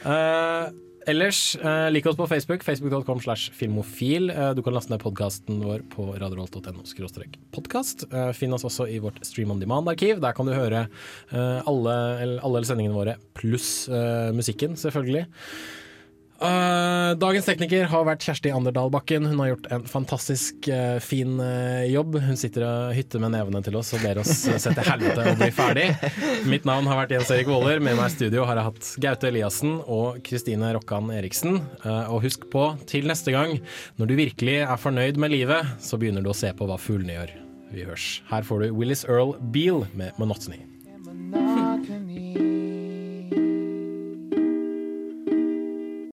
Eh, 0.00 0.70
ellers, 1.06 1.56
eh, 1.56 1.90
lik 1.90 2.06
oss 2.06 2.16
på 2.16 2.26
Facebook. 2.26 2.64
Facebook.com 2.64 3.20
slash 3.20 3.50
filmofil. 3.56 4.30
Eh, 4.30 4.50
du 4.54 4.62
kan 4.62 4.74
laste 4.74 4.92
ned 4.92 5.02
podkasten 5.02 5.62
vår 5.64 5.84
på 5.92 6.10
radiorolt.no 6.18 6.84
podkast. 7.50 8.04
Uh, 8.12 8.30
finn 8.32 8.52
oss 8.52 8.64
også 8.64 8.88
i 8.88 8.98
vårt 9.02 9.20
Stream 9.26 9.50
on 9.50 9.60
Demand-arkiv. 9.60 10.20
Der 10.20 10.32
kan 10.36 10.46
du 10.46 10.54
høre 10.54 10.86
eh, 11.32 11.60
alle, 11.66 11.96
alle 12.40 12.64
sendingene 12.66 12.96
våre 12.96 13.16
pluss 13.34 13.88
eh, 13.88 14.30
musikken, 14.36 14.76
selvfølgelig. 14.76 15.26
Eh, 16.40 17.10
dagens 17.20 17.44
tekniker 17.44 17.84
har 17.92 18.04
vært 18.08 18.24
Kjersti 18.24 18.48
Anderdal 18.54 18.88
Bakken. 18.92 19.26
Hun 19.28 19.42
har 19.42 19.50
gjort 19.50 19.66
en 19.76 19.82
fantastisk 19.88 20.70
eh, 20.72 20.96
fin 21.04 21.34
eh, 21.44 21.90
jobb. 21.92 22.16
Hun 22.24 22.38
sitter 22.40 22.64
og 22.64 22.94
hytter 22.96 23.20
med 23.20 23.34
nevene 23.34 23.60
til 23.66 23.76
oss 23.76 23.92
og 23.96 24.00
ber 24.06 24.22
oss 24.22 24.32
se 24.48 24.56
til 24.72 24.88
helvete 24.88 25.26
og 25.26 25.36
bli 25.42 25.50
ferdig. 25.52 25.86
Mitt 26.48 26.64
navn 26.68 26.88
har 26.88 27.02
vært 27.02 27.12
Jens 27.18 27.32
Erik 27.36 27.50
Våler. 27.52 27.82
Med 27.84 27.98
meg 27.98 28.08
i 28.08 28.16
studio 28.16 28.48
har 28.48 28.56
jeg 28.56 28.68
hatt 28.70 28.90
Gaute 29.04 29.28
Eliassen 29.28 29.76
og 29.84 30.22
Kristine 30.24 30.72
Rokkan 30.78 31.12
Eriksen. 31.12 31.60
Og 32.08 32.24
husk 32.24 32.48
på, 32.52 32.70
til 32.88 33.08
neste 33.10 33.36
gang, 33.36 33.58
når 34.00 34.08
du 34.10 34.16
virkelig 34.24 34.58
er 34.64 34.80
fornøyd 34.80 35.20
med 35.20 35.36
livet, 35.36 35.76
så 35.84 36.00
begynner 36.00 36.24
du 36.24 36.32
å 36.32 36.36
se 36.36 36.54
på 36.56 36.68
hva 36.70 36.80
fuglene 36.80 37.18
gjør. 37.18 37.36
Vi 37.70 37.84
hørs. 37.86 38.10
Her 38.32 38.48
får 38.48 38.64
du 38.64 38.72
Willis 38.80 39.04
Earl 39.04 39.36
Beale 39.52 39.92
med 39.92 40.16
Monotony. 40.18 40.64